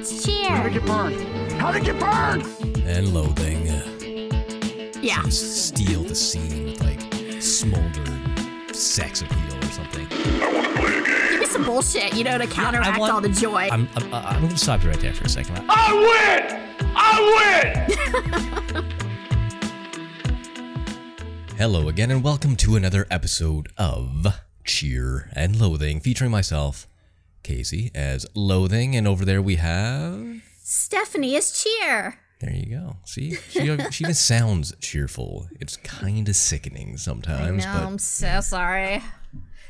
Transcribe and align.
It's 0.00 0.24
cheer. 0.24 0.48
How'd 0.50 0.66
it 0.66 0.72
get 0.74 0.86
burned? 0.86 1.52
How'd 1.60 1.76
it 1.76 1.84
get 1.84 1.98
burned? 1.98 2.44
and 2.86 3.12
loathing. 3.12 3.68
Uh, 3.68 3.82
yeah. 5.02 5.22
Just 5.24 5.66
steal 5.68 6.02
the 6.02 6.14
scene 6.14 6.64
with 6.66 6.80
like 6.80 7.00
smoldered 7.42 8.08
sex 8.74 9.20
appeal 9.22 9.56
or 9.58 9.62
something. 9.70 10.06
Give 10.08 11.40
me 11.40 11.46
some 11.46 11.64
bullshit, 11.64 12.14
you 12.14 12.24
know, 12.24 12.38
to 12.38 12.46
counteract 12.46 12.98
want- 12.98 13.12
all 13.12 13.20
the 13.20 13.28
joy. 13.28 13.68
I'm, 13.70 13.88
I'm, 13.96 14.14
uh, 14.14 14.22
I'm 14.24 14.40
gonna 14.42 14.56
stop 14.56 14.82
you 14.82 14.88
right 14.90 15.00
there 15.00 15.12
for 15.12 15.24
a 15.24 15.28
second. 15.28 15.58
I 15.68 15.92
win! 15.92 16.56
I 16.96 18.66
win! 18.74 18.84
Hello 21.58 21.88
again, 21.88 22.10
and 22.10 22.22
welcome 22.22 22.56
to 22.56 22.76
another 22.76 23.06
episode 23.10 23.68
of 23.76 24.26
Cheer 24.64 25.28
and 25.34 25.60
Loathing, 25.60 26.00
featuring 26.00 26.30
myself, 26.30 26.86
Casey, 27.52 27.90
as 27.94 28.26
Loathing, 28.34 28.94
and 28.94 29.08
over 29.08 29.24
there 29.24 29.40
we 29.40 29.56
have. 29.56 30.42
Stephanie 30.62 31.34
is 31.34 31.50
cheer. 31.62 32.18
There 32.40 32.52
you 32.52 32.66
go. 32.76 32.96
See, 33.06 33.36
she, 33.48 33.60
she 33.90 34.04
even 34.04 34.14
sounds 34.14 34.74
cheerful. 34.80 35.48
It's 35.58 35.78
kind 35.78 36.28
of 36.28 36.36
sickening 36.36 36.98
sometimes, 36.98 37.64
No, 37.64 37.72
but 37.72 37.82
I'm 37.84 37.98
so 37.98 38.40
sorry. 38.42 39.02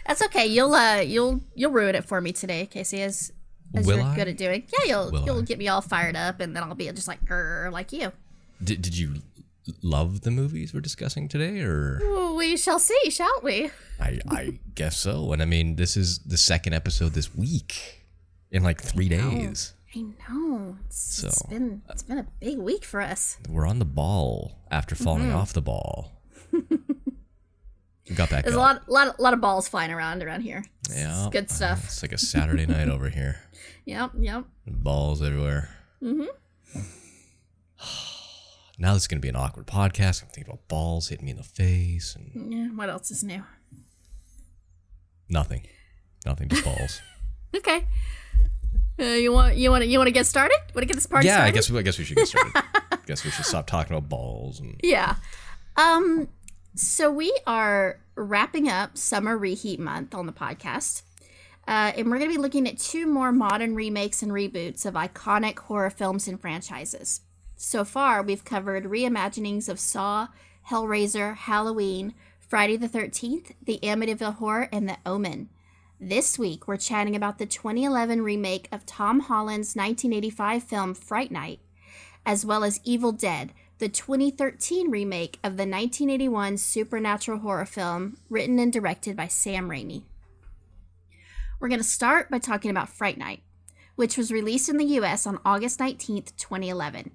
That's 0.09 0.21
okay. 0.23 0.47
You'll 0.47 0.75
uh 0.75 0.97
you'll 1.03 1.41
you'll 1.55 1.71
ruin 1.71 1.95
it 1.95 2.05
for 2.05 2.21
me 2.21 2.33
today, 2.33 2.67
Casey, 2.67 3.01
as 3.01 3.31
as 3.75 3.87
Will 3.87 3.99
you're 3.99 4.07
I? 4.07 4.17
good 4.17 4.27
at 4.27 4.37
doing. 4.37 4.65
Yeah, 4.73 4.89
you'll 4.89 5.11
Will 5.13 5.25
you'll 5.25 5.39
I? 5.39 5.43
get 5.43 5.59
me 5.59 5.69
all 5.69 5.81
fired 5.81 6.17
up 6.17 6.41
and 6.41 6.57
then 6.57 6.65
I'll 6.65 6.75
be 6.75 6.91
just 6.91 7.07
like 7.07 7.21
like 7.31 7.93
you. 7.93 8.11
did, 8.65 8.83
did 8.83 8.99
you 8.99 9.23
love 9.83 10.23
the 10.23 10.31
movies 10.31 10.73
we're 10.75 10.81
discussing 10.81 11.29
today, 11.29 11.61
or 11.63 12.35
we 12.37 12.57
shall 12.57 12.79
see, 12.79 13.11
shall 13.11 13.41
we? 13.43 13.71
I, 14.01 14.21
I 14.29 14.59
guess 14.75 14.97
so. 14.99 15.33
And 15.33 15.43
I 15.43 15.45
mean, 15.45 15.77
this 15.77 15.97
is 15.97 16.19
the 16.21 16.37
second 16.37 16.73
episode 16.75 17.13
this 17.13 17.35
week 17.35 18.05
in 18.51 18.63
like 18.63 18.81
three 18.81 19.09
days. 19.09 19.75
I 19.97 20.01
know. 20.29 20.77
It's, 20.87 21.23
it's 21.25 21.39
So, 21.41 21.49
been 21.49 21.83
it's 21.89 22.03
been 22.03 22.19
a 22.19 22.27
big 22.41 22.59
week 22.59 22.85
for 22.85 23.01
us. 23.01 23.39
We're 23.49 23.67
on 23.67 23.79
the 23.79 23.85
ball 23.85 24.59
after 24.71 24.95
falling 24.95 25.25
Mm-hmm. 25.29 25.37
off 25.37 25.53
the 25.53 25.63
ball. 25.63 26.13
we 26.53 26.61
got 28.15 28.31
back 28.31 28.45
There's 28.45 28.55
a 28.57 28.61
up. 28.61 28.87
lot 28.89 29.07
lot 29.09 29.21
lot 29.21 29.33
of 29.35 29.41
balls 29.41 29.67
flying 29.69 29.91
around 29.91 30.23
around 30.23 30.43
here. 30.43 30.65
It's, 30.83 30.91
it's 30.91 30.99
Yeah, 30.99 31.29
good 31.33 31.51
stuff. 31.51 31.85
It's 31.87 32.03
like 32.03 32.13
a 32.13 32.19
Saturday 32.19 32.67
night 32.67 32.89
over 32.89 33.09
here. 33.19 33.41
Yep, 33.87 34.13
yep. 34.21 34.45
Balls 34.67 35.23
everywhere. 35.23 35.71
Mm-hmm. 36.03 36.27
now 38.79 38.95
this 38.95 39.03
is 39.03 39.09
gonna 39.09 39.21
be 39.21 39.29
an 39.29 39.37
awkward 39.37 39.67
podcast. 39.67 40.23
I'm 40.23 40.29
thinking 40.29 40.53
about 40.53 40.69
balls 40.69 41.09
hitting 41.09 41.25
me 41.27 41.33
in 41.33 41.37
the 41.37 41.43
face 41.43 42.15
and 42.17 42.53
Yeah, 42.53 42.69
what 42.69 42.89
else 42.89 43.11
is 43.11 43.23
new? 43.25 43.43
nothing, 45.29 45.67
nothing, 46.25 46.49
just 46.49 46.65
balls. 46.65 47.01
Okay. 47.57 47.87
Uh, 49.01 49.05
you 49.05 49.33
want 49.33 49.57
you 49.57 49.71
want 49.71 49.83
to 49.83 49.89
you 49.89 49.97
want 49.99 50.07
to 50.09 50.13
get 50.13 50.27
started? 50.27 50.59
Want 50.75 50.83
to 50.83 50.85
get 50.85 50.97
this 50.97 51.07
party 51.07 51.27
yeah, 51.27 51.37
started? 51.37 51.49
I 51.49 51.55
guess 51.55 51.71
I 51.73 51.81
guess 51.83 51.99
we 51.99 52.05
should 52.05 52.19
get 52.19 52.29
started. 52.29 52.53
I 52.55 52.99
guess 53.07 53.25
we 53.25 53.31
should 53.31 53.47
stop 53.47 53.67
talking 53.67 53.97
about 53.97 54.11
balls 54.11 54.61
and 54.61 54.79
Yeah. 54.83 55.17
Um 55.79 56.29
so 56.75 57.11
we 57.11 57.35
are 57.47 58.01
wrapping 58.17 58.69
up 58.69 58.99
summer 58.99 59.39
reheat 59.39 59.81
month 59.81 60.15
on 60.15 60.27
the 60.27 60.33
podcast. 60.33 61.03
Uh, 61.67 61.93
and 61.97 62.11
we're 62.11 62.19
going 62.19 62.31
to 62.31 62.37
be 62.37 62.41
looking 62.41 62.67
at 62.69 62.79
two 62.79 63.07
more 63.07 63.31
modern 63.33 63.75
remakes 63.75 64.23
and 64.23 64.33
reboots 64.33 64.87
of 64.87 64.95
iconic 64.95 65.59
horror 65.59 65.91
films 65.91 66.27
and 66.29 66.41
franchises. 66.41 67.21
So 67.61 67.85
far, 67.85 68.23
we've 68.23 68.45
covered 68.45 68.85
reimaginings 68.85 69.69
of 69.69 69.81
Saw, 69.81 70.29
Hellraiser, 70.69 71.35
Halloween, 71.35 72.15
Friday 72.39 72.77
the 72.77 72.89
13th, 72.89 73.51
The 73.61 73.81
Amityville 73.83 74.37
Horror, 74.37 74.69
and 74.71 74.89
The 74.89 74.99
Omen. 75.05 75.49
This 76.01 76.39
week, 76.39 76.69
we're 76.69 76.77
chatting 76.77 77.17
about 77.17 77.39
the 77.39 77.47
2011 77.47 78.23
remake 78.23 78.69
of 78.71 78.87
Tom 78.87 79.19
Holland's 79.19 79.75
1985 79.75 80.63
film 80.63 80.95
Fright 80.95 81.33
Night, 81.33 81.59
as 82.25 82.47
well 82.47 82.63
as 82.63 82.79
Evil 82.85 83.11
Dead, 83.11 83.53
the 83.79 83.89
2013 83.89 84.89
remake 84.89 85.41
of 85.43 85.57
the 85.57 85.67
1981 85.67 86.59
supernatural 86.59 87.41
horror 87.41 87.67
film 87.67 88.19
written 88.31 88.61
and 88.61 88.73
directed 88.73 89.17
by 89.17 89.27
Sam 89.27 89.69
Raimi. 89.69 90.05
We're 91.59 91.69
going 91.69 91.81
to 91.81 91.85
start 91.85 92.31
by 92.31 92.39
talking 92.39 92.71
about 92.71 92.89
Fright 92.89 93.19
Night, 93.19 93.43
which 93.97 94.17
was 94.17 94.31
released 94.31 94.69
in 94.69 94.77
the 94.77 95.01
US 95.01 95.27
on 95.27 95.41
August 95.45 95.81
19th, 95.81 96.37
2011. 96.37 97.11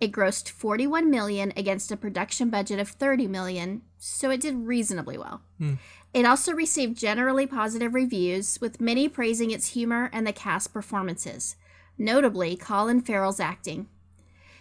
It 0.00 0.12
grossed 0.12 0.48
41 0.48 1.10
million 1.10 1.52
against 1.56 1.90
a 1.90 1.96
production 1.96 2.50
budget 2.50 2.78
of 2.78 2.88
30 2.88 3.26
million, 3.26 3.82
so 3.98 4.30
it 4.30 4.40
did 4.40 4.66
reasonably 4.66 5.18
well. 5.18 5.42
Hmm. 5.58 5.74
It 6.14 6.24
also 6.24 6.52
received 6.52 6.96
generally 6.96 7.46
positive 7.46 7.94
reviews, 7.94 8.60
with 8.60 8.80
many 8.80 9.08
praising 9.08 9.50
its 9.50 9.68
humor 9.68 10.08
and 10.12 10.26
the 10.26 10.32
cast 10.32 10.72
performances, 10.72 11.56
notably 11.98 12.56
Colin 12.56 13.02
Farrell's 13.02 13.40
acting. 13.40 13.88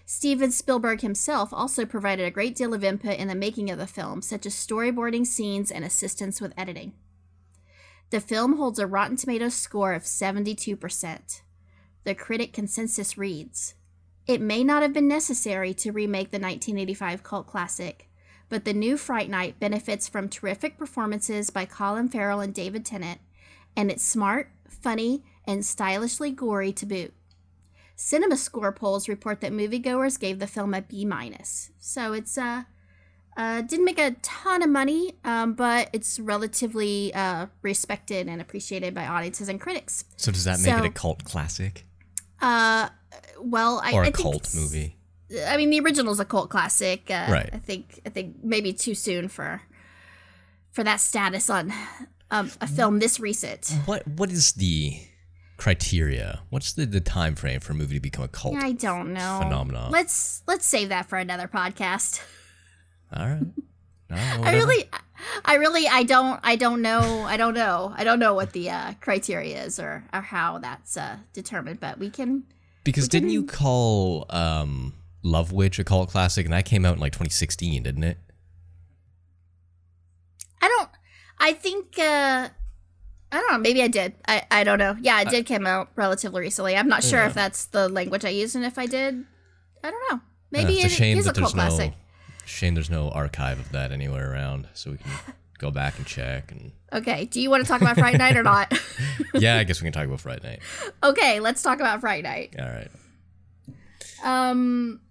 Steven 0.05 0.51
Spielberg 0.51 1.01
himself 1.01 1.53
also 1.53 1.85
provided 1.85 2.25
a 2.25 2.31
great 2.31 2.55
deal 2.55 2.73
of 2.73 2.83
input 2.83 3.17
in 3.17 3.27
the 3.27 3.35
making 3.35 3.69
of 3.69 3.77
the 3.77 3.85
film, 3.85 4.21
such 4.21 4.45
as 4.45 4.55
storyboarding 4.55 5.27
scenes 5.27 5.69
and 5.69 5.85
assistance 5.85 6.41
with 6.41 6.53
editing. 6.57 6.93
The 8.09 8.21
film 8.21 8.55
holds 8.55 8.79
a 8.79 8.87
Rotten 8.87 9.17
Tomatoes 9.17 9.53
score 9.53 9.93
of 9.93 10.03
72%. 10.03 11.41
The 12.05 12.15
critic 12.15 12.53
consensus 12.53 13.17
reads 13.17 13.75
It 14.27 14.41
may 14.41 14.63
not 14.63 14.81
have 14.81 14.91
been 14.91 15.07
necessary 15.07 15.73
to 15.75 15.91
remake 15.91 16.31
the 16.31 16.39
1985 16.39 17.23
cult 17.23 17.47
classic, 17.47 18.09
but 18.49 18.65
the 18.65 18.73
new 18.73 18.97
Fright 18.97 19.29
Night 19.29 19.59
benefits 19.59 20.09
from 20.09 20.27
terrific 20.27 20.77
performances 20.77 21.49
by 21.49 21.65
Colin 21.65 22.09
Farrell 22.09 22.41
and 22.41 22.53
David 22.53 22.85
Tennant, 22.85 23.21
and 23.75 23.89
it's 23.89 24.03
smart, 24.03 24.51
funny, 24.67 25.23
and 25.45 25.65
stylishly 25.65 26.31
gory 26.31 26.73
to 26.73 26.85
boot. 26.85 27.13
Cinema 27.95 28.35
score 28.35 28.73
polls 28.73 29.07
report 29.07 29.39
that 29.41 29.53
moviegoers 29.53 30.19
gave 30.19 30.39
the 30.39 30.45
film 30.45 30.73
a 30.73 30.81
B 30.81 31.05
minus. 31.05 31.71
So 31.79 32.11
it's 32.11 32.37
uh, 32.37 32.63
uh 33.37 33.61
didn't 33.61 33.85
make 33.85 33.97
a 33.97 34.11
ton 34.21 34.61
of 34.61 34.69
money, 34.69 35.15
um, 35.23 35.53
but 35.53 35.89
it's 35.93 36.19
relatively 36.19 37.13
uh, 37.13 37.47
respected 37.61 38.27
and 38.27 38.41
appreciated 38.41 38.93
by 38.93 39.07
audiences 39.07 39.47
and 39.47 39.59
critics. 39.59 40.03
so 40.17 40.31
does 40.31 40.43
that 40.43 40.59
make 40.59 40.77
it 40.77 40.85
a 40.85 40.89
cult 40.91 41.23
classic 41.23 41.85
Uh, 42.41 42.89
well, 43.39 43.79
I 43.83 43.93
or 43.93 44.03
I 44.03 44.07
a 44.07 44.11
think 44.11 44.17
cult 44.17 44.53
movie? 44.55 44.97
I 45.47 45.57
mean, 45.57 45.69
the 45.69 45.79
original's 45.81 46.19
a 46.19 46.25
cult 46.25 46.49
classic. 46.49 47.09
Uh, 47.11 47.27
Right. 47.29 47.49
I 47.51 47.57
think 47.57 47.99
I 48.05 48.09
think 48.09 48.37
maybe 48.43 48.73
too 48.73 48.95
soon 48.95 49.27
for 49.27 49.61
for 50.71 50.83
that 50.83 50.99
status 50.99 51.49
on 51.49 51.73
um, 52.31 52.51
a 52.61 52.67
film 52.67 52.99
this 52.99 53.19
recent. 53.19 53.73
What 53.85 54.07
what 54.07 54.31
is 54.31 54.53
the 54.53 54.99
criteria? 55.57 56.41
What's 56.49 56.73
the, 56.73 56.85
the 56.85 57.01
time 57.01 57.35
frame 57.35 57.59
for 57.59 57.73
a 57.73 57.75
movie 57.75 57.95
to 57.95 57.99
become 57.99 58.23
a 58.23 58.27
cult? 58.27 58.55
I 58.55 58.71
don't 58.73 59.13
know. 59.13 59.39
Phenomenon. 59.41 59.91
Let's 59.91 60.43
let's 60.47 60.65
save 60.65 60.89
that 60.89 61.09
for 61.09 61.17
another 61.17 61.47
podcast. 61.47 62.21
All 63.15 63.25
right. 63.27 63.43
No, 64.09 64.15
I 64.15 64.53
really, 64.53 64.89
I 65.43 65.55
really, 65.55 65.85
I 65.85 66.03
don't, 66.03 66.39
I 66.41 66.55
don't 66.55 66.81
know, 66.81 67.23
I 67.23 67.35
don't 67.35 67.53
know, 67.53 67.93
I 67.93 68.05
don't 68.05 68.19
know 68.19 68.33
what 68.33 68.53
the 68.53 68.69
uh, 68.69 68.93
criteria 69.01 69.65
is 69.65 69.81
or 69.81 70.05
or 70.13 70.21
how 70.21 70.59
that's 70.59 70.95
uh, 70.95 71.17
determined. 71.33 71.81
But 71.81 71.99
we 71.99 72.09
can. 72.09 72.45
Because 72.91 73.07
didn't 73.07 73.29
you 73.29 73.43
call 73.45 74.25
um, 74.29 74.93
Love 75.23 75.51
Witch 75.51 75.77
a 75.79 75.83
cult 75.83 76.09
classic, 76.09 76.45
and 76.45 76.53
that 76.53 76.65
came 76.65 76.85
out 76.85 76.93
in 76.95 76.99
like 76.99 77.11
2016, 77.13 77.83
didn't 77.83 78.03
it? 78.03 78.17
I 80.61 80.67
don't. 80.67 80.89
I 81.39 81.53
think. 81.53 81.97
uh 81.99 82.49
I 83.29 83.41
don't 83.41 83.51
know. 83.51 83.57
Maybe 83.57 83.83
I 83.83 83.89
did. 83.89 84.13
I, 84.25 84.43
I 84.49 84.63
don't 84.63 84.79
know. 84.79 84.95
Yeah, 85.01 85.19
it 85.19 85.27
did 85.27 85.45
come 85.45 85.67
out 85.67 85.89
relatively 85.97 86.39
recently. 86.39 86.77
I'm 86.77 86.87
not 86.87 87.03
sure 87.03 87.23
if 87.25 87.33
that's 87.33 87.65
the 87.65 87.89
language 87.89 88.23
I 88.23 88.29
used, 88.29 88.55
and 88.55 88.63
if 88.63 88.77
I 88.77 88.85
did, 88.85 89.25
I 89.83 89.91
don't 89.91 90.01
know. 90.11 90.21
Maybe 90.49 90.75
Uh, 90.81 90.85
it's 90.85 90.85
a 90.85 90.87
it 90.87 90.91
shame 90.91 91.17
is 91.17 91.27
a 91.27 91.33
cult 91.33 91.53
there's 91.53 91.55
no 91.55 91.61
classic. 91.75 91.93
shame 92.45 92.75
there's 92.75 92.89
no 92.89 93.09
archive 93.09 93.59
of 93.59 93.69
that 93.73 93.91
anywhere 93.91 94.31
around, 94.31 94.69
so 94.73 94.91
we 94.91 94.97
can 94.97 95.11
go 95.57 95.71
back 95.71 95.97
and 95.97 96.05
check. 96.05 96.51
And 96.51 96.71
Okay. 96.93 97.25
Do 97.25 97.41
you 97.41 97.49
want 97.49 97.63
to 97.63 97.67
talk 97.67 97.81
about 97.81 97.97
Friday 97.97 98.17
Night 98.17 98.37
or 98.37 98.43
not? 98.43 98.73
yeah, 99.33 99.57
I 99.57 99.63
guess 99.63 99.81
we 99.81 99.85
can 99.85 99.93
talk 99.93 100.05
about 100.05 100.21
Friday 100.21 100.47
Night. 100.47 100.59
okay, 101.03 101.39
let's 101.39 101.61
talk 101.61 101.79
about 101.79 102.01
Friday 102.01 102.21
Night. 102.23 102.55
All 102.59 102.65
right. 102.65 102.89
Um. 104.23 105.01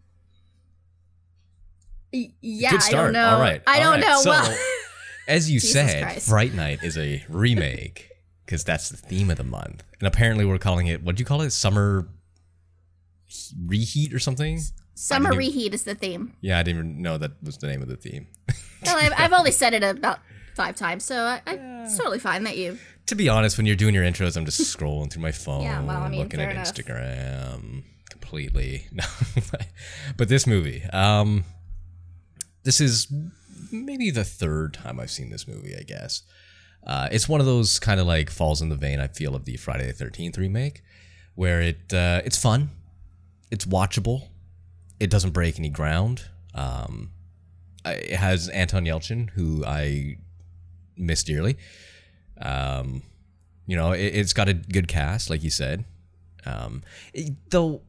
Yeah, 2.13 2.71
Good 2.71 2.83
I 2.83 2.91
don't 2.91 3.13
know. 3.13 3.29
All 3.29 3.41
right. 3.41 3.63
I 3.67 3.79
all 3.79 3.85
don't 3.85 4.01
right. 4.01 4.01
know. 4.01 4.21
So, 4.21 4.31
well, 4.31 4.59
as 5.29 5.51
you 5.51 5.61
Jesus 5.61 5.73
said, 5.73 6.03
Christ. 6.03 6.29
Fright 6.29 6.55
Night 6.55 6.83
is 6.83 6.97
a 6.97 7.25
remake 7.29 8.11
because 8.45 8.65
that's 8.65 8.89
the 8.89 8.97
theme 8.97 9.31
of 9.31 9.37
the 9.37 9.45
month, 9.45 9.83
and 10.01 10.09
apparently 10.09 10.45
we're 10.45 10.59
calling 10.59 10.87
it. 10.87 11.03
What 11.03 11.17
do 11.17 11.21
you 11.21 11.27
call 11.27 11.43
it? 11.43 11.51
Summer 11.51 12.09
reheat 13.67 14.15
or 14.15 14.19
something? 14.19 14.61
summer 14.95 15.31
reheat 15.31 15.75
is 15.75 15.85
the 15.85 15.95
theme. 15.95 16.35
Yeah, 16.41 16.59
I 16.59 16.63
didn't 16.63 16.79
even 16.81 17.03
know 17.03 17.19
that 17.19 17.33
was 17.43 17.59
the 17.59 17.67
name 17.67 17.83
of 17.83 17.89
the 17.89 17.97
theme. 17.97 18.29
Well, 18.85 18.97
I've, 18.97 19.13
I've 19.17 19.33
only 19.33 19.51
said 19.51 19.75
it 19.75 19.83
about 19.83 20.21
five 20.57 20.75
times, 20.75 21.05
so 21.05 21.17
I, 21.17 21.41
I, 21.47 21.55
it's 21.85 21.97
totally 21.97 22.19
fine 22.19 22.43
that 22.45 22.57
you. 22.57 22.79
to 23.07 23.15
be 23.15 23.29
honest, 23.29 23.57
when 23.57 23.67
you're 23.67 23.77
doing 23.77 23.95
your 23.95 24.05
intros, 24.05 24.37
I'm 24.37 24.45
just 24.45 24.61
scrolling 24.77 25.11
through 25.13 25.23
my 25.23 25.33
phone, 25.33 25.63
Yeah, 25.71 25.83
well, 25.83 26.03
I 26.03 26.09
mean, 26.09 26.21
looking 26.21 26.41
at 26.41 26.51
enough. 26.51 26.73
Instagram 26.73 27.85
completely. 28.11 28.87
No, 28.93 29.05
but 30.17 30.29
this 30.29 30.47
movie, 30.47 30.83
um, 30.93 31.45
this 32.65 32.81
is 32.81 33.07
maybe 33.71 34.11
the 34.11 34.25
third 34.25 34.75
time 34.75 34.99
I've 34.99 35.11
seen 35.11 35.31
this 35.31 35.47
movie. 35.47 35.77
I 35.79 35.83
guess 35.83 36.23
uh, 36.87 37.09
it's 37.13 37.29
one 37.29 37.41
of 37.41 37.47
those 37.47 37.79
kind 37.79 38.01
of 38.01 38.07
like 38.07 38.31
falls 38.31 38.61
in 38.63 38.69
the 38.69 38.77
vein 38.77 38.99
I 38.99 39.09
feel 39.09 39.37
of 39.37 39.45
the 39.45 39.57
Friday 39.57 39.87
the 39.87 39.93
Thirteenth 39.93 40.39
remake, 40.39 40.83
where 41.35 41.61
it 41.61 41.93
uh, 41.93 42.23
it's 42.25 42.39
fun, 42.39 42.71
it's 43.51 43.65
watchable, 43.67 44.29
it 44.99 45.11
doesn't 45.11 45.31
break 45.31 45.59
any 45.59 45.69
ground. 45.69 46.25
Um, 46.55 47.11
it 47.85 48.17
has 48.17 48.49
Anton 48.49 48.85
Yelchin, 48.85 49.31
who 49.31 49.65
I 49.65 50.17
miss 50.97 51.23
dearly. 51.23 51.57
Um, 52.41 53.03
you 53.67 53.77
know, 53.77 53.93
it, 53.93 54.01
it's 54.15 54.33
got 54.33 54.49
a 54.49 54.55
good 54.55 54.89
cast, 54.89 55.31
like 55.31 55.43
you 55.43 55.51
said. 55.51 55.85
Um, 56.45 56.83
it- 57.13 57.51
though, 57.51 57.83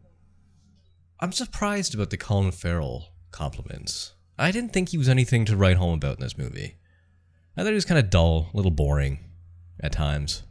I'm 1.20 1.32
surprised 1.32 1.94
about 1.96 2.10
the 2.10 2.18
Colin 2.18 2.52
Farrell 2.52 3.10
compliments. 3.32 4.14
I 4.38 4.52
didn't 4.52 4.72
think 4.74 4.90
he 4.90 4.98
was 4.98 5.10
anything 5.10 5.46
to 5.46 5.58
write 5.58 5.78
home 5.78 5.96
about 5.96 6.18
in 6.18 6.22
this 6.24 6.38
movie. 6.38 6.76
I 7.56 7.62
thought 7.64 7.70
he 7.70 7.74
was 7.76 7.86
kind 7.86 8.00
of 8.00 8.10
dull, 8.12 8.50
a 8.54 8.56
little 8.58 8.72
boring 8.72 9.20
at 9.80 9.92
times. 9.92 10.44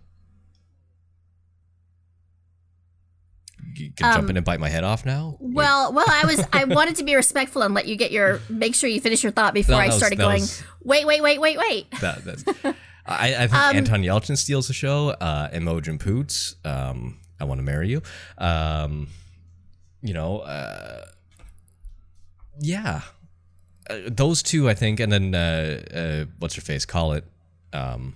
You 3.78 3.90
can 3.92 4.12
jump 4.14 4.30
in 4.30 4.36
and 4.36 4.44
bite 4.46 4.60
my 4.60 4.68
head 4.68 4.84
off 4.84 5.04
now. 5.04 5.36
Well, 5.40 5.92
well, 5.92 6.06
I 6.08 6.24
was 6.26 6.42
I 6.52 6.64
wanted 6.64 6.96
to 6.96 7.04
be 7.04 7.14
respectful 7.14 7.62
and 7.62 7.74
let 7.74 7.86
you 7.86 7.96
get 7.96 8.10
your 8.10 8.40
make 8.48 8.74
sure 8.74 8.88
you 8.88 9.00
finish 9.00 9.22
your 9.22 9.32
thought 9.32 9.54
before 9.54 9.72
No, 9.74 9.78
I 9.78 9.82
that 9.84 9.88
was- 9.88 9.96
started 9.98 10.18
going. 10.18 10.40
was- 10.40 10.62
Wait, 10.84 11.06
wait, 11.06 11.20
wait, 11.22 11.40
wait, 11.40 11.58
wait. 11.58 11.90
that, 12.00 12.24
that's, 12.24 12.44
I, 13.06 13.34
I 13.34 13.46
think 13.46 13.52
Um, 13.54 13.76
Anton 13.76 14.02
Yelchin 14.02 14.36
steals 14.38 14.68
the 14.68 14.72
show. 14.72 15.10
Uh, 15.10 15.48
Imogen 15.52 15.98
Poots, 15.98 16.54
um, 16.64 17.18
I 17.40 17.44
want 17.44 17.58
to 17.58 17.64
marry 17.64 17.88
you. 17.88 18.02
Um, 18.38 19.08
you 20.00 20.14
know, 20.14 20.38
uh, 20.40 21.06
yeah, 22.60 23.00
uh, 23.90 23.96
those 24.06 24.42
two, 24.42 24.68
I 24.68 24.74
think, 24.74 25.00
and 25.00 25.12
then 25.12 25.34
uh, 25.34 25.82
uh, 25.92 26.24
what's 26.38 26.54
her 26.54 26.62
face? 26.62 26.84
Call 26.84 27.12
it. 27.12 27.24
Um, 27.72 28.14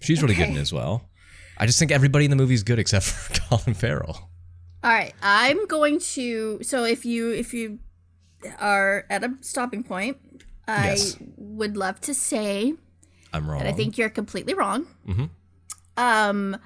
she's 0.00 0.22
really 0.22 0.34
good 0.34 0.48
in 0.48 0.56
as 0.56 0.72
well. 0.72 1.08
I 1.58 1.66
just 1.66 1.78
think 1.78 1.90
everybody 1.90 2.24
in 2.24 2.30
the 2.30 2.36
movie 2.38 2.54
is 2.54 2.62
good 2.62 2.78
except 2.78 3.04
for 3.04 3.38
Colin 3.48 3.74
Farrell. 3.74 4.29
All 4.82 4.90
right, 4.90 5.14
I'm 5.22 5.66
going 5.66 5.98
to. 6.16 6.60
So 6.62 6.84
if 6.84 7.04
you 7.04 7.30
if 7.32 7.52
you 7.52 7.78
are 8.58 9.04
at 9.10 9.22
a 9.22 9.34
stopping 9.42 9.82
point, 9.82 10.16
I 10.66 10.86
Yes. 10.88 11.16
would 11.36 11.76
love 11.76 12.00
to 12.02 12.14
say 12.14 12.74
I'm 13.32 13.48
wrong. 13.50 13.58
that 13.58 13.68
I 13.68 13.72
think 13.72 13.98
you're 13.98 14.08
completely 14.10 14.54
wrong. 14.54 14.86
Um, 15.96 16.56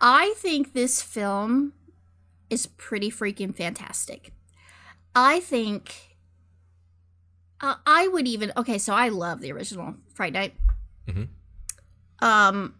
I 0.00 0.34
think 0.36 0.74
this 0.74 1.00
film 1.00 1.72
is 2.50 2.66
pretty 2.66 3.10
freaking 3.10 3.54
fantastic. 3.56 4.32
I 5.14 5.40
think. 5.40 6.16
Uh, 7.60 7.74
I 7.86 8.06
would 8.06 8.28
even 8.28 8.52
okay. 8.56 8.76
So 8.78 8.92
I 8.94 9.08
love 9.08 9.40
the 9.40 9.50
original 9.50 9.94
Fright 10.14 10.32
Night. 10.34 10.54
Mhm. 11.08 11.28
Um, 12.20 12.74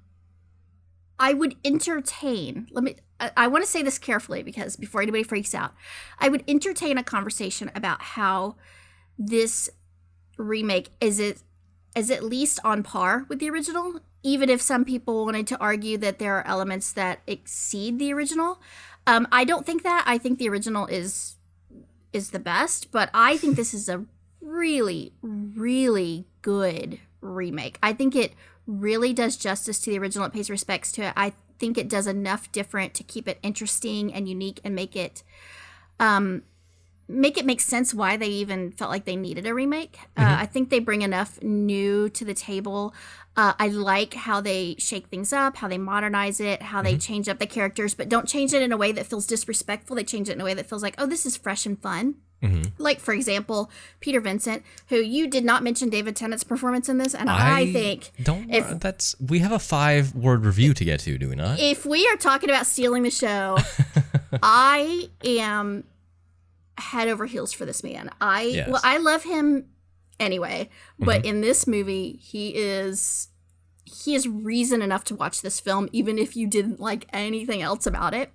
I 1.19 1.33
would 1.33 1.57
entertain. 1.65 2.69
Let 2.71 2.85
me. 2.85 2.97
I, 3.21 3.31
I 3.37 3.47
want 3.49 3.65
to 3.65 3.71
say 3.71 3.83
this 3.83 3.99
carefully 3.99 4.43
because 4.43 4.77
before 4.77 5.03
anybody 5.03 5.23
freaks 5.23 5.55
out, 5.55 5.73
I 6.19 6.29
would 6.29 6.45
entertain 6.49 6.99
a 6.99 7.03
conversation 7.03 7.71
about 7.75 8.03
how 8.03 8.57
this 9.19 9.69
remake 10.37 10.91
is 11.01 11.19
it 11.19 11.43
is 11.97 12.11
at 12.11 12.23
least 12.23 12.61
on 12.65 12.83
par 12.83 13.27
with 13.29 13.41
the 13.41 13.51
original. 13.51 14.01
Even 14.23 14.49
if 14.51 14.61
some 14.61 14.85
people 14.85 15.25
wanted 15.25 15.47
to 15.47 15.59
argue 15.59 15.97
that 15.99 16.19
there 16.19 16.37
are 16.37 16.47
elements 16.47 16.93
that 16.93 17.21
exceed 17.27 17.99
the 17.99 18.13
original, 18.13 18.61
um, 19.07 19.27
I 19.31 19.45
don't 19.45 19.65
think 19.65 19.85
that. 19.85 20.05
I 20.07 20.19
think 20.19 20.39
the 20.39 20.49
original 20.49 20.87
is 20.87 21.37
is 22.13 22.31
the 22.31 22.39
best, 22.39 22.91
but 22.91 23.11
I 23.15 23.37
think 23.37 23.57
this 23.57 23.73
is 23.73 23.89
a 23.89 24.05
really, 24.41 25.13
really 25.23 26.27
good 26.43 26.99
remake. 27.21 27.79
I 27.83 27.93
think 27.93 28.17
it 28.17 28.33
really 28.67 29.13
does 29.13 29.37
justice 29.37 29.81
to 29.81 29.91
the 29.91 29.99
original. 29.99 30.27
It 30.27 30.33
pays 30.33 30.51
respects 30.51 30.93
to 30.93 31.03
it. 31.03 31.13
I 31.17 31.33
think 31.59 31.77
it 31.79 31.89
does 31.89 32.07
enough 32.07 32.51
different 32.53 32.95
to 32.95 33.03
keep 33.03 33.29
it 33.29 33.39
interesting 33.43 34.13
and 34.13 34.29
unique 34.29 34.61
and 34.65 34.75
make 34.75 34.97
it 34.97 35.23
um 36.01 36.43
make 37.09 37.39
it 37.39 37.47
make 37.47 37.61
sense 37.61 37.95
why 37.95 38.17
they 38.17 38.29
even 38.29 38.71
felt 38.73 38.91
like 38.91 39.05
they 39.07 39.17
needed 39.17 39.47
a 39.47 39.55
remake. 39.55 39.99
Uh, 40.17 40.37
I 40.41 40.47
think 40.47 40.69
they 40.71 40.79
bring 40.79 41.03
enough 41.03 41.43
new 41.43 42.09
to 42.11 42.25
the 42.25 42.35
table. 42.35 42.95
Uh, 43.37 43.55
I 43.59 43.69
like 43.69 44.15
how 44.15 44.41
they 44.41 44.75
shake 44.79 45.07
things 45.07 45.33
up, 45.33 45.57
how 45.57 45.69
they 45.69 45.79
modernize 45.79 46.41
it, 46.41 46.61
how 46.61 46.83
they 46.83 46.97
change 46.99 47.29
up 47.29 47.39
the 47.39 47.47
characters, 47.47 47.95
but 47.95 48.09
don't 48.09 48.29
change 48.29 48.53
it 48.53 48.63
in 48.63 48.73
a 48.73 48.77
way 48.77 48.93
that 48.93 49.07
feels 49.07 49.27
disrespectful. 49.27 49.97
They 49.97 50.05
change 50.05 50.29
it 50.29 50.33
in 50.33 50.41
a 50.41 50.45
way 50.45 50.55
that 50.55 50.69
feels 50.69 50.83
like, 50.83 50.97
oh, 50.99 51.07
this 51.07 51.25
is 51.25 51.37
fresh 51.37 51.65
and 51.65 51.81
fun. 51.81 52.17
Like, 52.79 53.01
for 53.01 53.13
example, 53.13 53.69
Peter 53.99 54.21
Vincent, 54.21 54.63
who 54.89 54.97
you 54.97 55.27
did 55.27 55.45
not 55.45 55.65
mention 55.65 55.89
David 55.89 56.15
Tennant's 56.15 56.45
performance 56.45 56.89
in 56.89 56.99
this, 56.99 57.13
and 57.13 57.29
I, 57.29 57.73
think 57.73 58.13
don't. 58.23 58.49
if- 58.55 58.79
that's 58.79 59.17
we 59.21 59.41
have 59.41 59.51
a 59.51 59.59
five 59.59 60.15
word 60.15 60.45
review 60.45 60.73
to 60.75 60.85
get 60.85 61.01
to, 61.01 61.19
do 61.19 61.29
we 61.31 61.35
not? 61.35 61.59
if 61.59 61.85
we 61.85 62.07
are 62.09 62.17
talking 62.17 62.49
about 62.49 62.67
stealing 62.67 63.03
the 63.03 63.11
show, 63.11 63.59
I 64.43 65.09
am 65.25 65.83
head 66.79 67.09
over 67.09 67.27
heels 67.27 67.53
for 67.53 67.65
this 67.67 67.83
man. 67.85 68.11
I 68.21 68.43
Yes. 68.43 68.69
well, 68.69 68.81
I 68.85 68.99
love 68.99 69.25
him 69.25 69.67
anyway, 70.21 70.69
but 70.99 71.19
Mm-hmm. 71.23 71.29
in 71.29 71.41
this 71.41 71.67
movie, 71.67 72.19
he 72.23 72.51
is 72.57 73.29
he 73.85 74.15
is 74.15 74.29
reason 74.29 74.83
enough 74.83 75.03
to 75.05 75.15
watch 75.15 75.41
this 75.43 75.61
film, 75.61 75.89
even 75.93 76.19
if 76.19 76.37
you 76.37 76.47
didn't 76.47 76.79
like 76.79 77.07
anything 77.13 77.63
else 77.63 77.87
about 77.87 78.13
it. 78.15 78.31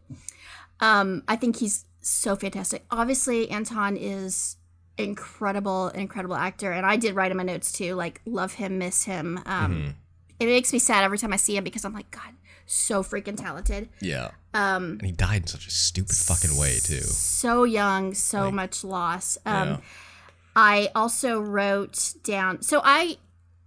Um, 0.80 1.24
I 1.28 1.36
think 1.36 1.58
he's 1.58 1.86
so 2.02 2.36
fantastic. 2.36 2.84
Obviously, 2.90 3.50
Anton 3.52 3.96
is 3.96 4.58
incredible, 4.98 5.90
incredible 5.90 6.36
actor, 6.36 6.72
and 6.72 6.86
I 6.86 6.96
did 6.96 7.16
write 7.16 7.32
in 7.32 7.38
my 7.38 7.44
notes 7.44 7.72
too, 7.72 7.94
like 7.96 8.22
love 8.26 8.54
him, 8.54 8.78
miss 8.80 9.04
him. 9.04 9.38
Um, 9.46 9.74
Mm-hmm. 9.76 9.90
It 10.40 10.48
makes 10.48 10.74
me 10.74 10.80
sad 10.80 11.04
every 11.06 11.18
time 11.20 11.32
I 11.32 11.38
see 11.38 11.56
him 11.56 11.64
because 11.64 11.86
I'm 11.86 11.94
like, 11.94 12.10
God, 12.12 12.34
so 12.66 13.04
freaking 13.04 13.38
talented. 13.38 13.90
Yeah. 14.02 14.32
Um, 14.54 14.98
And 15.00 15.06
he 15.06 15.12
died 15.12 15.42
in 15.44 15.48
such 15.48 15.68
a 15.68 15.72
stupid 15.72 16.16
fucking 16.16 16.56
way 16.58 16.80
too. 16.80 17.02
so 17.02 17.64
young, 17.64 18.14
so 18.14 18.52
much 18.52 18.84
loss. 18.84 19.38
Um, 19.46 19.68
Yeah. 19.70 19.78
I 20.56 20.90
also 20.94 21.40
wrote 21.40 22.14
down. 22.24 22.62
So 22.62 22.82
I 22.84 23.18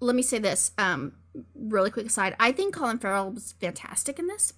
let 0.01 0.15
me 0.15 0.23
say 0.23 0.39
this. 0.39 0.73
Um, 0.79 1.13
really 1.55 1.91
quick 1.91 2.07
aside. 2.07 2.37
I 2.39 2.53
think 2.53 2.75
Colin 2.75 2.99
Farrell 2.99 3.31
was 3.31 3.53
fantastic 3.61 4.19
in 4.19 4.27
this. 4.27 4.53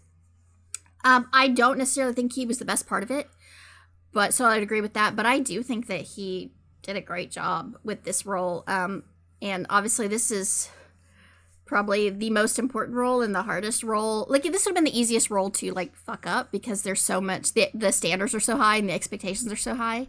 Um, 1.05 1.29
I 1.33 1.49
don't 1.49 1.79
necessarily 1.79 2.13
think 2.15 2.35
he 2.35 2.45
was 2.45 2.59
the 2.59 2.65
best 2.65 2.87
part 2.87 3.03
of 3.03 3.11
it, 3.11 3.29
but 4.13 4.35
so 4.35 4.47
I'd 4.47 4.63
agree 4.63 4.81
with 4.81 4.95
that. 4.95 5.17
But 5.17 5.27
I 5.27 5.39
do 5.39 5.63
think 5.63 5.87
that 5.87 6.03
he 6.03 6.53
did 6.83 6.97
a 6.97 7.01
great 7.01 7.31
job 7.31 7.77
with 7.85 8.03
this 8.05 8.27
role. 8.27 8.65
Um, 8.67 9.05
and 9.41 9.67
obviously 9.71 10.09
this 10.09 10.31
is 10.31 10.69
probably 11.69 12.11
the 12.11 12.31
most 12.31 12.59
important 12.59 12.97
role 12.97 13.21
and 13.23 13.35
the 13.35 13.43
hardest 13.43 13.83
role. 13.85 14.27
Like 14.29 14.43
this 14.43 14.65
would 14.65 14.71
have 14.71 14.75
been 14.75 14.91
the 14.93 14.99
easiest 14.99 15.31
role 15.31 15.51
to 15.51 15.71
like 15.73 15.95
fuck 15.95 16.27
up 16.27 16.51
because 16.51 16.83
there's 16.83 17.01
so 17.03 17.21
much 17.21 17.53
the, 17.53 17.69
the 17.75 17.93
standards 17.93 18.35
are 18.35 18.41
so 18.41 18.57
high 18.57 18.79
and 18.79 18.89
the 18.89 18.95
expectations 18.95 19.53
are 19.53 19.57
so 19.57 19.75
high 19.75 20.09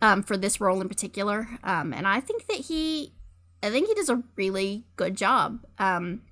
um, 0.00 0.22
for 0.22 0.36
this 0.36 0.60
role 0.60 0.80
in 0.80 0.88
particular. 0.88 1.46
Um, 1.62 1.92
and 1.92 2.08
I 2.08 2.20
think 2.20 2.46
that 2.48 2.56
he, 2.56 3.12
I 3.62 3.70
think 3.70 3.86
he 3.86 3.94
does 3.94 4.08
a 4.08 4.22
really 4.34 4.86
good 4.96 5.14
job. 5.16 5.60
Um, 5.78 6.22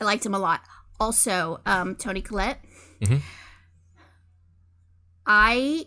I 0.00 0.04
liked 0.04 0.26
him 0.26 0.34
a 0.34 0.38
lot. 0.38 0.60
Also, 0.98 1.60
um, 1.64 1.94
Toni 1.94 2.20
Collette. 2.20 2.60
Mhm. 3.00 3.20
I 5.26 5.86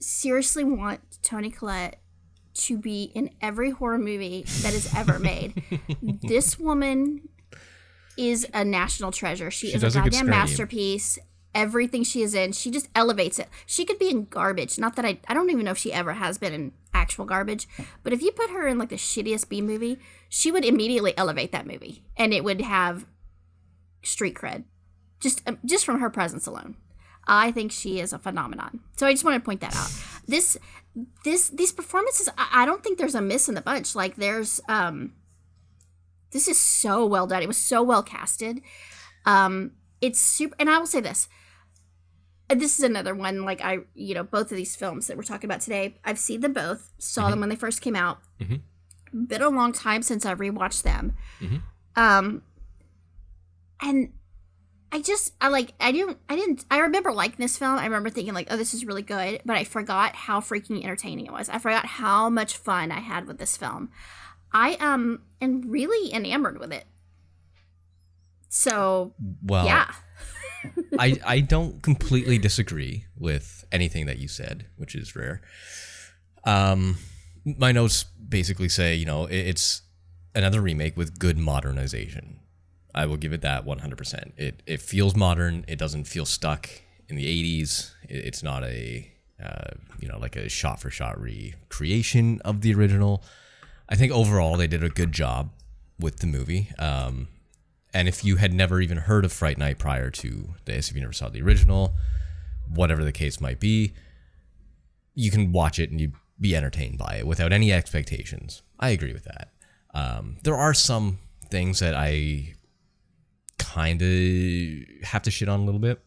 seriously 0.00 0.64
want 0.64 1.00
Toni 1.22 1.50
Collette 1.50 2.00
to 2.54 2.78
be 2.78 3.04
in 3.14 3.30
every 3.40 3.70
horror 3.70 3.98
movie 3.98 4.44
that 4.62 4.74
is 4.74 4.92
ever 4.94 5.18
made. 5.18 5.62
this 6.22 6.58
woman 6.58 7.28
is 8.16 8.46
a 8.54 8.64
national 8.64 9.12
treasure. 9.12 9.50
She, 9.50 9.70
She 9.70 9.76
is 9.76 9.82
a 9.82 9.90
goddamn 9.90 10.26
masterpiece. 10.28 11.18
Everything 11.54 12.02
she 12.02 12.22
is 12.22 12.34
in, 12.34 12.50
she 12.50 12.68
just 12.68 12.88
elevates 12.96 13.38
it. 13.38 13.48
She 13.64 13.84
could 13.84 13.98
be 13.98 14.10
in 14.10 14.24
garbage. 14.24 14.76
Not 14.76 14.96
that 14.96 15.04
I, 15.04 15.20
I 15.28 15.34
don't 15.34 15.50
even 15.50 15.64
know 15.64 15.70
if 15.70 15.78
she 15.78 15.92
ever 15.92 16.14
has 16.14 16.36
been 16.36 16.52
in 16.52 16.72
actual 16.92 17.24
garbage, 17.26 17.68
but 18.02 18.12
if 18.12 18.22
you 18.22 18.32
put 18.32 18.50
her 18.50 18.66
in 18.66 18.76
like 18.76 18.88
the 18.88 18.96
shittiest 18.96 19.48
B 19.48 19.60
movie, 19.60 20.00
she 20.28 20.50
would 20.50 20.64
immediately 20.64 21.16
elevate 21.16 21.52
that 21.52 21.64
movie, 21.66 22.02
and 22.16 22.34
it 22.34 22.42
would 22.42 22.60
have 22.60 23.06
street 24.02 24.34
cred, 24.34 24.64
just 25.20 25.42
um, 25.46 25.58
just 25.64 25.84
from 25.84 26.00
her 26.00 26.10
presence 26.10 26.46
alone. 26.46 26.76
I 27.26 27.52
think 27.52 27.72
she 27.72 28.00
is 28.00 28.12
a 28.12 28.18
phenomenon. 28.18 28.80
So 28.96 29.06
I 29.06 29.12
just 29.12 29.24
want 29.24 29.42
to 29.42 29.44
point 29.44 29.60
that 29.60 29.74
out. 29.76 29.90
This 30.26 30.56
this 31.24 31.48
these 31.50 31.72
performances, 31.72 32.28
I, 32.38 32.62
I 32.62 32.66
don't 32.66 32.82
think 32.82 32.98
there's 32.98 33.14
a 33.14 33.20
miss 33.22 33.48
in 33.48 33.54
the 33.54 33.60
bunch. 33.60 33.94
Like 33.94 34.16
there's 34.16 34.60
um, 34.68 35.12
this 36.30 36.48
is 36.48 36.58
so 36.58 37.04
well 37.06 37.26
done. 37.26 37.42
It 37.42 37.48
was 37.48 37.56
so 37.56 37.82
well 37.82 38.02
casted. 38.02 38.60
Um, 39.26 39.72
it's 40.00 40.18
super, 40.20 40.54
and 40.58 40.68
I 40.68 40.78
will 40.78 40.86
say 40.86 41.00
this. 41.00 41.28
This 42.48 42.78
is 42.78 42.84
another 42.84 43.14
one. 43.14 43.44
Like 43.44 43.62
I, 43.64 43.78
you 43.94 44.14
know, 44.14 44.22
both 44.22 44.50
of 44.50 44.56
these 44.56 44.76
films 44.76 45.06
that 45.06 45.16
we're 45.16 45.22
talking 45.22 45.48
about 45.48 45.62
today, 45.62 45.96
I've 46.04 46.18
seen 46.18 46.40
them 46.40 46.52
both. 46.52 46.90
Saw 46.98 47.30
them 47.30 47.40
when 47.40 47.48
they 47.48 47.56
first 47.56 47.80
came 47.80 47.96
out. 47.96 48.18
Mhm. 48.40 48.60
Been 49.28 49.42
a 49.42 49.48
long 49.48 49.72
time 49.72 50.02
since 50.02 50.26
I've 50.26 50.38
rewatched 50.38 50.82
them. 50.82 51.14
Mhm. 51.40 51.62
Um, 51.96 52.42
and 53.80 54.12
I 54.94 55.00
just 55.00 55.34
I 55.40 55.48
like 55.48 55.72
I 55.80 55.90
didn't 55.90 56.18
I 56.28 56.36
didn't 56.36 56.64
I 56.70 56.78
remember 56.78 57.12
liking 57.12 57.38
this 57.40 57.58
film. 57.58 57.76
I 57.78 57.84
remember 57.84 58.10
thinking 58.10 58.32
like, 58.32 58.46
oh, 58.52 58.56
this 58.56 58.72
is 58.72 58.84
really 58.84 59.02
good, 59.02 59.40
but 59.44 59.56
I 59.56 59.64
forgot 59.64 60.14
how 60.14 60.38
freaking 60.38 60.84
entertaining 60.84 61.26
it 61.26 61.32
was. 61.32 61.48
I 61.48 61.58
forgot 61.58 61.84
how 61.84 62.30
much 62.30 62.56
fun 62.56 62.92
I 62.92 63.00
had 63.00 63.26
with 63.26 63.38
this 63.38 63.56
film. 63.56 63.90
I 64.52 64.74
um 64.74 65.22
am 65.40 65.62
really 65.68 66.14
enamored 66.14 66.60
with 66.60 66.72
it. 66.72 66.84
So 68.48 69.14
Well, 69.42 69.66
yeah, 69.66 69.92
I 70.98 71.18
I 71.26 71.40
don't 71.54 71.82
completely 71.82 72.38
disagree 72.38 73.06
with 73.18 73.64
anything 73.72 74.06
that 74.06 74.18
you 74.18 74.28
said, 74.28 74.66
which 74.76 74.94
is 74.94 75.16
rare. 75.16 75.42
Um, 76.44 76.98
my 77.44 77.72
notes 77.72 78.04
basically 78.04 78.68
say, 78.68 78.94
you 78.94 79.06
know, 79.06 79.26
it, 79.26 79.38
it's 79.38 79.82
another 80.36 80.60
remake 80.60 80.96
with 80.96 81.18
good 81.18 81.36
modernization. 81.36 82.38
I 82.94 83.06
will 83.06 83.16
give 83.16 83.32
it 83.32 83.40
that 83.42 83.66
100%. 83.66 84.32
It 84.36 84.62
it 84.66 84.80
feels 84.80 85.16
modern. 85.16 85.64
It 85.66 85.78
doesn't 85.78 86.04
feel 86.04 86.24
stuck 86.24 86.68
in 87.08 87.16
the 87.16 87.24
80s. 87.24 87.90
It, 88.08 88.24
it's 88.26 88.42
not 88.42 88.62
a 88.64 89.10
uh, 89.42 89.70
you 89.98 90.08
know 90.08 90.18
like 90.18 90.36
a 90.36 90.48
shot 90.48 90.80
for 90.80 90.90
shot 90.90 91.20
recreation 91.20 92.40
of 92.44 92.60
the 92.60 92.72
original. 92.74 93.22
I 93.88 93.96
think 93.96 94.12
overall 94.12 94.56
they 94.56 94.66
did 94.66 94.84
a 94.84 94.88
good 94.88 95.12
job 95.12 95.50
with 95.98 96.20
the 96.20 96.26
movie. 96.26 96.70
Um, 96.78 97.28
and 97.92 98.08
if 98.08 98.24
you 98.24 98.36
had 98.36 98.52
never 98.52 98.80
even 98.80 98.98
heard 98.98 99.24
of 99.24 99.32
Fright 99.32 99.58
Night 99.58 99.78
prior 99.78 100.10
to 100.10 100.54
this, 100.64 100.88
if 100.90 100.96
you 100.96 101.00
never 101.00 101.12
saw 101.12 101.28
the 101.28 101.42
original, 101.42 101.94
whatever 102.68 103.04
the 103.04 103.12
case 103.12 103.40
might 103.40 103.60
be, 103.60 103.92
you 105.14 105.30
can 105.30 105.52
watch 105.52 105.78
it 105.78 105.90
and 105.90 106.00
you 106.00 106.12
be 106.40 106.56
entertained 106.56 106.98
by 106.98 107.16
it 107.16 107.26
without 107.26 107.52
any 107.52 107.72
expectations. 107.72 108.62
I 108.80 108.90
agree 108.90 109.12
with 109.12 109.24
that. 109.24 109.50
Um, 109.94 110.38
there 110.42 110.56
are 110.56 110.74
some 110.74 111.18
things 111.50 111.78
that 111.78 111.94
I 111.94 112.54
kind 113.74 114.00
of 114.02 115.04
have 115.06 115.22
to 115.22 115.30
shit 115.30 115.48
on 115.48 115.60
a 115.60 115.64
little 115.64 115.80
bit. 115.80 116.00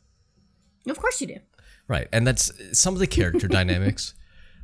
Of 0.87 0.97
course 0.99 1.19
you 1.19 1.27
do. 1.27 1.39
Right, 1.87 2.07
and 2.11 2.25
that's 2.25 2.51
some 2.77 2.93
of 2.93 2.99
the 2.99 3.07
character 3.07 3.47
dynamics, 3.59 4.13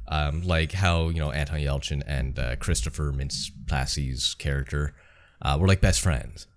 um, 0.08 0.42
like 0.44 0.72
how 0.72 1.10
you 1.10 1.20
know 1.20 1.32
Anton 1.32 1.60
Yelchin 1.60 2.02
and 2.06 2.38
uh, 2.38 2.56
Christopher 2.58 3.12
Mintz-Plasse's 3.12 4.36
character 4.36 4.94
uh, 5.42 5.58
were 5.60 5.68
like 5.68 5.82
best 5.82 6.02
friends, 6.02 6.48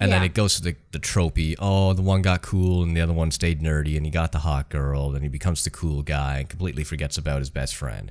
and 0.00 0.10
then 0.10 0.22
it 0.22 0.34
goes 0.34 0.56
to 0.56 0.62
the 0.62 0.76
the 0.92 0.98
tropey. 0.98 1.54
Oh, 1.58 1.92
the 1.92 2.02
one 2.02 2.22
got 2.22 2.42
cool 2.42 2.82
and 2.82 2.96
the 2.96 3.00
other 3.00 3.12
one 3.12 3.30
stayed 3.30 3.60
nerdy, 3.60 3.96
and 3.96 4.04
he 4.04 4.10
got 4.10 4.32
the 4.32 4.38
hot 4.38 4.68
girl, 4.68 5.10
then 5.10 5.22
he 5.22 5.28
becomes 5.28 5.62
the 5.62 5.70
cool 5.70 6.02
guy 6.02 6.38
and 6.38 6.48
completely 6.48 6.84
forgets 6.84 7.16
about 7.16 7.38
his 7.38 7.50
best 7.50 7.74
friend. 7.74 8.10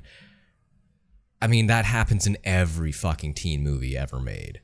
I 1.40 1.48
mean, 1.48 1.66
that 1.66 1.84
happens 1.84 2.26
in 2.26 2.38
every 2.44 2.92
fucking 2.92 3.34
teen 3.34 3.62
movie 3.62 3.96
ever 3.96 4.18
made 4.18 4.60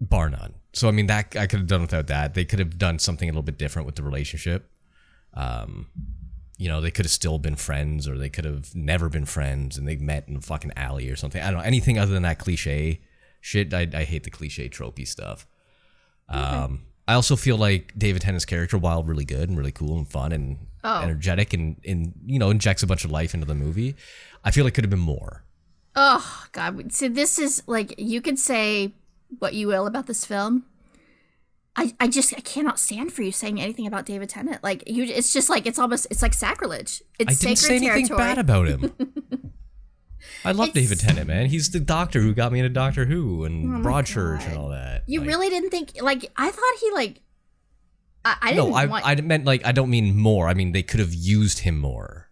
bar 0.00 0.30
none. 0.30 0.54
So 0.72 0.88
I 0.88 0.90
mean 0.90 1.06
that 1.06 1.34
I 1.36 1.46
could 1.46 1.60
have 1.60 1.68
done 1.68 1.80
without 1.80 2.06
that. 2.08 2.34
They 2.34 2.44
could 2.44 2.58
have 2.58 2.78
done 2.78 2.98
something 2.98 3.28
a 3.28 3.32
little 3.32 3.42
bit 3.42 3.58
different 3.58 3.86
with 3.86 3.96
the 3.96 4.02
relationship. 4.02 4.70
Um, 5.34 5.88
you 6.58 6.68
know, 6.68 6.80
they 6.80 6.90
could 6.90 7.04
have 7.04 7.12
still 7.12 7.38
been 7.38 7.54
friends, 7.56 8.08
or 8.08 8.18
they 8.18 8.28
could 8.28 8.44
have 8.44 8.74
never 8.74 9.08
been 9.08 9.24
friends, 9.24 9.78
and 9.78 9.86
they 9.86 9.96
met 9.96 10.28
in 10.28 10.36
a 10.36 10.40
fucking 10.40 10.72
alley 10.76 11.08
or 11.08 11.16
something. 11.16 11.40
I 11.40 11.50
don't 11.50 11.60
know 11.60 11.64
anything 11.64 11.98
other 11.98 12.12
than 12.12 12.24
that 12.24 12.38
cliche 12.38 13.00
shit. 13.40 13.72
I, 13.72 13.86
I 13.94 14.04
hate 14.04 14.24
the 14.24 14.30
cliche 14.30 14.68
tropey 14.68 15.06
stuff. 15.06 15.46
Um, 16.28 16.82
I 17.06 17.14
also 17.14 17.36
feel 17.36 17.56
like 17.56 17.94
David 17.96 18.22
Tennant's 18.22 18.44
character, 18.44 18.76
while 18.76 19.02
really 19.02 19.24
good 19.24 19.48
and 19.48 19.56
really 19.56 19.72
cool 19.72 19.96
and 19.96 20.06
fun 20.08 20.32
and 20.32 20.58
Oh. 20.84 21.00
energetic 21.02 21.52
and, 21.54 21.76
and 21.84 22.12
you 22.24 22.38
know 22.38 22.50
injects 22.50 22.84
a 22.84 22.86
bunch 22.86 23.04
of 23.04 23.10
life 23.10 23.34
into 23.34 23.44
the 23.46 23.54
movie, 23.54 23.96
I 24.44 24.52
feel 24.52 24.64
it 24.68 24.74
could 24.74 24.84
have 24.84 24.90
been 24.90 25.00
more. 25.00 25.42
Oh 25.96 26.44
God! 26.52 26.92
So 26.92 27.08
this 27.08 27.36
is 27.38 27.64
like 27.66 27.94
you 27.98 28.20
could 28.20 28.38
say 28.38 28.94
what 29.38 29.54
you 29.54 29.66
will 29.68 29.86
about 29.86 30.06
this 30.06 30.24
film. 30.24 30.64
I, 31.76 31.94
I 32.00 32.08
just 32.08 32.34
I 32.36 32.40
cannot 32.40 32.80
stand 32.80 33.12
for 33.12 33.22
you 33.22 33.30
saying 33.30 33.60
anything 33.60 33.86
about 33.86 34.04
David 34.04 34.28
Tennant. 34.28 34.64
Like 34.64 34.82
you, 34.88 35.04
it's 35.04 35.32
just 35.32 35.48
like 35.48 35.64
it's 35.66 35.78
almost 35.78 36.06
it's 36.10 36.22
like 36.22 36.34
sacrilege. 36.34 37.02
It's 37.18 37.40
I 37.42 37.46
didn't 37.46 37.58
say 37.58 37.76
anything 37.76 38.06
territory. 38.08 38.18
bad 38.18 38.38
about 38.38 38.66
him. 38.66 38.92
I 40.44 40.52
love 40.52 40.70
It's- 40.70 40.82
David 40.84 41.00
Tennant, 41.00 41.26
man. 41.28 41.46
He's 41.46 41.70
the 41.70 41.80
doctor 41.80 42.20
who 42.20 42.34
got 42.34 42.52
me 42.52 42.58
into 42.58 42.68
Doctor 42.68 43.04
Who 43.04 43.44
and 43.44 43.76
Oh 43.86 43.88
Broadchurch 43.88 44.46
and 44.48 44.56
all 44.56 44.68
that. 44.70 45.04
you 45.06 45.20
Like, 45.20 45.28
really 45.28 45.48
didn't 45.50 45.70
think 45.70 46.00
like 46.02 46.30
I 46.36 46.50
thought 46.50 46.74
he 46.80 46.90
like. 46.92 47.20
I, 48.24 48.36
I 48.42 48.52
didn't 48.54 48.70
No, 48.70 48.74
I 48.76 48.86
want. 48.86 49.06
I 49.06 49.14
meant 49.20 49.44
like 49.44 49.64
I 49.64 49.70
don't 49.72 49.90
mean 49.90 50.16
more. 50.16 50.48
I 50.48 50.54
mean 50.54 50.72
they 50.72 50.82
could 50.82 50.98
have 51.00 51.14
used 51.14 51.60
him 51.60 51.78
more. 51.78 52.28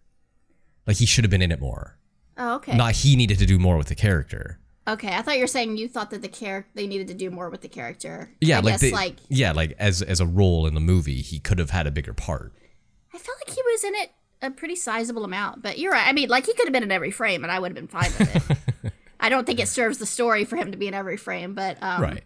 Like 0.85 0.97
he 0.97 1.05
should 1.05 1.23
have 1.23 1.31
been 1.31 1.41
in 1.41 1.51
it 1.51 1.61
more. 1.61 1.97
oh 2.37 2.55
okay. 2.55 2.75
Not 2.75 2.95
he 2.95 3.15
needed 3.15 3.39
to 3.39 3.45
do 3.45 3.57
more 3.59 3.77
with 3.77 3.87
the 3.87 3.95
character. 3.95 4.59
Okay, 4.87 5.15
I 5.15 5.21
thought 5.21 5.35
you 5.35 5.41
were 5.41 5.47
saying 5.47 5.77
you 5.77 5.87
thought 5.87 6.11
that 6.11 6.21
the 6.21 6.27
character 6.27 6.69
they 6.73 6.87
needed 6.87 7.07
to 7.09 7.13
do 7.13 7.29
more 7.29 7.49
with 7.49 7.61
the 7.61 7.67
character. 7.67 8.31
Yeah, 8.41 8.57
I 8.57 8.61
like 8.61 8.73
guess, 8.73 8.81
they, 8.81 8.91
like 8.91 9.15
yeah, 9.29 9.51
like 9.51 9.75
as 9.77 10.01
as 10.01 10.19
a 10.19 10.25
role 10.25 10.65
in 10.65 10.73
the 10.73 10.79
movie, 10.79 11.21
he 11.21 11.39
could 11.39 11.59
have 11.59 11.71
had 11.71 11.87
a 11.87 11.91
bigger 11.91 12.13
part. 12.13 12.53
I 13.13 13.17
felt 13.17 13.37
like 13.45 13.55
he 13.55 13.61
was 13.61 13.83
in 13.83 13.95
it 13.95 14.11
a 14.41 14.51
pretty 14.51 14.75
sizable 14.75 15.23
amount, 15.23 15.61
but 15.61 15.79
you're 15.79 15.91
right. 15.91 16.07
I 16.07 16.13
mean, 16.13 16.29
like 16.29 16.45
he 16.45 16.53
could 16.53 16.65
have 16.65 16.73
been 16.73 16.83
in 16.83 16.91
every 16.91 17.11
frame, 17.11 17.43
and 17.43 17.51
I 17.51 17.59
would 17.59 17.69
have 17.69 17.75
been 17.75 17.87
fine 17.87 18.11
with 18.17 18.51
it. 18.83 18.93
I 19.19 19.29
don't 19.29 19.45
think 19.45 19.59
it 19.59 19.67
serves 19.67 19.97
the 19.97 20.05
story 20.05 20.45
for 20.45 20.55
him 20.55 20.71
to 20.71 20.77
be 20.77 20.87
in 20.87 20.93
every 20.93 21.17
frame, 21.17 21.53
but 21.53 21.81
um, 21.81 22.01
right. 22.01 22.23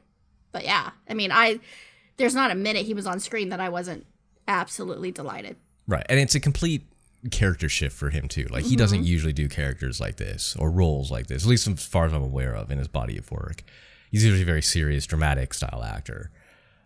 But 0.51 0.65
yeah, 0.65 0.91
I 1.09 1.13
mean, 1.13 1.31
I 1.31 1.59
there's 2.17 2.35
not 2.35 2.51
a 2.51 2.55
minute 2.55 2.85
he 2.85 2.93
was 2.93 3.07
on 3.07 3.19
screen 3.19 3.49
that 3.49 3.59
I 3.59 3.69
wasn't 3.69 4.05
absolutely 4.47 5.11
delighted. 5.11 5.55
Right. 5.87 6.05
And 6.09 6.19
it's 6.19 6.35
a 6.35 6.39
complete 6.39 6.83
character 7.29 7.69
shift 7.69 7.95
for 7.95 8.09
him 8.09 8.27
too. 8.27 8.47
Like 8.49 8.63
he 8.63 8.69
Mm-hmm. 8.71 8.77
doesn't 8.77 9.03
usually 9.05 9.33
do 9.33 9.47
characters 9.47 9.99
like 9.99 10.17
this 10.17 10.55
or 10.57 10.71
roles 10.71 11.11
like 11.11 11.27
this, 11.27 11.43
at 11.43 11.49
least 11.49 11.67
as 11.67 11.85
far 11.85 12.05
as 12.05 12.13
I'm 12.13 12.23
aware 12.23 12.55
of 12.55 12.71
in 12.71 12.77
his 12.79 12.87
body 12.87 13.17
of 13.17 13.29
work. 13.31 13.63
He's 14.09 14.23
usually 14.25 14.41
a 14.41 14.45
very 14.45 14.61
serious, 14.63 15.05
dramatic 15.05 15.53
style 15.53 15.83
actor. 15.85 16.31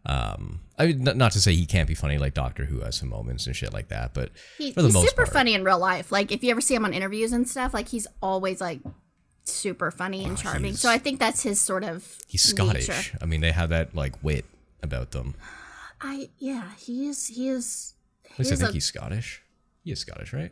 Um, 0.05 0.59
I 0.77 0.87
mean, 0.87 1.03
not 1.03 1.31
to 1.31 1.41
say 1.41 1.55
he 1.55 1.65
can't 1.65 1.87
be 1.87 1.95
funny 1.95 2.17
like 2.19 2.33
Doctor 2.35 2.65
Who 2.65 2.81
has 2.81 2.95
some 2.97 3.09
moments 3.09 3.47
and 3.47 3.55
shit 3.55 3.73
like 3.73 3.87
that, 3.87 4.13
but 4.13 4.29
He, 4.57 4.71
for 4.71 4.81
the 4.83 4.89
he's 4.89 4.93
most 4.93 5.09
super 5.09 5.23
part, 5.23 5.33
funny 5.33 5.53
in 5.55 5.63
real 5.63 5.79
life. 5.79 6.11
Like 6.11 6.31
if 6.31 6.43
you 6.43 6.51
ever 6.51 6.61
see 6.61 6.75
him 6.75 6.85
on 6.85 6.93
interviews 6.93 7.31
and 7.31 7.47
stuff, 7.49 7.73
like 7.73 7.87
he's 7.87 8.05
always 8.21 8.61
like 8.61 8.81
super 9.45 9.89
funny 9.89 10.23
and 10.25 10.37
charming. 10.37 10.75
So 10.75 10.89
I 10.89 10.97
think 10.99 11.19
that's 11.19 11.41
his 11.41 11.59
sort 11.59 11.83
of 11.83 12.17
he's 12.27 12.43
Scottish. 12.43 12.87
nature. 12.87 13.17
I 13.21 13.25
mean, 13.25 13.41
they 13.41 13.51
have 13.51 13.69
that 13.69 13.95
like 13.95 14.21
wit 14.23 14.45
about 14.83 15.09
them. 15.11 15.33
I 16.01 16.29
yeah, 16.37 16.69
he 16.77 17.07
is 17.07 17.25
he 17.27 17.47
is. 17.49 17.93
At 18.33 18.37
least 18.39 18.51
I 18.51 18.55
think 18.57 18.69
a- 18.69 18.73
he's 18.73 18.85
Scottish. 18.85 19.41
He 19.85 19.91
is 19.91 19.99
Scottish, 19.99 20.33
right? 20.33 20.51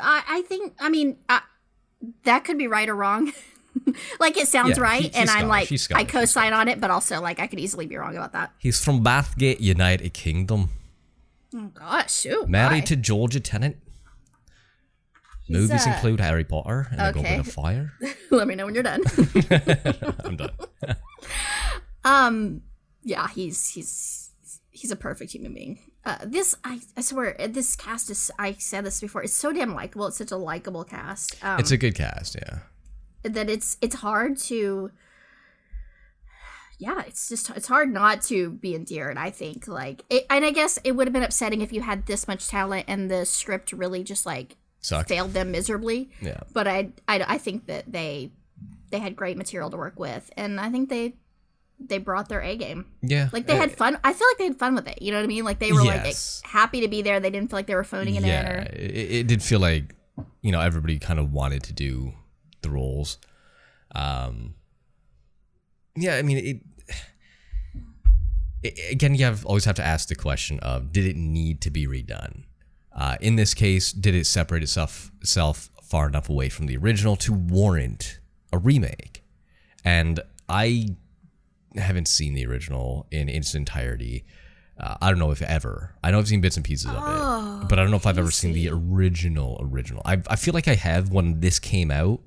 I 0.00 0.22
I 0.26 0.42
think 0.42 0.72
I 0.78 0.88
mean 0.88 1.18
I, 1.28 1.42
that 2.22 2.44
could 2.44 2.56
be 2.56 2.68
right 2.68 2.88
or 2.88 2.94
wrong. 2.94 3.32
like 4.20 4.36
it 4.38 4.46
sounds 4.48 4.78
Yeah, 4.78 4.82
right, 4.84 5.02
he- 5.02 5.08
he's 5.08 5.16
and 5.16 5.28
I'm 5.28 5.36
Scottish, 5.40 5.48
like 5.48 5.68
he's 5.68 5.88
I 5.92 6.04
co-sign 6.04 6.52
on 6.52 6.68
it, 6.68 6.80
but 6.80 6.90
also 6.90 7.20
like 7.20 7.40
I 7.40 7.48
could 7.48 7.58
easily 7.58 7.86
be 7.86 7.96
wrong 7.96 8.16
about 8.16 8.32
that. 8.32 8.52
He's 8.58 8.82
from 8.82 9.02
Bathgate, 9.04 9.60
United 9.60 10.14
Kingdom. 10.14 10.70
Oh 11.54 11.70
gosh, 11.74 12.14
shoot. 12.14 12.48
Married 12.48 12.82
why? 12.82 12.86
to 12.86 12.96
Georgia 12.96 13.40
Tennant. 13.40 13.76
Movies 15.50 15.86
uh, 15.86 15.90
include 15.90 16.20
Harry 16.20 16.44
Potter 16.44 16.86
and 16.90 17.00
the 17.00 17.08
okay. 17.08 17.22
Goblet 17.22 17.40
of 17.40 17.52
Fire. 17.52 17.92
Let 18.30 18.46
me 18.46 18.54
know 18.54 18.66
when 18.66 18.74
you're 18.74 18.82
done. 18.84 19.02
I'm 20.24 20.36
done. 20.36 20.50
um, 22.04 22.60
yeah, 23.02 23.26
he's 23.28 23.70
he's 23.70 24.30
he's 24.70 24.90
a 24.92 24.96
perfect 24.96 25.32
human 25.32 25.54
being. 25.54 25.80
Uh, 26.08 26.16
this 26.24 26.56
I, 26.64 26.80
I 26.96 27.02
swear 27.02 27.38
uh, 27.38 27.48
this 27.48 27.76
cast 27.76 28.08
is 28.10 28.30
I 28.38 28.54
said 28.54 28.86
this 28.86 28.98
before. 29.00 29.22
It's 29.22 29.34
so 29.34 29.52
damn 29.52 29.74
likable. 29.74 30.06
It's 30.06 30.16
such 30.16 30.30
a 30.32 30.36
likable 30.38 30.84
cast. 30.84 31.36
Um, 31.44 31.60
It's 31.60 31.70
a 31.70 31.76
good 31.76 31.94
cast, 31.94 32.34
yeah. 32.34 32.60
that 33.24 33.50
it's 33.50 33.76
it's 33.82 33.96
hard 33.96 34.38
to 34.38 34.90
yeah 36.78 37.02
it's 37.06 37.28
just 37.28 37.50
it's 37.50 37.66
hard 37.68 37.92
not 37.92 38.22
to 38.22 38.50
be 38.50 38.72
endeared 38.74 39.18
i 39.18 39.30
think 39.30 39.66
like 39.66 40.04
it, 40.08 40.24
and 40.30 40.44
i 40.44 40.50
guess 40.52 40.78
it 40.84 40.92
would 40.92 41.08
have 41.08 41.12
been 41.12 41.24
upsetting 41.24 41.60
if 41.60 41.72
you 41.72 41.80
had 41.80 42.06
this 42.06 42.28
much 42.28 42.46
talent 42.46 42.84
and 42.86 43.10
the 43.10 43.26
script 43.26 43.72
really 43.72 44.04
just 44.04 44.24
like 44.24 44.54
Sucked. 44.80 45.08
failed 45.08 45.32
them 45.32 45.50
miserably 45.50 46.08
Yeah. 46.22 46.38
but 46.52 46.68
I, 46.68 46.92
I 47.08 47.24
i 47.34 47.38
think 47.38 47.66
that 47.66 47.90
they 47.90 48.30
they 48.92 49.00
had 49.00 49.16
great 49.16 49.36
material 49.36 49.70
to 49.70 49.76
work 49.76 49.98
with 49.98 50.30
and 50.36 50.60
i 50.60 50.70
think 50.70 50.88
they 50.88 51.16
they 51.80 51.98
brought 51.98 52.28
their 52.28 52.40
a 52.42 52.56
game 52.56 52.86
Yeah. 53.02 53.28
like 53.32 53.46
they 53.46 53.54
uh, 53.56 53.60
had 53.60 53.72
fun 53.72 53.98
i 54.02 54.12
feel 54.12 54.26
like 54.30 54.38
they 54.38 54.44
had 54.46 54.58
fun 54.58 54.74
with 54.74 54.88
it 54.88 55.00
you 55.00 55.10
know 55.12 55.18
what 55.18 55.24
i 55.24 55.28
mean 55.28 55.44
like 55.44 55.58
they 55.60 55.72
were 55.72 55.82
Yes. 55.84 56.42
like 56.44 56.50
happy 56.52 56.80
to 56.80 56.88
be 56.88 57.02
there 57.02 57.20
they 57.20 57.30
didn't 57.30 57.50
feel 57.50 57.58
like 57.58 57.66
they 57.68 57.74
were 57.76 57.84
phoning 57.84 58.16
it 58.16 58.24
Yeah. 58.24 58.40
in 58.40 58.46
or 58.46 58.58
It, 58.72 59.10
it 59.12 59.26
did 59.28 59.42
feel 59.42 59.60
like, 59.60 59.94
you 60.42 60.50
know, 60.50 60.60
everybody 60.60 60.98
kind 60.98 61.18
of 61.20 61.32
wanted 61.32 61.62
to 61.64 61.72
do 61.72 62.12
the 62.62 62.70
roles. 62.70 63.18
Um, 63.94 64.54
yeah, 65.96 66.16
I 66.16 66.22
mean, 66.22 66.38
it, 66.38 66.60
it. 68.64 68.92
Again, 68.92 69.14
you 69.14 69.24
have 69.24 69.46
always 69.46 69.64
have 69.64 69.76
to 69.76 69.84
ask 69.86 70.08
the 70.08 70.16
question 70.16 70.58
of 70.60 70.92
did 70.92 71.06
it 71.06 71.16
need 71.16 71.60
to 71.60 71.70
be 71.70 71.86
redone? 71.86 72.42
Uh, 72.92 73.16
in 73.20 73.36
this 73.36 73.54
case, 73.54 73.92
did 73.92 74.14
it 74.16 74.26
separate 74.26 74.62
itself, 74.64 75.12
itself 75.20 75.70
far 75.82 76.08
enough 76.08 76.28
away 76.28 76.48
from 76.48 76.66
the 76.66 76.76
original 76.76 77.14
to 77.16 77.32
warrant 77.32 78.18
a 78.52 78.58
remake? 78.58 79.22
And 79.84 80.18
I 80.48 80.96
haven't 81.76 82.08
seen 82.08 82.34
the 82.34 82.46
original 82.46 83.06
in 83.10 83.28
its 83.28 83.54
entirety. 83.54 84.24
Uh, 84.78 84.96
I 85.02 85.10
don't 85.10 85.18
know 85.18 85.32
if 85.32 85.42
ever. 85.42 85.94
I 86.04 86.10
know 86.10 86.18
I've 86.18 86.28
seen 86.28 86.40
bits 86.40 86.56
and 86.56 86.64
pieces 86.64 86.86
of 86.86 86.94
it, 86.96 87.68
but 87.68 87.78
I 87.78 87.82
don't 87.82 87.90
know 87.90 87.96
if 87.96 88.06
I've 88.06 88.18
ever 88.18 88.30
seen 88.30 88.52
the 88.52 88.68
original 88.70 89.58
original. 89.60 90.02
I 90.04 90.22
I 90.28 90.36
feel 90.36 90.54
like 90.54 90.68
I 90.68 90.74
have 90.74 91.10
when 91.10 91.40
this 91.40 91.58
came 91.58 91.90
out. 91.90 92.20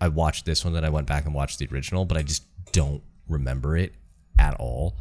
I 0.00 0.08
watched 0.08 0.46
this 0.46 0.64
one, 0.64 0.72
then 0.74 0.84
I 0.84 0.90
went 0.90 1.06
back 1.06 1.26
and 1.26 1.34
watched 1.34 1.58
the 1.58 1.68
original, 1.70 2.04
but 2.04 2.16
I 2.16 2.22
just 2.22 2.44
don't 2.72 3.02
remember 3.28 3.76
it 3.76 3.94
at 4.38 4.54
all. 4.54 4.96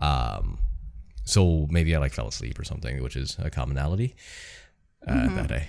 Um, 0.00 0.58
so 1.24 1.66
maybe 1.70 1.94
I 1.94 1.98
like 1.98 2.12
fell 2.12 2.28
asleep 2.28 2.58
or 2.58 2.64
something, 2.64 3.02
which 3.02 3.16
is 3.16 3.36
a 3.38 3.50
commonality 3.50 4.14
uh, 5.06 5.28
that 5.36 5.52
I 5.52 5.68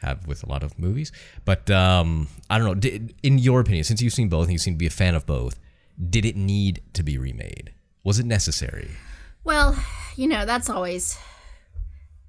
have 0.00 0.26
with 0.26 0.42
a 0.42 0.48
lot 0.48 0.62
of 0.62 0.78
movies. 0.78 1.12
But 1.44 1.70
um, 1.70 2.28
I 2.48 2.58
don't 2.58 2.66
know. 2.66 2.74
Did, 2.74 3.14
in 3.22 3.38
your 3.38 3.60
opinion, 3.60 3.84
since 3.84 4.00
you've 4.00 4.12
seen 4.12 4.28
both 4.28 4.44
and 4.44 4.52
you 4.52 4.58
seem 4.58 4.74
to 4.74 4.78
be 4.78 4.86
a 4.86 4.90
fan 4.90 5.14
of 5.14 5.26
both, 5.26 5.58
did 6.10 6.24
it 6.24 6.36
need 6.36 6.82
to 6.94 7.02
be 7.02 7.18
remade? 7.18 7.72
Was 8.04 8.18
it 8.18 8.26
necessary? 8.26 8.90
Well, 9.44 9.76
you 10.16 10.26
know, 10.26 10.44
that's 10.46 10.68
always 10.70 11.18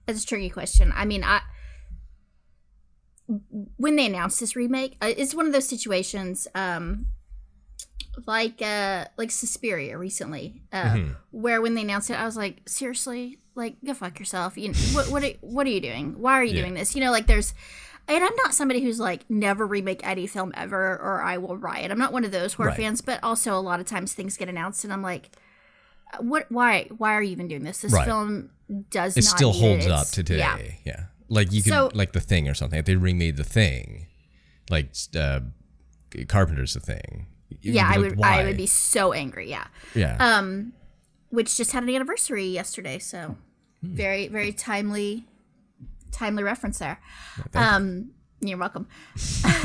that's 0.06 0.24
a 0.24 0.28
tricky 0.28 0.50
question. 0.50 0.92
I 0.96 1.06
mean, 1.06 1.24
I 1.24 1.42
when 3.78 3.96
they 3.96 4.06
announced 4.06 4.40
this 4.40 4.56
remake, 4.56 4.98
uh, 5.02 5.12
it's 5.16 5.34
one 5.34 5.46
of 5.46 5.54
those 5.54 5.68
situations 5.68 6.48
um 6.56 7.08
like 8.28 8.62
uh 8.62 9.06
like 9.18 9.32
Suspiria 9.32 9.98
recently, 9.98 10.62
uh, 10.72 11.00
where 11.32 11.62
when 11.62 11.74
they 11.74 11.82
announced 11.82 12.10
it, 12.10 12.14
I 12.20 12.26
was 12.26 12.38
like, 12.38 12.62
seriously, 12.68 13.40
like 13.56 13.76
go 13.86 13.94
fuck 13.94 14.20
yourself. 14.20 14.58
You 14.58 14.70
know, 14.70 14.78
what 14.94 15.10
what 15.10 15.24
are, 15.24 15.30
what 15.42 15.66
are 15.68 15.72
you 15.72 15.82
doing? 15.82 16.20
Why 16.20 16.34
are 16.34 16.44
you 16.44 16.54
Yeah. 16.56 16.62
doing 16.62 16.74
this? 16.76 16.96
You 16.96 17.02
know, 17.02 17.12
like 17.12 17.28
there's. 17.28 17.54
And 18.08 18.24
I'm 18.24 18.36
not 18.44 18.54
somebody 18.54 18.82
who's 18.82 19.00
like 19.00 19.30
never 19.30 19.66
remake 19.66 20.06
any 20.06 20.28
film 20.28 20.52
ever, 20.56 20.98
or 21.00 21.22
I 21.22 21.38
will 21.38 21.56
riot. 21.58 21.90
I'm 21.92 21.98
not 22.00 22.12
one 22.12 22.26
of 22.26 22.32
those 22.32 22.54
horror 22.54 22.70
Right. 22.70 22.78
fans, 22.78 23.02
but 23.02 23.20
also 23.24 23.58
a 23.58 23.62
lot 23.62 23.80
of 23.80 23.86
times 23.86 24.14
things 24.14 24.36
get 24.38 24.50
announced, 24.50 24.84
and 24.84 24.92
I'm 24.92 25.02
like, 25.02 25.30
what? 26.20 26.46
Why? 26.52 26.88
Why 26.98 27.14
are 27.14 27.22
you 27.24 27.32
even 27.32 27.48
doing 27.48 27.64
this? 27.64 27.80
This 27.82 27.94
Right. 27.94 28.06
film 28.06 28.50
does. 28.90 29.16
It 29.18 29.24
not 29.24 29.36
still 29.38 29.54
holds 29.54 29.86
it. 29.86 29.92
up 29.92 30.08
today. 30.08 30.38
Yeah. 30.38 30.58
Yeah. 30.86 31.04
Like 31.30 31.52
you 31.52 31.64
can 31.64 31.72
So- 31.72 31.92
like 31.94 32.12
the 32.12 32.20
thing 32.20 32.48
or 32.50 32.54
something. 32.54 32.78
If 32.78 32.86
they 32.86 32.96
remade 32.98 33.38
the 33.38 33.44
thing, 33.46 34.08
like 34.70 34.90
uh, 35.18 35.40
Carpenter's 36.28 36.74
the 36.74 36.80
thing. 36.80 37.28
Yeah, 37.62 37.90
be 37.92 37.96
I 37.96 38.02
like, 38.02 38.16
would. 38.18 38.26
I 38.26 38.44
would 38.44 38.58
be 38.58 38.68
so 38.68 39.14
angry. 39.14 39.50
Yeah. 39.50 39.68
Yeah. 39.96 40.18
Um, 40.20 40.74
which 41.30 41.56
just 41.56 41.72
had 41.72 41.84
an 41.84 41.90
anniversary 41.90 42.46
yesterday, 42.46 43.00
so 43.00 43.38
Hmm. 43.82 43.96
very, 43.96 44.28
very 44.28 44.52
timely, 44.54 45.26
timely 46.14 46.44
reference 46.44 46.80
there. 46.80 47.00
thank 47.52 47.54
you. 47.54 47.62
Um, 47.62 48.12
you're 48.42 48.58
welcome. 48.58 48.88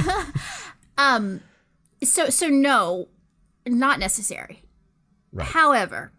um, 0.98 1.40
so 2.02 2.30
so 2.30 2.48
no, 2.48 3.08
not 3.66 3.98
necessary. 3.98 4.62
Right. 5.32 5.46
However, 5.46 6.12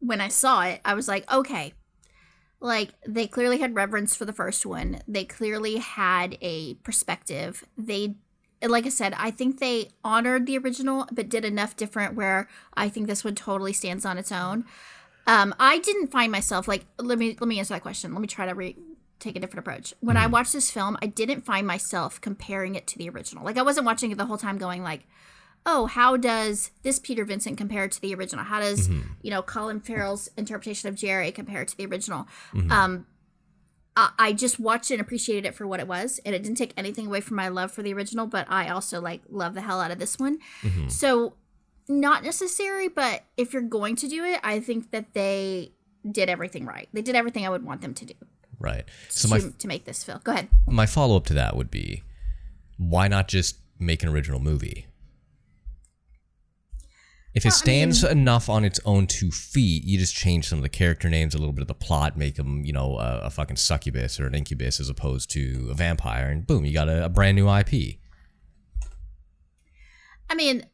when 0.00 0.20
I 0.20 0.28
saw 0.28 0.62
it, 0.62 0.80
I 0.84 0.94
was 0.94 1.08
like, 1.08 1.30
okay, 1.32 1.74
like 2.60 2.90
they 3.06 3.26
clearly 3.26 3.58
had 3.58 3.74
reverence 3.74 4.16
for 4.16 4.24
the 4.24 4.32
first 4.32 4.66
one. 4.66 5.00
They 5.06 5.24
clearly 5.24 5.76
had 5.76 6.36
a 6.40 6.74
perspective. 6.76 7.64
They 7.76 8.16
like 8.62 8.86
I 8.86 8.90
said, 8.90 9.14
I 9.18 9.30
think 9.30 9.60
they 9.60 9.90
honored 10.02 10.46
the 10.46 10.56
original 10.58 11.06
but 11.12 11.28
did 11.28 11.44
enough 11.44 11.76
different 11.76 12.14
where 12.14 12.48
I 12.74 12.88
think 12.88 13.06
this 13.06 13.22
one 13.22 13.34
totally 13.34 13.72
stands 13.72 14.06
on 14.06 14.18
its 14.18 14.32
own. 14.32 14.64
Um, 15.26 15.54
I 15.58 15.78
didn't 15.78 16.08
find 16.08 16.30
myself 16.30 16.68
like 16.68 16.84
let 16.98 17.18
me 17.18 17.36
let 17.40 17.48
me 17.48 17.58
answer 17.58 17.74
that 17.74 17.82
question. 17.82 18.12
Let 18.12 18.20
me 18.20 18.26
try 18.28 18.46
to 18.46 18.54
re- 18.54 18.76
take 19.20 19.36
a 19.36 19.40
different 19.40 19.66
approach. 19.66 19.94
When 20.00 20.16
I 20.16 20.26
watched 20.26 20.52
this 20.52 20.70
film, 20.70 20.98
I 21.00 21.06
didn't 21.06 21.42
find 21.46 21.66
myself 21.66 22.20
comparing 22.20 22.74
it 22.74 22.86
to 22.88 22.98
the 22.98 23.08
original. 23.08 23.44
Like 23.44 23.56
I 23.56 23.62
wasn't 23.62 23.86
watching 23.86 24.10
it 24.10 24.18
the 24.18 24.26
whole 24.26 24.36
time 24.38 24.58
going 24.58 24.82
like, 24.82 25.06
"Oh, 25.64 25.86
how 25.86 26.16
does 26.18 26.70
this 26.82 26.98
Peter 26.98 27.24
Vincent 27.24 27.56
compare 27.56 27.88
to 27.88 28.00
the 28.00 28.14
original? 28.14 28.44
How 28.44 28.60
does, 28.60 28.88
you 29.22 29.30
know, 29.30 29.40
Colin 29.40 29.80
Farrell's 29.80 30.28
interpretation 30.36 30.88
of 30.88 30.94
Jerry 30.94 31.32
compare 31.32 31.64
to 31.64 31.76
the 31.76 31.86
original?" 31.86 32.26
Um 32.70 33.06
I 33.96 34.10
I 34.18 34.32
just 34.32 34.58
watched 34.60 34.90
it 34.90 34.94
and 34.94 35.00
appreciated 35.00 35.46
it 35.46 35.54
for 35.54 35.66
what 35.66 35.80
it 35.80 35.86
was, 35.86 36.20
and 36.26 36.34
it 36.34 36.42
didn't 36.42 36.58
take 36.58 36.74
anything 36.76 37.06
away 37.06 37.20
from 37.20 37.36
my 37.36 37.48
love 37.48 37.70
for 37.72 37.82
the 37.82 37.94
original. 37.94 38.26
But 38.26 38.46
I 38.50 38.68
also 38.68 39.00
like 39.00 39.22
love 39.30 39.54
the 39.54 39.60
hell 39.62 39.80
out 39.80 39.90
of 39.90 39.98
this 39.98 40.18
one. 40.18 40.38
So, 40.88 41.34
not 41.88 42.22
necessary, 42.22 42.88
but 42.88 43.24
if 43.36 43.52
you're 43.52 43.62
going 43.62 43.96
to 43.96 44.08
do 44.08 44.24
it, 44.24 44.40
I 44.42 44.60
think 44.60 44.90
that 44.90 45.14
they 45.14 45.72
did 46.10 46.28
everything 46.28 46.66
right. 46.66 46.88
They 46.92 47.02
did 47.02 47.14
everything 47.14 47.46
I 47.46 47.50
would 47.50 47.64
want 47.64 47.80
them 47.80 47.94
to 47.94 48.04
do 48.04 48.14
right. 48.64 48.84
So 49.08 49.28
to, 49.28 49.34
my 49.34 49.50
to 49.58 49.68
make 49.68 49.84
this 49.84 50.02
film. 50.02 50.20
Go 50.24 50.32
ahead. 50.32 50.48
my 50.66 50.86
follow 50.86 51.16
up 51.16 51.26
to 51.26 51.34
that 51.34 51.56
would 51.56 51.70
be, 51.70 52.02
why 52.78 53.08
not 53.08 53.28
just 53.28 53.58
make 53.78 54.02
an 54.02 54.08
original 54.08 54.40
movie? 54.40 54.86
If 57.34 57.44
it 57.44 57.48
Well, 57.48 57.54
I 57.54 57.56
stands 57.56 58.04
enough 58.04 58.48
on 58.48 58.64
its 58.64 58.78
own 58.84 59.08
two 59.08 59.32
feet, 59.32 59.82
you 59.84 59.98
just 59.98 60.14
change 60.14 60.48
some 60.48 60.58
of 60.58 60.62
the 60.62 60.68
character 60.68 61.10
names, 61.10 61.34
a 61.34 61.38
little 61.38 61.52
bit 61.52 61.62
of 61.62 61.68
the 61.68 61.74
plot, 61.74 62.16
make 62.16 62.36
them, 62.36 62.64
you 62.64 62.72
know, 62.72 62.96
a, 62.96 63.22
a 63.24 63.30
fucking 63.30 63.56
succubus 63.56 64.20
or 64.20 64.26
an 64.28 64.36
incubus 64.36 64.78
as 64.78 64.88
opposed 64.88 65.30
to 65.32 65.68
a 65.68 65.74
vampire, 65.74 66.30
and 66.30 66.46
boom, 66.46 66.64
you 66.64 66.72
got 66.72 66.88
a, 66.88 67.06
a 67.06 67.08
brand 67.08 67.34
new 67.34 67.52
IP. 67.52 67.96
I 70.30 70.36
mean, 70.36 70.64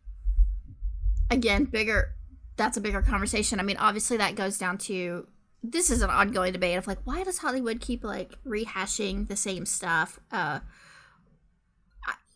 again, 1.31 1.65
bigger. 1.65 2.15
That's 2.57 2.77
a 2.77 2.81
bigger 2.81 3.03
conversation. 3.03 3.59
I 3.59 3.63
mean, 3.63 3.79
obviously, 3.79 4.17
that 4.19 4.35
goes 4.35 4.59
down 4.59 4.79
to 4.79 5.27
this 5.63 5.91
is 5.91 6.03
an 6.03 6.11
ongoing 6.11 6.53
debate 6.53 6.77
of 6.77 6.87
like, 6.87 6.99
why 7.05 7.23
does 7.23 7.39
Hollywood 7.39 7.81
keep 7.81 8.05
like 8.05 8.33
rehashing 8.47 9.29
the 9.29 9.37
same 9.37 9.67
stuff? 9.67 10.19
Uh, 10.31 10.61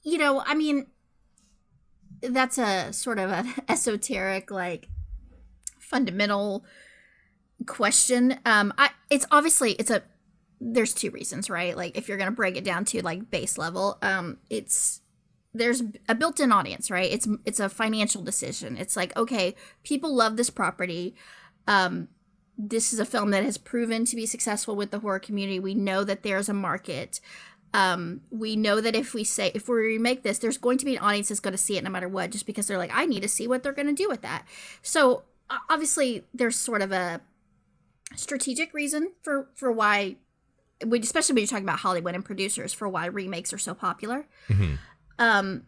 you 0.02 0.18
know, 0.18 0.42
I 0.44 0.54
mean, 0.54 0.86
that's 2.22 2.58
a 2.58 2.92
sort 2.92 3.18
of 3.18 3.30
an 3.30 3.52
esoteric, 3.68 4.50
like, 4.50 4.88
fundamental 5.78 6.64
question. 7.66 8.38
Um, 8.44 8.72
I 8.78 8.90
it's 9.10 9.26
obviously 9.30 9.72
it's 9.72 9.90
a 9.90 10.02
there's 10.60 10.94
two 10.94 11.10
reasons, 11.10 11.50
right? 11.50 11.76
Like, 11.76 11.96
if 11.96 12.08
you're 12.08 12.18
gonna 12.18 12.30
break 12.30 12.56
it 12.56 12.64
down 12.64 12.84
to 12.86 13.02
like 13.02 13.30
base 13.30 13.58
level, 13.58 13.98
um, 14.02 14.38
it's 14.50 15.00
there's 15.54 15.82
a 16.08 16.14
built-in 16.14 16.52
audience 16.52 16.90
right? 16.90 17.10
It's 17.10 17.28
it's 17.44 17.60
a 17.60 17.68
financial 17.68 18.22
decision. 18.22 18.76
It's 18.76 18.96
like 18.96 19.16
okay 19.16 19.54
people 19.82 20.14
love 20.14 20.36
this 20.36 20.50
property. 20.50 21.14
Um 21.66 22.08
this 22.56 22.92
is 22.92 23.00
a 23.00 23.04
film 23.04 23.30
that 23.30 23.42
has 23.44 23.58
proven 23.58 24.04
to 24.04 24.16
be 24.16 24.26
successful 24.26 24.76
with 24.76 24.90
the 24.90 25.00
horror 25.00 25.18
community. 25.18 25.58
We 25.58 25.74
know 25.74 26.04
that 26.04 26.22
there's 26.22 26.48
a 26.48 26.54
market. 26.54 27.20
Um 27.72 28.20
we 28.30 28.56
know 28.56 28.80
that 28.80 28.94
if 28.94 29.14
we 29.14 29.24
say 29.24 29.50
if 29.54 29.68
we 29.68 29.76
remake 29.76 30.22
this 30.22 30.38
there's 30.38 30.58
going 30.58 30.78
to 30.78 30.84
be 30.84 30.96
an 30.96 31.02
audience 31.02 31.28
that's 31.28 31.40
going 31.40 31.52
to 31.52 31.58
see 31.58 31.76
it 31.76 31.84
no 31.84 31.90
matter 31.90 32.08
what 32.08 32.30
just 32.30 32.46
because 32.46 32.66
they're 32.66 32.78
like 32.78 32.92
i 32.94 33.04
need 33.06 33.22
to 33.22 33.28
see 33.28 33.48
what 33.48 33.62
they're 33.62 33.72
going 33.72 33.88
to 33.88 34.02
do 34.02 34.08
with 34.08 34.22
that. 34.22 34.46
So 34.82 35.24
obviously 35.68 36.24
there's 36.32 36.56
sort 36.56 36.82
of 36.82 36.92
a 36.92 37.20
strategic 38.16 38.72
reason 38.74 39.12
for 39.22 39.48
for 39.54 39.72
why 39.72 40.16
especially 41.02 41.32
when 41.34 41.42
you're 41.42 41.48
talking 41.48 41.64
about 41.64 41.78
hollywood 41.80 42.14
and 42.14 42.24
producers 42.24 42.72
for 42.72 42.88
why 42.88 43.06
remakes 43.06 43.52
are 43.52 43.58
so 43.58 43.74
popular 43.74 44.26
um, 45.18 45.64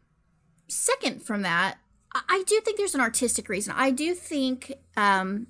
second 0.68 1.22
from 1.22 1.42
that, 1.42 1.78
I- 2.14 2.22
I 2.28 2.44
do 2.46 2.60
think 2.60 2.76
there's 2.78 2.94
an 2.94 3.00
artistic 3.00 3.48
reason. 3.48 3.74
I 3.76 3.90
do 3.90 4.14
think, 4.14 4.72
um, 4.96 5.46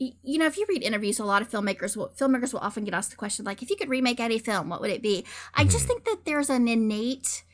y- 0.00 0.12
you 0.22 0.38
know, 0.38 0.46
if 0.46 0.56
you 0.56 0.66
read 0.68 0.82
interviews, 0.82 1.18
a 1.18 1.24
lot 1.24 1.42
of 1.42 1.50
filmmakers 1.50 1.96
will 1.96 2.10
filmmakers 2.18 2.52
will 2.52 2.60
often 2.60 2.84
get 2.84 2.94
asked 2.94 3.10
the 3.10 3.16
question 3.16 3.44
like, 3.44 3.62
if 3.62 3.70
you 3.70 3.76
could 3.76 3.88
remake 3.88 4.20
any 4.20 4.38
film, 4.38 4.68
what 4.68 4.80
would 4.80 4.90
it 4.90 5.02
be? 5.02 5.24
I 5.54 5.64
just 5.64 5.86
think 5.86 6.04
that 6.04 6.24
there's 6.24 6.50
an 6.50 6.68
innate 6.68 7.44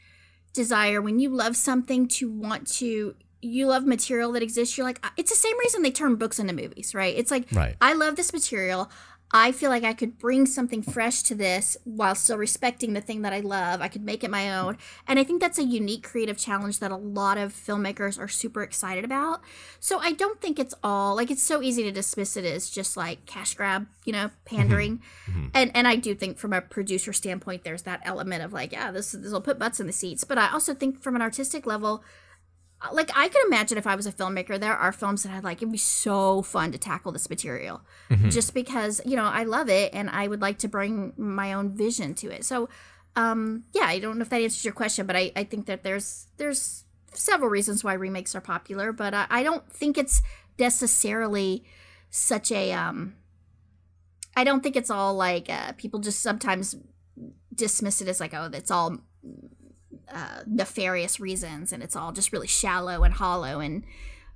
desire 0.55 1.01
when 1.03 1.19
you 1.19 1.29
love 1.31 1.57
something 1.57 2.09
to 2.09 2.31
want 2.31 2.67
to. 2.79 3.15
You 3.41 3.69
love 3.69 3.85
material 3.87 4.33
that 4.33 4.43
exists. 4.43 4.77
You're 4.77 4.85
like, 4.87 5.01
it's 5.17 5.31
the 5.31 5.37
same 5.37 5.57
reason 5.61 5.83
they 5.83 5.93
turn 5.93 6.17
books 6.17 6.41
into 6.41 6.53
movies, 6.53 6.93
right? 6.93 7.15
It's 7.17 7.31
like, 7.31 7.47
Right. 7.53 7.77
I 7.81 7.93
love 7.93 8.17
this 8.17 8.33
material. 8.33 8.91
I 9.31 9.53
feel 9.53 9.69
like 9.69 9.85
I 9.85 9.93
could 9.93 10.19
bring 10.19 10.47
something 10.47 10.83
fresh 10.83 11.23
to 11.25 11.35
this 11.35 11.77
while 11.85 12.15
still 12.15 12.39
respecting 12.39 12.95
the 12.95 13.01
thing 13.03 13.23
that 13.23 13.33
I 13.33 13.41
love. 13.41 13.83
I 13.83 13.89
could 13.89 14.03
make 14.03 14.25
it 14.25 14.31
my 14.31 14.57
own. 14.57 14.79
And 15.07 15.19
I 15.19 15.25
think 15.25 15.41
that's 15.41 15.59
a 15.59 15.65
unique 15.65 16.03
creative 16.03 16.39
challenge 16.39 16.79
that 16.79 16.91
a 16.91 16.97
lot 16.97 17.37
of 17.37 17.53
filmmakers 17.53 18.19
are 18.19 18.29
super 18.29 18.63
excited 18.63 19.05
about. 19.05 19.43
So 19.81 19.99
I 19.99 20.13
don't 20.13 20.41
think 20.41 20.59
it's 20.59 20.75
all 20.83 21.15
like 21.15 21.31
it's 21.31 21.43
so 21.43 21.61
easy 21.61 21.83
to 21.83 21.93
dismiss 21.93 22.39
it 22.39 22.47
as 22.47 22.71
just 22.71 22.97
like 22.97 23.27
cash 23.27 23.55
grab, 23.55 23.87
you 24.05 24.15
know, 24.15 24.29
mm-hmm. 24.29 24.57
pandering. 24.57 25.03
Mm-hmm. 25.27 25.47
And 25.53 25.71
and 25.75 25.87
I 25.87 25.97
do 25.97 26.15
think 26.15 26.39
from 26.39 26.55
a 26.55 26.63
producer 26.63 27.13
standpoint 27.13 27.65
there's 27.65 27.83
that 27.83 28.01
element 28.05 28.43
of 28.43 28.55
like, 28.55 28.73
yeah, 28.73 28.91
this 28.91 29.13
this 29.13 29.31
will 29.31 29.43
put 29.43 29.59
butts 29.59 29.79
in 29.79 29.87
the 29.87 29.93
seats. 29.93 30.25
But 30.25 30.39
I 30.39 30.51
also 30.51 30.73
think 30.73 31.03
from 31.03 31.15
an 31.15 31.23
artistic 31.23 31.67
level, 31.67 32.03
like 32.93 33.11
I 33.17 33.29
can 33.29 33.43
imagine 33.47 33.77
if 33.77 33.87
I 33.87 33.97
was 33.97 34.07
a 34.07 34.13
filmmaker, 34.13 34.59
there 34.59 34.77
are 34.77 34.93
films 34.93 35.25
that 35.25 35.33
I'd 35.33 35.45
like. 35.45 35.59
It'd 35.59 35.73
be 35.73 35.79
so 35.79 36.43
fun 36.43 36.71
to 36.73 36.79
tackle 36.79 37.11
this 37.13 37.29
material, 37.29 37.81
just 38.31 38.55
because 38.55 39.01
you 39.05 39.17
know 39.17 39.25
I 39.25 39.43
love 39.45 39.69
it 39.69 39.93
and 39.93 40.09
I 40.11 40.29
would 40.29 40.41
like 40.41 40.59
to 40.59 40.69
bring 40.69 41.13
my 41.17 41.53
own 41.53 41.71
vision 41.77 42.15
to 42.15 42.31
it. 42.31 42.45
So, 42.45 42.69
um, 43.17 43.65
yeah, 43.75 43.87
I 43.87 43.99
don't 43.99 44.19
know 44.19 44.23
if 44.23 44.31
that 44.31 44.41
answers 44.41 44.65
your 44.65 44.75
question, 44.75 45.07
but 45.07 45.17
I, 45.17 45.33
I 45.35 45.45
think 45.45 45.67
that 45.67 45.83
there's 45.83 46.29
there's 46.37 46.85
several 47.13 47.51
reasons 47.51 47.83
why 47.83 47.95
remakes 47.95 48.35
are 48.37 48.41
popular, 48.41 48.93
but 48.93 49.13
I, 49.13 49.27
I 49.29 49.43
don't 49.43 49.71
think 49.73 49.99
it's 49.99 50.23
necessarily 50.59 51.65
such 52.11 52.53
a 52.53 52.73
um. 52.73 53.15
I 54.37 54.45
don't 54.45 54.63
think 54.63 54.77
it's 54.77 54.91
all 54.91 55.15
like 55.15 55.51
uh, 55.51 55.73
people 55.73 55.99
just 55.99 56.21
sometimes 56.21 56.77
dismiss 57.53 58.01
it 58.01 58.07
as 58.07 58.21
like 58.21 58.35
oh 58.35 58.49
it's 58.53 58.71
all 58.71 58.99
uh, 60.13 60.43
nefarious 60.47 61.21
reasons 61.21 61.73
and 61.73 61.83
it's 61.83 61.97
all 61.97 62.13
just 62.13 62.33
really 62.33 62.47
shallow 62.47 63.03
and 63.05 63.15
hollow 63.15 63.61
and 63.61 63.85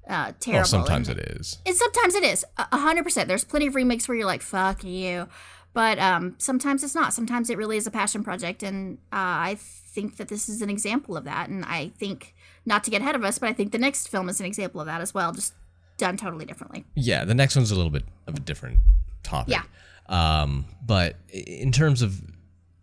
uh, 0.09 0.33
terrible. 0.41 0.59
Well, 0.59 0.65
sometimes 0.65 1.09
and, 1.09 1.21
it 1.21 1.29
is. 1.41 1.59
and 1.65 1.77
sometimes 1.77 2.15
it 2.15 2.25
is 2.25 2.45
a 2.57 2.67
a 2.73 2.79
hundred 2.79 3.05
percent. 3.05 3.29
There's 3.29 3.45
plenty 3.45 3.69
of 3.69 3.75
remakes 3.75 4.09
where 4.09 4.17
you're 4.17 4.27
like, 4.27 4.43
"Fuck 4.43 4.83
you," 4.83 5.29
but 5.75 5.99
um, 5.99 6.35
sometimes 6.39 6.83
it's 6.83 6.95
not. 6.95 7.15
Sometimes 7.15 7.51
it 7.51 7.57
really 7.57 7.77
is 7.77 7.87
a 7.87 7.91
passion 7.91 8.25
project, 8.25 8.63
and 8.63 8.99
uh, 9.13 9.53
I 9.53 9.57
think 9.61 10.17
that 10.17 10.29
this 10.29 10.49
is 10.49 10.63
an 10.63 10.71
example 10.71 11.17
of 11.17 11.25
that. 11.25 11.49
And 11.49 11.65
I 11.65 11.93
think 11.99 12.35
not 12.67 12.83
to 12.85 12.91
get 12.91 13.01
ahead 13.01 13.15
of 13.15 13.25
us, 13.25 13.39
but 13.39 13.49
I 13.49 13.53
think 13.53 13.73
the 13.73 13.79
next 13.79 14.09
film 14.09 14.29
is 14.29 14.41
an 14.41 14.47
example 14.47 14.81
of 14.81 14.87
that 14.87 15.01
as 15.01 15.15
well, 15.15 15.33
just 15.33 15.55
done 15.99 16.17
totally 16.17 16.45
differently. 16.45 16.85
Yeah, 16.95 17.25
the 17.25 17.35
next 17.35 17.55
one's 17.55 17.71
a 17.71 17.77
little 17.77 17.91
bit 17.91 18.05
of 18.27 18.35
a 18.35 18.41
different 18.41 18.81
topic. 19.23 19.55
Yeah. 19.55 19.63
Um, 20.09 20.67
but 20.85 21.17
in 21.31 21.71
terms 21.71 22.03
of 22.03 22.21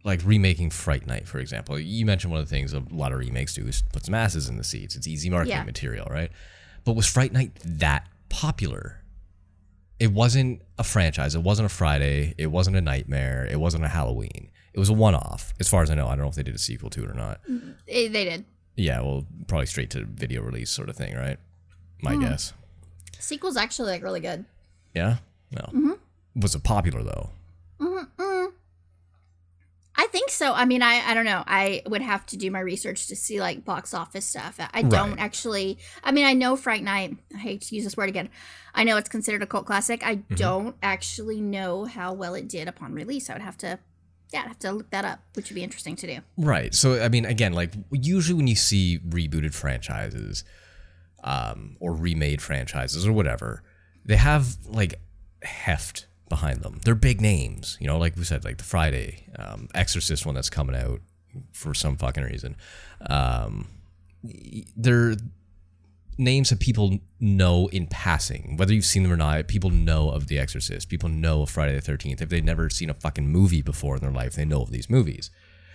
like 0.10 0.26
remaking 0.26 0.70
Fright 0.72 1.06
Night, 1.08 1.28
for 1.28 1.40
example, 1.40 1.80
you 1.80 2.06
mentioned 2.06 2.32
one 2.32 2.42
of 2.42 2.48
the 2.50 2.54
things 2.56 2.74
a 2.74 2.84
lot 2.92 3.12
of 3.14 3.20
remakes 3.20 3.54
do 3.54 3.66
is 3.68 3.84
put 3.94 4.04
some 4.06 4.14
asses 4.16 4.50
in 4.50 4.58
the 4.58 4.64
seats. 4.64 4.96
It's 4.96 5.08
easy 5.08 5.30
marketing 5.30 5.58
Yeah. 5.58 5.64
material, 5.64 6.08
right? 6.10 6.32
But 6.84 6.96
was 6.96 7.06
Fright 7.08 7.32
Night 7.34 7.52
that 7.64 8.08
popular? 8.30 8.96
it 10.00 10.14
wasn't 10.14 10.62
a 10.78 10.84
franchise. 10.86 11.36
It 11.36 11.44
wasn't 11.44 11.66
a 11.66 11.70
Friday. 11.70 12.34
It 12.38 12.48
wasn't 12.48 12.78
a 12.78 12.82
Nightmare. 12.82 13.46
It 13.52 13.60
wasn't 13.60 13.84
a 13.84 13.90
Halloween. 13.90 14.50
It 14.74 14.80
was 14.80 14.88
a 14.88 14.94
one-off, 14.94 15.54
as 15.60 15.68
far 15.68 15.84
as 15.84 15.90
I 15.90 15.96
know. 15.96 16.08
I 16.08 16.12
don't 16.12 16.20
know 16.20 16.30
if 16.30 16.36
they 16.36 16.44
did 16.44 16.56
a 16.56 16.58
sequel 16.58 16.90
to 16.92 17.04
it 17.04 17.10
or 17.10 17.14
not. 17.14 17.42
Eh, 17.86 18.08
they 18.08 18.24
did. 18.24 18.46
Yeah, 18.78 19.02
well, 19.02 19.26
probably 19.48 19.66
straight 19.66 19.90
to 19.90 20.06
video 20.06 20.42
release 20.42 20.70
sort 20.72 20.88
of 20.88 20.96
thing, 20.96 21.16
right? 21.18 21.38
My 22.02 22.14
Hmm. 22.14 22.22
guess. 22.22 22.54
Sequel's 23.20 23.58
actually 23.58 23.92
like 23.92 24.02
really 24.02 24.22
good. 24.22 24.46
Yeah. 24.96 25.18
No. 25.52 25.64
Mm-hmm. 25.74 26.40
Was 26.40 26.56
it 26.56 26.64
popular 26.64 27.04
though? 27.04 27.32
I 30.02 30.08
think 30.08 30.30
so. 30.30 30.54
I 30.54 30.64
mean, 30.66 30.82
I 30.82 31.02
I 31.10 31.14
don't 31.14 31.26
know. 31.26 31.44
I 31.46 31.82
would 31.86 32.02
have 32.02 32.26
to 32.28 32.38
do 32.38 32.50
my 32.52 32.62
research 32.62 33.08
to 33.08 33.16
see 33.16 33.40
like 33.42 33.66
box 33.66 33.94
office 33.94 34.26
stuff. 34.26 34.56
I- 34.60 34.82
don't 34.84 35.12
Right. 35.12 35.20
actually. 35.20 35.78
I 36.04 36.12
mean, 36.14 36.26
I 36.26 36.34
know 36.34 36.56
Fright 36.56 36.84
Night. 36.84 37.18
I 37.36 37.38
hate 37.38 37.62
to 37.64 37.76
use 37.76 37.84
this 37.84 37.98
word 37.98 38.08
again. 38.10 38.30
I 38.74 38.86
know 38.86 38.96
it's 38.98 39.10
considered 39.10 39.44
a 39.44 39.46
cult 39.46 39.66
classic. 39.66 40.00
I 40.06 40.16
Mm-hmm. 40.16 40.36
don't 40.36 40.76
actually 40.82 41.42
know 41.42 41.84
how 41.86 42.14
well 42.14 42.34
it 42.34 42.48
did 42.48 42.68
upon 42.68 42.94
release. 42.94 43.30
I 43.30 43.34
would 43.34 43.42
have 43.42 43.58
to, 43.58 43.78
yeah, 44.32 44.42
I'd 44.44 44.48
have 44.48 44.60
to 44.60 44.72
look 44.72 44.90
that 44.92 45.04
up, 45.06 45.20
which 45.34 45.50
would 45.50 45.56
be 45.56 45.64
interesting 45.64 45.96
to 45.98 46.08
do. 46.08 46.20
Right. 46.38 46.74
So 46.74 47.04
I 47.04 47.10
mean, 47.10 47.26
again, 47.26 47.52
like 47.54 47.74
usually 47.92 48.38
when 48.38 48.48
you 48.48 48.56
see 48.56 49.00
rebooted 49.00 49.54
franchises, 49.54 50.46
um, 51.24 51.76
or 51.82 51.94
remade 51.94 52.42
franchises 52.42 53.06
or 53.06 53.12
whatever, 53.12 53.64
they 54.06 54.16
have 54.16 54.56
like 54.66 54.94
heft 55.44 56.08
behind 56.30 56.62
them. 56.62 56.80
They're 56.84 56.96
big 56.96 57.20
names, 57.22 57.78
you 57.80 57.88
know, 57.88 57.98
like 57.98 58.16
we 58.16 58.24
said, 58.24 58.46
like 58.46 58.58
the 58.58 58.64
Friday 58.64 59.26
um, 59.38 59.68
Exorcist 59.74 60.26
one 60.26 60.36
that's 60.36 60.50
coming 60.50 60.76
out 60.76 61.02
for 61.52 61.74
some 61.74 61.98
fucking 61.98 62.24
reason. 62.24 62.56
Um, 63.10 63.68
they're 64.76 65.16
names 66.18 66.50
that 66.50 66.60
people 66.60 67.00
know 67.20 67.68
in 67.68 67.88
passing, 67.88 68.58
whether 68.58 68.74
you've 68.74 68.86
seen 68.86 69.04
them 69.04 69.12
or 69.12 69.18
not. 69.18 69.48
People 69.48 69.70
know 69.70 70.10
of 70.10 70.28
The 70.28 70.38
Exorcist. 70.38 70.90
People 70.90 71.08
know 71.08 71.44
of 71.44 71.50
Friday 71.50 71.74
the 71.74 71.82
Thirteenth. 71.82 72.22
If 72.22 72.30
they've 72.30 72.44
never 72.44 72.70
seen 72.70 72.90
a 72.90 72.94
fucking 72.94 73.28
movie 73.28 73.62
before 73.62 73.96
in 73.96 74.02
their 74.02 74.12
life, 74.12 74.36
they 74.36 74.46
know 74.46 74.62
of 74.62 74.72
these 74.72 74.90
movies. 74.90 75.32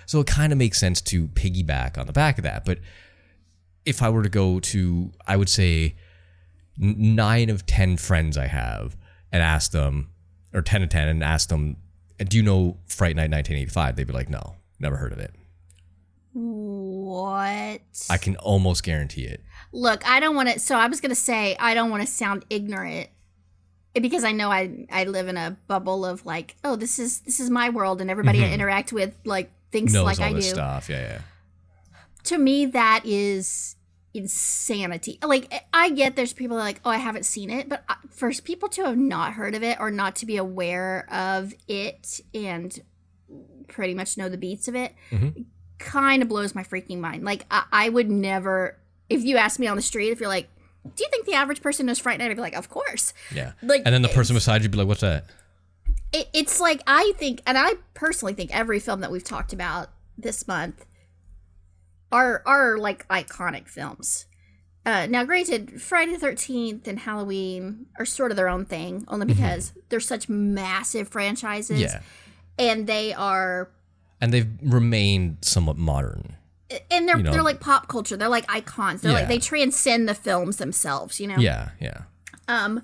So 0.06 0.20
it 0.20 0.26
kind 0.26 0.52
of 0.52 0.58
makes 0.58 0.78
sense 0.78 1.00
to 1.02 1.28
piggyback 1.28 1.96
on 1.96 2.06
the 2.06 2.12
back 2.12 2.36
of 2.36 2.44
that. 2.44 2.66
But 2.66 2.80
if 3.86 4.02
I 4.02 4.10
were 4.10 4.22
to 4.22 4.28
go 4.28 4.60
to, 4.60 5.12
I 5.26 5.36
would 5.36 5.48
say 5.48 5.96
nine 6.76 7.48
of 7.48 7.64
ten 7.64 7.96
friends 7.96 8.36
I 8.36 8.48
have 8.48 8.96
and 9.32 9.42
ask 9.42 9.70
them, 9.70 10.10
or 10.54 10.62
ten 10.62 10.80
to 10.80 10.86
ten, 10.86 11.08
and 11.08 11.22
ask 11.22 11.48
them, 11.48 11.76
"Do 12.18 12.36
you 12.36 12.42
know 12.42 12.78
Fright 12.86 13.16
Night 13.16 13.30
1985?" 13.30 13.96
They'd 13.96 14.06
be 14.06 14.12
like, 14.12 14.30
"No, 14.30 14.54
never 14.78 14.96
heard 14.96 15.12
of 15.12 15.18
it." 15.18 15.34
What? 16.32 17.80
I 18.10 18.16
can 18.20 18.36
almost 18.36 18.82
guarantee 18.82 19.24
it. 19.24 19.42
Look, 19.72 20.06
I 20.08 20.20
don't 20.20 20.34
want 20.34 20.48
to. 20.50 20.58
So 20.58 20.76
I 20.76 20.86
was 20.88 21.00
gonna 21.00 21.14
say 21.14 21.56
I 21.58 21.74
don't 21.74 21.90
want 21.90 22.02
to 22.02 22.06
sound 22.06 22.44
ignorant 22.50 23.08
eh, 23.94 24.00
because 24.00 24.24
I 24.24 24.32
know 24.32 24.50
I 24.50 24.86
I 24.90 25.04
live 25.04 25.28
in 25.28 25.36
a 25.36 25.56
bubble 25.68 26.04
of 26.04 26.26
like, 26.26 26.56
oh, 26.64 26.76
this 26.76 26.98
is 26.98 27.20
this 27.20 27.40
is 27.40 27.50
my 27.50 27.70
world, 27.70 28.00
and 28.00 28.10
everybody 28.10 28.42
I 28.44 28.50
interact 28.52 28.92
with 28.92 29.14
like 29.24 29.52
thinks 29.70 29.92
Knows 29.92 30.06
like 30.06 30.20
I 30.20 30.32
do. 30.32 30.42
stuff. 30.42 30.88
Yeah, 30.88 31.00
yeah. 31.00 31.18
To 32.24 32.38
me, 32.38 32.66
that 32.66 33.02
is 33.04 33.76
insanity. 34.14 35.18
Like 35.22 35.52
I 35.72 35.90
get 35.90 36.16
there's 36.16 36.32
people 36.32 36.56
that 36.56 36.62
are 36.62 36.66
like, 36.66 36.80
oh, 36.84 36.90
I 36.90 36.98
haven't 36.98 37.24
seen 37.24 37.50
it, 37.50 37.68
but 37.68 37.84
I- 37.88 37.96
for 38.10 38.30
people 38.32 38.68
to 38.70 38.84
have 38.84 38.96
not 38.96 39.34
heard 39.34 39.54
of 39.54 39.62
it 39.62 39.78
or 39.80 39.90
not 39.90 40.16
to 40.16 40.26
be 40.26 40.36
aware 40.36 41.06
of 41.12 41.52
it 41.68 42.20
and 42.32 42.80
pretty 43.66 43.92
much 43.94 44.16
know 44.16 44.28
the 44.28 44.38
beats 44.38 44.68
of 44.68 44.76
it, 44.76 44.94
mm-hmm. 45.10 45.42
kind 45.78 46.22
of 46.22 46.28
blows 46.28 46.54
my 46.54 46.62
freaking 46.62 46.98
mind. 46.98 47.24
Like 47.24 47.44
I, 47.50 47.64
I 47.72 47.88
would 47.88 48.08
never. 48.08 48.78
If 49.10 49.22
you 49.22 49.36
ask 49.36 49.58
me 49.58 49.66
on 49.66 49.76
the 49.76 49.82
street, 49.82 50.10
if 50.10 50.20
you're 50.20 50.28
like, 50.28 50.48
do 50.84 51.02
you 51.02 51.10
think 51.10 51.26
the 51.26 51.34
average 51.34 51.60
person 51.60 51.86
knows 51.86 51.98
Fright 51.98 52.18
Night? 52.18 52.30
I'd 52.30 52.36
be 52.36 52.40
like, 52.40 52.54
of 52.54 52.70
course. 52.70 53.12
Yeah. 53.34 53.52
Like, 53.62 53.82
and 53.84 53.94
then 53.94 54.02
the 54.02 54.08
person 54.08 54.34
beside 54.34 54.62
you'd 54.62 54.70
be 54.70 54.78
like, 54.78 54.86
"What's 54.86 55.00
that?" 55.00 55.26
It, 56.12 56.28
it's 56.32 56.60
like 56.60 56.82
I 56.86 57.12
think, 57.16 57.42
and 57.46 57.58
I 57.58 57.74
personally 57.94 58.34
think 58.34 58.54
every 58.54 58.78
film 58.78 59.00
that 59.00 59.10
we've 59.10 59.24
talked 59.24 59.52
about 59.52 59.90
this 60.16 60.46
month 60.46 60.86
are 62.14 62.42
are 62.46 62.78
like 62.78 63.06
iconic 63.08 63.68
films. 63.68 64.26
Uh, 64.86 65.06
now, 65.06 65.24
granted, 65.24 65.80
Friday 65.80 66.12
the 66.12 66.18
Thirteenth 66.18 66.86
and 66.86 66.98
Halloween 67.00 67.86
are 67.98 68.04
sort 68.04 68.30
of 68.30 68.36
their 68.36 68.48
own 68.48 68.64
thing, 68.66 69.04
only 69.08 69.24
because 69.26 69.72
they're 69.88 69.98
such 70.00 70.28
massive 70.28 71.08
franchises, 71.08 71.80
Yeah. 71.80 72.00
and 72.58 72.86
they 72.86 73.14
are, 73.14 73.70
And 74.20 74.30
they've 74.32 74.50
remained 74.62 75.38
somewhat 75.40 75.78
modern. 75.78 76.36
and 76.90 77.08
they're 77.08 77.16
You 77.16 77.22
know. 77.22 77.32
they're 77.32 77.42
like 77.42 77.60
pop 77.60 77.88
culture. 77.88 78.16
They're 78.16 78.28
like 78.28 78.44
icons. 78.52 79.00
They're 79.00 79.12
Yeah. 79.12 79.18
like 79.20 79.28
they 79.28 79.38
transcend 79.38 80.06
the 80.08 80.14
films 80.14 80.56
themselves. 80.58 81.18
You 81.18 81.28
know. 81.28 81.36
Yeah, 81.38 81.70
yeah. 81.80 82.02
Um. 82.48 82.82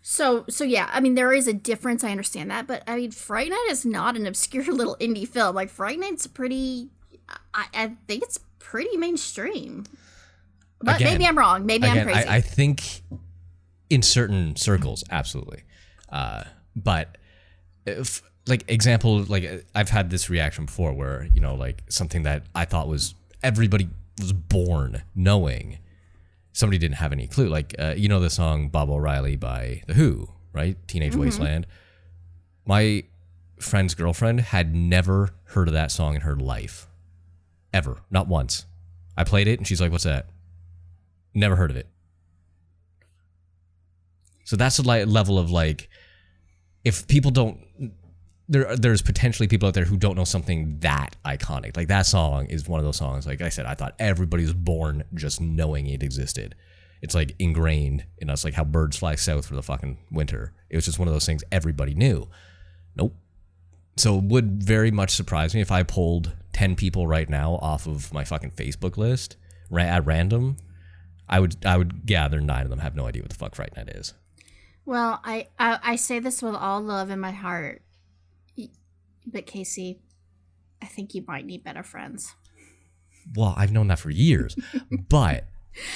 So 0.00 0.44
so 0.48 0.62
yeah, 0.64 0.88
I 0.92 1.00
mean 1.00 1.14
there 1.16 1.32
is 1.32 1.46
a 1.48 1.52
difference. 1.52 2.04
I 2.04 2.10
understand 2.10 2.50
that, 2.52 2.66
but 2.68 2.82
I 2.86 2.96
mean 2.96 3.10
Fright 3.10 3.50
Night 3.50 3.66
is 3.70 3.84
not 3.84 4.16
an 4.16 4.26
obscure 4.26 4.64
little 4.72 4.96
indie 5.00 5.26
film. 5.28 5.54
Like 5.56 5.70
Fright 5.70 5.98
Night's 5.98 6.26
pretty. 6.28 6.90
I, 7.54 7.66
I 7.74 7.96
think 8.06 8.22
it's 8.24 8.38
pretty 8.62 8.96
mainstream. 8.96 9.84
But 10.80 10.96
Again- 10.96 11.12
maybe 11.12 11.26
I'm 11.26 11.38
wrong. 11.38 11.66
Maybe 11.66 11.86
I'm 11.86 12.04
crazy. 12.04 12.28
I, 12.28 12.36
I 12.36 12.40
think 12.40 13.02
in 13.90 14.02
certain 14.02 14.56
circles, 14.56 15.04
absolutely. 15.10 15.62
Uh, 16.08 16.44
but 16.74 17.18
if 17.86 18.22
like 18.46 18.64
example, 18.68 19.22
like 19.24 19.66
I've 19.74 19.88
had 19.90 20.10
this 20.10 20.28
reaction 20.30 20.66
before, 20.66 20.92
where 20.92 21.28
you 21.32 21.40
know, 21.40 21.54
like 21.54 21.82
something 21.88 22.22
that 22.22 22.44
I 22.54 22.64
thought 22.64 22.88
was 22.88 23.14
everybody 23.42 23.88
was 24.18 24.32
born 24.32 25.02
knowing, 25.14 25.78
somebody 26.52 26.78
didn't 26.78 26.96
have 26.96 27.12
any 27.12 27.26
clue. 27.26 27.48
Like 27.48 27.74
uh, 27.78 27.94
you 27.96 28.08
know 28.08 28.20
the 28.20 28.30
song 28.30 28.68
Bob 28.68 28.90
O'Reilly 28.90 29.36
by 29.36 29.82
The 29.86 29.94
Who, 29.94 30.28
right? 30.52 30.76
Teenage 30.88 31.14
Wasteland. 31.14 31.66
My 32.66 33.04
friend's 33.60 33.94
girlfriend 33.94 34.40
had 34.40 34.74
never 34.74 35.30
heard 35.44 35.68
of 35.68 35.74
that 35.74 35.90
song 35.90 36.14
in 36.14 36.22
her 36.22 36.36
life, 36.36 36.88
ever, 37.72 37.98
not 38.10 38.28
once. 38.28 38.66
I 39.16 39.24
played 39.24 39.48
it 39.48 39.58
and 39.58 39.66
she's 39.66 39.80
like, 39.80 39.92
"What's 39.92 40.04
that?" 40.04 40.26
Never 41.34 41.56
heard 41.56 41.70
of 41.70 41.76
it. 41.76 41.88
So 44.44 44.56
that's 44.56 44.76
the 44.76 45.06
level 45.06 45.38
of 45.38 45.50
like, 45.50 45.88
if 46.84 47.06
people 47.06 47.30
don't, 47.30 47.58
there 48.48 48.76
there's 48.76 49.00
potentially 49.00 49.48
people 49.48 49.68
out 49.68 49.74
there 49.74 49.84
who 49.84 49.96
don't 49.96 50.16
know 50.16 50.24
something 50.24 50.78
that 50.80 51.16
iconic. 51.24 51.76
Like 51.76 51.88
that 51.88 52.06
song 52.06 52.46
is 52.46 52.68
one 52.68 52.80
of 52.80 52.84
those 52.84 52.96
songs. 52.96 53.26
Like 53.26 53.40
I 53.40 53.48
said, 53.48 53.66
I 53.66 53.74
thought 53.74 53.94
everybody 53.98 54.42
was 54.42 54.52
born 54.52 55.04
just 55.14 55.40
knowing 55.40 55.86
it 55.86 56.02
existed. 56.02 56.54
It's 57.00 57.14
like 57.14 57.34
ingrained 57.38 58.04
in 58.18 58.30
us, 58.30 58.44
like 58.44 58.54
how 58.54 58.64
birds 58.64 58.96
fly 58.96 59.14
south 59.14 59.46
for 59.46 59.54
the 59.54 59.62
fucking 59.62 59.98
winter. 60.10 60.52
It 60.70 60.76
was 60.76 60.84
just 60.84 60.98
one 60.98 61.08
of 61.08 61.14
those 61.14 61.26
things 61.26 61.42
everybody 61.50 61.94
knew. 61.94 62.28
Nope. 62.94 63.16
So 63.96 64.18
it 64.18 64.24
would 64.24 64.62
very 64.62 64.90
much 64.90 65.10
surprise 65.10 65.54
me 65.54 65.60
if 65.60 65.72
I 65.72 65.82
pulled 65.82 66.32
10 66.52 66.76
people 66.76 67.06
right 67.06 67.28
now 67.28 67.54
off 67.62 67.86
of 67.86 68.12
my 68.12 68.24
fucking 68.24 68.52
Facebook 68.52 68.96
list 68.96 69.36
ra- 69.70 69.82
at 69.82 70.06
random. 70.06 70.56
I 71.28 71.40
would 71.40 71.64
I 71.64 71.76
would 71.78 72.04
gather 72.06 72.40
nine 72.40 72.64
of 72.64 72.70
them 72.70 72.80
have 72.80 72.94
no 72.94 73.06
idea 73.06 73.22
what 73.22 73.30
the 73.30 73.36
fuck 73.36 73.54
Fright 73.54 73.74
Night 73.76 73.88
is. 73.90 74.12
well, 74.84 75.20
I, 75.24 75.48
I 75.58 75.78
I 75.82 75.96
say 75.96 76.18
this 76.18 76.42
with 76.42 76.54
all 76.54 76.80
love 76.82 77.08
in 77.10 77.20
my 77.20 77.30
heart, 77.30 77.82
but 79.26 79.46
Casey, 79.46 80.00
I 80.82 80.86
think 80.86 81.14
you 81.14 81.24
might 81.26 81.46
need 81.46 81.64
better 81.64 81.82
friends. 81.82 82.34
Well, 83.36 83.54
I've 83.56 83.72
known 83.72 83.86
that 83.88 84.00
for 84.00 84.10
years, 84.10 84.56
but 85.08 85.44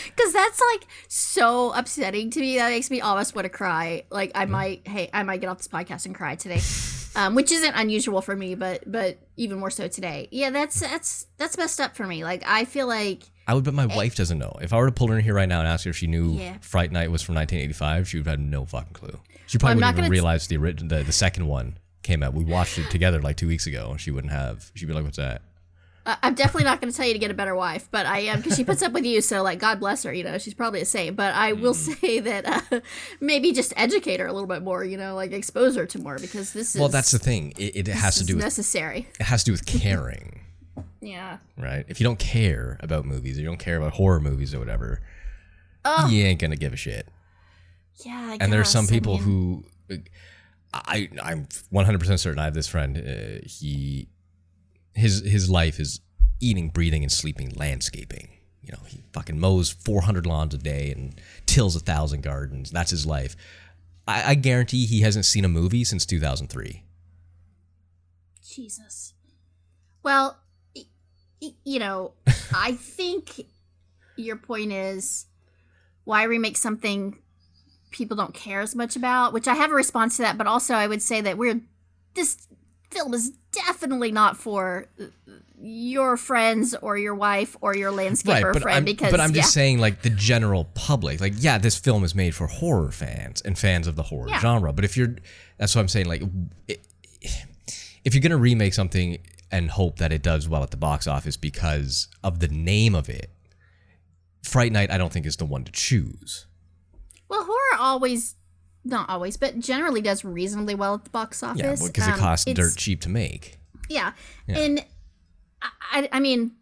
Because 0.07 0.33
that's 0.33 0.62
like 0.73 0.87
so 1.09 1.73
upsetting 1.73 2.31
to 2.31 2.40
me. 2.40 2.57
That 2.57 2.71
makes 2.71 2.90
me 2.90 3.01
almost 3.01 3.35
want 3.35 3.45
to 3.45 3.51
cry. 3.51 4.05
Like 4.11 4.31
I 4.35 4.47
might, 4.47 4.87
hey, 4.88 5.11
I 5.12 5.23
might 5.25 5.40
get 5.40 5.49
off 5.49 5.59
this 5.59 5.69
podcast 5.69 6.07
and 6.07 6.14
cry 6.14 6.37
today, 6.37 6.61
um, 7.17 7.35
which 7.35 7.51
isn't 7.51 7.75
unusual 7.75 8.21
for 8.21 8.37
me, 8.37 8.55
but 8.55 8.91
but 8.91 9.19
even 9.37 9.59
more 9.59 9.71
so 9.71 9.89
today. 9.89 10.29
Yeah, 10.31 10.51
that's 10.51 10.79
that's 10.81 11.27
that's 11.39 11.57
messed 11.59 11.81
up 11.81 11.97
for 11.97 12.07
me. 12.07 12.23
Like 12.25 12.43
I 12.47 12.65
feel 12.65 12.87
like 12.87 13.25
I 13.49 13.55
would 13.55 13.65
bet 13.65 13.75
my 13.75 13.87
wife 13.87 14.15
doesn't 14.17 14.39
know. 14.39 14.57
If 14.61 14.73
I 14.73 14.77
were 14.79 14.87
to 14.87 14.93
pull 14.93 15.09
her 15.09 15.19
in 15.19 15.25
here 15.25 15.35
right 15.35 15.49
now 15.49 15.61
and 15.61 15.69
ask 15.69 15.85
her 15.85 15.91
if 15.91 15.97
she 15.97 16.07
knew 16.07 16.33
Yeah. 16.33 16.57
Fright 16.61 16.93
Night 16.93 17.11
was 17.11 17.23
from 17.23 17.35
1985, 17.37 18.09
she 18.09 18.19
would 18.19 18.27
have 18.27 18.39
no 18.41 18.65
fucking 18.65 18.93
clue. 18.93 19.19
She 19.47 19.59
probably 19.59 19.73
I'm 19.73 19.77
wouldn't 19.77 19.89
even 19.93 19.97
gonna 19.97 20.09
t- 20.09 20.11
realize 20.13 20.47
the, 20.49 20.57
the 20.57 21.03
the 21.05 21.13
second 21.13 21.47
one 21.47 21.79
came 22.03 22.23
out. 22.23 22.35
We 22.35 22.45
watched 22.45 22.79
it 22.79 22.91
together 22.91 23.21
like 23.23 23.37
two 23.37 23.49
weeks 23.49 23.67
ago, 23.67 23.91
and 23.93 24.01
she 24.01 24.11
wouldn't 24.11 24.33
have. 24.33 24.71
She'd 24.75 24.87
be 24.87 24.93
like, 24.93 25.05
"What's 25.05 25.17
that?" 25.17 25.43
I'm 26.23 26.35
definitely 26.35 26.64
not 26.64 26.81
going 26.81 26.90
to 26.92 26.97
tell 26.97 27.07
you 27.07 27.12
to 27.14 27.19
get 27.19 27.31
a 27.31 27.35
better 27.35 27.55
wife, 27.57 27.88
but 27.90 28.07
I 28.07 28.21
am 28.21 28.38
because 28.40 28.57
she 28.57 28.62
puts 28.64 28.81
up 28.83 28.92
with 28.92 29.05
you. 29.05 29.21
So 29.21 29.42
like, 29.42 29.59
God 29.59 29.81
bless 29.81 30.05
her. 30.05 30.12
You 30.12 30.23
know, 30.25 30.38
she's 30.38 30.55
probably 30.55 30.81
a 30.81 30.85
saint. 30.85 31.16
But 31.16 31.35
I 31.35 31.53
will 31.53 31.75
Mm. 31.75 32.01
say 32.01 32.21
that 32.21 32.47
uh, 32.73 32.81
maybe 33.21 33.53
just 33.53 33.73
educate 33.77 34.21
her 34.21 34.27
a 34.27 34.33
little 34.33 34.47
bit 34.47 34.62
more. 34.62 34.85
You 34.85 34.97
know, 34.97 35.14
like 35.16 35.33
expose 35.33 35.75
her 35.77 35.85
to 35.87 35.99
more 35.99 36.19
because 36.19 36.53
this 36.53 36.75
is 36.75 36.81
Well, 36.81 36.88
that's 36.88 37.11
the 37.11 37.19
thing. 37.19 37.53
It, 37.59 37.77
it 37.77 37.88
has 37.88 38.14
to 38.16 38.21
is 38.21 38.27
do 38.29 38.37
with 38.37 38.45
necessary. 38.45 39.09
it 39.19 39.25
has 39.25 39.42
to 39.45 39.47
do 39.51 39.53
with 39.53 39.66
caring. 39.83 40.40
Yeah. 41.01 41.38
right? 41.57 41.85
If 41.88 42.01
you 42.01 42.05
don't 42.05 42.19
care 42.19 42.77
about 42.81 43.05
movies, 43.05 43.37
or 43.38 43.40
you 43.40 43.47
don't 43.47 43.59
care 43.59 43.77
about 43.77 43.92
horror 43.95 44.21
movies 44.21 44.55
or 44.55 44.59
whatever, 44.59 45.01
Oh. 45.85 46.09
you 46.09 46.25
ain't 46.25 46.40
gonna 46.40 46.57
give 46.57 46.73
a 46.73 46.77
shit. 46.77 47.09
Yeah. 48.05 48.31
I 48.33 48.38
And 48.40 48.53
there's 48.53 48.69
some 48.69 48.85
guess. 48.87 48.92
I 48.92 48.95
people 48.95 49.14
mean- 49.19 49.23
who, 49.88 49.99
I 50.75 51.09
I'm 51.23 51.47
100 51.71 51.99
percent 51.99 52.21
certain. 52.21 52.38
I 52.38 52.45
have 52.45 52.55
this 52.55 52.66
friend. 52.69 52.97
Uh, 52.97 53.40
he, 53.47 54.09
his 54.97 55.21
his 55.21 55.49
life 55.51 55.79
is 55.79 56.01
eating, 56.41 56.71
breathing, 56.71 57.03
and 57.03 57.13
sleeping 57.13 57.53
landscaping. 57.57 58.29
You 58.63 58.73
know, 58.73 58.79
he 58.89 59.05
fucking 59.13 59.39
mows 59.39 59.71
400 59.71 60.27
lawns 60.27 60.55
a 60.55 60.59
day 60.59 60.91
and 60.91 61.21
tills 61.47 61.77
a 61.77 61.81
thousand 61.81 62.23
gardens. 62.23 62.71
That's 62.71 62.91
his 62.91 63.07
life. 63.07 63.37
I, 64.09 64.31
I 64.31 64.35
guarantee 64.35 64.87
he 64.87 65.03
hasn't 65.03 65.25
seen 65.25 65.45
a 65.45 65.49
movie 65.49 65.85
since 65.85 66.05
2003. 66.05 66.83
Jesus. 68.43 69.15
Well, 70.03 70.39
you 71.41 71.79
know, 71.79 72.15
I 72.55 72.73
think 72.73 73.47
your 74.17 74.37
point 74.37 74.73
is 74.73 75.27
why 76.05 76.25
remake 76.25 76.57
something 76.57 77.19
people 77.91 78.17
don't 78.17 78.35
care 78.35 78.61
as 78.61 78.75
much 78.75 78.97
about, 78.97 79.33
which 79.33 79.49
I 79.49 79.55
have 79.55 79.71
a 79.71 79.75
response 79.75 80.17
to 80.17 80.23
that, 80.23 80.39
but 80.39 80.47
also 80.47 80.75
I 80.75 80.87
would 80.87 81.03
say 81.03 81.21
that 81.21 81.39
we're 81.39 81.61
this 82.15 82.49
film 82.97 83.15
is 83.15 83.31
definitely 83.53 84.13
not 84.13 84.37
for 84.37 84.87
your 85.59 86.17
friends 86.17 86.75
or 86.83 86.99
your 86.99 87.15
wife 87.15 87.57
or 87.61 87.75
your 87.75 87.91
landscaper 87.91 88.53
but 88.53 88.63
friend 88.63 88.79
I'm, 88.79 88.85
because 88.85 89.11
but 89.11 89.21
I'm 89.21 89.31
yeah. 89.31 89.43
just 89.43 89.53
saying, 89.55 89.79
like 89.79 90.03
the 90.03 90.11
general 90.11 90.65
public, 90.75 91.21
like 91.21 91.35
yeah, 91.37 91.59
this 91.59 91.77
film 91.79 92.05
is 92.05 92.15
made 92.15 92.35
for 92.35 92.47
horror 92.47 92.91
fans 92.93 93.41
and 93.43 93.59
fans 93.59 93.87
of 93.87 93.97
the 93.97 94.03
horror 94.05 94.29
Yeah. 94.29 94.41
genre. 94.41 94.73
But 94.73 94.85
if 94.85 94.97
you're, 94.97 95.17
that's 95.59 95.75
what 95.75 95.81
I'm 95.81 95.89
saying. 95.89 96.07
Like, 96.07 96.23
if 98.05 98.15
you're 98.15 98.23
gonna 98.23 98.37
remake 98.37 98.75
something 98.75 99.19
and 99.51 99.71
hope 99.71 99.97
that 99.99 100.13
it 100.13 100.23
does 100.23 100.49
well 100.49 100.63
at 100.63 100.71
the 100.71 100.77
box 100.77 101.07
office 101.07 101.37
because 101.37 102.09
of 102.23 102.41
the 102.41 102.49
name 102.49 102.95
of 102.95 103.09
it, 103.09 103.31
Fright 104.45 104.73
Night, 104.73 104.91
I 104.91 104.99
don't 104.99 105.13
think 105.13 105.27
is 105.27 105.37
the 105.37 105.45
one 105.45 105.65
to 105.65 105.73
choose. 105.73 106.47
Well, 107.29 107.45
horror 107.45 107.81
always, 107.81 108.37
not 108.87 109.09
always, 109.09 109.37
but 109.37 109.59
generally 109.59 110.01
does 110.01 110.25
reasonably 110.25 110.75
well 110.75 110.94
at 110.94 111.05
the 111.05 111.11
box 111.11 111.42
office. 111.42 111.81
Yeah, 111.81 111.87
because 111.87 112.07
it 112.09 112.12
Um, 112.14 112.18
costs 112.18 112.44
dirt 112.53 112.77
cheap 112.77 113.01
to 113.03 113.09
make. 113.09 113.59
Yeah. 113.88 114.12
And 114.49 114.85
I, 115.92 116.09
I, 116.12 116.20
mean, 116.20 116.53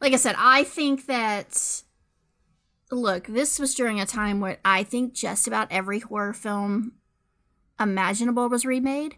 like 0.00 0.12
I 0.12 0.16
said, 0.16 0.34
I 0.38 0.64
think 0.64 1.06
that, 1.06 1.82
look, 2.90 3.26
this 3.26 3.58
was 3.58 3.74
during 3.74 4.00
a 4.00 4.06
time 4.06 4.40
where 4.40 4.58
I 4.64 4.82
think 4.82 5.12
just 5.14 5.46
about 5.46 5.68
every 5.70 6.00
horror 6.00 6.32
film 6.32 6.92
imaginable 7.80 8.48
was 8.48 8.64
remade. 8.64 9.16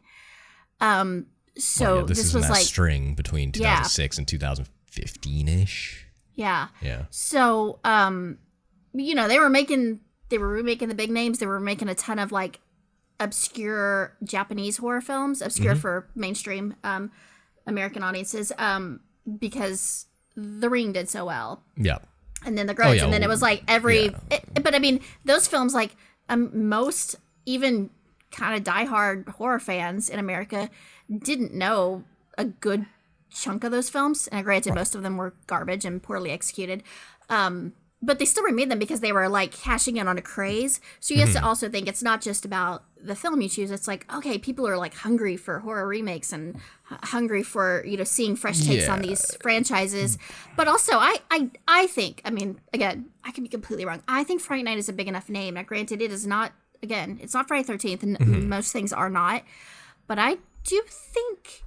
Um, 0.80 1.26
so 1.56 1.84
Well, 1.84 1.96
yeah, 1.96 2.06
this, 2.06 2.18
this, 2.18 2.26
is 2.28 2.34
was 2.34 2.50
like, 2.50 2.62
string 2.64 3.14
between 3.14 3.48
Yeah. 3.54 3.76
2006 3.82 4.18
and 4.18 4.28
2015 4.28 5.48
ish. 5.48 6.06
yeah. 6.34 6.68
Yeah. 6.82 7.04
So, 7.10 7.80
um, 7.84 8.38
you 8.92 9.14
know, 9.14 9.28
they 9.28 9.38
were 9.38 9.50
making, 9.50 10.00
they 10.30 10.38
were 10.38 10.48
remaking 10.48 10.88
the 10.88 10.94
big 10.94 11.10
names. 11.10 11.38
They 11.38 11.46
were 11.46 11.60
making 11.60 11.88
a 11.88 11.94
ton 11.94 12.18
of 12.18 12.32
like 12.32 12.60
obscure 13.18 14.16
Japanese 14.24 14.78
horror 14.78 15.00
films, 15.00 15.42
obscure 15.42 15.74
for 15.76 16.06
mainstream 16.14 16.74
um, 16.84 17.10
American 17.66 18.02
audiences, 18.02 18.52
um, 18.58 19.00
because 19.38 20.06
The 20.36 20.70
Ring 20.70 20.92
did 20.92 21.08
so 21.08 21.26
well, 21.26 21.62
Yeah. 21.76 21.98
and 22.44 22.56
then 22.56 22.66
The 22.66 22.74
Grudge, 22.74 22.98
yeah, 22.98 23.04
and 23.04 23.12
then 23.12 23.22
it 23.22 23.28
was 23.28 23.42
like 23.42 23.62
every. 23.68 24.06
yeah. 24.06 24.18
it- 24.30 24.62
but 24.64 24.74
I 24.74 24.78
mean, 24.78 25.00
those 25.24 25.46
films, 25.46 25.74
like 25.74 25.94
um, 26.28 26.68
most 26.68 27.16
even 27.46 27.90
kind 28.30 28.56
of 28.56 28.62
diehard 28.64 29.28
horror 29.28 29.58
fans 29.60 30.08
in 30.08 30.18
America, 30.18 30.70
didn't 31.10 31.52
know 31.52 32.04
a 32.38 32.44
good 32.44 32.86
chunk 33.30 33.64
of 33.64 33.72
those 33.72 33.90
films. 33.90 34.28
And 34.28 34.44
granted, 34.44 34.74
most 34.74 34.94
of 34.94 35.02
them 35.02 35.16
were 35.16 35.34
garbage 35.46 35.84
and 35.84 36.02
poorly 36.02 36.30
executed. 36.30 36.82
Um, 37.28 37.72
but 38.02 38.18
they 38.18 38.24
still 38.24 38.44
remade 38.44 38.70
them 38.70 38.78
because 38.78 39.00
they 39.00 39.12
were 39.12 39.28
like 39.28 39.52
cashing 39.52 39.98
in 39.98 40.08
on 40.08 40.16
a 40.16 40.22
craze. 40.22 40.80
So 41.00 41.12
you 41.14 41.20
have 41.20 41.32
to 41.32 41.38
mm-hmm. 41.38 41.46
also 41.46 41.68
think 41.68 41.86
it's 41.86 42.02
not 42.02 42.22
just 42.22 42.44
about 42.44 42.84
the 43.02 43.14
film 43.14 43.40
you 43.42 43.48
choose. 43.48 43.70
It's 43.70 43.86
like 43.86 44.10
okay, 44.12 44.38
people 44.38 44.66
are 44.66 44.78
like 44.78 44.94
hungry 44.94 45.36
for 45.36 45.60
horror 45.60 45.86
remakes 45.86 46.32
and 46.32 46.56
h- 46.90 46.98
hungry 47.04 47.42
for 47.42 47.84
you 47.86 47.96
know 47.96 48.04
seeing 48.04 48.36
fresh 48.36 48.60
takes 48.60 48.88
on 48.88 49.02
these 49.02 49.34
franchises. 49.36 50.16
But 50.56 50.66
also, 50.66 50.92
I 50.94 51.18
I 51.30 51.50
I 51.68 51.86
think 51.88 52.22
I 52.24 52.30
mean 52.30 52.60
again, 52.72 53.06
I 53.24 53.32
could 53.32 53.44
be 53.44 53.48
completely 53.48 53.84
wrong. 53.84 54.02
I 54.08 54.24
think 54.24 54.40
Friday 54.40 54.62
Night 54.62 54.78
is 54.78 54.88
a 54.88 54.94
big 54.94 55.08
enough 55.08 55.28
name. 55.28 55.54
Now, 55.54 55.62
granted, 55.62 56.00
it 56.00 56.10
is 56.10 56.26
not 56.26 56.52
again, 56.82 57.18
it's 57.22 57.34
not 57.34 57.48
Friday 57.48 57.64
Thirteenth, 57.64 58.02
and 58.02 58.18
mm-hmm. 58.18 58.48
most 58.48 58.72
things 58.72 58.92
are 58.92 59.10
not. 59.10 59.42
But 60.06 60.18
I 60.18 60.38
do 60.64 60.82
think. 60.88 61.62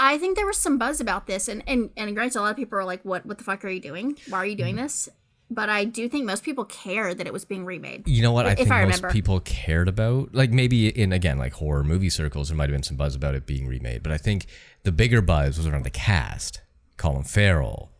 I 0.00 0.16
think 0.16 0.36
there 0.36 0.46
was 0.46 0.58
some 0.58 0.78
buzz 0.78 1.00
about 1.00 1.26
this, 1.26 1.48
and 1.48 1.64
and 1.66 1.90
and 1.96 2.14
granted, 2.14 2.38
a 2.38 2.42
lot 2.42 2.50
of 2.50 2.56
people 2.56 2.78
are 2.78 2.84
like, 2.84 3.04
"What? 3.04 3.26
What 3.26 3.38
the 3.38 3.44
fuck 3.44 3.64
are 3.64 3.68
you 3.68 3.80
doing? 3.80 4.16
Why 4.28 4.38
are 4.38 4.46
you 4.46 4.54
doing 4.54 4.76
mm-hmm. 4.76 4.84
this?" 4.84 5.08
But 5.50 5.70
I 5.70 5.84
do 5.84 6.08
think 6.08 6.26
most 6.26 6.42
people 6.42 6.64
care 6.66 7.14
that 7.14 7.26
it 7.26 7.32
was 7.32 7.46
being 7.46 7.64
remade. 7.64 8.06
You 8.06 8.22
know 8.22 8.32
what? 8.32 8.46
I 8.46 8.50
If 8.50 8.58
think 8.58 8.70
I 8.70 8.84
most 8.84 8.96
remember. 8.96 9.10
people 9.12 9.40
cared 9.40 9.88
about, 9.88 10.34
like 10.34 10.50
maybe 10.50 10.88
in 10.88 11.12
again 11.12 11.38
like 11.38 11.54
horror 11.54 11.82
movie 11.82 12.10
circles, 12.10 12.48
there 12.48 12.56
might 12.56 12.68
have 12.68 12.74
been 12.74 12.82
some 12.82 12.98
buzz 12.98 13.14
about 13.14 13.34
it 13.34 13.46
being 13.46 13.66
remade. 13.66 14.02
But 14.02 14.12
I 14.12 14.18
think 14.18 14.46
the 14.82 14.92
bigger 14.92 15.22
buzz 15.22 15.56
was 15.56 15.66
around 15.66 15.84
the 15.84 15.90
cast: 15.90 16.60
Colin 16.98 17.24
Farrell, 17.24 17.90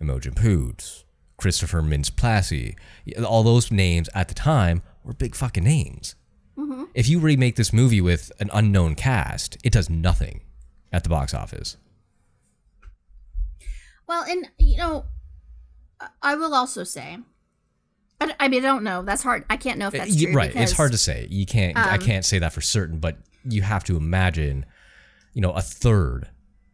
Imogen 0.00 0.34
Poots, 0.34 1.04
Christopher 1.36 1.80
Mintz-Plasse. 1.80 2.74
All 3.24 3.44
those 3.44 3.70
names 3.70 4.08
at 4.14 4.26
the 4.26 4.34
time 4.34 4.82
were 5.04 5.12
big 5.12 5.36
fucking 5.36 5.62
names. 5.64 6.16
Mm-hmm. 6.58 6.84
If 6.94 7.08
you 7.08 7.20
remake 7.20 7.54
this 7.54 7.72
movie 7.72 8.00
with 8.00 8.32
an 8.40 8.50
unknown 8.52 8.96
cast, 8.96 9.58
it 9.62 9.72
does 9.72 9.88
nothing 9.88 10.40
at 10.92 11.04
the 11.04 11.08
box 11.08 11.34
office. 11.34 11.76
Well, 14.08 14.24
and 14.24 14.48
you 14.58 14.78
know, 14.78 15.04
I- 16.00 16.08
I 16.22 16.34
will 16.36 16.54
also 16.54 16.84
say, 16.84 17.18
I, 18.20 18.34
I 18.40 18.48
mean, 18.48 18.64
I 18.64 18.66
don't 18.68 18.84
know. 18.84 19.02
That's 19.02 19.22
hard. 19.22 19.44
I 19.50 19.56
can't 19.56 19.78
know 19.78 19.88
if 19.88 19.92
that's 19.94 20.16
true. 20.20 20.32
right. 20.32 20.54
It's 20.54 20.72
hard 20.72 20.92
to 20.92 20.98
say. 20.98 21.26
You 21.30 21.46
can't. 21.46 21.76
I 21.76 21.94
um, 21.96 22.00
can't 22.00 22.24
say 22.24 22.38
that 22.38 22.52
for 22.52 22.60
certain, 22.60 22.98
but 22.98 23.18
you 23.44 23.62
have 23.62 23.84
to 23.84 23.96
imagine, 23.96 24.64
you 25.34 25.40
know, 25.42 25.52
a 25.52 25.60
third, 25.62 26.28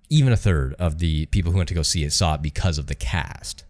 even 0.08 0.32
a 0.32 0.36
third 0.36 0.74
of 0.74 0.98
the 0.98 1.26
people 1.26 1.50
who 1.52 1.58
went 1.58 1.68
to 1.68 1.74
go 1.74 1.82
see 1.82 2.04
it 2.04 2.12
saw 2.12 2.34
it 2.34 2.42
because 2.42 2.78
of 2.78 2.86
the 2.86 2.94
cast. 2.94 3.64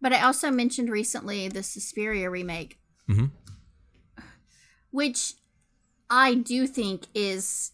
But 0.00 0.12
I 0.12 0.20
also 0.22 0.50
mentioned 0.50 0.90
recently 0.90 1.48
the 1.48 1.62
Suspiria 1.62 2.28
remake, 2.28 2.78
Mhm. 3.08 3.30
which 4.90 5.34
I 6.10 6.34
do 6.34 6.66
think 6.66 7.06
is, 7.14 7.72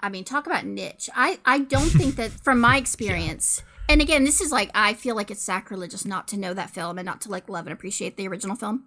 I 0.00 0.08
mean, 0.08 0.24
talk 0.24 0.46
about 0.46 0.64
niche. 0.66 1.08
I 1.14 1.38
I 1.44 1.58
don't 1.60 1.88
think 1.90 2.16
that 2.16 2.30
from 2.30 2.60
my 2.60 2.76
experience. 2.84 3.62
And 3.88 4.00
again, 4.00 4.24
this 4.24 4.40
is 4.40 4.50
like 4.50 4.70
I 4.74 4.94
feel 4.94 5.14
like 5.14 5.30
it's 5.30 5.42
sacrilegious 5.42 6.04
not 6.04 6.26
to 6.28 6.36
know 6.36 6.54
that 6.54 6.70
film 6.70 6.98
and 6.98 7.06
not 7.06 7.20
to 7.22 7.30
like 7.30 7.48
love 7.48 7.66
and 7.66 7.72
appreciate 7.72 8.16
the 8.16 8.26
original 8.28 8.56
film 8.56 8.84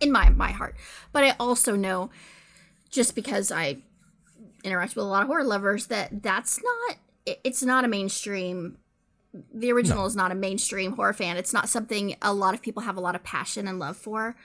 in 0.00 0.12
my 0.12 0.28
my 0.30 0.52
heart. 0.52 0.76
But 1.12 1.24
I 1.24 1.36
also 1.40 1.76
know, 1.76 2.10
just 2.90 3.14
because 3.14 3.50
I 3.50 3.78
interact 4.62 4.96
with 4.96 5.04
a 5.04 5.08
lot 5.08 5.22
of 5.22 5.28
horror 5.28 5.44
lovers, 5.44 5.86
that 5.86 6.22
that's 6.22 6.60
not 6.62 6.98
it's 7.26 7.62
not 7.62 7.84
a 7.84 7.88
mainstream 7.88 8.78
the 9.52 9.72
original 9.72 10.06
is 10.06 10.14
not 10.14 10.30
a 10.30 10.34
mainstream 10.34 10.92
horror 10.92 11.12
fan. 11.12 11.36
It's 11.36 11.52
not 11.52 11.68
something 11.68 12.16
a 12.22 12.32
lot 12.32 12.54
of 12.54 12.62
people 12.62 12.82
have 12.82 12.96
a 12.96 13.00
lot 13.00 13.16
of 13.16 13.24
passion 13.24 13.66
and 13.66 13.78
love 13.78 13.96
for. 13.96 14.36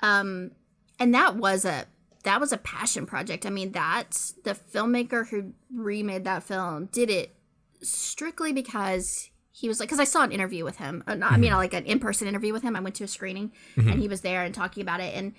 Um, 0.00 0.52
and 0.98 1.14
that 1.14 1.36
was 1.36 1.64
a 1.64 1.86
that 2.24 2.40
was 2.40 2.52
a 2.52 2.58
passion 2.58 3.06
project. 3.06 3.46
I 3.46 3.50
mean, 3.50 3.72
that 3.72 4.32
the 4.44 4.54
filmmaker 4.54 5.28
who 5.28 5.52
remade 5.74 6.24
that 6.24 6.42
film 6.42 6.86
did 6.86 7.10
it 7.10 7.34
strictly 7.82 8.52
because 8.52 9.30
he 9.52 9.68
was 9.68 9.78
like, 9.80 9.88
because 9.88 10.00
I 10.00 10.04
saw 10.04 10.22
an 10.22 10.32
interview 10.32 10.64
with 10.64 10.76
him. 10.76 11.02
Uh, 11.06 11.14
not, 11.14 11.32
I 11.32 11.36
mean, 11.36 11.52
like 11.52 11.74
an 11.74 11.84
in 11.84 11.98
person 11.98 12.26
interview 12.28 12.52
with 12.52 12.62
him. 12.62 12.76
I 12.76 12.80
went 12.80 12.94
to 12.96 13.04
a 13.04 13.08
screening 13.08 13.52
and 13.76 14.00
he 14.00 14.08
was 14.08 14.20
there 14.22 14.42
and 14.42 14.54
talking 14.54 14.82
about 14.82 15.00
it. 15.00 15.14
And 15.14 15.34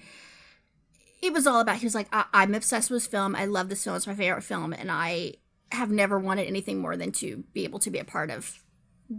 it 1.24 1.34
was 1.34 1.48
all 1.48 1.60
about, 1.60 1.78
he 1.78 1.86
was 1.86 1.96
like, 1.96 2.08
I- 2.12 2.26
I'm 2.34 2.54
obsessed 2.54 2.92
with 2.92 3.06
film. 3.08 3.36
I 3.36 3.46
love 3.46 3.70
this 3.70 3.84
film. 3.84 3.96
It's 3.96 4.08
my 4.08 4.14
favorite 4.16 4.44
film. 4.44 4.74
And 4.74 4.92
I 4.92 5.36
have 5.72 5.90
never 5.90 6.20
wanted 6.20 6.48
anything 6.48 6.80
more 6.80 6.98
than 6.98 7.12
to 7.14 7.44
be 7.54 7.64
able 7.64 7.80
to 7.80 7.90
be 7.90 8.00
a 8.00 8.04
part 8.04 8.30
of 8.30 8.60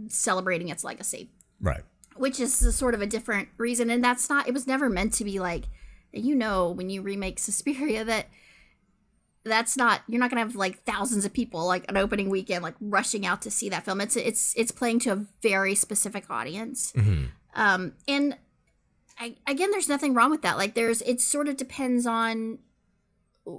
celebrating 0.07 0.69
its 0.69 0.83
legacy, 0.83 1.31
Right. 1.59 1.81
which 2.15 2.39
is 2.39 2.61
a 2.61 2.71
sort 2.71 2.93
of 2.93 3.01
a 3.01 3.07
different 3.07 3.49
reason. 3.57 3.89
And 3.89 4.03
that's 4.03 4.29
not, 4.29 4.47
it 4.47 4.53
was 4.53 4.67
never 4.67 4.89
meant 4.89 5.13
to 5.13 5.23
be 5.23 5.39
like, 5.39 5.65
you 6.11 6.35
know, 6.35 6.69
when 6.69 6.89
you 6.89 7.01
remake 7.01 7.39
Suspiria, 7.39 8.03
that 8.05 8.27
that's 9.45 9.75
not, 9.75 10.01
you're 10.07 10.19
not 10.19 10.29
going 10.29 10.41
to 10.41 10.47
have 10.47 10.55
like 10.55 10.83
thousands 10.83 11.25
of 11.25 11.33
people 11.33 11.65
like 11.65 11.85
an 11.89 11.97
opening 11.97 12.29
weekend, 12.29 12.63
like 12.63 12.75
rushing 12.79 13.25
out 13.25 13.41
to 13.41 13.51
see 13.51 13.69
that 13.69 13.85
film. 13.85 13.99
It's, 14.01 14.15
it's, 14.15 14.53
it's 14.55 14.71
playing 14.71 14.99
to 14.99 15.11
a 15.11 15.25
very 15.41 15.75
specific 15.75 16.29
audience. 16.29 16.93
Mhm. 16.95 17.29
Um, 17.55 17.93
and 18.07 18.37
I, 19.19 19.35
again, 19.45 19.69
there's 19.71 19.89
nothing 19.89 20.13
wrong 20.13 20.31
with 20.31 20.41
that. 20.41 20.57
Like, 20.57 20.73
there's, 20.73 21.01
it 21.03 21.21
sort 21.21 21.47
of 21.47 21.57
depends 21.57 22.07
on. 22.07 22.59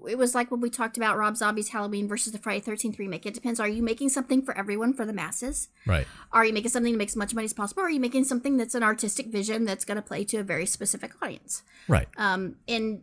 It 0.09 0.17
was 0.17 0.35
like 0.35 0.51
when 0.51 0.63
we 0.63 0.71
talked 0.71 0.97
about 0.97 1.19
Rob 1.19 1.37
Zombie's 1.37 1.69
Halloween 1.69 2.09
versus 2.09 2.33
the 2.33 2.39
Friday 2.39 2.61
Thirteenth 2.61 2.99
remake. 2.99 3.27
It 3.27 3.35
depends. 3.35 3.61
Are 3.61 3.69
you 3.69 3.83
making 3.83 4.09
something 4.09 4.41
for 4.41 4.57
everyone, 4.57 4.95
for 4.95 5.05
the 5.05 5.13
masses? 5.13 5.69
Right. 5.87 6.07
Are 6.33 6.43
you 6.43 6.55
making 6.55 6.71
something 6.71 6.95
to 6.95 6.97
make 6.97 7.11
as 7.11 7.17
much 7.17 7.35
money 7.35 7.45
as 7.45 7.53
possible? 7.53 7.83
Or 7.83 7.87
are 7.87 7.91
you 7.91 8.01
making 8.01 8.25
something 8.25 8.57
that's 8.57 8.75
an 8.75 8.83
artistic 8.83 9.27
vision 9.27 9.67
that's 9.67 9.85
going 9.85 9.97
to 9.97 10.03
play 10.03 10.25
to 10.25 10.39
a 10.39 10.43
very 10.43 10.65
specific 10.65 11.13
audience? 11.21 11.63
Right. 11.87 12.09
Um, 12.17 12.57
and 12.67 13.03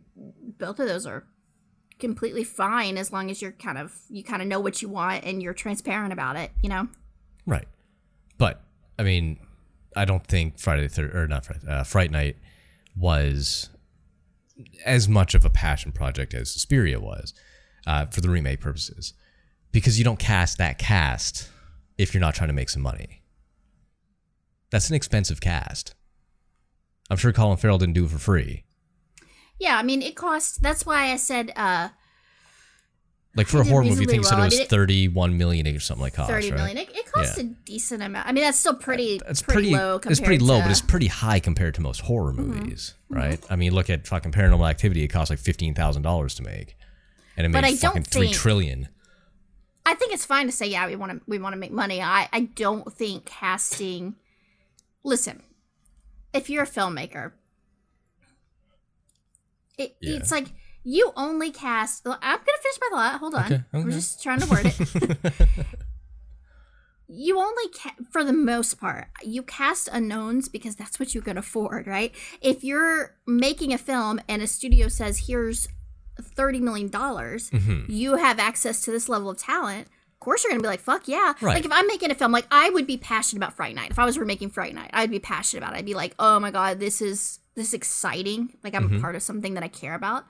both 0.58 0.80
of 0.80 0.88
those 0.88 1.06
are 1.06 1.24
completely 2.02 2.44
fine 2.44 2.98
as 2.98 3.12
long 3.12 3.30
as 3.30 3.40
you're 3.40 3.52
kind 3.52 3.78
of 3.78 3.98
you 4.10 4.22
kind 4.22 4.42
of 4.42 4.48
know 4.48 4.60
what 4.60 4.82
you 4.82 4.88
want 4.90 5.24
and 5.24 5.40
you're 5.42 5.54
transparent 5.54 6.12
about 6.12 6.36
it. 6.36 6.50
You 6.60 6.68
know. 6.68 6.88
Right. 7.46 7.66
But 8.36 8.60
I 8.98 9.04
mean, 9.04 9.38
I 9.96 10.04
don't 10.04 10.26
think 10.26 10.58
Friday 10.58 10.82
the 10.82 10.88
third 10.88 11.14
or 11.14 11.26
not 11.28 11.46
Friday, 11.46 11.66
uh, 11.66 11.84
Fright 11.84 12.10
Night 12.10 12.36
was 12.96 13.70
as 14.84 15.08
much 15.08 15.34
of 15.34 15.44
a 15.44 15.50
passion 15.50 15.92
project 15.92 16.34
as 16.34 16.50
Suspiria 16.50 17.00
was 17.00 17.32
uh, 17.86 18.06
for 18.06 18.20
the 18.20 18.28
remake 18.28 18.60
purposes, 18.60 19.14
because 19.70 19.98
you 19.98 20.04
don't 20.04 20.18
cast 20.18 20.58
that 20.58 20.78
cast 20.78 21.48
if 21.96 22.12
you're 22.12 22.20
not 22.20 22.34
trying 22.34 22.48
to 22.48 22.54
make 22.54 22.68
some 22.68 22.82
money. 22.82 23.22
That's 24.70 24.90
an 24.90 24.96
expensive 24.96 25.40
cast. 25.40 25.94
I'm 27.10 27.16
sure 27.16 27.32
Colin 27.32 27.58
Farrell 27.58 27.78
didn't 27.78 27.94
do 27.94 28.04
it 28.04 28.10
for 28.10 28.18
free. 28.18 28.64
Yeah, 29.58 29.76
I 29.76 29.82
mean, 29.82 30.02
it 30.02 30.16
costs. 30.16 30.58
That's 30.58 30.84
why 30.84 31.12
I 31.12 31.16
said 31.16 31.52
uh, 31.56 31.88
Like 33.36 33.46
for 33.46 33.60
a 33.60 33.64
horror 33.64 33.84
movie, 33.84 34.02
I 34.02 34.06
think 34.06 34.12
you 34.18 34.22
said 34.24 34.32
well. 34.32 34.40
it 34.40 34.42
I 34.42 34.46
was 34.46 34.58
mean, 34.58 34.66
thirty-one 34.68 35.38
million 35.38 35.66
or 35.68 35.78
something 35.80 36.02
like 36.02 36.14
cost, 36.14 36.30
thirty 36.30 36.50
right? 36.50 36.56
million. 36.58 36.78
It, 36.78 36.90
it 36.94 37.12
costs 37.12 37.38
Yeah. 37.38 37.44
a 37.44 37.46
decent 37.64 38.02
amount. 38.02 38.26
I 38.28 38.32
mean, 38.32 38.44
that's 38.44 38.58
still 38.58 38.74
pretty. 38.74 39.20
It's 39.28 39.40
pretty, 39.42 39.70
pretty, 39.70 39.76
low. 39.76 39.98
Compared 39.98 40.10
it's 40.12 40.20
pretty 40.20 40.38
low, 40.44 40.54
to, 40.54 40.58
Mm-hmm. 40.60 40.68
but 40.68 40.70
it's 40.72 40.80
pretty 40.82 41.06
high 41.06 41.38
compared 41.40 41.74
to 41.76 41.80
most 41.80 42.00
horror 42.02 42.32
movies, 42.32 42.94
right? 43.08 43.40
I 43.48 43.56
mean, 43.56 43.72
look 43.72 43.88
at 43.90 44.06
fucking 44.06 44.32
Paranormal 44.32 44.68
Activity; 44.68 45.02
it 45.04 45.08
costs 45.08 45.30
like 45.30 45.38
fifteen 45.38 45.74
thousand 45.74 46.02
dollars 46.02 46.34
to 46.36 46.42
make, 46.42 46.76
and 47.36 47.46
it 47.46 47.52
But 47.52 47.62
made 47.62 47.68
I 47.68 47.70
don't 47.72 47.80
fucking 47.80 48.02
three 48.04 48.26
think- 48.28 48.36
trillion. 48.36 48.88
I 49.84 49.94
think 49.94 50.12
it's 50.14 50.24
fine 50.24 50.46
to 50.46 50.52
say, 50.52 50.66
yeah, 50.68 50.86
we 50.86 50.94
want 50.96 51.12
to 51.12 51.20
we 51.26 51.38
want 51.38 51.54
to 51.54 51.58
make 51.58 51.72
money. 51.72 52.00
I 52.02 52.28
I 52.32 52.40
don't 52.54 52.92
think 52.92 53.26
casting. 53.26 54.14
Listen, 55.04 55.42
if 56.32 56.48
you're 56.48 56.62
a 56.62 56.66
filmmaker, 56.68 57.32
it, 59.82 59.96
Yeah. 60.00 60.16
it's 60.16 60.30
like 60.30 60.48
you 60.84 61.12
only 61.16 61.50
cast. 61.50 62.06
I'm 62.06 62.12
gonna 62.20 62.38
finish 62.44 62.78
my 62.80 62.88
thought. 62.92 63.20
Hold 63.20 63.34
on, 63.34 63.44
Okay, 63.44 63.62
we're 63.72 63.80
okay. 63.80 63.90
just 63.90 64.22
trying 64.22 64.40
to 64.40 64.46
word 64.50 64.66
it. 64.66 65.56
you 67.08 67.38
only 67.38 67.68
ca- 67.68 67.94
for 68.10 68.24
the 68.24 68.32
most 68.32 68.80
part 68.80 69.08
you 69.22 69.42
cast 69.42 69.88
unknowns 69.92 70.48
because 70.48 70.76
that's 70.76 70.98
what 70.98 71.14
you 71.14 71.20
can 71.20 71.36
afford 71.36 71.86
right 71.86 72.14
if 72.40 72.64
you're 72.64 73.16
making 73.26 73.72
a 73.72 73.76
film 73.78 74.18
and 74.28 74.40
a 74.40 74.46
studio 74.46 74.88
says 74.88 75.26
here's 75.26 75.68
30 76.20 76.60
million 76.60 76.88
dollars 76.88 77.50
Mm-hmm. 77.50 77.90
you 77.90 78.16
have 78.16 78.38
access 78.38 78.80
to 78.82 78.90
this 78.90 79.08
level 79.10 79.28
of 79.30 79.36
talent 79.36 79.88
of 79.88 80.20
course 80.20 80.42
you're 80.42 80.52
gonna 80.52 80.62
be 80.62 80.68
like 80.68 80.80
fuck 80.80 81.06
yeah 81.06 81.34
Right. 81.42 81.54
like 81.56 81.64
if 81.66 81.72
i'm 81.72 81.86
making 81.86 82.10
a 82.10 82.14
film 82.14 82.32
like 82.32 82.46
i 82.50 82.70
would 82.70 82.86
be 82.86 82.96
passionate 82.96 83.40
about 83.40 83.56
fright 83.56 83.74
night 83.74 83.90
if 83.90 83.98
i 83.98 84.06
was 84.06 84.16
remaking 84.16 84.48
fright 84.48 84.74
night 84.74 84.90
i'd 84.94 85.10
be 85.10 85.18
passionate 85.18 85.62
about 85.64 85.74
it 85.74 85.78
i'd 85.80 85.84
be 85.86 85.94
like 85.94 86.14
oh 86.18 86.40
my 86.40 86.50
god 86.50 86.80
this 86.80 87.02
is 87.02 87.40
this 87.54 87.68
is 87.68 87.74
exciting 87.74 88.52
like 88.64 88.74
i'm 88.74 88.84
Mm-hmm. 88.88 88.96
a 88.96 89.00
part 89.00 89.14
of 89.16 89.22
something 89.22 89.54
that 89.54 89.62
i 89.62 89.68
care 89.68 89.94
about. 89.94 90.24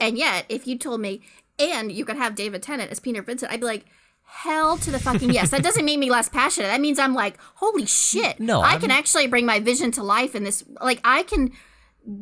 And 0.00 0.16
yet 0.16 0.46
if 0.48 0.66
you 0.66 0.78
told 0.78 1.00
me 1.00 1.22
and 1.58 1.90
you 1.90 2.04
could 2.04 2.16
have 2.16 2.34
david 2.34 2.62
tennant 2.62 2.90
as 2.90 3.00
peter 3.00 3.22
vincent 3.22 3.50
i'd 3.52 3.60
be 3.60 3.66
like 3.66 3.84
hell 4.30 4.76
to 4.76 4.90
the 4.90 4.98
fucking 4.98 5.30
yes. 5.32 5.48
That 5.50 5.62
doesn't 5.62 5.86
make 5.86 5.98
me 5.98 6.10
less 6.10 6.28
passionate. 6.28 6.66
That 6.68 6.80
means 6.80 6.98
i'm 6.98 7.14
like 7.14 7.38
holy 7.56 7.86
shit 7.86 8.38
No, 8.40 8.60
i 8.60 8.72
I'm- 8.72 8.80
can 8.80 8.90
actually 8.90 9.26
bring 9.26 9.46
my 9.46 9.58
vision 9.60 9.90
to 9.92 10.02
life 10.02 10.34
in 10.34 10.44
this 10.44 10.62
like 10.82 11.00
i 11.04 11.22
can 11.22 11.52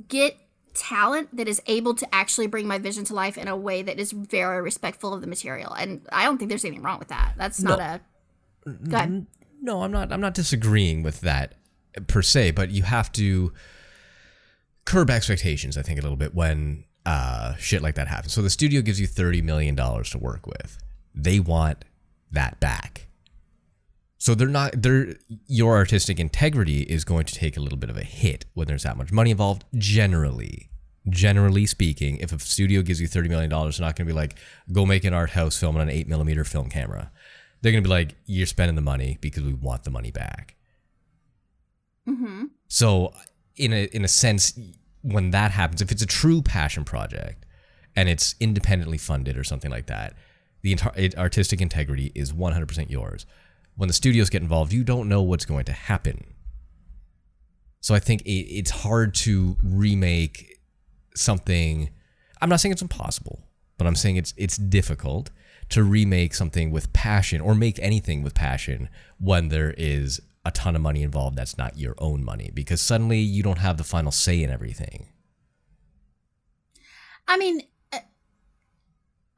get 0.09 0.37
talent 0.75 1.35
that 1.37 1.49
is 1.49 1.61
able 1.67 1.95
to 1.95 2.07
actually 2.15 2.47
bring 2.47 2.67
my 2.69 2.79
vision 2.79 3.03
to 3.07 3.15
life 3.15 3.39
in 3.39 3.49
a 3.49 3.57
way 3.57 3.83
that 3.83 3.99
is 3.99 4.13
very 4.13 4.61
respectful 4.61 5.15
of 5.15 5.21
the 5.23 5.27
material. 5.27 5.73
And 5.73 6.07
i 6.13 6.25
don't 6.25 6.37
think 6.39 6.49
there's 6.51 6.65
anything 6.65 6.83
wrong 6.83 6.99
with 6.99 7.09
that. 7.09 7.33
That's 7.37 7.61
not 7.63 7.81
a 7.81 8.01
go 8.89 8.97
ahead. 8.97 9.27
No, 9.63 9.83
I'm 9.83 9.91
not. 9.91 10.13
I'm 10.13 10.21
not 10.21 10.35
disagreeing 10.35 11.03
with 11.03 11.23
that 11.23 11.55
per 12.09 12.21
se, 12.21 12.51
but 12.51 12.71
you 12.71 12.83
have 12.83 13.11
to 13.13 13.53
curb 14.87 15.11
expectations. 15.11 15.77
I 15.77 15.83
think 15.83 15.99
a 15.99 16.03
little 16.03 16.17
bit 16.17 16.35
when 16.35 16.85
uh, 17.05 17.55
shit 17.57 17.83
like 17.83 17.97
that 17.97 18.09
happens. 18.09 18.33
So 18.33 18.41
the 18.41 18.51
studio 18.51 18.81
gives 18.81 18.99
you 18.99 19.07
thirty 19.07 19.43
million 19.43 19.75
dollars 19.75 20.09
to 20.11 20.19
work 20.19 20.47
with. 20.47 20.79
They 21.15 21.39
want 21.39 21.85
that 22.33 22.59
back. 22.61 23.09
So 24.19 24.35
they're 24.35 24.49
not. 24.49 24.83
They're 24.83 25.15
your 25.47 25.77
artistic 25.77 26.19
integrity 26.19 26.81
is 26.83 27.05
going 27.05 27.27
to 27.27 27.35
take 27.35 27.57
a 27.57 27.61
little 27.61 27.79
bit 27.79 27.91
of 27.91 27.99
a 27.99 28.03
hit 28.03 28.47
when 28.55 28.67
there's 28.67 28.85
that 28.85 28.97
much 28.97 29.13
money 29.13 29.31
involved. 29.31 29.65
Generally, 29.77 30.71
generally 31.09 31.67
speaking, 31.67 32.17
if 32.17 32.33
a 32.33 32.39
studio 32.39 32.83
gives 32.83 33.01
you 33.01 33.07
thirty 33.07 33.29
million 33.29 33.51
dollars, 33.51 33.77
they're 33.79 33.87
not 33.87 33.97
going 33.97 34.07
to 34.07 34.13
be 34.13 34.17
like, 34.17 34.37
"Go 34.73 34.87
make 34.87 35.05
an 35.05 35.13
art 35.13 35.31
house 35.31 35.59
film 35.59 35.77
on 35.77 35.83
an 35.83 35.91
eight 35.91 36.09
millimeter 36.09 36.45
film 36.45 36.71
camera." 36.71 37.13
They're 37.61 37.73
going 37.73 37.85
to 37.85 37.89
be 37.89 37.93
like, 37.93 38.15
"You're 38.25 38.47
spending 38.47 38.75
the 38.75 38.83
money 38.83 39.19
because 39.21 39.43
we 39.43 39.53
want 39.53 39.85
the 39.85 39.91
money 39.91 40.11
back." 40.11 40.57
mm-hmm. 42.09 42.45
So, 42.69 43.13
in 43.57 43.73
a 43.73 43.85
in 43.93 44.05
a 44.05 44.09
sense, 44.09 44.59
when 45.03 45.31
that 45.31 45.53
happens, 45.53 45.81
if 45.83 45.93
it's 45.93 46.03
a 46.03 46.07
true 46.07 46.43
passion 46.43 46.85
project 46.85 47.45
and 47.95 48.09
it's 48.09 48.35
independently 48.41 48.99
funded 48.99 49.37
or 49.37 49.45
something 49.45 49.71
like 49.71 49.87
that, 49.87 50.15
the 50.63 50.73
entire 50.73 51.11
artistic 51.17 51.61
integrity 51.61 52.13
is 52.15 52.33
100% 52.33 52.91
yours. 52.91 53.25
When 53.77 53.89
the 53.89 53.93
studios 53.93 54.31
get 54.31 54.43
involved, 54.43 54.73
you 54.73 54.85
don't 54.85 55.09
know 55.09 55.23
what's 55.23 55.45
going 55.45 55.65
to 55.67 55.73
happen. 55.73 56.25
So 57.81 57.95
I 57.95 58.01
think 58.01 58.23
it, 58.23 58.31
it's 58.31 58.71
hard 58.71 59.15
to 59.17 59.57
remake 59.63 60.59
something. 61.15 61.91
I'm 62.41 62.49
not 62.49 62.61
saying 62.61 62.73
it's 62.73 62.83
impossible, 62.83 63.45
but 63.79 63.87
I'm 63.87 63.95
saying 63.95 64.17
it's 64.17 64.35
it's 64.37 64.57
difficult 64.57 65.31
to 65.69 65.83
remake 65.83 66.35
something 66.35 66.71
with 66.71 66.93
passion 66.93 67.41
or 67.41 67.55
make 67.55 67.79
anything 67.81 68.23
with 68.23 68.35
passion 68.35 68.89
when 69.19 69.49
there 69.49 69.75
is 69.77 70.21
a 70.47 70.53
ton 70.53 70.77
of 70.77 70.83
money 70.83 71.03
involved 71.03 71.37
that's 71.37 71.59
not 71.59 71.77
your 71.77 71.97
own 71.99 72.25
money 72.25 72.51
because 72.55 72.81
suddenly 72.81 73.19
you 73.19 73.43
don't 73.43 73.59
have 73.59 73.77
the 73.77 73.85
final 73.85 74.13
say 74.13 74.43
in 74.43 74.51
everything. 74.51 75.09
I 77.27 77.37
mean, 77.37 77.63
uh, 77.93 77.99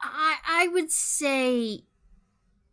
I 0.02 0.36
I 0.46 0.68
would 0.68 0.92
say 0.92 1.84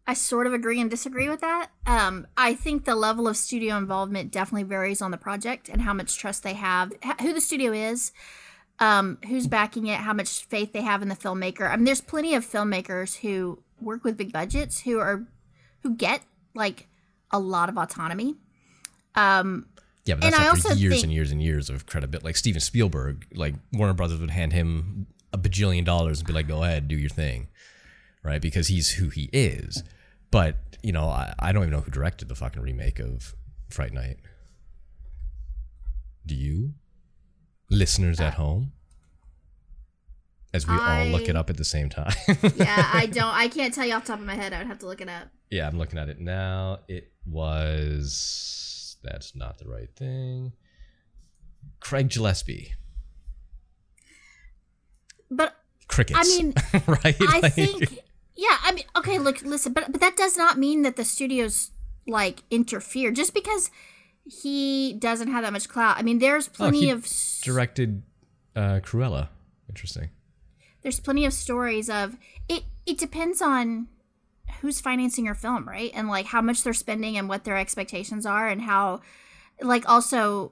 I 0.05 0.13
sort 0.13 0.47
of 0.47 0.53
agree 0.53 0.81
and 0.81 0.89
disagree 0.91 1.29
with 1.29 1.39
that. 1.39 1.69
Um, 1.87 2.27
I 2.35 2.53
think 2.53 2.83
the 2.83 2.93
level 2.93 3.27
of 3.27 3.37
studio 3.37 3.77
involvement 3.77 4.33
definitely 4.33 4.63
varies 4.63 5.01
on 5.01 5.11
the 5.11 5.17
project 5.17 5.69
and 5.69 5.81
how 5.81 5.93
much 5.93 6.17
trust 6.17 6.43
they 6.43 6.53
have, 6.53 6.91
who 7.21 7.33
the 7.33 7.39
studio 7.39 7.71
is, 7.71 8.11
um, 8.79 9.17
who's 9.27 9.47
backing 9.47 9.87
it, 9.87 10.01
how 10.01 10.13
much 10.13 10.45
faith 10.45 10.73
they 10.73 10.81
have 10.81 11.01
in 11.01 11.07
the 11.07 11.15
filmmaker. 11.15 11.71
I 11.71 11.77
mean, 11.77 11.85
there's 11.85 12.01
plenty 12.01 12.35
of 12.35 12.45
filmmakers 12.45 13.15
who 13.21 13.63
work 13.79 14.03
with 14.03 14.17
big 14.17 14.33
budgets 14.33 14.81
who 14.81 14.99
are 14.99 15.25
who 15.83 15.95
get 15.95 16.21
like 16.53 16.87
a 17.35 17.39
lot 17.39 17.69
of 17.69 17.77
autonomy. 17.77 18.35
Um, 19.15 19.67
Yeah, 20.05 20.15
but 20.15 20.25
And 20.25 20.33
that's 20.33 20.35
I 20.43 20.45
after 20.47 20.67
also 20.69 20.73
years 20.79 20.93
think- 20.93 21.03
and 21.05 21.13
years 21.13 21.31
and 21.31 21.41
years 21.41 21.69
of 21.69 21.85
credibility. 21.87 22.25
Like 22.25 22.37
Steven 22.37 22.61
Spielberg, 22.61 23.25
like 23.33 23.55
Warner 23.73 23.93
Brothers 23.93 24.19
would 24.19 24.29
hand 24.29 24.53
him 24.53 25.07
a 25.33 25.37
bajillion 25.37 25.83
dollars 25.85 26.19
and 26.19 26.27
be 26.27 26.33
like, 26.33 26.47
"Go 26.47 26.63
ahead, 26.63 26.87
do 26.87 26.95
your 26.95 27.09
thing," 27.09 27.47
right? 28.23 28.41
Because 28.41 28.67
he's 28.67 28.91
who 28.91 29.09
he 29.09 29.29
is. 29.33 29.83
But 30.31 30.57
you 30.83 30.91
know, 30.91 31.07
I, 31.09 31.33
I 31.39 31.51
don't 31.51 31.63
even 31.63 31.71
know 31.73 31.81
who 31.81 31.89
directed 31.91 32.27
the 32.27 32.35
fucking 32.35 32.61
remake 32.61 32.99
of 32.99 33.35
Fright 33.69 33.93
Night. 33.93 34.17
Do 36.25 36.35
you, 36.35 36.73
listeners 37.69 38.19
Uh, 38.19 38.25
at 38.25 38.33
home? 38.35 38.71
As 40.55 40.65
we 40.67 40.73
all 40.73 41.05
look 41.07 41.27
it 41.27 41.35
up 41.35 41.49
at 41.49 41.57
the 41.57 41.65
same 41.65 41.89
time. 41.89 42.13
yeah, 42.55 42.89
I 42.93 43.05
don't. 43.11 43.33
I 43.33 43.47
can't 43.49 43.73
tell 43.73 43.85
you 43.85 43.93
off 43.93 44.03
the 44.05 44.13
top 44.13 44.19
of 44.19 44.25
my 44.25 44.35
head. 44.35 44.53
I 44.53 44.59
would 44.59 44.67
have 44.67 44.79
to 44.79 44.87
look 44.87 45.01
it 45.01 45.09
up. 45.09 45.27
Yeah, 45.49 45.67
I'm 45.67 45.77
looking 45.77 45.99
at 45.99 46.07
it 46.09 46.19
now. 46.19 46.79
It 46.87 47.11
was. 47.25 48.97
That's 49.03 49.35
not 49.35 49.57
the 49.59 49.67
right 49.67 49.89
thing. 49.95 50.53
Craig 51.79 52.09
Gillespie. 52.09 52.73
But 55.29 55.55
Crickets. 55.87 56.19
I 56.19 56.23
mean, 56.23 56.53
right? 56.87 57.15
I 57.19 57.39
Like- 57.41 57.53
think, 57.53 57.99
yeah. 58.35 58.57
I 58.63 58.71
mean, 58.73 58.85
okay. 58.97 59.19
Look, 59.19 59.41
listen, 59.43 59.73
but 59.73 59.91
but 59.91 60.01
that 60.01 60.15
does 60.17 60.37
not 60.37 60.57
mean 60.57 60.81
that 60.83 60.95
the 60.95 61.03
studios 61.05 61.71
like 62.07 62.43
interfere 62.51 63.11
just 63.11 63.33
because 63.33 63.71
he 64.23 64.93
doesn't 64.99 65.27
have 65.31 65.43
that 65.43 65.53
much 65.53 65.67
clout. 65.69 65.97
I 65.97 66.01
mean, 66.01 66.19
there's 66.19 66.47
Oh, 66.47 66.51
plenty 66.53 66.81
he 66.81 66.89
of 66.91 67.07
directed 67.43 68.03
uh, 68.55 68.79
Cruella. 68.83 69.29
Interesting. 69.69 70.09
There's 70.85 70.99
plenty 70.99 71.25
of 71.25 71.33
stories 71.33 71.89
of 71.89 72.15
it. 72.47 72.61
It 72.85 72.99
depends 72.99 73.41
on 73.41 73.87
who's 74.61 74.79
financing 74.79 75.25
your 75.25 75.33
film, 75.33 75.67
right? 75.67 75.89
And 75.95 76.07
like 76.07 76.27
how 76.27 76.43
much 76.43 76.61
they're 76.61 76.73
spending 76.73 77.17
and 77.17 77.27
what 77.27 77.43
their 77.43 77.57
expectations 77.57 78.23
are, 78.23 78.47
and 78.47 78.61
how, 78.61 79.01
like, 79.59 79.89
also, 79.89 80.51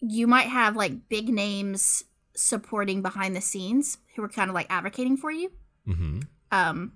you 0.00 0.26
might 0.26 0.48
have 0.48 0.74
like 0.74 1.08
big 1.08 1.28
names 1.28 2.02
supporting 2.34 3.00
behind 3.00 3.36
the 3.36 3.40
scenes 3.40 3.98
who 4.16 4.22
are 4.24 4.28
kind 4.28 4.50
of 4.50 4.54
like 4.54 4.66
advocating 4.68 5.16
for 5.16 5.30
you. 5.30 5.52
Mm-hmm. 5.86 6.20
um 6.50 6.92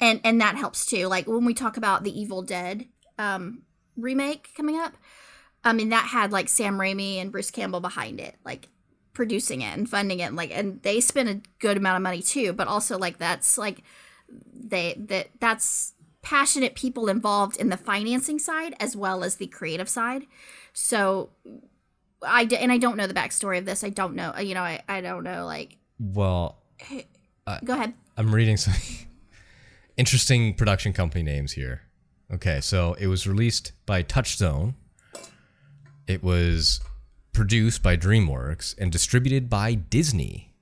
and 0.00 0.20
and 0.24 0.40
that 0.40 0.56
helps 0.56 0.86
too 0.86 1.06
like 1.06 1.28
when 1.28 1.44
we 1.44 1.54
talk 1.54 1.76
about 1.76 2.02
the 2.02 2.18
evil 2.18 2.42
dead 2.42 2.86
um 3.18 3.62
remake 3.96 4.48
coming 4.56 4.76
up 4.76 4.94
i 5.62 5.72
mean 5.72 5.90
that 5.90 6.06
had 6.06 6.32
like 6.32 6.48
sam 6.48 6.76
raimi 6.76 7.20
and 7.20 7.30
bruce 7.30 7.52
campbell 7.52 7.78
behind 7.78 8.18
it 8.18 8.34
like 8.44 8.68
producing 9.16 9.62
it 9.62 9.76
and 9.76 9.88
funding 9.88 10.20
it 10.20 10.24
and 10.24 10.36
like 10.36 10.50
and 10.50 10.82
they 10.82 11.00
spend 11.00 11.26
a 11.26 11.40
good 11.58 11.78
amount 11.78 11.96
of 11.96 12.02
money 12.02 12.20
too 12.20 12.52
but 12.52 12.68
also 12.68 12.98
like 12.98 13.16
that's 13.16 13.56
like 13.56 13.82
they 14.52 14.94
that 14.98 15.28
that's 15.40 15.94
passionate 16.20 16.74
people 16.74 17.08
involved 17.08 17.56
in 17.56 17.70
the 17.70 17.78
financing 17.78 18.38
side 18.38 18.74
as 18.78 18.94
well 18.94 19.24
as 19.24 19.36
the 19.36 19.46
creative 19.46 19.88
side 19.88 20.26
so 20.74 21.30
i 22.22 22.44
d- 22.44 22.58
and 22.58 22.70
i 22.70 22.76
don't 22.76 22.98
know 22.98 23.06
the 23.06 23.14
backstory 23.14 23.56
of 23.56 23.64
this 23.64 23.82
i 23.82 23.88
don't 23.88 24.14
know 24.14 24.36
you 24.38 24.54
know 24.54 24.60
i, 24.60 24.82
I 24.86 25.00
don't 25.00 25.24
know 25.24 25.46
like 25.46 25.78
Well, 25.98 26.58
go 27.64 27.72
ahead 27.72 27.94
I'm 28.18 28.34
reading 28.34 28.58
some 28.58 28.74
interesting 29.96 30.54
production 30.54 30.92
company 30.92 31.22
names 31.22 31.52
here. 31.52 31.82
Okay, 32.32 32.60
so 32.60 32.94
it 32.98 33.06
was 33.06 33.26
released 33.26 33.72
by 33.84 34.02
Touchstone. 34.02 34.74
It 36.06 36.22
was 36.22 36.80
produced 37.36 37.82
by 37.82 37.98
DreamWorks 37.98 38.74
and 38.78 38.90
distributed 38.90 39.50
by 39.50 39.74
Disney. 39.74 40.54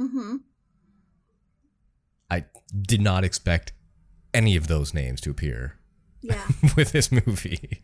mm-hmm 0.00 0.36
I 2.30 2.46
did 2.76 3.00
not 3.00 3.22
expect 3.22 3.72
any 4.32 4.56
of 4.56 4.66
those 4.66 4.92
names 4.92 5.20
to 5.20 5.30
appear 5.30 5.76
yeah 6.22 6.48
with 6.76 6.90
this 6.90 7.12
movie. 7.12 7.82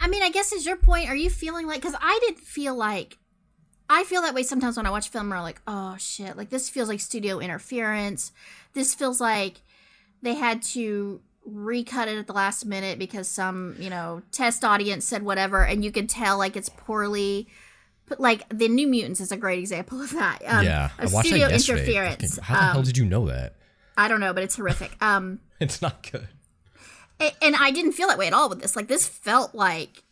I 0.00 0.08
mean, 0.08 0.22
I 0.24 0.30
guess 0.30 0.52
is 0.52 0.66
your 0.66 0.76
point. 0.76 1.08
Are 1.08 1.16
you 1.16 1.30
feeling 1.30 1.68
like? 1.68 1.80
Because 1.80 1.96
I 2.00 2.18
didn't 2.22 2.40
feel 2.40 2.74
like. 2.74 3.18
I 3.88 4.02
feel 4.04 4.22
that 4.22 4.34
way 4.34 4.42
sometimes 4.42 4.76
when 4.76 4.86
I 4.86 4.90
watch 4.90 5.08
film. 5.08 5.28
Where 5.28 5.38
I'm 5.38 5.44
like, 5.44 5.62
oh 5.68 5.96
shit, 5.98 6.36
like 6.36 6.50
this 6.50 6.68
feels 6.68 6.88
like 6.88 7.00
studio 7.00 7.38
interference. 7.38 8.32
This 8.74 8.94
feels 8.94 9.20
like 9.20 9.62
they 10.20 10.34
had 10.34 10.62
to 10.74 11.20
recut 11.44 12.08
it 12.08 12.18
at 12.18 12.26
the 12.26 12.32
last 12.32 12.64
minute 12.64 12.98
because 12.98 13.28
some 13.28 13.74
you 13.78 13.90
know 13.90 14.22
test 14.32 14.64
audience 14.64 15.04
said 15.04 15.22
whatever, 15.22 15.64
and 15.64 15.84
you 15.84 15.90
could 15.92 16.08
tell 16.08 16.38
like 16.38 16.56
it's 16.56 16.68
poorly. 16.68 17.48
But 18.06 18.20
like 18.20 18.46
the 18.48 18.68
New 18.68 18.86
Mutants 18.88 19.20
is 19.20 19.32
a 19.32 19.36
great 19.36 19.58
example 19.60 20.00
of 20.02 20.10
that. 20.12 20.42
Um, 20.46 20.64
yeah, 20.64 20.90
I 20.98 21.04
of 21.04 21.12
watched 21.12 21.28
studio 21.28 21.48
interference. 21.48 22.38
How 22.38 22.54
the 22.56 22.62
hell 22.66 22.78
Um, 22.78 22.84
did 22.84 22.96
you 22.98 23.04
know 23.04 23.26
that? 23.28 23.54
I 23.96 24.08
don't 24.08 24.20
know, 24.20 24.32
but 24.34 24.42
it's 24.42 24.56
horrific. 24.56 24.92
Um, 25.00 25.40
It's 25.60 25.80
not 25.80 26.10
good. 26.10 26.28
And 27.40 27.54
I 27.54 27.70
didn't 27.70 27.92
feel 27.92 28.08
that 28.08 28.18
way 28.18 28.26
at 28.26 28.32
all 28.32 28.48
with 28.48 28.60
this. 28.60 28.74
Like 28.74 28.88
this 28.88 29.06
felt 29.08 29.54
like 29.54 30.02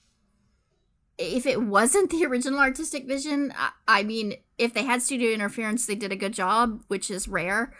if 1.18 1.45
it 1.45 1.61
wasn't 1.61 2.09
the 2.11 2.24
original 2.24 2.61
artistic 2.61 3.07
vision, 3.07 3.53
I, 3.59 3.70
I 3.89 4.03
mean, 4.05 4.35
if 4.59 4.72
they 4.74 4.85
had 4.85 5.03
studio 5.03 5.33
interference, 5.33 5.87
they 5.87 5.97
did 5.97 6.12
a 6.12 6.16
good 6.16 6.33
job, 6.33 6.83
which 6.89 7.11
is 7.11 7.26
rare. 7.28 7.72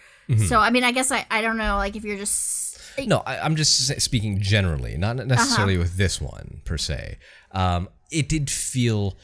So 0.47 0.59
I 0.59 0.71
mean, 0.71 0.85
I 0.85 0.93
guess 0.93 1.11
I 1.11 1.27
I 1.31 1.43
don't 1.43 1.57
know. 1.57 1.77
Like 1.77 1.97
if 1.97 2.05
you're 2.05 2.17
just 2.17 2.70
No, 3.07 3.19
I, 3.27 3.39
I'm 3.41 3.57
just 3.57 4.01
speaking 4.01 4.41
generally, 4.41 4.97
not 4.97 5.17
necessarily 5.17 5.75
Uh-huh. 5.75 5.83
with 5.83 5.97
this 5.97 6.21
one 6.21 6.61
per 6.65 6.77
se. 6.79 7.19
Um, 7.53 7.89
it 8.11 8.29
did 8.29 8.51
feel, 8.51 9.17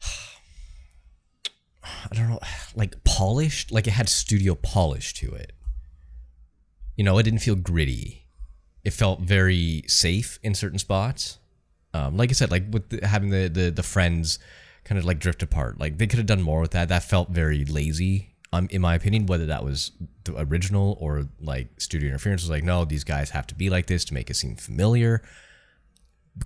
I 1.84 2.14
don't 2.14 2.28
know, 2.30 2.40
like 2.74 3.02
polished, 3.04 3.70
like 3.72 3.86
it 3.86 3.92
had 3.92 4.08
studio 4.08 4.54
polish 4.54 5.14
to 5.14 5.32
it. 5.32 5.52
You 6.96 7.04
know, 7.04 7.18
it 7.18 7.22
didn't 7.24 7.40
feel 7.40 7.54
gritty. 7.56 8.24
It 8.84 8.92
felt 8.92 9.20
very 9.20 9.82
safe 9.86 10.38
in 10.42 10.54
certain 10.54 10.78
spots. 10.78 11.38
Um, 11.92 12.16
like 12.16 12.30
I 12.30 12.32
said, 12.34 12.50
like 12.50 12.64
with 12.70 12.88
the, 12.90 13.06
having 13.06 13.30
the, 13.30 13.48
the 13.48 13.70
the 13.70 13.82
friends 13.82 14.38
kind 14.84 14.98
of 14.98 15.04
like 15.04 15.18
drift 15.18 15.42
apart. 15.42 15.78
Like 15.80 15.98
they 15.98 16.06
could 16.06 16.18
have 16.18 16.26
done 16.26 16.42
more 16.42 16.60
with 16.60 16.70
that. 16.72 16.88
That 16.88 17.02
felt 17.02 17.30
very 17.30 17.64
lazy. 17.64 18.34
Um, 18.56 18.68
in 18.70 18.80
my 18.80 18.94
opinion, 18.94 19.26
whether 19.26 19.46
that 19.46 19.64
was 19.64 19.92
the 20.24 20.34
original 20.38 20.96
or 21.00 21.28
like 21.40 21.68
studio 21.78 22.08
interference 22.08 22.42
was 22.42 22.50
like, 22.50 22.64
no, 22.64 22.84
these 22.84 23.04
guys 23.04 23.30
have 23.30 23.46
to 23.48 23.54
be 23.54 23.70
like 23.70 23.86
this 23.86 24.04
to 24.06 24.14
make 24.14 24.30
it 24.30 24.34
seem 24.34 24.56
familiar. 24.56 25.22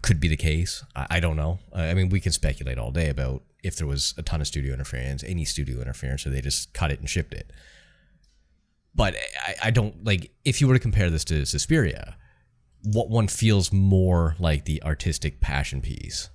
Could 0.03 0.21
be 0.21 0.29
the 0.29 0.37
case. 0.37 0.85
I, 0.97 1.07
I 1.11 1.21
don't 1.21 1.37
know. 1.37 1.59
I 1.75 1.95
mean, 1.95 2.09
we 2.09 2.21
can 2.21 2.33
speculate 2.33 2.79
all 2.79 2.91
day 2.91 3.09
about 3.09 3.43
if 3.63 3.77
there 3.77 3.87
was 3.87 4.15
a 4.17 4.23
ton 4.23 4.41
of 4.41 4.47
studio 4.47 4.73
interference, 4.75 5.23
any 5.25 5.45
studio 5.45 5.81
interference, 5.81 6.27
or 6.27 6.31
they 6.31 6.41
just 6.41 6.73
cut 6.73 6.91
it 6.91 7.01
and 7.01 7.09
shipped 7.09 7.35
it. 7.35 7.53
But 8.95 9.15
I, 9.47 9.55
I 9.65 9.71
don't 9.71 10.05
like 10.05 10.31
if 10.45 10.61
you 10.61 10.67
were 10.69 10.75
to 10.75 10.81
compare 10.81 11.11
this 11.11 11.25
to 11.25 11.47
Suspiria, 11.47 12.17
what 12.83 13.11
one 13.11 13.29
feels 13.29 13.73
more 13.73 14.37
like 14.39 14.65
the 14.65 14.83
artistic 14.83 15.41
passion 15.41 15.81
piece. 15.81 16.29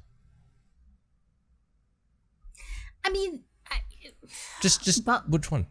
I 3.03 3.09
mean, 3.09 3.43
Just, 4.61 4.83
just 4.83 5.05
But- 5.05 5.29
which 5.29 5.51
one? 5.51 5.67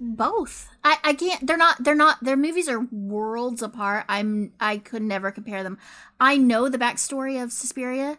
both. 0.00 0.68
I 0.82 0.98
I 1.04 1.14
can't. 1.14 1.46
They're 1.46 1.56
not. 1.56 1.82
They're 1.82 1.94
not. 1.94 2.22
Their 2.22 2.36
movies 2.36 2.68
are 2.68 2.80
worlds 2.90 3.62
apart. 3.62 4.04
I'm. 4.08 4.52
I 4.60 4.78
could 4.78 5.02
never 5.02 5.30
compare 5.30 5.62
them. 5.62 5.78
I 6.20 6.36
know 6.36 6.68
the 6.68 6.78
backstory 6.78 7.42
of 7.42 7.52
Suspiria. 7.52 8.18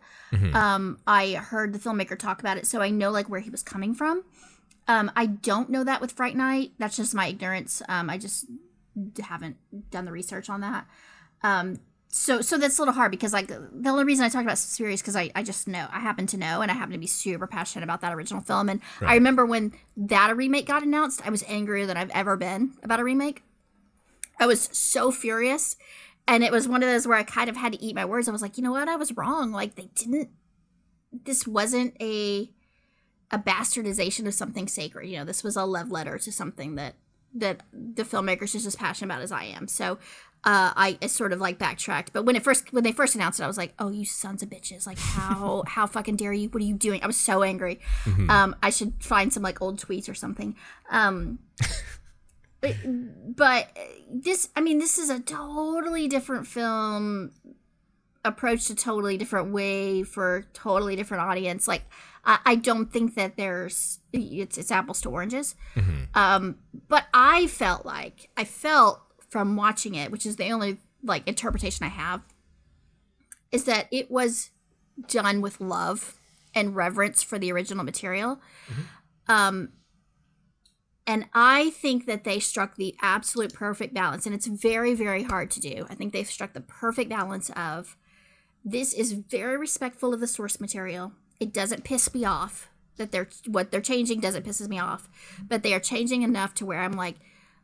Um, 0.53 0.99
I 1.05 1.34
heard 1.34 1.73
the 1.73 1.80
filmmaker 1.80 2.17
talk 2.17 2.39
about 2.39 2.57
it, 2.57 2.65
so 2.65 2.82
I 2.82 2.89
know 2.89 3.11
like 3.11 3.30
where 3.30 3.41
he 3.41 3.49
was 3.49 3.61
coming 3.61 3.93
from. 3.93 4.23
Um, 4.88 5.11
I 5.15 5.26
don't 5.28 5.69
know 5.69 5.84
that 5.84 5.99
with 6.01 6.13
Fright 6.13 6.36
Night. 6.36 6.71
That's 6.80 6.95
just 6.95 7.13
my 7.13 7.28
ignorance. 7.28 7.82
Um, 7.89 8.09
I 8.09 8.17
just 8.17 8.45
haven't 9.21 9.57
done 9.91 10.05
the 10.05 10.11
research 10.11 10.49
on 10.49 10.61
that. 10.61 10.88
Um, 11.43 11.80
so 12.16 12.39
so 12.39 12.57
that's 12.57 12.78
a 12.80 12.82
little 12.82 12.93
hard 12.93 13.11
because 13.11 13.34
like 13.34 13.47
the 13.47 13.89
only 13.89 14.05
reason 14.05 14.24
I 14.24 14.30
talk 14.30 14.43
about 14.43 14.57
Suspiria 14.57 14.93
is 14.93 15.01
because 15.01 15.18
I, 15.18 15.32
I 15.36 15.43
just 15.43 15.68
know 15.68 15.86
I 15.91 15.99
happen 15.99 16.26
to 16.28 16.38
know 16.38 16.61
and 16.61 16.72
I 16.72 16.74
happen 16.74 16.93
to 16.93 16.97
be 16.97 17.07
super 17.07 17.45
passionate 17.45 17.84
about 17.84 17.99
that 18.01 18.13
original 18.13 18.41
film 18.41 18.70
and 18.70 18.80
I 19.01 19.16
remember 19.16 19.45
when 19.45 19.74
that 19.97 20.36
remake 20.38 20.66
got 20.66 20.82
announced 20.82 21.22
I 21.28 21.30
was 21.30 21.43
angrier 21.45 21.86
than 21.86 21.97
I've 21.97 22.09
ever 22.11 22.38
been 22.38 22.72
about 22.84 23.01
a 23.01 23.03
remake. 23.03 23.43
I 24.39 24.45
was 24.45 24.70
so 24.72 25.11
furious 25.11 25.76
and 26.26 26.41
it 26.41 26.53
was 26.53 26.70
one 26.70 26.82
of 26.82 26.88
those 26.88 27.05
where 27.05 27.18
I 27.18 27.24
kind 27.24 27.49
of 27.49 27.57
had 27.57 27.74
to 27.74 27.84
eat 27.84 27.95
my 27.95 28.05
words. 28.05 28.30
I 28.30 28.32
was 28.32 28.41
like, 28.41 28.57
you 28.57 28.63
know 28.63 28.72
what, 28.72 28.88
I 28.88 28.95
was 28.95 29.16
wrong. 29.18 29.51
Like 29.51 29.76
they 29.76 29.89
didn't. 29.95 30.30
This 31.11 31.45
wasn't 31.45 31.97
a 32.01 32.49
a 33.30 33.38
bastardization 33.38 34.26
of 34.26 34.34
something 34.34 34.70
sacred. 34.70 35.09
You 35.09 35.18
know, 35.18 35.26
this 35.26 35.43
was 35.43 35.57
a 35.57 35.66
love 35.66 35.91
letter 35.91 36.18
to 36.18 36.32
something 36.32 36.76
that 36.76 36.95
that 37.34 37.63
the 37.74 38.03
filmmakers 38.03 38.55
is 38.55 38.66
as 38.66 38.78
passionate 38.78 39.13
about 39.13 39.22
as 39.22 39.34
I 39.34 39.43
am. 39.43 39.68
So 39.68 39.99
uh, 40.46 40.72
I, 40.76 40.98
I 41.02 41.08
sort 41.08 41.34
of 41.34 41.41
like 41.41 41.58
backtracked. 41.58 42.14
But 42.14 42.24
when 42.24 42.36
it 42.36 42.43
first 42.43 42.72
when 42.72 42.84
they 42.84 42.91
first 42.91 43.16
announced 43.16 43.39
it, 43.39 43.43
I 43.43 43.48
was 43.48 43.58
like, 43.58 43.74
"Oh, 43.80 43.89
you 43.89 44.06
sons 44.06 44.43
of 44.43 44.50
bitches! 44.50 44.86
Like 44.86 45.00
how 45.00 45.64
how 45.68 45.88
fucking 45.88 46.18
dare 46.18 46.34
you? 46.34 46.50
What 46.50 46.62
are 46.62 46.66
you 46.66 46.76
doing?" 46.76 47.02
I 47.04 47.08
was 47.08 47.18
so 47.18 47.41
angry. 47.41 47.80
Um, 48.30 48.56
I 48.62 48.70
should 48.70 48.93
find 49.00 49.34
some 49.34 49.41
like 49.41 49.62
old 49.62 49.80
tweets 49.80 50.08
or 50.08 50.14
something. 50.14 50.56
Um, 50.91 51.39
but, 52.62 52.76
but 53.36 53.78
this, 54.10 54.50
I 54.56 54.62
mean, 54.62 54.78
this 54.78 55.00
is 55.00 55.10
a 55.10 55.20
totally 55.20 56.08
different 56.08 56.46
film 56.46 57.32
approached 58.24 58.70
a 58.70 58.76
totally 58.76 59.18
different 59.18 59.52
way 59.52 60.04
for 60.04 60.38
a 60.38 60.43
totally 60.54 60.96
different 60.96 61.24
audience. 61.24 61.68
Like, 61.68 61.84
I, 62.24 62.39
I 62.46 62.56
don't 62.56 62.91
think 62.91 63.16
that 63.16 63.38
there's 63.38 64.00
it's 64.14 64.58
it's 64.58 64.72
apples 64.72 65.02
to 65.02 65.10
oranges. 65.10 65.56
Um, 66.14 66.58
but 66.88 67.06
I 67.14 67.48
felt 67.48 67.86
like 67.86 68.30
I 68.38 68.43
felt 68.43 69.02
from 69.36 69.57
watching 69.57 69.95
it, 69.95 70.11
which 70.11 70.25
is 70.25 70.38
the 70.38 70.49
only 70.49 70.77
like 71.03 71.27
interpretation 71.27 71.86
I 71.86 71.89
have, 71.89 72.21
is 73.51 73.65
that 73.65 73.89
it 73.91 74.09
was 74.09 74.51
done 75.09 75.41
with 75.41 75.59
love 75.59 76.17
and 76.53 76.73
reverence 76.73 77.21
for 77.21 77.38
the 77.38 77.51
original 77.51 77.83
material. 77.83 78.39
Um, 79.27 79.73
and 81.05 81.25
I 81.33 81.71
think 81.71 82.05
that 82.05 82.23
they 82.23 82.39
struck 82.39 82.77
the 82.77 82.95
absolute 83.01 83.53
perfect 83.53 83.93
balance, 83.93 84.25
and 84.25 84.33
it's 84.33 84.47
very, 84.47 84.95
very 84.95 85.23
hard 85.23 85.51
to 85.51 85.59
do. 85.59 85.86
I 85.89 85.95
think 85.95 86.13
they've 86.13 86.25
struck 86.25 86.53
the 86.53 86.61
perfect 86.61 87.09
balance 87.09 87.49
of 87.57 87.97
this 88.63 88.93
is 88.93 89.11
very 89.11 89.57
respectful 89.57 90.13
of 90.13 90.21
the 90.21 90.27
source 90.27 90.61
material. 90.61 91.11
It 91.41 91.51
doesn't 91.51 91.83
piss 91.83 92.13
me 92.13 92.23
off 92.23 92.69
that 92.95 93.11
they're 93.11 93.27
what 93.47 93.69
they're 93.69 93.81
changing 93.81 94.21
doesn't 94.21 94.45
pisses 94.45 94.69
me 94.69 94.79
off, 94.79 95.09
but 95.45 95.61
they 95.61 95.73
are 95.73 95.81
changing 95.81 96.21
enough 96.21 96.53
to 96.53 96.65
where 96.65 96.79
I'm 96.79 96.93
like, 96.93 97.15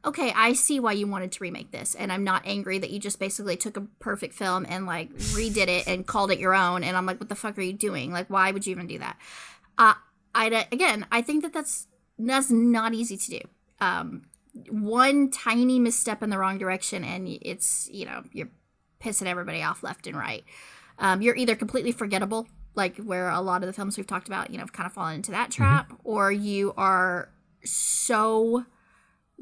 okay, 0.04 0.34
I 0.36 0.54
see 0.54 0.80
why 0.80 0.94
you 0.94 1.08
wanted 1.08 1.32
to 1.34 1.44
remake 1.44 1.72
this, 1.72 1.96
and 1.96 2.12
I'm 2.12 2.24
not 2.24 2.44
angry 2.46 2.80
that 2.80 2.90
you 2.90 3.00
just 3.00 3.20
basically 3.20 3.56
took 3.56 3.78
a 3.78 3.82
perfect 4.00 4.34
film 4.34 4.66
and 4.68 4.86
like 4.86 5.14
redid 5.14 5.68
it 5.68 5.88
and 5.88 6.08
called 6.08 6.32
it 6.32 6.40
your 6.40 6.56
own. 6.56 6.84
And 6.84 6.98
I'm 6.98 7.06
like, 7.06 7.20
what 7.20 7.30
the 7.30 7.36
fuck 7.36 7.58
are 7.58 7.62
you 7.62 7.74
doing? 7.74 8.12
Like, 8.12 8.30
why 8.30 8.52
would 8.52 8.66
you 8.66 8.72
even 8.72 8.88
do 8.88 9.00
that? 9.00 9.18
Uh, 9.78 9.94
I 10.34 10.68
again, 10.72 11.06
I 11.12 11.22
think 11.22 11.44
that 11.44 11.54
that's 11.54 11.88
that's 12.18 12.50
not 12.50 12.94
easy 12.94 13.18
to 13.18 13.30
do. 13.30 13.42
Um, 13.80 14.24
one 14.70 15.30
tiny 15.30 15.80
misstep 15.80 16.24
in 16.24 16.30
the 16.30 16.38
wrong 16.38 16.58
direction, 16.58 17.04
and 17.04 17.28
it's 17.42 17.90
you 17.92 18.06
know 18.06 18.24
you're 18.32 18.50
pissing 19.02 19.28
everybody 19.28 19.62
off 19.62 19.84
left 19.84 20.08
and 20.08 20.18
right. 20.18 20.44
Um, 21.00 21.22
you're 21.22 21.36
either 21.36 21.56
completely 21.56 21.92
forgettable, 21.92 22.48
like 22.76 22.98
where 22.98 23.30
a 23.30 23.42
lot 23.42 23.64
of 23.64 23.68
the 23.68 23.74
films 23.74 23.98
we've 23.98 24.08
talked 24.08 24.28
about, 24.28 24.52
you 24.52 24.58
know, 24.58 24.64
have 24.64 24.74
kind 24.74 24.86
of 24.86 24.94
fallen 24.94 25.16
into 25.16 25.32
that 25.32 25.52
trap, 25.52 25.92
or 26.04 26.32
you 26.32 26.74
are 26.78 27.30
so 27.64 28.66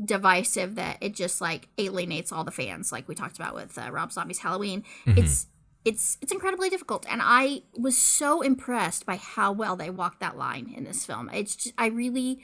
divisive 0.04 0.76
that 0.76 0.98
it 1.02 1.14
just 1.14 1.42
like 1.42 1.68
alienates 1.78 2.32
all 2.32 2.44
the 2.44 2.52
fans, 2.52 2.92
like 2.92 3.08
we 3.08 3.16
talked 3.16 3.38
about 3.38 3.56
with 3.56 3.78
uh, 3.78 3.92
Rob 3.92 4.12
Zombie's 4.12 4.40
Halloween. 4.40 4.84
It's 5.06 5.48
it's 5.86 6.18
it's 6.22 6.32
incredibly 6.32 6.70
difficult, 6.70 7.06
and 7.10 7.22
I 7.24 7.64
was 7.78 7.98
so 7.98 8.42
impressed 8.42 9.06
by 9.06 9.16
how 9.18 9.52
well 9.52 9.76
they 9.76 9.90
walked 9.90 10.20
that 10.20 10.38
line 10.38 10.74
in 10.76 10.84
this 10.84 11.06
film. 11.06 11.30
It's 11.34 11.56
just, 11.56 11.76
I 11.78 11.88
really. 11.88 12.42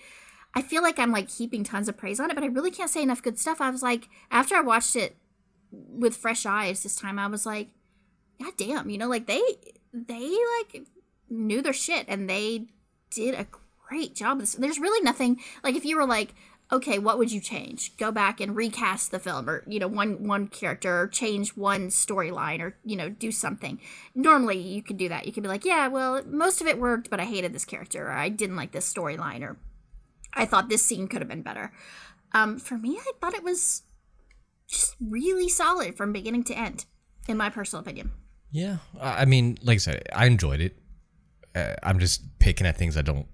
I 0.58 0.62
feel 0.62 0.82
like 0.82 0.99
I'm 0.99 1.12
like 1.12 1.30
heaping 1.30 1.66
tons 1.66 1.89
of 1.89 1.97
praise 1.97 2.18
on 2.18 2.32
it, 2.32 2.34
but 2.34 2.43
I 2.45 2.47
really 2.47 2.72
can't 2.72 2.89
say 2.89 3.03
enough 3.03 3.22
good 3.22 3.38
stuff. 3.38 3.60
I 3.60 3.70
was 3.70 3.84
like, 3.84 4.08
after 4.32 4.56
I 4.56 4.62
watched 4.62 4.95
it 4.95 5.18
with 5.70 6.16
fresh 6.16 6.45
eyes 6.45 6.82
this 6.82 6.95
time, 6.95 7.20
I 7.20 7.28
was 7.28 7.45
like, 7.45 7.68
God 8.41 8.53
damn, 8.56 8.89
you 8.89 8.97
know, 8.97 9.10
like 9.10 9.28
they 9.28 9.41
they 9.91 10.38
like 10.60 10.86
knew 11.30 11.62
their 11.62 11.74
shit 11.74 12.06
and 12.08 12.30
they 12.30 12.68
did 13.12 13.36
a 13.36 13.47
great 13.88 14.16
job. 14.16 14.41
There's 14.41 14.80
really 14.80 15.03
nothing 15.03 15.41
like 15.62 15.76
if 15.76 15.84
you 15.84 15.97
were 15.97 16.06
like, 16.06 16.34
okay, 16.72 16.99
what 16.99 17.18
would 17.18 17.32
you 17.32 17.39
change? 17.39 17.95
Go 17.97 18.11
back 18.11 18.39
and 18.39 18.55
recast 18.55 19.11
the 19.11 19.20
film, 19.20 19.49
or 19.49 19.63
you 19.68 19.80
know, 19.80 19.88
one 19.88 20.28
one 20.28 20.47
character, 20.47 21.01
or 21.01 21.07
change 21.07 21.55
one 21.55 21.88
storyline, 21.88 22.59
or 22.61 22.76
you 22.84 22.95
know, 22.95 23.09
do 23.09 23.32
something. 23.32 23.80
Normally, 24.13 24.57
you 24.57 24.82
could 24.82 24.97
do 24.97 25.09
that. 25.09 25.26
You 25.26 25.34
could 25.34 25.43
be 25.43 25.49
like, 25.49 25.66
yeah, 25.66 25.88
well, 25.88 26.24
most 26.26 26.61
of 26.61 26.68
it 26.68 26.80
worked, 26.80 27.09
but 27.09 27.20
I 27.20 27.26
hated 27.26 27.53
this 27.53 27.66
character, 27.66 28.07
or 28.07 28.11
I 28.11 28.30
didn't 28.30 28.55
like 28.55 28.72
this 28.72 28.91
storyline, 28.91 29.41
or 29.41 29.57
I 30.34 30.45
thought 30.45 30.70
this 30.70 30.84
scene 30.84 31.07
could 31.07 31.22
have 31.22 31.30
been 31.30 31.43
better. 31.43 31.72
Um, 32.34 32.59
for 32.59 32.78
me, 32.78 32.97
I 32.99 33.11
thought 33.22 33.34
it 33.34 33.43
was 33.43 33.84
just 34.68 34.95
really 34.99 35.47
solid 35.47 35.95
from 35.95 36.11
beginning 36.11 36.43
to 36.45 36.57
end, 36.57 36.86
in 37.28 37.38
my 37.38 37.49
personal 37.49 37.82
opinion. 37.82 38.11
Yeah, 38.51 38.78
I 38.99 39.26
mean, 39.26 39.57
like 39.61 39.76
I 39.76 39.80
said, 39.80 40.03
I 40.13 40.26
enjoyed 40.26 40.61
it. 40.61 40.78
Uh, 41.53 41.76
I'm 41.84 41.99
just 41.99 42.39
picking 42.39 42.68
at 42.68 42.78
things 42.78 42.97
I 42.97 43.01
don't 43.01 43.28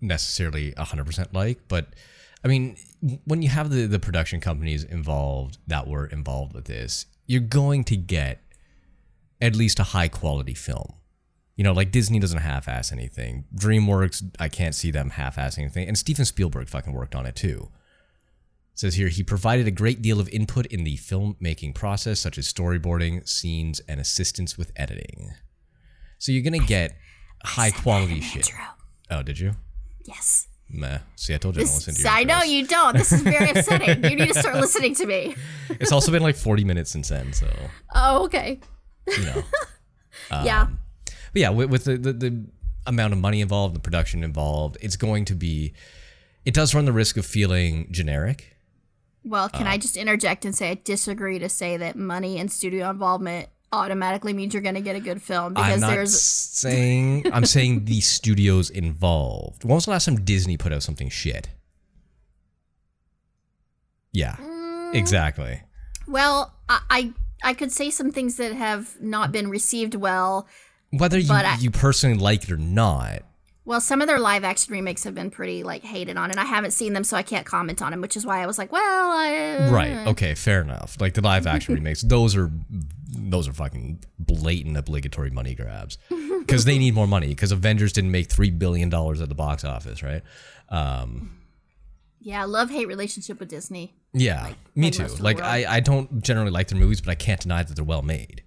necessarily 0.00 0.72
100% 0.72 1.32
like, 1.32 1.60
but 1.68 1.88
I 2.44 2.48
mean, 2.48 2.76
when 3.24 3.42
you 3.42 3.48
have 3.48 3.70
the 3.70 3.86
the 3.86 3.98
production 3.98 4.40
companies 4.40 4.84
involved 4.84 5.58
that 5.66 5.88
were 5.88 6.06
involved 6.06 6.54
with 6.54 6.66
this, 6.66 7.06
you're 7.26 7.40
going 7.40 7.84
to 7.84 7.96
get 7.96 8.42
at 9.40 9.56
least 9.56 9.78
a 9.78 9.84
high 9.84 10.08
quality 10.08 10.54
film. 10.54 10.94
You 11.56 11.64
know, 11.64 11.72
like 11.72 11.90
Disney 11.90 12.18
doesn't 12.18 12.38
half 12.38 12.68
ass 12.68 12.92
anything. 12.92 13.44
DreamWorks, 13.54 14.34
I 14.40 14.48
can't 14.48 14.74
see 14.74 14.90
them 14.90 15.10
half 15.10 15.36
assing 15.36 15.60
anything. 15.60 15.86
And 15.86 15.96
Steven 15.96 16.24
Spielberg 16.24 16.68
fucking 16.68 16.92
worked 16.92 17.14
on 17.14 17.26
it 17.26 17.36
too. 17.36 17.70
It 18.72 18.80
says 18.80 18.96
here 18.96 19.08
he 19.08 19.22
provided 19.22 19.68
a 19.68 19.70
great 19.70 20.02
deal 20.02 20.18
of 20.18 20.28
input 20.30 20.66
in 20.66 20.82
the 20.82 20.96
filmmaking 20.96 21.74
process, 21.74 22.18
such 22.18 22.38
as 22.38 22.52
storyboarding, 22.52 23.26
scenes, 23.28 23.80
and 23.88 24.00
assistance 24.00 24.58
with 24.58 24.72
editing. 24.74 25.30
So 26.18 26.32
you're 26.32 26.42
gonna 26.42 26.58
get 26.58 26.96
high 27.44 27.70
quality 27.70 28.20
shit. 28.20 28.48
Intro. 28.48 28.64
Oh, 29.10 29.22
did 29.22 29.38
you? 29.38 29.52
Yes. 30.04 30.48
Meh. 30.76 30.98
See, 31.16 31.34
I 31.34 31.38
told 31.38 31.56
you 31.56 31.62
I 31.62 31.64
don't 31.64 31.74
listen 31.74 31.94
to 31.94 32.02
This, 32.02 32.04
your 32.04 32.12
I 32.12 32.24
know 32.24 32.42
you 32.42 32.66
don't. 32.66 32.96
This 32.96 33.12
is 33.12 33.22
very 33.22 33.50
upsetting. 33.58 34.04
You 34.04 34.16
need 34.16 34.32
to 34.32 34.38
start 34.38 34.56
listening 34.56 34.94
to 34.96 35.06
me. 35.06 35.34
It's 35.80 35.92
also 35.92 36.12
been 36.12 36.22
like 36.22 36.36
40 36.36 36.64
minutes 36.64 36.90
since 36.90 37.08
then, 37.08 37.32
so 37.32 37.48
Oh, 37.94 38.24
okay. 38.26 38.60
you 39.06 39.24
know. 39.24 39.42
yeah. 40.30 40.66
But 41.32 41.40
yeah, 41.40 41.50
with, 41.50 41.70
with 41.70 41.84
the, 41.84 41.96
the 41.96 42.12
the 42.12 42.44
amount 42.86 43.12
of 43.14 43.18
money 43.18 43.40
involved, 43.40 43.74
the 43.74 43.80
production 43.80 44.22
involved, 44.22 44.76
it's 44.80 44.96
going 44.96 45.24
to 45.26 45.34
be. 45.34 45.72
It 46.44 46.52
does 46.54 46.74
run 46.74 46.84
the 46.84 46.92
risk 46.92 47.16
of 47.16 47.24
feeling 47.24 47.88
generic. 47.90 48.56
Well, 49.24 49.48
can 49.48 49.66
uh, 49.66 49.70
I 49.70 49.78
just 49.78 49.96
interject 49.96 50.44
and 50.44 50.54
say 50.54 50.70
I 50.72 50.80
disagree 50.84 51.38
to 51.38 51.48
say 51.48 51.78
that 51.78 51.96
money 51.96 52.38
and 52.38 52.52
studio 52.52 52.90
involvement 52.90 53.48
automatically 53.74 54.32
means 54.32 54.54
you're 54.54 54.62
going 54.62 54.74
to 54.76 54.80
get 54.80 54.96
a 54.96 55.00
good 55.00 55.20
film 55.22 55.54
because 55.54 55.74
I'm 55.74 55.80
not 55.80 55.90
there's 55.90 56.20
saying. 56.20 57.30
I'm 57.32 57.44
saying 57.46 57.84
the 57.86 58.00
studios 58.16 58.70
involved. 58.70 59.64
When 59.64 59.74
was 59.74 59.84
the 59.86 59.90
last 59.92 60.04
time 60.06 60.16
Disney 60.24 60.56
put 60.56 60.72
out 60.72 60.82
something 60.82 61.08
shit? 61.08 61.48
Yeah, 64.12 64.36
Mm. 64.36 64.94
exactly. 64.94 65.62
well, 66.06 66.54
I, 66.68 66.80
I 66.90 67.12
I 67.50 67.54
could 67.54 67.72
say 67.72 67.90
some 67.90 68.10
things 68.10 68.36
that 68.36 68.52
have 68.52 68.96
not 69.00 69.32
been 69.32 69.48
received 69.50 69.94
well. 69.94 70.46
Whether 70.90 71.18
you, 71.18 71.32
I- 71.32 71.56
you 71.60 71.70
personally 71.70 72.16
like 72.16 72.44
it 72.44 72.50
or 72.52 72.56
not, 72.56 73.22
Well, 73.64 73.80
some 73.80 74.00
of 74.00 74.06
their 74.06 74.20
live 74.20 74.44
action 74.44 74.72
remakes 74.72 75.02
have 75.04 75.14
been 75.14 75.30
pretty 75.30 75.62
like 75.64 75.82
hated 75.82 76.16
on, 76.16 76.30
and 76.30 76.38
I 76.38 76.44
haven't 76.44 76.70
seen 76.70 76.92
them, 76.92 77.02
so 77.02 77.16
I 77.16 77.22
can't 77.22 77.44
comment 77.44 77.82
on 77.82 77.90
them. 77.90 78.00
Which 78.00 78.16
is 78.16 78.24
why 78.24 78.40
I 78.42 78.46
was 78.46 78.56
like, 78.56 78.70
well, 78.70 79.10
I, 79.10 79.68
Right. 79.70 80.06
Okay. 80.08 80.34
Fair 80.36 80.60
enough. 80.62 80.96
Like 81.00 81.14
the 81.14 81.20
live 81.22 81.46
action 81.48 81.74
remakes, 81.80 82.02
those 82.02 82.36
are 82.36 82.50
those 83.16 83.48
are 83.48 83.52
fucking 83.52 84.04
blatant 84.18 84.76
obligatory 84.76 85.30
money 85.30 85.54
grabs 85.54 85.98
because 86.40 86.64
they 86.64 86.78
need 86.78 86.94
more 86.94 87.06
money 87.06 87.28
because 87.28 87.52
Avengers 87.52 87.92
didn't 87.92 88.10
make 88.10 88.30
three 88.30 88.50
billion 88.50 88.88
dollars 88.90 89.20
at 89.20 89.28
the 89.28 89.34
box 89.34 89.64
office, 89.64 90.02
right? 90.02 90.22
Um, 90.68 91.38
yeah, 92.20 92.44
love 92.44 92.70
hate 92.70 92.88
relationship 92.88 93.38
with 93.38 93.48
Disney. 93.48 93.94
yeah, 94.12 94.52
me 94.74 94.90
too. 94.90 95.02
most 95.02 95.12
of 95.12 95.18
the 95.18 95.24
Like. 95.24 95.40
I, 95.40 95.76
I 95.76 95.80
don't 95.80 96.22
generally 96.22 96.50
like 96.50 96.68
their 96.68 96.78
movies, 96.78 97.00
but 97.00 97.10
I 97.10 97.14
can't 97.14 97.40
deny 97.40 97.62
that 97.62 97.74
they're 97.74 97.84
well 97.84 98.02
made. 98.02 98.42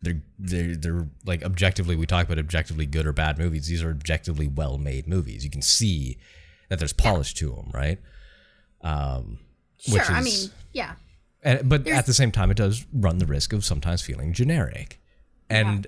They're 0.00 0.22
they're 0.38 0.76
they're 0.76 1.08
like 1.26 1.42
objectively. 1.42 1.96
We 1.96 2.06
talk 2.06 2.26
about 2.26 2.38
objectively 2.38 2.86
good 2.86 3.06
or 3.06 3.12
bad 3.12 3.38
movies. 3.38 3.66
These 3.66 3.82
are 3.82 3.90
objectively 3.90 4.46
well 4.46 4.78
made 4.78 5.08
movies. 5.08 5.44
You 5.44 5.50
can 5.50 5.62
see 5.62 6.18
that 6.68 6.78
there's 6.78 6.92
polish 6.92 7.34
to 7.34 7.48
them, 7.50 7.70
right? 7.74 7.98
Um, 8.82 9.40
Sure, 9.80 9.94
which 9.98 10.10
I 10.10 10.20
mean, 10.22 10.50
yeah, 10.72 10.94
And, 11.42 11.68
but 11.68 11.86
at 11.86 12.06
the 12.06 12.14
same 12.14 12.32
time, 12.32 12.50
it 12.50 12.56
does 12.56 12.84
run 12.92 13.18
the 13.18 13.26
risk 13.26 13.52
of 13.52 13.64
sometimes 13.64 14.02
feeling 14.02 14.32
generic. 14.32 15.00
And 15.48 15.86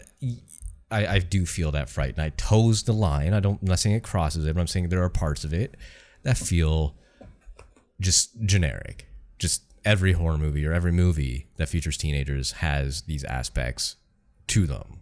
I 0.90 1.18
do 1.18 1.46
feel 1.46 1.70
that 1.72 1.88
fright. 1.88 2.14
And 2.14 2.22
I 2.22 2.30
toes 2.30 2.84
the 2.84 2.92
line. 2.92 3.34
I 3.34 3.40
don't, 3.40 3.60
I'm 3.60 3.68
not 3.68 3.78
saying 3.78 3.96
it 3.96 4.02
crosses 4.02 4.46
it, 4.46 4.54
but 4.54 4.60
I'm 4.60 4.66
saying 4.66 4.88
there 4.88 5.02
are 5.02 5.08
parts 5.08 5.44
of 5.44 5.52
it 5.52 5.76
that 6.22 6.36
feel 6.38 6.94
just 8.00 8.40
generic. 8.44 9.06
Just 9.38 9.62
every 9.84 10.12
horror 10.12 10.38
movie 10.38 10.66
or 10.66 10.72
every 10.72 10.92
movie 10.92 11.48
that 11.56 11.68
features 11.68 11.96
teenagers 11.96 12.52
has 12.52 13.02
these 13.02 13.24
aspects 13.24 13.96
to 14.48 14.66
them. 14.66 14.98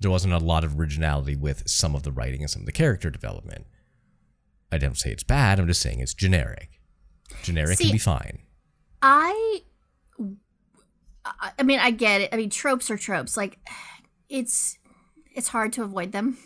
There 0.00 0.10
wasn't 0.10 0.34
a 0.34 0.38
lot 0.38 0.62
of 0.62 0.78
originality 0.78 1.36
with 1.36 1.68
some 1.68 1.94
of 1.94 2.04
the 2.04 2.12
writing 2.12 2.40
and 2.40 2.50
some 2.50 2.62
of 2.62 2.66
the 2.66 2.72
character 2.72 3.10
development. 3.10 3.66
I 4.70 4.78
don't 4.78 4.96
say 4.96 5.10
it's 5.10 5.24
bad. 5.24 5.58
I'm 5.58 5.66
just 5.66 5.80
saying 5.80 6.00
it's 6.00 6.14
generic. 6.14 6.80
Generic 7.42 7.78
See, 7.78 7.84
can 7.84 7.92
be 7.92 7.98
fine. 7.98 8.38
I, 9.02 9.60
I 11.58 11.62
mean, 11.62 11.78
I 11.78 11.90
get 11.90 12.20
it. 12.22 12.30
I 12.32 12.36
mean, 12.36 12.50
tropes 12.50 12.90
are 12.90 12.96
tropes. 12.96 13.36
Like, 13.36 13.58
it's 14.28 14.76
it's 15.34 15.48
hard 15.48 15.72
to 15.74 15.82
avoid 15.84 16.10
them. 16.12 16.36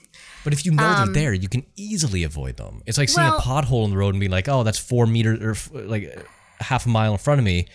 But 0.44 0.52
if 0.52 0.66
you 0.66 0.72
know 0.72 0.94
they're 1.04 1.14
there, 1.14 1.32
you 1.32 1.48
can 1.48 1.64
easily 1.76 2.24
avoid 2.24 2.56
them. 2.58 2.82
It's 2.84 2.98
like 2.98 3.08
seeing 3.08 3.26
Um, 3.26 3.32
well- 3.34 3.40
a 3.40 3.42
pothole 3.64 3.84
in 3.84 3.90
the 3.90 3.96
road 3.96 4.10
and 4.10 4.20
being 4.20 4.32
like, 4.32 4.48
"Oh, 4.48 4.62
that's 4.64 4.78
four 4.78 5.06
meters 5.06 5.40
or 5.40 5.52
f- 5.52 5.70
like 5.72 6.26
half 6.60 6.84
a 6.84 6.88
mile 6.90 7.12
in 7.12 7.18
front 7.18 7.38
of 7.38 7.44
me. 7.44 7.68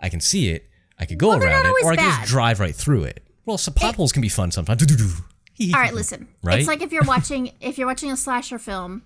I 0.00 0.08
can 0.08 0.20
see 0.20 0.50
it. 0.50 0.68
I 0.98 1.06
could 1.06 1.18
go 1.18 1.28
Well, 1.28 1.42
around 1.42 1.66
it, 1.66 1.84
or 1.84 1.92
I 1.92 1.96
can 1.96 2.04
bad. 2.04 2.20
just 2.20 2.30
drive 2.30 2.60
right 2.60 2.74
through 2.74 3.04
it." 3.04 3.24
Well, 3.46 3.58
so 3.58 3.72
potholes 3.72 4.12
can 4.12 4.22
be 4.22 4.28
fun 4.28 4.50
sometimes. 4.52 4.82
All 5.60 5.74
All 5.74 5.80
right, 5.80 5.92
listen. 5.94 6.28
Right? 6.42 6.58
It's 6.60 6.68
like 6.68 6.82
if 6.82 6.92
you're 6.92 7.02
watching 7.04 7.52
if 7.60 7.78
you're 7.78 7.88
watching 7.88 8.12
a 8.12 8.16
slasher 8.16 8.58
film. 8.60 9.02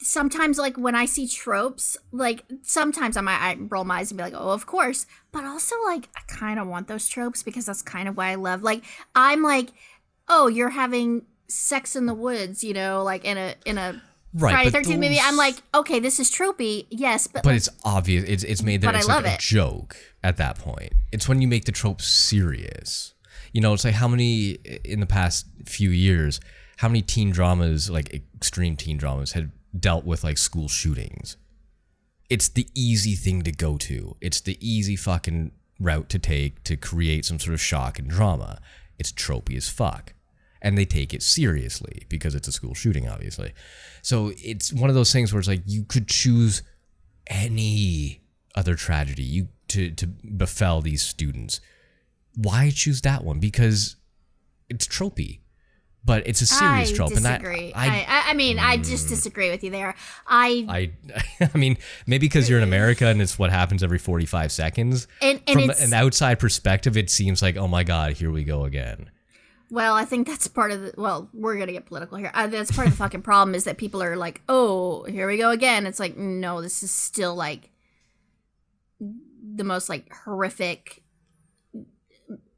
Sometimes, 0.00 0.58
like 0.58 0.76
when 0.76 0.94
I 0.94 1.06
see 1.06 1.26
tropes, 1.26 1.96
like 2.12 2.44
sometimes 2.62 3.16
I 3.16 3.20
might 3.20 3.40
I 3.40 3.56
roll 3.58 3.84
my 3.84 3.98
eyes 3.98 4.10
and 4.10 4.18
be 4.18 4.24
like, 4.24 4.34
"Oh, 4.36 4.50
of 4.50 4.66
course," 4.66 5.06
but 5.32 5.44
also 5.44 5.74
like 5.84 6.08
I 6.16 6.20
kind 6.26 6.58
of 6.58 6.66
want 6.66 6.88
those 6.88 7.08
tropes 7.08 7.42
because 7.42 7.66
that's 7.66 7.82
kind 7.82 8.08
of 8.08 8.16
why 8.16 8.30
I 8.30 8.34
love. 8.36 8.62
Like 8.62 8.84
I'm 9.14 9.42
like, 9.42 9.70
"Oh, 10.28 10.48
you're 10.48 10.70
having 10.70 11.22
sex 11.48 11.96
in 11.96 12.06
the 12.06 12.14
woods," 12.14 12.62
you 12.64 12.74
know, 12.74 13.02
like 13.02 13.24
in 13.24 13.36
a 13.36 13.54
in 13.64 13.78
a 13.78 14.00
Right, 14.38 14.52
Friday 14.52 14.70
Thirteenth 14.70 15.00
movie. 15.00 15.18
I'm 15.18 15.36
like, 15.36 15.54
okay, 15.74 15.98
this 15.98 16.20
is 16.20 16.30
tropey, 16.30 16.86
yes, 16.90 17.26
but, 17.26 17.42
But 17.42 17.54
it's 17.54 17.70
obvious. 17.84 18.24
It's 18.28 18.44
it's 18.44 18.62
made 18.62 18.82
that 18.82 18.94
I 18.94 18.98
it's 18.98 19.08
love 19.08 19.22
like 19.24 19.32
a 19.32 19.34
it. 19.36 19.40
joke 19.40 19.96
at 20.22 20.36
that 20.36 20.58
point. 20.58 20.92
It's 21.10 21.26
when 21.26 21.40
you 21.40 21.48
make 21.48 21.64
the 21.64 21.72
trope 21.72 22.02
serious. 22.02 23.14
You 23.52 23.62
know, 23.62 23.72
it's 23.72 23.84
like 23.84 23.94
how 23.94 24.08
many 24.08 24.58
in 24.84 25.00
the 25.00 25.06
past 25.06 25.46
few 25.64 25.88
years, 25.88 26.38
how 26.76 26.88
many 26.88 27.00
teen 27.00 27.30
dramas, 27.30 27.88
like 27.88 28.12
extreme 28.34 28.76
teen 28.76 28.98
dramas, 28.98 29.32
had 29.32 29.50
dealt 29.80 30.04
with 30.04 30.24
like 30.24 30.38
school 30.38 30.68
shootings. 30.68 31.36
It's 32.28 32.48
the 32.48 32.68
easy 32.74 33.14
thing 33.14 33.42
to 33.42 33.52
go 33.52 33.76
to. 33.78 34.16
It's 34.20 34.40
the 34.40 34.58
easy 34.60 34.96
fucking 34.96 35.52
route 35.78 36.08
to 36.08 36.18
take 36.18 36.64
to 36.64 36.76
create 36.76 37.24
some 37.24 37.38
sort 37.38 37.54
of 37.54 37.60
shock 37.60 37.98
and 37.98 38.08
drama. 38.08 38.60
It's 38.98 39.12
tropey 39.12 39.56
as 39.56 39.68
fuck. 39.68 40.14
And 40.62 40.76
they 40.76 40.84
take 40.84 41.14
it 41.14 41.22
seriously 41.22 42.06
because 42.08 42.34
it's 42.34 42.48
a 42.48 42.52
school 42.52 42.74
shooting, 42.74 43.08
obviously. 43.08 43.52
So 44.02 44.32
it's 44.36 44.72
one 44.72 44.88
of 44.88 44.96
those 44.96 45.12
things 45.12 45.32
where 45.32 45.38
it's 45.38 45.48
like 45.48 45.62
you 45.66 45.84
could 45.84 46.08
choose 46.08 46.62
any 47.28 48.22
other 48.54 48.74
tragedy 48.74 49.22
you 49.22 49.48
to 49.68 49.90
to 49.90 50.06
befell 50.06 50.80
these 50.80 51.02
students. 51.02 51.60
Why 52.34 52.70
choose 52.70 53.02
that 53.02 53.22
one? 53.22 53.38
Because 53.38 53.96
it's 54.68 54.86
tropey, 54.86 55.40
but 56.06 56.26
it's 56.26 56.40
a 56.40 56.46
serious 56.46 56.92
I 56.92 56.94
trope, 56.94 57.10
disagree. 57.10 57.72
and 57.72 57.74
that 57.74 58.08
I, 58.08 58.26
I, 58.28 58.30
I 58.30 58.34
mean, 58.34 58.58
I 58.58 58.76
just 58.78 59.08
disagree 59.08 59.50
with 59.50 59.62
you 59.64 59.70
there. 59.70 59.94
I 60.26 60.92
I, 61.40 61.48
I 61.54 61.58
mean, 61.58 61.76
maybe 62.06 62.26
because 62.26 62.48
you're 62.48 62.58
in 62.58 62.64
America 62.64 63.06
and 63.06 63.20
it's 63.20 63.38
what 63.38 63.50
happens 63.50 63.82
every 63.82 63.98
45 63.98 64.50
seconds. 64.52 65.08
and 65.20 65.42
and 65.46 65.60
From 65.60 65.70
an 65.70 65.92
outside 65.92 66.38
perspective, 66.38 66.96
it 66.96 67.10
seems 67.10 67.42
like, 67.42 67.56
oh 67.56 67.68
my 67.68 67.82
god, 67.84 68.14
here 68.14 68.30
we 68.30 68.44
go 68.44 68.64
again. 68.64 69.10
Well, 69.68 69.94
I 69.94 70.04
think 70.04 70.28
that's 70.28 70.46
part 70.46 70.70
of 70.70 70.80
the. 70.80 70.94
Well, 70.96 71.28
we're 71.34 71.58
gonna 71.58 71.72
get 71.72 71.86
political 71.86 72.18
here. 72.18 72.30
Uh, 72.32 72.46
that's 72.46 72.70
part 72.70 72.86
of 72.86 72.92
the 72.92 72.98
fucking 72.98 73.22
problem 73.22 73.54
is 73.54 73.64
that 73.64 73.78
people 73.78 74.00
are 74.00 74.16
like, 74.16 74.42
"Oh, 74.48 75.02
here 75.04 75.26
we 75.26 75.38
go 75.38 75.50
again." 75.50 75.86
It's 75.86 75.98
like, 75.98 76.16
no, 76.16 76.62
this 76.62 76.84
is 76.84 76.92
still 76.92 77.34
like 77.34 77.70
the 79.00 79.64
most 79.64 79.88
like 79.88 80.12
horrific, 80.14 81.02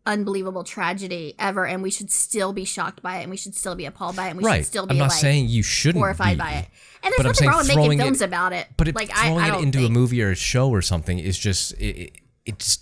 unbelievable 0.09 0.65
tragedy 0.65 1.35
ever, 1.39 1.67
and 1.67 1.83
we 1.83 1.91
should 1.91 2.11
still 2.11 2.53
be 2.53 2.65
shocked 2.65 3.03
by 3.03 3.19
it, 3.19 3.23
and 3.23 3.31
we 3.31 3.37
should 3.37 3.55
still 3.55 3.75
be 3.75 3.85
appalled 3.85 4.17
by 4.17 4.29
it, 4.29 4.31
and 4.31 4.39
we 4.39 4.45
right. 4.45 4.57
should 4.57 4.67
still 4.67 4.87
be 4.87 4.93
I'm 4.93 4.99
not 4.99 5.11
like 5.11 5.21
saying 5.21 5.49
you 5.49 5.63
shouldn't 5.63 6.03
horrified 6.03 6.39
be, 6.39 6.43
by 6.43 6.53
it. 6.53 6.69
And 7.05 7.15
there's 7.17 7.27
nothing 7.27 7.49
wrong 7.49 7.59
with 7.59 7.69
making 7.69 7.83
throwing 7.83 8.01
it- 8.01 8.03
films 8.03 8.21
about 8.23 8.53
it. 8.53 8.67
But 8.77 8.89
if 8.89 8.95
like 8.95 9.11
I, 9.17 9.27
throwing 9.27 9.45
I 9.45 9.49
it 9.49 9.51
don't 9.53 9.63
into 9.65 9.85
a 9.85 9.91
movie 9.91 10.23
or 10.23 10.31
a 10.31 10.35
show 10.35 10.71
or 10.71 10.83
something 10.83 11.19
is 11.19 11.39
just 11.39 11.73
it, 11.75 11.97
it, 11.97 12.13
it's 12.47 12.79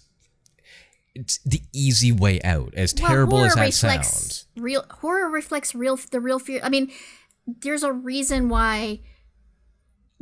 it's 1.15 1.39
the 1.39 1.63
easy 1.73 2.13
way 2.13 2.41
out. 2.43 2.73
As 2.75 2.95
Well, 2.95 3.09
terrible 3.09 3.45
as 3.45 3.55
that 3.55 3.75
sounds. 3.75 4.47
Real 4.57 4.85
horror 5.01 5.29
reflects 5.29 5.75
real 5.75 5.97
the 5.97 6.21
real 6.21 6.39
fear. 6.39 6.61
I 6.63 6.69
mean, 6.69 6.93
there's 7.47 7.83
a 7.83 7.93
reason 7.93 8.49
why, 8.49 9.01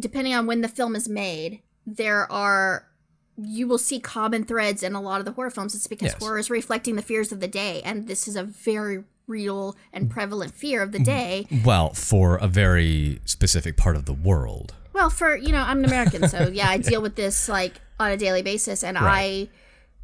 depending 0.01 0.35
on 0.35 0.47
when 0.47 0.63
the 0.63 0.69
film 0.69 0.97
is 0.97 1.09
made, 1.09 1.61
there 1.87 2.31
are 2.33 2.89
you 3.37 3.67
will 3.67 3.79
see 3.79 3.99
common 4.01 4.45
threads 4.45 4.83
in 4.83 4.95
a 4.95 5.01
lot 5.01 5.19
of 5.21 5.25
the 5.25 5.33
horror 5.33 5.51
films. 5.51 5.75
It's 5.75 5.87
because 5.87 6.13
Yes. 6.13 6.23
horror 6.23 6.39
is 6.39 6.51
reflecting 6.51 6.97
the 6.97 7.03
fears 7.03 7.33
of 7.33 7.41
the 7.41 7.49
day, 7.49 7.83
and 7.85 8.07
this 8.07 8.29
is 8.29 8.37
a 8.37 8.45
very 8.45 9.05
real 9.27 9.75
and 9.93 10.11
prevalent 10.11 10.55
fear 10.55 10.83
of 10.83 10.93
the 10.93 10.99
Mm-hmm. 10.99 11.05
day. 11.05 11.47
Well, 11.65 11.95
for 11.95 12.37
a 12.37 12.47
very 12.47 13.21
specific 13.25 13.77
part 13.77 13.97
of 13.97 14.05
the 14.05 14.13
world. 14.13 14.75
Well, 14.93 15.11
for 15.11 15.35
you 15.37 15.51
know, 15.51 15.63
I'm 15.63 15.79
an 15.81 15.85
American, 15.87 16.29
so 16.29 16.49
yeah, 16.53 16.69
I 16.69 16.79
deal 16.79 17.03
with 17.03 17.17
this 17.17 17.49
like 17.49 17.81
on 17.99 18.11
a 18.11 18.17
daily 18.17 18.43
basis, 18.43 18.85
and 18.85 18.97
Right. 18.97 19.49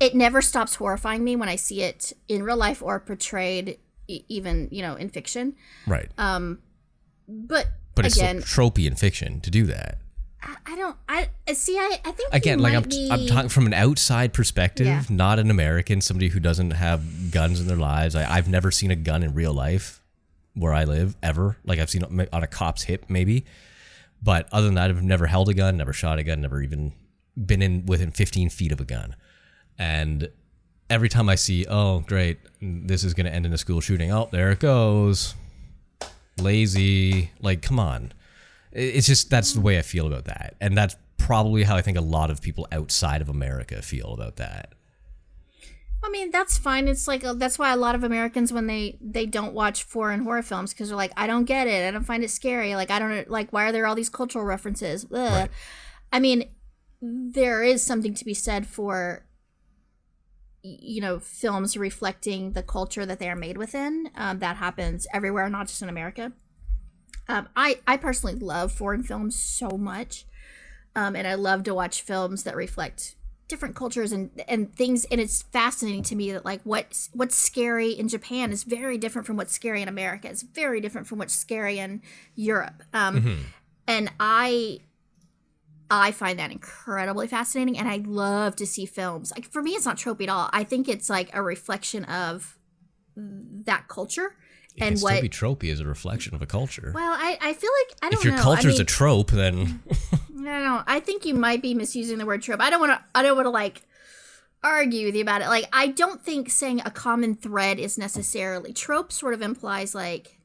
I, 0.00 0.04
it 0.04 0.14
never 0.14 0.40
stops 0.42 0.74
horrifying 0.76 1.22
me 1.22 1.36
when 1.36 1.48
I 1.48 1.56
see 1.56 1.82
it 1.82 2.12
in 2.28 2.42
real 2.42 2.56
life 2.56 2.82
or 2.82 2.98
portrayed, 2.98 3.78
e- 4.08 4.24
even 4.28 4.68
you 4.72 4.80
know, 4.82 4.94
in 4.96 5.08
fiction. 5.10 5.54
Right. 5.86 6.08
Um, 6.18 6.60
but, 7.28 7.68
but 7.94 8.06
it's 8.06 8.16
again, 8.16 8.40
so 8.42 8.62
tropey 8.62 8.86
in 8.86 8.96
fiction 8.96 9.40
to 9.42 9.50
do 9.50 9.66
that. 9.66 9.98
I, 10.42 10.56
I 10.66 10.76
don't. 10.76 10.96
I 11.08 11.28
uh, 11.48 11.54
see. 11.54 11.76
I, 11.78 12.00
I 12.04 12.12
think 12.12 12.32
Again, 12.32 12.58
like 12.60 12.74
I'm, 12.74 12.82
be, 12.82 13.08
I'm 13.10 13.26
talking 13.26 13.48
from 13.48 13.66
an 13.66 13.74
outside 13.74 14.32
perspective, 14.32 14.86
Yeah. 14.86 15.02
not 15.08 15.38
an 15.38 15.50
American, 15.50 16.00
somebody 16.00 16.28
who 16.28 16.40
doesn't 16.40 16.72
have 16.72 17.30
guns 17.30 17.60
in 17.60 17.66
their 17.66 17.76
lives. 17.76 18.14
I, 18.14 18.30
I've 18.36 18.48
never 18.48 18.70
seen 18.70 18.90
a 18.90 18.96
gun 18.96 19.22
in 19.22 19.34
real 19.34 19.52
life 19.52 20.00
where 20.54 20.72
I 20.72 20.84
live 20.84 21.16
ever. 21.22 21.56
Like 21.64 21.78
I've 21.78 21.90
seen 21.90 22.04
on 22.32 22.42
a 22.42 22.46
cop's 22.46 22.84
hip, 22.84 23.06
maybe. 23.08 23.44
But 24.22 24.48
other 24.52 24.66
than 24.66 24.74
that, 24.74 24.90
I've 24.90 25.02
never 25.02 25.26
held 25.26 25.48
a 25.48 25.54
gun, 25.54 25.76
never 25.76 25.92
shot 25.92 26.18
a 26.18 26.22
gun, 26.22 26.40
never 26.42 26.62
even 26.62 26.92
been 27.36 27.62
in 27.62 27.86
within 27.86 28.10
15 28.10 28.50
feet 28.50 28.72
of 28.72 28.80
a 28.80 28.84
gun. 28.84 29.16
And 29.78 30.28
every 30.90 31.08
time 31.08 31.28
I 31.28 31.36
see, 31.36 31.66
oh, 31.68 32.00
great, 32.00 32.38
this 32.60 33.04
is 33.04 33.14
going 33.14 33.26
to 33.26 33.32
end 33.32 33.46
in 33.46 33.52
a 33.52 33.58
school 33.58 33.80
shooting. 33.80 34.12
Oh, 34.12 34.28
there 34.30 34.50
it 34.50 34.60
goes. 34.60 35.34
Lazy. 36.38 37.30
Like, 37.40 37.62
come 37.62 37.78
on. 37.78 38.12
It- 38.72 38.96
It's 38.96 39.06
just 39.06 39.30
that's 39.30 39.52
the 39.52 39.60
way 39.60 39.78
I 39.78 39.82
feel 39.82 40.06
about 40.06 40.24
that. 40.26 40.56
And 40.60 40.76
that's 40.76 40.96
probably 41.18 41.62
how 41.64 41.76
I 41.76 41.82
think 41.82 41.96
a 41.98 42.02
lot 42.02 42.30
of 42.30 42.40
people 42.42 42.66
outside 42.72 43.20
of 43.22 43.28
America 43.28 43.82
feel 43.82 44.12
about 44.14 44.36
that. 44.36 44.74
I 46.02 46.08
mean, 46.08 46.30
that's 46.30 46.56
fine. 46.56 46.88
It's 46.88 47.06
like 47.06 47.22
uh, 47.24 47.34
that's 47.34 47.58
why 47.58 47.72
a 47.72 47.76
lot 47.76 47.94
of 47.94 48.02
Americans 48.04 48.52
when 48.54 48.66
they 48.66 48.96
they 49.02 49.26
don't 49.26 49.52
watch 49.52 49.82
foreign 49.82 50.20
horror 50.24 50.42
films 50.42 50.72
because 50.72 50.88
they're 50.88 50.96
like, 50.96 51.12
I 51.16 51.26
don't 51.26 51.44
get 51.44 51.66
it. 51.66 51.86
I 51.86 51.90
don't 51.90 52.04
find 52.04 52.24
it 52.24 52.30
scary. 52.30 52.74
Like 52.74 52.90
I 52.90 52.98
don't 52.98 53.28
like 53.30 53.52
why 53.52 53.64
are 53.64 53.72
there 53.72 53.86
all 53.86 53.94
these 53.94 54.08
cultural 54.08 54.44
references? 54.44 55.04
Ugh. 55.04 55.10
Right. 55.12 55.50
I 56.12 56.18
mean, 56.20 56.44
there 57.02 57.62
is 57.62 57.82
something 57.82 58.14
to 58.14 58.24
be 58.24 58.32
said 58.34 58.66
for 58.66 59.26
you 60.62 61.00
know 61.00 61.18
films 61.18 61.76
reflecting 61.76 62.52
the 62.52 62.62
culture 62.62 63.04
that 63.06 63.18
they 63.18 63.28
are 63.28 63.36
made 63.36 63.58
within. 63.58 64.10
Um, 64.16 64.38
that 64.38 64.56
happens 64.56 65.06
everywhere, 65.12 65.48
not 65.50 65.66
just 65.68 65.82
in 65.82 65.88
America. 65.90 66.32
Um, 67.28 67.48
I 67.54 67.78
I 67.86 67.96
personally 67.96 68.36
love 68.36 68.72
foreign 68.72 69.02
films 69.02 69.36
so 69.36 69.70
much, 69.70 70.26
um, 70.96 71.14
and 71.14 71.26
I 71.26 71.34
love 71.34 71.62
to 71.64 71.74
watch 71.74 72.02
films 72.02 72.42
that 72.44 72.56
reflect 72.56 73.16
different 73.48 73.74
cultures 73.74 74.12
and 74.12 74.30
and 74.48 74.74
things. 74.74 75.04
And 75.10 75.20
it's 75.20 75.42
fascinating 75.42 76.02
to 76.04 76.16
me 76.16 76.32
that 76.32 76.44
like 76.44 76.60
what's 76.64 77.10
what's 77.12 77.36
scary 77.36 77.90
in 77.92 78.08
Japan 78.08 78.52
is 78.52 78.64
very 78.64 78.98
different 78.98 79.26
from 79.26 79.36
what's 79.36 79.52
scary 79.52 79.82
in 79.82 79.88
America. 79.88 80.28
It's 80.28 80.42
very 80.42 80.80
different 80.80 81.06
from 81.06 81.18
what's 81.18 81.34
scary 81.34 81.78
in 81.78 82.02
Europe. 82.34 82.82
Um, 82.92 83.16
And 83.86 84.12
I 84.20 84.80
I 85.90 86.12
find 86.12 86.38
that 86.38 86.52
incredibly 86.52 87.26
fascinating, 87.26 87.76
and 87.76 87.88
I 87.88 87.96
love 87.96 88.54
to 88.56 88.66
see 88.66 88.86
films. 88.86 89.32
Like 89.34 89.50
for 89.50 89.60
me, 89.60 89.72
it's 89.72 89.84
not 89.84 89.96
tropey 89.96 90.22
at 90.22 90.28
all. 90.28 90.48
I 90.52 90.62
think 90.62 90.88
it's 90.88 91.10
like 91.10 91.30
a 91.34 91.42
reflection 91.42 92.04
of 92.04 92.56
that 93.16 93.88
culture 93.88 94.36
It 94.76 94.82
and 94.82 95.00
what. 95.00 95.10
still 95.10 95.22
be 95.22 95.28
tropey 95.28 95.72
as 95.72 95.80
a 95.80 95.86
reflection 95.86 96.34
of 96.34 96.42
a 96.42 96.46
culture. 96.46 96.92
well, 96.94 97.12
I, 97.12 97.38
I 97.40 97.52
feel 97.54 97.70
like 97.80 97.98
I 98.02 98.10
don't 98.10 98.12
know. 98.12 98.18
if 98.18 98.24
your 98.24 98.36
know. 98.36 98.42
culture's 98.42 98.74
I 98.74 98.78
mean, 98.78 98.82
a 98.82 98.84
trope, 98.84 99.30
then 99.30 99.82
I 100.12 100.16
don't 100.32 100.44
know. 100.64 100.82
I 100.86 101.00
think 101.00 101.24
you 101.24 101.34
might 101.34 101.62
be 101.62 101.74
misusing 101.74 102.18
the 102.18 102.26
word 102.26 102.42
trope. 102.42 102.60
I 102.60 102.70
don't 102.70 102.80
want 102.80 102.92
to. 102.92 103.04
I 103.14 103.22
don't 103.22 103.36
want 103.36 103.46
to 103.46 103.50
like 103.50 103.82
argue 104.62 105.06
with 105.06 105.14
you 105.14 105.22
about 105.22 105.42
it. 105.42 105.48
Like, 105.48 105.66
I 105.72 105.88
don't 105.88 106.22
think 106.22 106.50
saying 106.50 106.82
a 106.84 106.90
common 106.90 107.34
thread 107.34 107.78
is 107.78 107.98
necessarily 107.98 108.72
trope. 108.72 109.12
Sort 109.12 109.34
of 109.34 109.42
implies 109.42 109.94
like, 109.94 110.38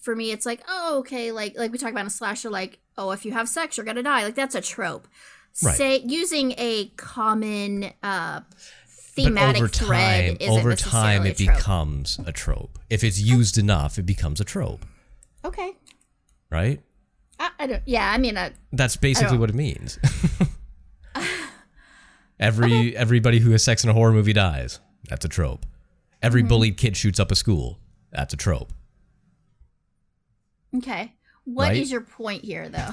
for 0.00 0.14
me, 0.14 0.30
it's 0.30 0.46
like, 0.46 0.62
oh, 0.68 0.98
okay, 1.00 1.32
like 1.32 1.56
like 1.56 1.72
we 1.72 1.78
talk 1.78 1.90
about 1.90 2.02
in 2.02 2.06
a 2.06 2.10
slasher, 2.10 2.50
like, 2.50 2.78
oh, 2.96 3.10
if 3.10 3.24
you 3.24 3.32
have 3.32 3.48
sex, 3.48 3.76
you're 3.76 3.86
gonna 3.86 4.02
die. 4.02 4.24
Like 4.24 4.34
that's 4.34 4.54
a 4.54 4.60
trope. 4.60 5.08
Right. 5.62 5.76
Say 5.76 5.98
using 5.98 6.54
a 6.56 6.86
common 6.96 7.92
uh 8.02 8.40
thematic 9.14 9.56
over 9.62 9.68
thread 9.68 10.26
time, 10.30 10.36
isn't 10.40 10.58
over 10.60 10.74
time, 10.76 11.26
it 11.26 11.36
becomes 11.38 12.18
a 12.26 12.32
trope. 12.32 12.78
If 12.90 13.04
it's 13.04 13.20
used 13.20 13.58
enough, 13.58 13.98
it 13.98 14.06
becomes 14.06 14.40
a 14.40 14.44
trope, 14.44 14.84
okay. 15.44 15.72
right? 16.50 16.80
I, 17.38 17.50
I 17.58 17.66
don't. 17.66 17.82
Yeah, 17.86 18.10
I 18.10 18.18
mean, 18.18 18.36
uh, 18.36 18.50
That's 18.72 18.96
basically 18.96 19.38
what 19.38 19.50
it 19.50 19.54
means. 19.56 19.98
Every 22.40 22.96
everybody 22.96 23.38
who 23.38 23.52
has 23.52 23.62
sex 23.62 23.84
in 23.84 23.90
a 23.90 23.92
horror 23.92 24.12
movie 24.12 24.32
dies. 24.32 24.80
That's 25.08 25.24
a 25.24 25.28
trope. 25.28 25.64
Every 26.22 26.40
Mm-hmm. 26.42 26.48
bullied 26.48 26.76
kid 26.76 26.96
shoots 26.96 27.20
up 27.20 27.30
a 27.30 27.36
school. 27.36 27.78
That's 28.10 28.34
a 28.34 28.36
trope. 28.36 28.72
okay. 30.76 31.12
What 31.44 31.72
is 31.72 31.78
Right? 31.78 31.88
your 31.92 32.00
point 32.02 32.44
here, 32.44 32.68
though? 32.68 32.90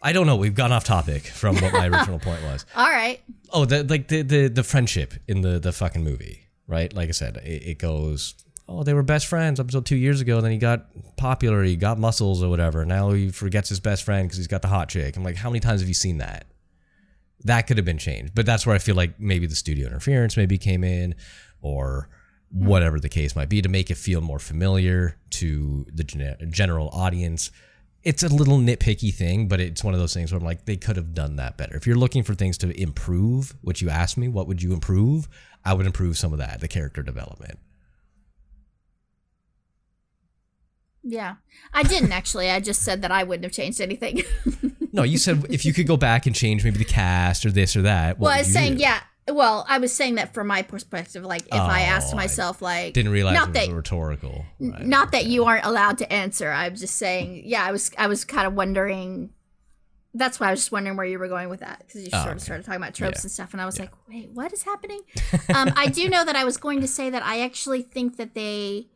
I 0.00 0.12
don't 0.12 0.26
know. 0.26 0.36
We've 0.36 0.54
gone 0.54 0.72
off 0.72 0.84
topic 0.84 1.24
from 1.24 1.56
what 1.56 1.72
my 1.72 1.88
original 1.88 2.18
point 2.18 2.42
was. 2.42 2.64
All 2.76 2.88
right. 2.88 3.20
Oh, 3.50 3.64
the 3.64 3.82
like 3.84 4.08
the 4.08 4.22
the, 4.22 4.48
the 4.48 4.62
friendship 4.62 5.14
in 5.26 5.40
the 5.40 5.58
the 5.58 5.72
fucking 5.72 6.04
movie, 6.04 6.46
right? 6.66 6.92
Like 6.92 7.08
I 7.08 7.12
said, 7.12 7.38
it, 7.38 7.62
it 7.66 7.78
goes. 7.78 8.34
Oh, 8.70 8.82
they 8.82 8.92
were 8.92 9.02
best 9.02 9.26
friends 9.26 9.58
up 9.58 9.66
until 9.66 9.80
two 9.80 9.96
years 9.96 10.20
ago. 10.20 10.40
Then 10.42 10.52
he 10.52 10.58
got 10.58 10.86
popular. 11.16 11.64
He 11.64 11.74
got 11.74 11.98
muscles 11.98 12.42
or 12.42 12.50
whatever. 12.50 12.84
Now 12.84 13.10
he 13.12 13.30
forgets 13.30 13.70
his 13.70 13.80
best 13.80 14.04
friend 14.04 14.28
because 14.28 14.36
he's 14.36 14.46
got 14.46 14.60
the 14.60 14.68
hot 14.68 14.90
chick. 14.90 15.16
I'm 15.16 15.24
like, 15.24 15.36
how 15.36 15.48
many 15.48 15.60
times 15.60 15.80
have 15.80 15.88
you 15.88 15.94
seen 15.94 16.18
that? 16.18 16.46
That 17.44 17.62
could 17.66 17.78
have 17.78 17.86
been 17.86 17.98
changed, 17.98 18.34
but 18.34 18.44
that's 18.44 18.66
where 18.66 18.74
I 18.74 18.78
feel 18.78 18.94
like 18.96 19.18
maybe 19.18 19.46
the 19.46 19.54
studio 19.54 19.86
interference 19.86 20.36
maybe 20.36 20.58
came 20.58 20.84
in, 20.84 21.14
or 21.62 22.08
whatever 22.50 22.98
the 23.00 23.08
case 23.08 23.34
might 23.36 23.48
be, 23.48 23.62
to 23.62 23.68
make 23.68 23.90
it 23.90 23.96
feel 23.96 24.20
more 24.20 24.38
familiar 24.40 25.16
to 25.30 25.86
the 25.92 26.04
gen- 26.04 26.36
general 26.50 26.88
audience. 26.90 27.50
It's 28.04 28.22
a 28.22 28.28
little 28.28 28.58
nitpicky 28.58 29.12
thing, 29.12 29.48
but 29.48 29.60
it's 29.60 29.82
one 29.82 29.92
of 29.92 30.00
those 30.00 30.14
things 30.14 30.32
where 30.32 30.38
I'm 30.38 30.44
like, 30.44 30.64
they 30.64 30.76
could 30.76 30.96
have 30.96 31.14
done 31.14 31.36
that 31.36 31.56
better. 31.56 31.76
If 31.76 31.86
you're 31.86 31.96
looking 31.96 32.22
for 32.22 32.34
things 32.34 32.56
to 32.58 32.80
improve, 32.80 33.54
which 33.60 33.82
you 33.82 33.90
asked 33.90 34.16
me, 34.16 34.28
what 34.28 34.46
would 34.46 34.62
you 34.62 34.72
improve? 34.72 35.28
I 35.64 35.74
would 35.74 35.84
improve 35.84 36.16
some 36.16 36.32
of 36.32 36.38
that, 36.38 36.60
the 36.60 36.68
character 36.68 37.02
development. 37.02 37.58
Yeah. 41.02 41.36
I 41.72 41.82
didn't 41.82 42.12
actually. 42.12 42.50
I 42.50 42.60
just 42.60 42.82
said 42.82 43.02
that 43.02 43.10
I 43.10 43.24
wouldn't 43.24 43.44
have 43.44 43.52
changed 43.52 43.80
anything. 43.80 44.22
No, 44.92 45.02
you 45.02 45.18
said 45.18 45.44
if 45.50 45.64
you 45.64 45.72
could 45.74 45.86
go 45.86 45.96
back 45.96 46.26
and 46.26 46.34
change 46.34 46.64
maybe 46.64 46.78
the 46.78 46.84
cast 46.84 47.44
or 47.44 47.50
this 47.50 47.76
or 47.76 47.82
that. 47.82 48.18
What 48.18 48.26
well, 48.28 48.34
I 48.34 48.38
was 48.38 48.52
saying, 48.52 48.76
do? 48.76 48.82
yeah. 48.82 49.00
Well, 49.30 49.64
I 49.68 49.78
was 49.78 49.92
saying 49.94 50.14
that 50.16 50.34
from 50.34 50.46
my 50.46 50.62
perspective. 50.62 51.24
Like, 51.24 51.42
if 51.42 51.52
I 51.54 51.82
asked 51.82 52.08
Oh, 52.14 52.16
I 52.16 52.22
myself, 52.22 52.62
like, 52.62 52.94
Didn't 52.94 53.12
realize 53.12 53.34
not 53.34 53.52
that, 53.52 53.68
rhetorical. 53.70 54.44
Right. 54.60 54.84
not 54.86 55.12
that 55.12 55.26
you 55.26 55.44
aren't 55.44 55.64
allowed 55.64 55.98
to 55.98 56.12
answer. 56.12 56.50
I'm 56.50 56.74
just 56.76 56.96
saying, 56.96 57.42
yeah. 57.44 57.62
I 57.64 57.72
was, 57.72 57.90
I 57.98 58.06
was 58.06 58.24
kind 58.24 58.46
of 58.46 58.54
wondering. 58.54 59.30
That's 60.14 60.40
why 60.40 60.48
I 60.48 60.50
was 60.50 60.60
just 60.60 60.72
wondering 60.72 60.96
where 60.96 61.04
you 61.06 61.18
were 61.18 61.28
going 61.28 61.48
with 61.50 61.60
that 61.60 61.80
because 61.86 62.02
you 62.02 62.08
Oh, 62.12 62.18
sort 62.22 62.28
of 62.32 62.36
okay. 62.38 62.44
started 62.44 62.64
talking 62.64 62.80
about 62.80 62.94
tropes 62.94 63.18
Yeah. 63.18 63.22
and 63.24 63.30
stuff, 63.30 63.52
and 63.52 63.60
I 63.60 63.66
was 63.66 63.78
like, 63.78 63.90
wait, 64.08 64.30
what 64.32 64.52
is 64.52 64.62
happening? 64.62 65.00
um, 65.54 65.70
I 65.76 65.86
do 65.88 66.08
know 66.08 66.24
that 66.24 66.34
I 66.34 66.44
was 66.44 66.56
going 66.56 66.80
to 66.80 66.88
say 66.88 67.10
that 67.10 67.22
I 67.22 67.40
actually 67.40 67.82
think 67.82 68.16
that 68.16 68.34
they. 68.34 68.88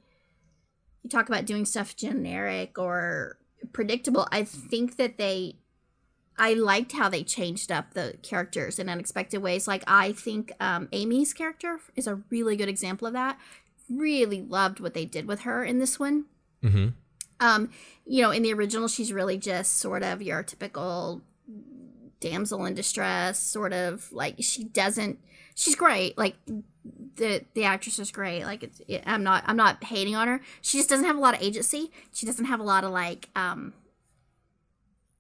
You 1.03 1.11
talk 1.11 1.29
about 1.29 1.45
doing 1.47 1.65
stuff 1.67 1.95
generic 1.97 2.79
or 2.79 3.39
predictable. 3.73 4.27
I 4.33 4.45
think 4.45 4.97
that 4.97 5.19
they 5.19 5.57
I 6.39 6.55
liked 6.55 6.93
how 6.93 7.09
they 7.09 7.23
changed 7.23 7.71
up 7.71 7.95
the 7.95 8.17
characters 8.23 8.79
in 8.79 8.89
unexpected 8.89 9.39
ways. 9.43 9.69
Like 9.69 9.85
I 9.87 10.13
think 10.13 10.53
um, 10.61 10.89
Amy's 10.93 11.33
character 11.33 11.79
is 11.95 12.07
a 12.07 12.21
really 12.31 12.57
good 12.57 12.69
example 12.69 13.07
of 13.07 13.13
that. 13.15 13.39
Really 13.91 14.41
loved 14.41 14.81
what 14.81 14.95
they 14.95 15.05
did 15.05 15.27
with 15.27 15.41
her 15.41 15.63
in 15.65 15.79
this 15.79 15.99
one. 15.99 16.27
hmm 16.63 16.89
Um, 17.41 17.71
you 18.07 18.23
know, 18.23 18.31
in 18.31 18.43
the 18.43 18.53
original, 18.55 18.89
she's 18.89 19.13
really 19.13 19.37
just 19.37 19.77
sort 19.79 20.03
of 20.03 20.23
your 20.23 20.43
typical 20.43 21.23
damsel 22.21 22.65
in 22.65 22.75
distress, 22.75 23.39
sort 23.39 23.73
of 23.73 24.11
like 24.13 24.37
she 24.41 24.65
doesn't. 24.65 25.19
She's 25.55 25.75
great. 25.75 26.17
Like 26.17 26.37
the 27.17 27.45
the 27.55 27.65
actress 27.65 27.99
is 27.99 28.11
great. 28.11 28.45
Like 28.45 28.63
it's, 28.63 28.81
it, 28.89 29.03
I'm 29.07 29.23
not 29.23 29.45
I'm 29.47 29.57
not 29.57 29.85
hating 29.85 30.17
on 30.17 30.29
her. 30.29 30.41
She 30.63 30.79
just 30.79 30.89
doesn't 30.89 31.05
have 31.05 31.17
a 31.17 31.21
lot 31.21 31.35
of 31.35 31.43
agency. 31.43 31.91
She 32.13 32.25
doesn't 32.25 32.47
have 32.47 32.61
a 32.61 32.65
lot 32.65 32.85
of 32.85 32.91
like 32.91 33.29
um 33.37 33.75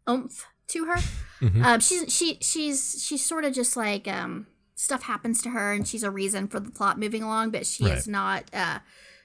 oomph 0.08 0.46
to 0.68 0.84
her. 0.86 0.96
Mhm. 1.40 1.64
Um, 1.64 1.80
she's 1.80 2.12
she 2.12 2.38
she's 2.40 3.02
she's 3.04 3.24
sort 3.24 3.44
of 3.44 3.52
just 3.52 3.76
like 3.76 4.06
um 4.08 4.46
stuff 4.74 5.02
happens 5.02 5.40
to 5.42 5.50
her 5.50 5.72
and 5.72 5.86
she's 5.86 6.02
a 6.02 6.10
reason 6.10 6.48
for 6.48 6.58
the 6.60 6.70
plot 6.70 6.98
moving 6.98 7.22
along, 7.22 7.50
but 7.50 7.66
she 7.66 7.84
is 7.84 8.06
not 8.08 8.44
uh 8.54 8.78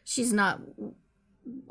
she's 0.03 0.33
not 0.33 0.61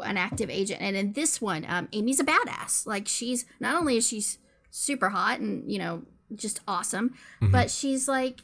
an 0.01 0.17
active 0.17 0.49
agent. 0.51 0.81
And 0.81 0.97
in 0.97 1.13
this 1.13 1.41
one, 1.41 1.65
um, 1.69 1.89
Amy's 1.93 2.21
a 2.21 2.25
badass. 2.25 2.87
Like 2.87 3.07
she's 3.09 3.45
not 3.61 3.75
only 3.77 3.97
is 3.99 4.09
she 4.09 4.25
super 4.71 5.11
hot 5.11 5.41
and 5.41 5.71
you 5.71 5.79
know 5.79 6.03
just 6.35 6.61
awesome, 6.67 7.15
Mhm. 7.41 7.53
but 7.53 7.71
she's 7.71 8.09
like, 8.09 8.41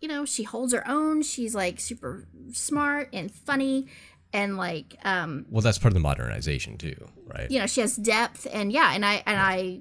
you 0.00 0.08
know, 0.08 0.24
she 0.24 0.44
holds 0.44 0.72
her 0.72 0.86
own. 0.88 1.22
She's 1.22 1.54
like 1.54 1.80
super 1.80 2.26
smart 2.52 3.10
and 3.12 3.30
funny, 3.32 3.86
and 4.32 4.56
like, 4.56 4.96
um, 5.04 5.44
Well, 5.50 5.60
that's 5.62 5.78
part 5.78 5.90
of 5.90 5.94
the 5.94 6.00
modernization 6.00 6.78
too, 6.78 7.08
right? 7.26 7.50
you 7.50 7.58
know, 7.58 7.66
she 7.66 7.80
has 7.80 7.96
depth. 7.96 8.46
And 8.52 8.72
yeah, 8.72 8.92
and 8.94 9.04
I 9.04 9.22
and 9.26 9.38
I, 9.38 9.80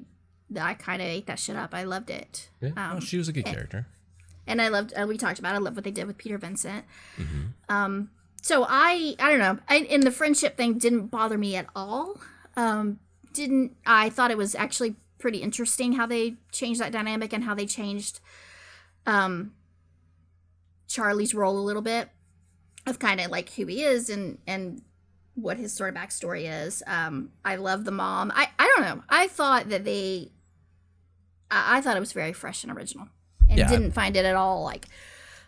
I 0.56 0.74
kind 0.76 1.02
of 1.02 1.08
ate 1.08 1.28
that 1.28 1.40
shit 1.40 1.56
up. 1.56 1.74
I 1.74 1.84
loved 1.84 2.10
it. 2.10 2.50
Yeah, 2.62 2.72
Um, 2.78 3.00
she 3.02 3.18
was 3.18 3.28
a 3.28 3.34
good 3.34 3.46
character. 3.46 3.88
and 4.46 4.62
I 4.62 4.70
loved. 4.70 4.94
Uh, 4.96 5.06
we 5.08 5.18
talked 5.18 5.40
about. 5.40 5.56
I 5.56 5.58
love 5.58 5.76
what 5.76 5.84
they 5.84 5.92
did 5.92 6.08
with 6.08 6.18
Peter 6.18 6.38
Vincent. 6.38 6.86
Mm-hmm. 7.18 7.42
Um, 7.76 8.10
so 8.42 8.66
I, 8.68 9.16
I 9.20 9.30
don't 9.30 9.40
know. 9.40 9.60
I, 9.68 9.80
and 9.90 10.04
the 10.04 10.12
friendship 10.12 10.56
thing 10.56 10.78
didn't 10.78 11.08
bother 11.08 11.38
me 11.38 11.56
at 11.58 11.68
all. 11.76 12.20
Um, 12.56 13.00
didn't 13.34 13.76
I 13.86 14.10
thought 14.10 14.32
it 14.32 14.38
was 14.38 14.56
actually 14.56 14.96
pretty 15.20 15.40
interesting 15.40 15.94
how 15.94 16.06
they 16.06 16.36
changed 16.52 16.80
that 16.80 16.92
dynamic 16.92 17.34
and 17.34 17.44
how 17.44 17.54
they 17.56 17.66
changed, 17.66 18.20
um, 19.06 19.52
Charlie's 20.88 21.34
role 21.34 21.58
a 21.58 21.62
little 21.62 21.82
bit 21.82 22.10
of 22.86 23.00
kind 23.00 23.20
of 23.20 23.30
like 23.32 23.50
who 23.54 23.66
he 23.66 23.84
is 23.84 24.10
and 24.10 24.38
and 24.48 24.82
what 25.36 25.58
his 25.58 25.74
sort 25.74 25.96
of 25.96 26.02
backstory 26.02 26.50
is. 26.66 26.82
Um, 26.88 27.32
I 27.44 27.58
love 27.58 27.84
the 27.86 27.92
mom. 27.92 28.32
I 28.34 28.50
I 28.58 28.74
don't 28.76 28.86
know. 28.86 29.04
I 29.10 29.28
thought 29.28 29.70
that 29.70 29.84
they 29.84 30.32
I, 31.52 31.78
I 31.78 31.82
thought 31.82 31.98
it 31.98 32.00
was 32.02 32.14
very 32.14 32.34
fresh 32.34 32.64
and 32.64 32.72
original, 32.76 33.08
and 33.50 33.58
Yeah. 33.58 33.70
didn't 33.70 33.92
find 33.92 34.16
it 34.16 34.26
at 34.26 34.36
all 34.36 34.64
like, 34.64 34.86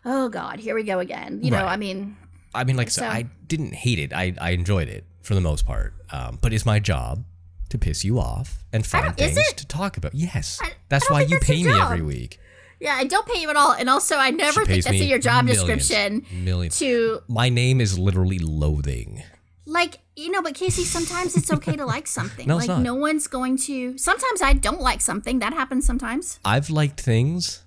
oh 0.06 0.30
god, 0.30 0.60
here 0.60 0.76
we 0.76 0.84
go 0.84 1.00
again. 1.00 1.40
You 1.44 1.52
know, 1.52 1.66
I 1.66 1.78
mean, 1.78 2.18
I 2.54 2.64
mean, 2.64 2.78
like 2.78 2.88
I 2.88 2.90
said, 2.90 3.02
So- 3.10 3.16
I 3.16 3.26
didn't 3.48 3.74
hate 3.74 4.00
it. 4.00 4.14
I, 4.14 4.34
I 4.40 4.52
enjoyed 4.52 4.88
it 4.88 5.06
for 5.22 5.36
the 5.36 5.42
most 5.42 5.66
part. 5.66 5.94
Um, 6.12 6.40
but 6.42 6.54
it's 6.54 6.66
my 6.66 6.80
job 6.80 7.24
to 7.70 7.78
piss 7.78 8.04
you 8.04 8.20
off 8.20 8.64
and 8.74 8.86
find 8.86 9.16
things 9.16 9.54
to 9.54 9.68
talk 9.68 9.98
about. 9.98 10.16
Yes, 10.16 10.60
I 10.62 10.72
that's 10.88 11.10
why 11.10 11.22
you 11.22 11.28
that's 11.38 11.46
pay 11.46 11.64
me 11.64 11.72
every 11.80 12.02
week. 12.02 12.40
yeah, 12.80 12.96
I 12.96 13.04
don't 13.04 13.28
pay 13.28 13.40
you 13.42 13.50
at 13.52 13.56
all, 13.56 13.74
and 13.74 13.90
also 13.90 14.16
I 14.16 14.32
never 14.32 14.66
think 14.66 14.84
that's 14.86 15.00
in 15.00 15.08
your 15.08 15.20
job 15.20 15.46
millions, 15.46 15.66
description 15.68 16.26
millions. 16.44 16.80
to 16.80 17.22
My 17.28 17.50
name 17.50 17.80
is 17.82 18.00
literally 18.00 18.40
loathing. 18.40 19.22
Like 19.70 20.00
you 20.16 20.32
know. 20.32 20.42
But 20.42 20.56
Casey, 20.56 20.84
sometimes 20.84 21.38
it's 21.38 21.52
okay 21.52 21.76
to 21.76 21.86
like 21.86 22.08
something. 22.08 22.48
No, 22.50 22.56
like 22.56 22.64
it's 22.64 22.70
not. 22.70 22.82
no 22.82 22.96
one's 22.96 23.28
going 23.28 23.58
to. 23.58 23.98
Sometimes 23.98 24.42
I 24.42 24.54
don't 24.54 24.82
like 24.82 25.02
something. 25.02 25.40
That 25.40 25.54
happens 25.54 25.86
sometimes. 25.86 26.40
I've 26.44 26.70
liked 26.70 27.00
things. 27.00 27.64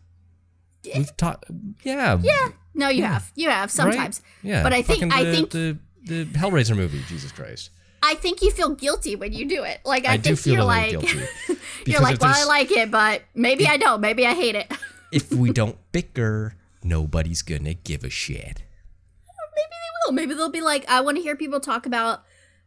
We've 0.85 1.17
talked. 1.17 1.45
Yeah. 1.85 2.19
Yeah. 2.21 2.49
No, 2.75 2.89
you 2.89 3.05
have. 3.05 3.31
You 3.37 3.51
have 3.51 3.71
sometimes. 3.71 4.21
Right? 4.43 4.51
Yeah. 4.51 4.63
But 4.63 4.73
I 4.73 4.83
think 4.83 5.01
Fucking 5.01 5.13
I 5.13 5.25
the, 5.25 5.33
think 5.33 5.51
the 5.51 5.79
the 6.05 6.25
Hellraiser 6.39 6.77
movie. 6.77 7.01
Jesus 7.07 7.31
Christ. 7.33 7.71
I 8.03 8.17
think 8.17 8.43
you 8.43 8.51
feel 8.51 8.71
guilty 8.71 9.15
when 9.15 9.33
you 9.33 9.49
do 9.49 9.63
it. 9.63 9.81
Like 9.85 10.07
I, 10.07 10.15
I, 10.15 10.19
think 10.19 10.25
do 10.25 10.37
feel 10.37 10.55
you're 10.55 10.63
a 10.63 10.67
little 10.67 11.01
like 11.01 11.11
guilty. 11.11 11.61
you're 11.87 12.01
like, 12.01 12.21
well, 12.21 12.35
I 12.35 12.45
like 12.45 12.73
it, 12.73 12.91
but 12.91 13.23
maybe 13.35 13.69
I 13.69 13.77
don't. 13.77 14.01
Maybe 14.01 14.27
I 14.27 14.35
hate 14.35 14.57
it. 14.57 14.73
if 15.13 15.33
we 15.33 15.51
don't 15.53 15.79
bicker, 15.93 16.57
nobody's 16.83 17.43
gonna 17.43 17.75
give 17.75 18.03
a 18.03 18.11
shit. 18.11 18.63
Maybe 20.11 20.27
they 20.27 20.35
will. 20.35 20.35
Maybe 20.35 20.35
they'll 20.35 20.51
be 20.51 20.61
like, 20.61 20.89
I 20.89 21.01
want 21.01 21.17
to 21.17 21.23
hear 21.23 21.37
people 21.37 21.61
talk 21.61 21.87
about 21.87 22.23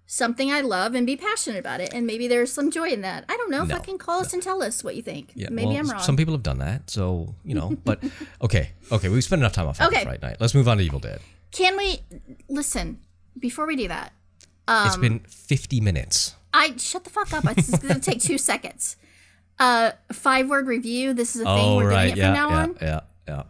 something 0.07 0.51
I 0.51 0.61
love 0.61 0.93
and 0.93 1.05
be 1.05 1.17
passionate 1.17 1.57
about 1.59 1.81
it, 1.81 1.93
and 1.93 2.05
maybe 2.05 2.27
there's 2.27 2.51
some 2.53 2.69
joy 2.71 2.89
in 2.89 3.01
that. 3.01 3.25
I 3.27 3.37
don't 3.37 3.49
know. 3.49 3.63
No, 3.63 3.75
Fucking 3.75 3.97
call 3.97 4.21
us 4.21 4.33
and 4.33 4.41
tell 4.43 4.61
us 4.61 4.83
what 4.83 4.95
you 4.95 5.01
think. 5.01 5.31
Yeah, 5.35 5.49
maybe 5.49 5.69
well, 5.69 5.77
I'm 5.77 5.89
wrong. 5.89 6.01
Some 6.01 6.15
people 6.15 6.33
have 6.33 6.43
done 6.43 6.59
that, 6.59 6.89
so 6.89 7.33
you 7.43 7.55
know. 7.55 7.75
But 7.83 8.03
okay, 8.41 8.71
okay, 8.91 9.09
we've 9.09 9.23
spent 9.23 9.41
enough 9.41 9.53
time 9.53 9.67
off 9.67 9.81
Okay. 9.81 9.95
okay. 9.97 10.03
Fright 10.03 10.21
Night. 10.21 10.37
Let's 10.39 10.53
move 10.53 10.67
on 10.67 10.77
to 10.77 10.83
Evil 10.83 10.99
Dead. 10.99 11.19
Can 11.51 11.77
we 11.77 11.99
listen 12.49 12.99
before 13.39 13.65
we 13.65 13.75
do 13.75 13.87
that? 13.87 14.13
it's 14.67 14.97
been 14.97 15.19
50 15.19 15.79
minutes. 15.81 16.35
I 16.53 16.75
shut 16.77 17.03
the 17.03 17.09
fuck 17.09 17.31
up. 17.33 17.45
It's 17.57 17.69
just 17.69 17.81
gonna 17.81 17.99
take 17.99 18.21
two 18.21 18.37
seconds. 18.51 18.95
Uh, 19.59 19.91
five 20.11 20.49
word 20.49 20.67
review. 20.67 21.13
This 21.13 21.35
is 21.35 21.41
a 21.41 21.45
thing 21.45 21.53
Oh 21.57 21.77
we're 21.77 21.89
right, 21.89 22.13
doing 22.13 22.17
it 22.17 22.17
yeah, 22.17 22.25
from 22.25 22.33
now 22.33 22.49
yeah, 22.49 22.63
on. 22.63 22.77
yeah, 22.81 22.99
yeah. 23.27 23.43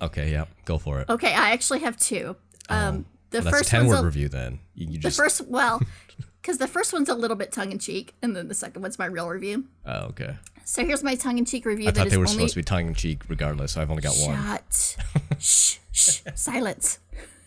Okay, 0.00 0.30
yeah, 0.30 0.44
go 0.64 0.78
for 0.78 1.00
it. 1.00 1.08
Okay, 1.08 1.32
I 1.32 1.50
actually 1.50 1.80
have 1.80 1.96
two. 1.96 2.36
Um, 2.68 3.06
the 3.30 3.42
Well, 3.42 3.50
first 3.50 3.68
ten 3.68 3.86
word 3.86 4.00
a, 4.00 4.04
review 4.04 4.28
then. 4.28 4.60
You, 4.74 4.86
you 4.86 4.92
the 4.94 5.08
just 5.08 5.16
first 5.16 5.46
well, 5.48 5.80
because 6.42 6.58
the 6.58 6.68
first 6.68 6.92
one's 6.92 7.08
a 7.08 7.14
little 7.14 7.36
bit 7.36 7.52
tongue 7.52 7.72
in 7.72 7.78
cheek, 7.78 8.14
and 8.22 8.34
then 8.34 8.48
the 8.48 8.54
second 8.54 8.82
one's 8.82 8.98
my 8.98 9.06
real 9.06 9.28
review. 9.28 9.66
oh, 9.86 10.06
okay. 10.06 10.36
So 10.64 10.84
here's 10.84 11.02
my 11.02 11.14
tongue 11.14 11.38
in 11.38 11.46
cheek 11.46 11.64
review. 11.64 11.88
I 11.88 11.92
thought 11.92 12.10
they 12.10 12.18
were 12.18 12.24
only 12.24 12.32
supposed 12.34 12.52
to 12.54 12.58
be 12.58 12.62
tongue 12.64 12.88
in 12.88 12.94
cheek, 12.94 13.22
regardless. 13.28 13.72
So 13.72 13.80
I've 13.80 13.90
only 13.90 14.02
got 14.02 14.14
one. 14.16 14.36
Shut. 14.36 14.96
shh, 15.38 15.78
shh, 15.92 16.20
silence. 16.34 16.98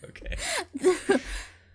Okay. 0.04 0.36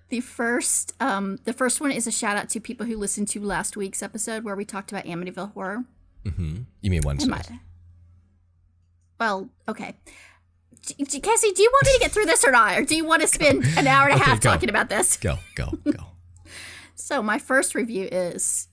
The 0.10 0.22
first, 0.22 0.93
um, 1.01 1.38
the 1.43 1.51
first 1.51 1.82
one 1.82 1.91
is 1.91 2.08
a 2.08 2.12
shout 2.12 2.38
out 2.38 2.47
to 2.51 2.62
people 2.62 2.86
who 2.86 2.95
listened 2.95 3.28
to 3.30 3.41
last 3.41 3.76
week's 3.76 4.01
episode 4.01 4.45
where 4.45 4.55
we 4.55 4.64
talked 4.64 4.89
about 4.89 5.03
Amityville 5.03 5.51
Horror. 5.53 5.84
You 6.24 6.66
mean 6.89 7.01
Wednesday? 7.03 7.60
Well, 9.20 9.49
okay. 9.68 9.97
J- 10.82 11.19
Cassie, 11.19 11.51
do 11.53 11.61
you 11.61 11.69
want 11.71 11.86
me 11.88 11.93
to 11.93 11.99
get 11.99 12.11
through 12.11 12.25
this 12.25 12.43
or 12.45 12.51
not, 12.51 12.78
or 12.78 12.84
do 12.84 12.95
you 12.95 13.05
want 13.05 13.21
to 13.21 13.28
spend 13.28 13.65
an 13.78 13.88
hour 13.88 14.07
and 14.09 14.19
a 14.19 14.23
half 14.23 14.39
talking 14.39 14.69
about 14.69 14.89
this? 14.89 15.17
Go, 15.17 15.39
go, 15.55 15.71
go. 15.86 15.91
So 16.99 17.21
my 17.21 17.39
first 17.39 17.73
review 17.75 18.09
is 18.11 18.67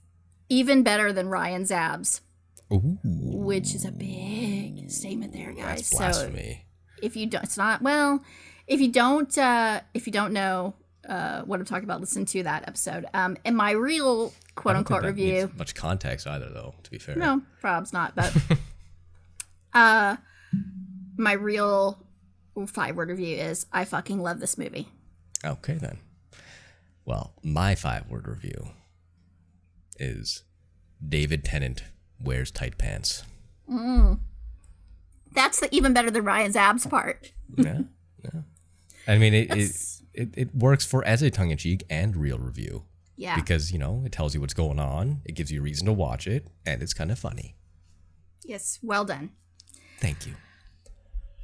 even 0.49 0.83
better 0.83 1.13
than 1.13 1.29
Ryan's 1.29 1.71
abs, 1.71 2.21
Ooh, 2.73 2.99
which 3.05 3.75
is 3.77 3.85
a 3.85 3.93
big 3.93 4.91
statement 4.91 5.33
there, 5.33 5.53
guys. 5.53 5.89
that's 5.89 5.91
So 5.91 5.99
blasphemy. 5.99 6.65
if 7.01 7.15
you 7.17 7.27
don't, 7.27 7.45
it's 7.45 7.57
not 7.57 7.81
well. 7.83 8.25
If 8.67 8.81
you 8.81 8.89
don't, 8.91 9.37
uh, 9.39 9.83
if 9.93 10.07
you 10.07 10.13
don't 10.13 10.33
know 10.33 10.75
uh, 11.09 11.43
what 11.43 11.61
I'm 11.61 11.67
talking 11.67 11.85
about, 11.85 12.01
listen 12.01 12.25
to 12.27 12.43
that 12.45 12.67
episode. 12.67 13.05
Um, 13.15 13.37
and 13.45 13.57
my 13.57 13.71
real 13.73 14.33
quote 14.57 14.73
I 14.75 14.79
don't 14.79 14.85
think 14.89 14.97
unquote 14.97 15.05
review, 15.05 15.51
Much 15.57 15.75
context 15.77 16.27
either, 16.27 16.49
though. 16.49 16.75
To 16.83 16.91
be 16.91 16.99
fair. 16.99 17.15
no, 17.17 17.43
probs 17.63 17.93
not, 17.93 18.17
but 18.17 18.35
uh, 19.75 20.17
my 21.17 21.33
real 21.33 21.99
five 22.69 22.97
word 22.97 23.09
review 23.11 23.37
is 23.37 23.67
I 23.73 23.85
fucking 23.85 24.19
love 24.21 24.41
this 24.41 24.57
movie. 24.59 24.89
Okay 25.45 25.75
then. 25.75 25.99
Well, 27.05 27.35
my 27.43 27.75
five 27.75 28.09
word 28.09 28.27
review 28.29 28.69
is 29.99 30.43
David 31.07 31.45
Tennant 31.45 31.85
wears 32.21 32.51
tight 32.51 32.79
pants. 32.79 33.25
Mm. 33.71 34.21
That's 35.33 35.61
the 35.61 35.69
even 35.75 35.93
better 35.93 36.11
than 36.11 36.25
Ryan's 36.25 36.57
abs 36.57 36.87
part. 36.87 37.33
Yeah. 37.57 37.81
yeah. 38.25 38.41
I 39.07 39.19
mean, 39.19 39.35
it, 39.35 39.51
it, 39.53 40.01
it, 40.15 40.29
it 40.37 40.55
works 40.55 40.85
for 40.87 41.05
as 41.05 41.23
a 41.23 41.31
tongue 41.31 41.51
in 41.51 41.59
cheek 41.59 41.85
and 41.91 42.17
real 42.17 42.39
review 42.39 42.85
Yeah. 43.17 43.35
because, 43.37 43.71
you 43.73 43.79
know, 43.79 44.03
it 44.07 44.13
tells 44.13 44.35
you 44.35 44.41
what's 44.41 44.55
going 44.55 44.79
on, 44.79 45.21
it 45.25 45.33
gives 45.35 45.51
you 45.53 45.61
a 45.61 45.63
reason 45.63 45.87
to 45.87 45.93
watch 45.93 46.27
it, 46.27 46.47
and 46.65 46.83
it's 46.83 46.95
kind 46.95 47.11
of 47.11 47.19
funny. 47.19 47.57
yes. 48.45 48.79
Well 48.83 49.05
done. 49.05 49.31
Thank 50.01 50.27
you. 50.27 50.35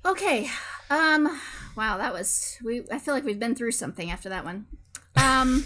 Okay. 0.05 0.49
Um 0.89 1.41
wow, 1.77 1.99
that 1.99 2.13
was 2.13 2.59
we 2.65 2.83
I 2.91 2.99
feel 2.99 3.15
like 3.15 3.25
we've 3.25 3.39
been 3.39 3.55
through 3.55 3.73
something 3.73 4.11
after 4.11 4.29
that 4.29 4.45
one. 4.45 4.67
Um 5.17 5.65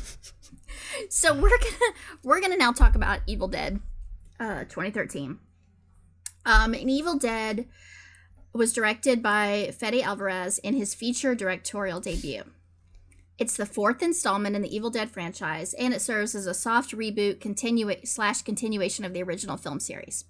so 1.09 1.35
we're 1.35 1.49
going 1.49 1.61
to 1.61 1.95
we're 2.22 2.41
going 2.41 2.53
to 2.53 2.59
now 2.59 2.72
talk 2.72 2.95
about 2.95 3.20
Evil 3.26 3.49
Dead 3.49 3.80
uh 4.41 4.64
2013. 4.64 5.39
Um 6.45 6.74
and 6.74 6.91
Evil 6.91 7.16
Dead 7.16 7.66
was 8.53 8.72
directed 8.72 9.22
by 9.22 9.72
Fede 9.76 10.03
Alvarez 10.03 10.59
in 10.59 10.74
his 10.74 10.95
feature 10.95 11.35
directorial 11.35 12.01
debut. 12.01 12.45
It's 13.37 13.57
the 13.57 13.66
fourth 13.66 14.01
installment 14.01 14.55
in 14.55 14.62
the 14.62 14.74
Evil 14.74 14.91
Dead 14.91 15.11
franchise, 15.11 15.74
and 15.74 15.93
it 15.93 16.01
serves 16.01 16.37
as 16.37 16.47
a 16.47 16.55
soft 16.55 16.93
reboot 16.93 17.41
continua- 17.41 18.07
slash 18.07 18.43
continuation 18.43 19.05
of 19.05 19.12
the 19.12 19.24
original 19.24 19.57
film 19.57 19.80
series. 19.80 20.24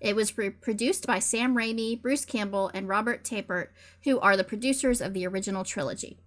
It 0.00 0.16
was 0.16 0.30
pro- 0.30 0.50
produced 0.50 1.06
by 1.06 1.18
Sam 1.18 1.54
Raimi, 1.54 2.00
Bruce 2.00 2.24
Campbell, 2.24 2.70
and 2.72 2.88
Robert 2.88 3.22
Tapert, 3.22 3.68
who 4.04 4.18
are 4.20 4.36
the 4.36 4.44
producers 4.44 5.00
of 5.00 5.12
the 5.12 5.26
original 5.26 5.64
trilogy. 5.64 6.18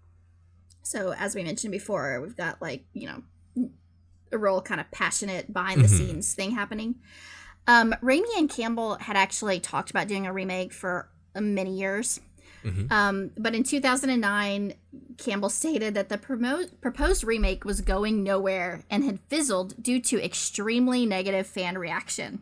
So, 0.83 1.13
as 1.13 1.33
we 1.33 1.43
mentioned 1.43 1.71
before, 1.71 2.21
we've 2.21 2.37
got 2.37 2.61
like, 2.61 2.85
you 2.93 3.07
know, 3.07 3.69
a 4.31 4.37
real 4.37 4.61
kind 4.61 4.81
of 4.81 4.91
passionate 4.91 5.51
behind 5.51 5.83
the 5.83 5.87
scenes 5.87 6.33
thing 6.33 6.51
happening. 6.51 6.95
Um, 7.67 7.95
Raimi 8.03 8.37
and 8.37 8.49
Campbell 8.49 8.95
had 8.95 9.15
actually 9.15 9.59
talked 9.59 9.89
about 9.89 10.07
doing 10.07 10.27
a 10.27 10.33
remake 10.33 10.73
for 10.73 11.09
uh, 11.35 11.41
many 11.41 11.77
years. 11.77 12.19
Um, 12.91 13.31
but 13.37 13.55
in 13.55 13.63
2009, 13.63 14.73
Campbell 15.17 15.49
stated 15.49 15.93
that 15.95 16.09
the 16.09 16.17
promo- 16.17 16.69
proposed 16.81 17.23
remake 17.23 17.65
was 17.65 17.81
going 17.81 18.23
nowhere 18.23 18.83
and 18.89 19.03
had 19.03 19.19
fizzled 19.27 19.81
due 19.81 19.99
to 20.01 20.23
extremely 20.23 21.05
negative 21.05 21.45
fan 21.45 21.77
reaction 21.77 22.41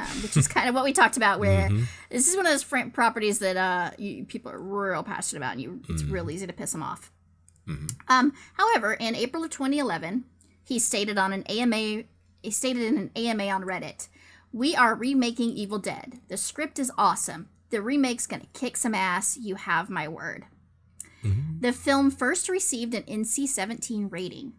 um, 0.00 0.22
which 0.22 0.36
is 0.36 0.48
kind 0.48 0.68
of 0.68 0.74
what 0.74 0.84
we 0.84 0.92
talked 0.92 1.16
about. 1.16 1.40
Where 1.40 1.68
this 2.10 2.28
is 2.28 2.36
one 2.36 2.46
of 2.46 2.52
those 2.52 2.62
fr- 2.62 2.90
properties 2.92 3.38
that 3.40 3.56
uh, 3.56 3.90
you, 3.98 4.24
people 4.24 4.50
are 4.52 4.58
real 4.58 5.02
passionate 5.02 5.38
about, 5.40 5.52
and 5.52 5.62
you, 5.62 5.80
it's 5.88 6.02
real 6.04 6.30
easy 6.30 6.46
to 6.46 6.52
piss 6.52 6.72
them 6.72 6.82
off. 6.82 7.12
Um, 8.08 8.32
however, 8.54 8.94
in 8.94 9.14
April 9.14 9.44
of 9.44 9.50
2011, 9.50 10.24
he 10.64 10.78
stated 10.78 11.18
on 11.18 11.32
an 11.32 11.42
AMA, 11.44 12.04
he 12.42 12.50
stated 12.50 12.82
in 12.82 12.96
an 12.98 13.10
AMA 13.14 13.44
on 13.48 13.62
Reddit, 13.62 14.08
"We 14.52 14.74
are 14.74 14.94
remaking 14.94 15.50
Evil 15.50 15.78
Dead. 15.78 16.20
The 16.28 16.36
script 16.36 16.78
is 16.78 16.90
awesome. 16.98 17.48
The 17.70 17.80
remake's 17.80 18.26
gonna 18.26 18.46
kick 18.52 18.76
some 18.76 18.94
ass. 18.94 19.36
You 19.36 19.54
have 19.54 19.88
my 19.90 20.08
word." 20.08 20.46
The 21.60 21.72
film 21.72 22.10
first 22.10 22.48
received 22.48 22.94
an 22.94 23.02
NC-17 23.02 24.10
rating, 24.10 24.54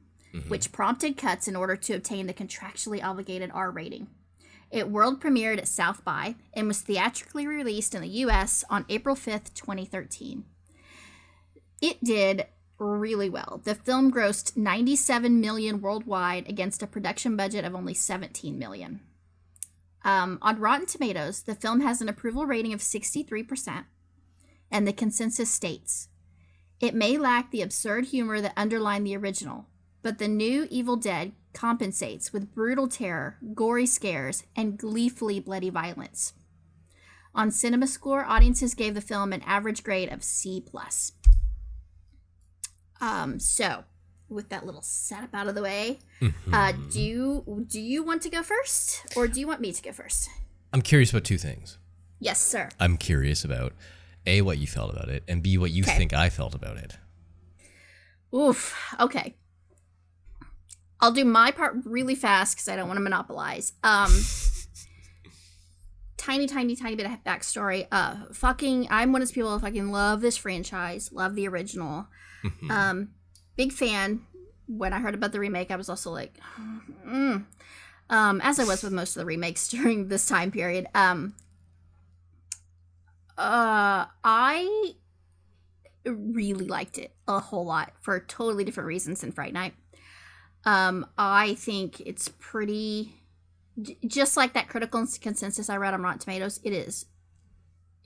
which 0.48 0.72
prompted 0.72 1.18
cuts 1.18 1.48
in 1.48 1.56
order 1.56 1.76
to 1.76 1.94
obtain 1.94 2.28
the 2.28 2.34
contractually 2.34 3.04
obligated 3.04 3.50
R 3.54 3.72
rating. 3.72 4.08
It 4.72 4.90
world 4.90 5.22
premiered 5.22 5.58
at 5.58 5.68
South 5.68 6.04
by 6.04 6.36
and 6.54 6.68
was 6.68 6.82
theatrically 6.82 7.46
released 7.46 7.94
in 7.94 8.02
the 8.02 8.08
US 8.08 8.64
on 8.70 8.86
April 8.90 9.16
5th, 9.16 9.54
2013. 9.54 10.46
It 11.82 12.04
did 12.04 12.46
really 12.80 13.30
well. 13.30 13.62
The 13.64 13.76
film 13.76 14.12
grossed 14.12 14.58
97 14.58 15.40
million 15.40 15.82
worldwide 15.82 16.48
against 16.50 16.82
a 16.82 16.88
production 16.88 17.36
budget 17.36 17.66
of 17.66 17.76
only 17.76 17.94
17 17.94 18.58
million. 18.58 19.02
Um, 20.04 20.40
on 20.42 20.60
Rotten 20.60 20.88
Tomatoes, 20.88 21.44
the 21.44 21.54
film 21.54 21.82
has 21.82 22.02
an 22.02 22.10
approval 22.10 22.48
rating 22.48 22.74
of 22.74 22.80
63%, 22.80 23.86
and 24.72 24.88
the 24.88 24.94
consensus 24.94 25.52
states 25.52 26.08
it 26.80 26.96
may 26.96 27.16
lack 27.18 27.52
the 27.52 27.62
absurd 27.62 28.06
humor 28.06 28.42
that 28.42 28.54
underlined 28.58 29.06
the 29.06 29.16
original, 29.16 29.68
but 30.02 30.18
the 30.18 30.28
new 30.28 30.68
Evil 30.72 30.96
Dead 30.96 31.34
compensates 31.54 32.32
with 32.34 32.54
brutal 32.54 32.88
terror, 32.88 33.38
gory 33.54 33.86
scares, 33.86 34.44
and 34.56 34.78
gleefully 34.78 35.40
bloody 35.40 35.70
violence. 35.70 36.34
On 37.34 37.50
CinemaScore, 37.50 38.26
audiences 38.28 38.74
gave 38.74 38.94
the 38.94 39.02
film 39.02 39.32
an 39.34 39.42
average 39.44 39.84
grade 39.84 40.12
of 40.12 40.24
C 40.24 40.62
plus. 40.66 41.14
Um, 43.00 43.40
so 43.40 43.84
with 44.30 44.50
that 44.50 44.66
little 44.66 44.82
setup 44.82 45.34
out 45.34 45.48
of 45.48 45.56
the 45.56 45.62
way, 45.62 46.00
uh, 46.22 46.26
Mm-hmm. 46.26 46.90
do 46.90 47.02
you 47.02 47.66
do 47.68 47.80
you 47.82 48.04
want 48.04 48.22
to 48.24 48.30
go 48.30 48.44
first, 48.44 49.06
or 49.16 49.28
do 49.28 49.40
you 49.40 49.48
want 49.48 49.62
me 49.62 49.72
to 49.74 49.82
go 49.82 49.92
first? 49.92 50.30
I'm 50.74 50.82
curious 50.82 51.10
about 51.12 51.24
two 51.26 51.38
things. 51.38 51.78
Yes, 52.20 52.40
sir. 52.40 52.70
I'm 52.80 52.98
curious 52.98 53.44
about 53.44 53.74
A, 54.28 54.42
what 54.42 54.58
you 54.60 54.68
felt 54.68 54.92
about 54.92 55.10
it, 55.10 55.24
and 55.28 55.42
B, 55.42 55.58
what 55.58 55.72
you 55.72 55.84
Okay. 55.84 55.98
think 55.98 56.14
I 56.14 56.30
felt 56.30 56.54
about 56.54 56.78
it. 56.78 56.98
Oof. 58.34 58.76
Okay. 59.00 59.36
I'll 61.02 61.12
do 61.12 61.26
my 61.26 61.52
part 61.52 61.76
really 61.84 62.16
fast 62.16 62.56
because 62.56 62.68
I 62.68 62.76
don't 62.76 62.88
want 62.88 62.98
to 62.98 63.04
monopolize. 63.04 63.74
Um, 63.84 64.12
tiny, 66.18 66.46
tiny, 66.46 66.76
tiny 66.76 66.96
bit 66.96 67.08
of 67.08 67.24
backstory. 67.24 67.88
Uh, 67.92 68.32
fucking, 68.34 68.88
I'm 68.92 69.12
one 69.12 69.22
of 69.22 69.28
those 69.28 69.34
people 69.34 69.52
who 69.52 69.60
fucking 69.60 69.92
love 69.92 70.22
this 70.22 70.38
franchise, 70.38 71.12
love 71.12 71.36
the 71.36 71.48
original. 71.48 72.08
Um, 72.70 73.10
big 73.56 73.72
fan. 73.72 74.22
When 74.68 74.94
I 74.94 75.00
heard 75.00 75.16
about 75.16 75.32
the 75.32 75.40
remake, 75.40 75.72
I 75.72 75.76
was 75.76 75.90
also 75.90 76.12
like, 76.12 76.38
mm. 77.08 77.46
um, 78.10 78.42
as 78.42 78.60
I 78.60 78.64
was 78.64 78.84
with 78.84 78.94
most 78.94 79.16
of 79.16 79.22
the 79.22 79.26
remakes 79.26 79.68
during 79.68 80.08
this 80.08 80.28
time 80.28 80.52
period. 80.52 80.88
Um, 80.94 81.34
uh, 83.38 84.06
I 84.24 84.94
really 86.06 86.68
liked 86.68 86.98
it 86.98 87.14
a 87.28 87.40
whole 87.40 87.66
lot 87.66 87.94
for 88.00 88.20
totally 88.20 88.64
different 88.64 88.88
reasons 88.88 89.22
than 89.22 89.32
Fright 89.32 89.54
Night. 89.54 89.74
Um, 90.66 91.08
I 91.18 91.56
think 91.56 92.02
it's 92.02 92.30
pretty, 92.40 93.22
just 94.06 94.38
like 94.38 94.54
that 94.54 94.68
critical 94.68 95.06
consensus 95.22 95.70
I 95.70 95.78
read 95.78 95.94
on 95.94 96.02
Rotten 96.02 96.20
Tomatoes. 96.20 96.60
It 96.64 96.74
is 96.74 97.06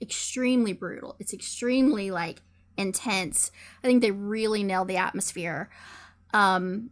extremely 0.00 0.72
brutal. 0.72 1.16
It's 1.18 1.34
extremely 1.34 2.10
like 2.10 2.42
intense. 2.76 3.50
I 3.82 3.86
think 3.86 4.02
they 4.02 4.10
really 4.10 4.62
nailed 4.62 4.88
the 4.88 4.96
atmosphere. 4.96 5.70
Um, 6.32 6.90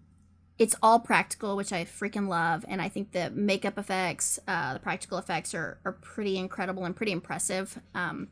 it's 0.59 0.77
all 0.83 1.01
practical, 1.01 1.57
which 1.57 1.73
I 1.73 1.85
freaking 1.85 2.29
love, 2.29 2.65
and 2.69 2.81
I 2.81 2.89
think 2.89 3.12
the 3.12 3.31
makeup 3.31 3.77
effects, 3.77 4.39
uh, 4.47 4.75
the 4.75 4.79
practical 4.79 5.19
effects 5.19 5.53
are 5.55 5.81
are 5.85 5.93
pretty 5.93 6.39
incredible 6.39 6.85
and 6.85 6.95
pretty 6.95 7.12
impressive. 7.12 7.81
Um, 7.95 8.29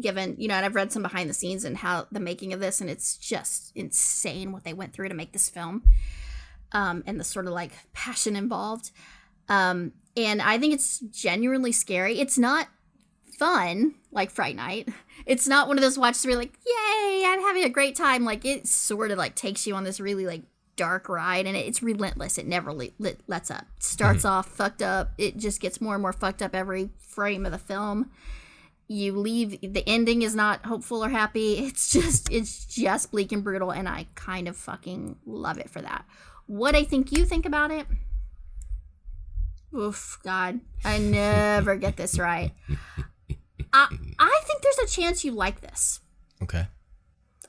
given 0.00 0.36
you 0.38 0.48
know, 0.48 0.54
and 0.54 0.64
I've 0.64 0.74
read 0.74 0.92
some 0.92 1.02
behind 1.02 1.28
the 1.30 1.34
scenes 1.34 1.64
and 1.64 1.76
how 1.76 2.06
the 2.10 2.20
making 2.20 2.52
of 2.52 2.60
this, 2.60 2.80
and 2.80 2.90
it's 2.90 3.16
just 3.16 3.72
insane 3.74 4.52
what 4.52 4.64
they 4.64 4.74
went 4.74 4.92
through 4.92 5.08
to 5.08 5.14
make 5.14 5.32
this 5.32 5.48
film, 5.48 5.82
um, 6.72 7.02
and 7.06 7.18
the 7.18 7.24
sort 7.24 7.46
of 7.46 7.52
like 7.52 7.72
passion 7.92 8.36
involved. 8.36 8.90
Um, 9.48 9.92
and 10.16 10.42
I 10.42 10.58
think 10.58 10.74
it's 10.74 11.00
genuinely 11.00 11.72
scary. 11.72 12.20
It's 12.20 12.38
not 12.38 12.68
fun 13.38 13.94
like 14.10 14.30
Fright 14.30 14.56
Night. 14.56 14.88
It's 15.26 15.48
not 15.48 15.68
one 15.68 15.76
of 15.76 15.82
those 15.82 15.98
watches 15.98 16.24
where 16.24 16.32
you're 16.32 16.40
like, 16.40 16.58
yay, 16.64 17.24
I'm 17.26 17.40
having 17.40 17.64
a 17.64 17.68
great 17.68 17.96
time. 17.96 18.24
Like 18.24 18.44
it 18.44 18.66
sort 18.66 19.10
of 19.10 19.18
like 19.18 19.34
takes 19.34 19.66
you 19.66 19.74
on 19.74 19.84
this 19.84 20.00
really 20.00 20.26
like 20.26 20.42
dark 20.76 21.08
ride 21.08 21.46
and 21.46 21.56
it's 21.56 21.82
relentless. 21.82 22.38
It 22.38 22.46
never 22.46 22.72
le- 22.72 22.90
le- 22.98 23.14
lets 23.26 23.50
up. 23.50 23.66
Starts 23.78 24.24
off 24.24 24.48
fucked 24.48 24.82
up. 24.82 25.12
It 25.18 25.36
just 25.36 25.60
gets 25.60 25.80
more 25.80 25.94
and 25.94 26.02
more 26.02 26.12
fucked 26.12 26.42
up 26.42 26.54
every 26.54 26.90
frame 26.98 27.46
of 27.46 27.52
the 27.52 27.58
film. 27.58 28.10
You 28.88 29.18
leave 29.18 29.60
the 29.60 29.82
ending 29.86 30.22
is 30.22 30.34
not 30.34 30.64
hopeful 30.64 31.04
or 31.04 31.08
happy. 31.08 31.58
It's 31.66 31.90
just 31.90 32.30
it's 32.32 32.64
just 32.64 33.10
bleak 33.10 33.32
and 33.32 33.42
brutal 33.42 33.70
and 33.70 33.88
I 33.88 34.06
kind 34.14 34.48
of 34.48 34.56
fucking 34.56 35.16
love 35.26 35.58
it 35.58 35.70
for 35.70 35.82
that. 35.82 36.04
What 36.46 36.74
I 36.76 36.84
think 36.84 37.10
you 37.10 37.24
think 37.24 37.44
about 37.44 37.70
it? 37.70 37.86
Oof, 39.76 40.18
God, 40.22 40.60
I 40.84 40.98
never 40.98 41.76
get 41.76 41.96
this 41.96 42.18
right. 42.18 42.52
I 43.72 43.88
I 44.18 44.40
think 44.46 44.62
there's 44.62 44.90
a 44.90 44.94
chance 44.94 45.24
you 45.24 45.32
like 45.32 45.60
this. 45.60 46.00
Okay. 46.42 46.66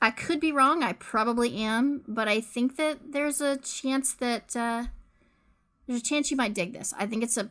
I 0.00 0.10
could 0.10 0.40
be 0.40 0.52
wrong. 0.52 0.82
I 0.82 0.92
probably 0.92 1.56
am, 1.56 2.02
but 2.06 2.28
I 2.28 2.40
think 2.40 2.76
that 2.76 3.12
there's 3.12 3.40
a 3.40 3.56
chance 3.56 4.14
that 4.14 4.54
uh, 4.54 4.84
there's 5.86 6.00
a 6.00 6.04
chance 6.04 6.30
you 6.30 6.36
might 6.36 6.54
dig 6.54 6.72
this. 6.72 6.94
I 6.98 7.06
think 7.06 7.22
it's 7.22 7.36
a 7.36 7.50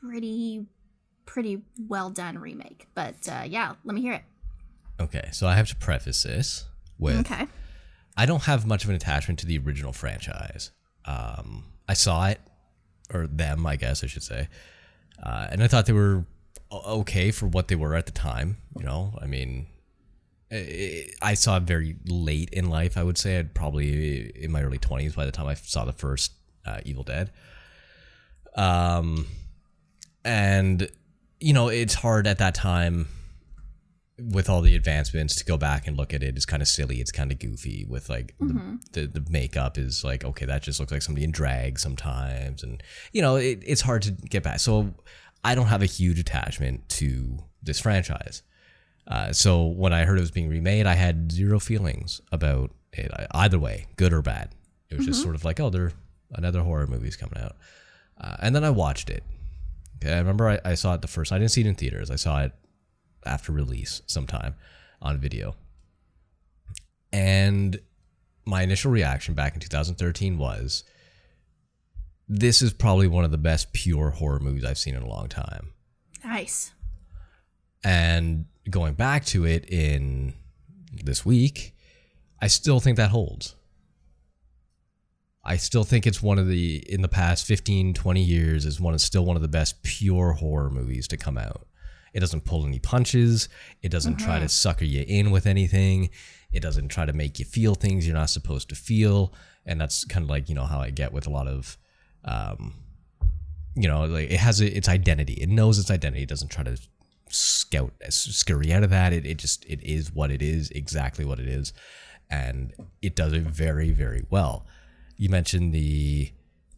pretty 0.00 0.66
pretty 1.26 1.62
well 1.88 2.10
done 2.10 2.38
remake. 2.38 2.86
But 2.94 3.28
uh, 3.28 3.44
yeah, 3.46 3.74
let 3.84 3.94
me 3.94 4.00
hear 4.00 4.14
it. 4.14 4.22
Okay. 5.00 5.28
So 5.32 5.46
I 5.46 5.54
have 5.54 5.68
to 5.68 5.76
preface 5.76 6.22
this 6.22 6.64
with 6.98 7.20
Okay. 7.20 7.46
I 8.16 8.26
don't 8.26 8.42
have 8.42 8.66
much 8.66 8.84
of 8.84 8.90
an 8.90 8.96
attachment 8.96 9.38
to 9.40 9.46
the 9.46 9.58
original 9.58 9.92
franchise. 9.92 10.70
Um, 11.04 11.64
I 11.88 11.94
saw 11.94 12.26
it, 12.26 12.40
or 13.12 13.26
them, 13.26 13.66
I 13.66 13.76
guess 13.76 14.04
I 14.04 14.06
should 14.06 14.22
say, 14.22 14.48
uh, 15.22 15.48
and 15.50 15.62
I 15.62 15.66
thought 15.66 15.86
they 15.86 15.92
were 15.92 16.24
okay 16.70 17.30
for 17.30 17.46
what 17.46 17.68
they 17.68 17.74
were 17.74 17.94
at 17.94 18.06
the 18.06 18.12
time. 18.12 18.58
You 18.78 18.84
know, 18.84 19.18
I 19.20 19.26
mean, 19.26 19.66
I 20.50 21.08
I 21.22 21.34
saw 21.34 21.56
it 21.56 21.62
very 21.62 21.96
late 22.06 22.50
in 22.50 22.68
life. 22.68 22.96
I 22.96 23.02
would 23.02 23.18
say 23.18 23.38
I'd 23.38 23.54
probably 23.54 24.30
in 24.36 24.52
my 24.52 24.62
early 24.62 24.78
twenties 24.78 25.14
by 25.14 25.24
the 25.24 25.32
time 25.32 25.46
I 25.46 25.54
saw 25.54 25.84
the 25.84 25.92
first 25.92 26.32
uh, 26.66 26.80
Evil 26.84 27.02
Dead. 27.02 27.30
Um, 28.54 29.26
and 30.24 30.90
you 31.42 31.52
know, 31.52 31.68
it's 31.68 31.94
hard 31.94 32.26
at 32.26 32.38
that 32.38 32.54
time 32.54 33.08
with 34.30 34.48
all 34.48 34.60
the 34.60 34.76
advancements 34.76 35.34
to 35.36 35.44
go 35.44 35.56
back 35.56 35.86
and 35.86 35.96
look 35.96 36.14
at 36.14 36.22
it. 36.22 36.36
It's 36.36 36.46
kind 36.46 36.62
of 36.62 36.68
silly. 36.68 37.00
It's 37.00 37.10
kind 37.10 37.32
of 37.32 37.38
goofy 37.38 37.84
with 37.88 38.08
like 38.08 38.34
the, 38.92 39.00
the 39.06 39.20
the 39.20 39.30
makeup 39.30 39.78
is 39.78 40.04
like 40.04 40.24
okay, 40.24 40.46
that 40.46 40.62
just 40.62 40.78
looks 40.78 40.92
like 40.92 41.02
somebody 41.02 41.24
in 41.24 41.32
drag 41.32 41.78
sometimes, 41.78 42.62
and 42.62 42.82
you 43.12 43.20
know, 43.22 43.36
it, 43.36 43.62
it's 43.66 43.80
hard 43.80 44.02
to 44.02 44.12
get 44.12 44.42
back. 44.42 44.60
So 44.60 44.94
I 45.42 45.54
don't 45.54 45.66
have 45.66 45.82
a 45.82 45.86
huge 45.86 46.18
attachment 46.18 46.88
to 46.90 47.38
this 47.62 47.80
franchise. 47.80 48.42
Uh, 49.08 49.32
so 49.32 49.66
when 49.66 49.92
I 49.92 50.04
heard 50.04 50.18
it 50.18 50.20
was 50.20 50.30
being 50.30 50.48
remade, 50.48 50.86
I 50.86 50.94
had 50.94 51.32
zero 51.32 51.58
feelings 51.58 52.20
about 52.30 52.70
it 52.92 53.10
either 53.32 53.58
way, 53.58 53.88
good 53.96 54.12
or 54.12 54.22
bad. 54.22 54.54
It 54.90 54.96
was 54.96 55.06
just 55.06 55.22
sort 55.22 55.34
of 55.34 55.44
like, 55.44 55.58
oh, 55.58 55.70
there 55.70 55.92
another 56.34 56.60
horror 56.60 56.86
movie's 56.86 57.16
coming 57.16 57.42
out, 57.42 57.56
uh, 58.20 58.36
and 58.40 58.54
then 58.54 58.62
I 58.62 58.70
watched 58.70 59.10
it. 59.10 59.24
Okay, 60.02 60.12
I 60.14 60.18
remember 60.18 60.48
I, 60.48 60.60
I 60.64 60.74
saw 60.74 60.94
it 60.94 61.02
the 61.02 61.08
first. 61.08 61.30
I 61.32 61.38
didn't 61.38 61.52
see 61.52 61.60
it 61.60 61.66
in 61.66 61.74
theaters. 61.76 62.10
I 62.10 62.16
saw 62.16 62.42
it 62.42 62.52
after 63.24 63.52
release 63.52 64.02
sometime 64.06 64.54
on 65.00 65.18
video, 65.18 65.54
and 67.12 67.80
my 68.44 68.62
initial 68.62 68.90
reaction 68.90 69.34
back 69.34 69.54
in 69.54 69.60
2013 69.60 70.38
was, 70.38 70.82
this 72.28 72.60
is 72.62 72.72
probably 72.72 73.06
one 73.06 73.24
of 73.24 73.30
the 73.30 73.38
best 73.38 73.72
pure 73.72 74.10
horror 74.10 74.40
movies 74.40 74.64
I've 74.64 74.78
seen 74.78 74.96
in 74.96 75.02
a 75.02 75.08
long 75.08 75.28
time 75.28 75.72
Nice. 76.24 76.72
and 77.84 78.46
going 78.68 78.94
back 78.94 79.24
to 79.26 79.44
it 79.46 79.68
in 79.68 80.34
this 81.04 81.24
week, 81.24 81.74
I 82.40 82.48
still 82.48 82.80
think 82.80 82.96
that 82.96 83.10
holds. 83.10 83.54
I 85.44 85.56
still 85.56 85.84
think 85.84 86.06
it's 86.06 86.22
one 86.22 86.38
of 86.38 86.46
the 86.46 86.84
in 86.88 87.02
the 87.02 87.08
past 87.08 87.46
15 87.46 87.94
20 87.94 88.22
years 88.22 88.64
is 88.64 88.80
one 88.80 88.94
of 88.94 89.00
still 89.00 89.24
one 89.24 89.36
of 89.36 89.42
the 89.42 89.48
best 89.48 89.82
pure 89.82 90.32
horror 90.32 90.70
movies 90.70 91.08
to 91.08 91.16
come 91.16 91.36
out. 91.36 91.66
It 92.12 92.20
doesn't 92.20 92.44
pull 92.44 92.66
any 92.66 92.78
punches, 92.78 93.48
it 93.82 93.90
doesn't 93.90 94.16
try 94.16 94.38
to 94.38 94.48
sucker 94.48 94.84
you 94.84 95.04
in 95.06 95.30
with 95.30 95.46
anything. 95.46 96.10
It 96.52 96.60
doesn't 96.60 96.88
try 96.88 97.06
to 97.06 97.14
make 97.14 97.38
you 97.38 97.46
feel 97.46 97.74
things 97.74 98.06
you're 98.06 98.14
not 98.14 98.28
supposed 98.28 98.68
to 98.68 98.74
feel, 98.74 99.32
and 99.64 99.80
that's 99.80 100.04
kind 100.04 100.22
of 100.22 100.28
like, 100.28 100.50
you 100.50 100.54
know, 100.54 100.66
how 100.66 100.80
I 100.80 100.90
get 100.90 101.12
with 101.12 101.26
a 101.26 101.30
lot 101.30 101.48
of 101.48 101.78
um 102.24 102.74
you 103.74 103.88
know, 103.88 104.04
like 104.04 104.30
it 104.30 104.38
has 104.38 104.60
a, 104.60 104.76
its 104.76 104.88
identity. 104.88 105.34
It 105.34 105.48
knows 105.48 105.78
its 105.78 105.90
identity. 105.90 106.24
It 106.24 106.28
doesn't 106.28 106.50
try 106.50 106.64
to 106.64 106.78
scout 107.30 107.92
scurry 108.10 108.72
out 108.72 108.82
of 108.82 108.90
that. 108.90 109.12
It, 109.12 109.26
it 109.26 109.38
just 109.38 109.64
it 109.64 109.82
is 109.82 110.12
what 110.12 110.30
it 110.30 110.42
is, 110.42 110.70
exactly 110.70 111.24
what 111.24 111.40
it 111.40 111.48
is, 111.48 111.72
and 112.30 112.72
it 113.00 113.16
does 113.16 113.32
it 113.32 113.42
very 113.42 113.90
very 113.90 114.24
well. 114.30 114.66
You 115.22 115.28
mentioned 115.28 115.72
the 115.72 116.32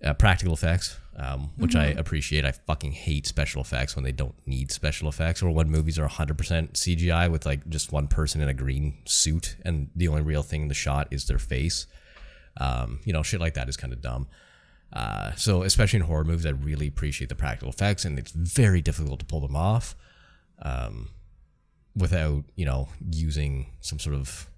uh, 0.05 0.12
practical 0.12 0.53
effects, 0.53 0.99
um, 1.16 1.53
which 1.57 1.74
I 1.74 1.86
appreciate. 1.86 2.45
I 2.45 2.53
fucking 2.53 2.92
hate 2.92 3.26
special 3.26 3.62
effects 3.62 3.97
when 3.97 4.05
they 4.05 4.12
don't 4.12 4.34
need 4.47 4.70
special 4.70 5.09
effects, 5.09 5.42
or 5.42 5.51
when 5.51 5.70
movies 5.70 5.99
are 5.99 6.07
100% 6.07 6.74
CGI 6.74 7.30
with 7.30 7.47
like 7.47 7.66
just 7.70 7.90
one 7.90 8.07
person 8.07 8.42
in 8.42 8.49
a 8.51 8.53
green 8.53 8.99
suit, 9.07 9.57
and 9.64 9.88
the 9.97 10.09
only 10.09 10.20
real 10.20 10.42
thing 10.42 10.61
in 10.61 10.68
the 10.68 10.74
shot 10.74 11.09
is 11.11 11.24
their 11.26 11.38
face. 11.38 11.86
Um, 12.59 13.01
you 13.07 13.14
know, 13.14 13.22
shit 13.22 13.40
like 13.40 13.55
that 13.55 13.70
is 13.70 13.78
kind 13.78 13.95
of 13.95 14.03
dumb. 14.03 14.28
Uh, 14.92 15.32
so 15.36 15.62
especially 15.62 16.01
in 16.01 16.05
horror 16.05 16.24
movies, 16.24 16.45
I 16.45 16.51
really 16.51 16.86
appreciate 16.86 17.30
the 17.30 17.34
practical 17.34 17.70
effects, 17.70 18.05
and 18.05 18.18
it's 18.18 18.32
very 18.32 18.82
difficult 18.82 19.20
to 19.20 19.24
pull 19.24 19.40
them 19.40 19.57
off 19.57 19.97
um, 20.61 21.09
without 21.97 22.45
you 22.57 22.66
know 22.66 22.90
using 23.11 23.70
some 23.80 23.99
sort 23.99 24.16
of 24.16 24.51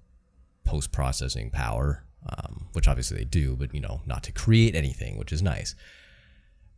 post 0.65 0.91
processing 0.91 1.51
power, 1.51 2.03
um, 2.29 2.67
which 2.73 2.89
obviously 2.89 3.19
they 3.19 3.25
do, 3.25 3.57
but 3.57 3.75
you 3.75 3.81
know 3.81 4.01
not 4.07 4.23
to 4.25 4.33
create 4.33 4.75
anything, 4.75 5.19
which 5.19 5.33
is 5.33 5.43
nice. 5.43 5.75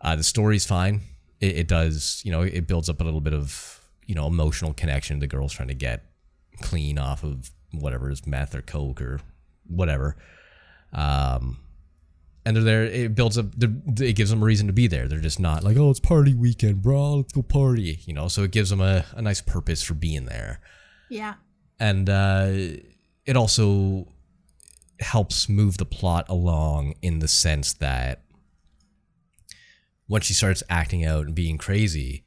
Uh, 0.01 0.15
the 0.17 0.25
story's 0.25 0.65
fine. 0.67 1.01
It, 1.41 1.57
it 1.59 1.69
does, 1.69 2.21
you 2.25 2.33
know, 2.33 2.43
it 2.43 2.67
builds 2.67 2.89
up 2.89 3.01
a 3.01 3.05
little 3.05 3.21
bit 3.21 3.35
of 3.35 3.81
you 4.07 4.15
know 4.15 4.27
emotional 4.27 4.73
connection. 4.75 5.19
The 5.21 5.27
girl's 5.27 5.53
trying 5.53 5.69
to 5.69 5.75
get 5.75 6.05
clean 6.61 6.99
off 6.99 7.23
of 7.25 7.51
whatever 7.73 8.11
is 8.11 8.27
meth 8.27 8.55
or 8.55 8.63
coke 8.63 9.01
or 9.03 9.21
whatever. 9.67 10.17
Um, 10.93 11.59
and 12.47 12.57
they're 12.57 12.65
there. 12.65 12.85
It 12.85 13.15
builds 13.15 13.37
up. 13.37 13.47
It 13.61 14.17
gives 14.17 14.31
them 14.31 14.43
a 14.43 14.45
reason 14.47 14.69
to 14.69 14.73
be 14.73 14.87
there. 14.87 15.07
They're 15.07 15.19
just 15.21 15.39
not 15.39 15.63
like, 15.65 15.77
oh, 15.77 15.91
it's 15.91 16.01
party 16.01 16.33
weekend, 16.33 16.81
bro. 16.83 17.17
Let's 17.17 17.33
go 17.33 17.43
party. 17.43 17.99
You 18.07 18.15
know. 18.15 18.29
So 18.29 18.43
it 18.43 18.53
gives 18.53 18.71
them 18.71 18.81
a, 18.81 19.05
a 19.15 19.21
nice 19.21 19.43
purpose 19.43 19.83
for 19.83 19.93
being 19.95 20.25
there, 20.25 20.61
Yeah. 21.11 21.35
and 21.79 22.09
uh, 22.09 22.49
it 23.27 23.37
also 23.37 24.09
helps 25.01 25.49
move 25.49 25.79
the 25.79 25.85
plot 25.85 26.27
along 26.29 26.95
in 27.03 27.19
the 27.21 27.29
sense 27.29 27.73
that 27.75 28.23
when 30.07 30.23
she 30.23 30.35
starts 30.35 30.63
acting 30.69 31.05
out 31.05 31.27
and 31.27 31.35
being 31.35 31.59
crazy, 31.59 32.25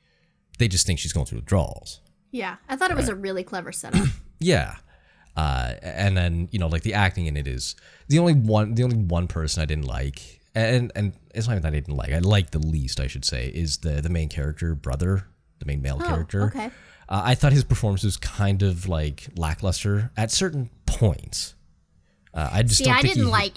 they 0.59 0.67
just 0.67 0.85
think 0.85 0.99
she's 0.99 1.13
going 1.13 1.25
through 1.25 1.39
withdrawals. 1.39 1.99
Yeah, 2.31 2.57
I 2.69 2.75
thought 2.75 2.91
it 2.91 2.97
was 2.97 3.09
a 3.09 3.15
really 3.15 3.43
clever 3.43 3.71
setup. 3.71 4.05
Yeah. 4.43 4.77
Uh, 5.37 5.75
and 5.83 6.17
then 6.17 6.49
you 6.51 6.57
know, 6.57 6.67
like 6.67 6.81
the 6.81 6.95
acting 6.95 7.27
in 7.27 7.37
it 7.37 7.47
is 7.47 7.75
the 8.07 8.17
only 8.17 8.33
one. 8.33 8.73
The 8.73 8.83
only 8.83 8.97
one 8.97 9.27
person 9.27 9.61
I 9.61 9.65
didn't 9.67 9.85
like, 9.85 10.41
and 10.55 10.91
and 10.95 11.13
it's 11.35 11.47
not 11.47 11.53
even 11.53 11.61
that 11.61 11.67
I 11.67 11.79
didn't 11.79 11.95
like. 11.95 12.11
I 12.11 12.17
like 12.17 12.49
the 12.49 12.57
least, 12.57 12.99
I 12.99 13.05
should 13.05 13.23
say, 13.23 13.49
is 13.49 13.77
the 13.77 14.01
the 14.01 14.09
main 14.09 14.29
character 14.29 14.73
brother, 14.73 15.27
the 15.59 15.65
main 15.67 15.83
male 15.83 15.99
character. 15.99 16.41
Oh, 16.41 16.45
okay. 16.47 16.65
Uh, 17.07 17.21
I 17.23 17.35
thought 17.35 17.53
his 17.53 17.63
performance 17.63 18.03
was 18.03 18.17
kind 18.17 18.63
of 18.63 18.87
like 18.87 19.27
lackluster 19.37 20.09
at 20.17 20.31
certain 20.31 20.71
points. 20.87 21.53
Uh, 22.33 22.49
I 22.51 22.63
just 22.63 22.77
See, 22.77 22.85
don't 22.85 22.95
I 22.95 23.01
didn't 23.01 23.25
he, 23.25 23.29
like 23.31 23.53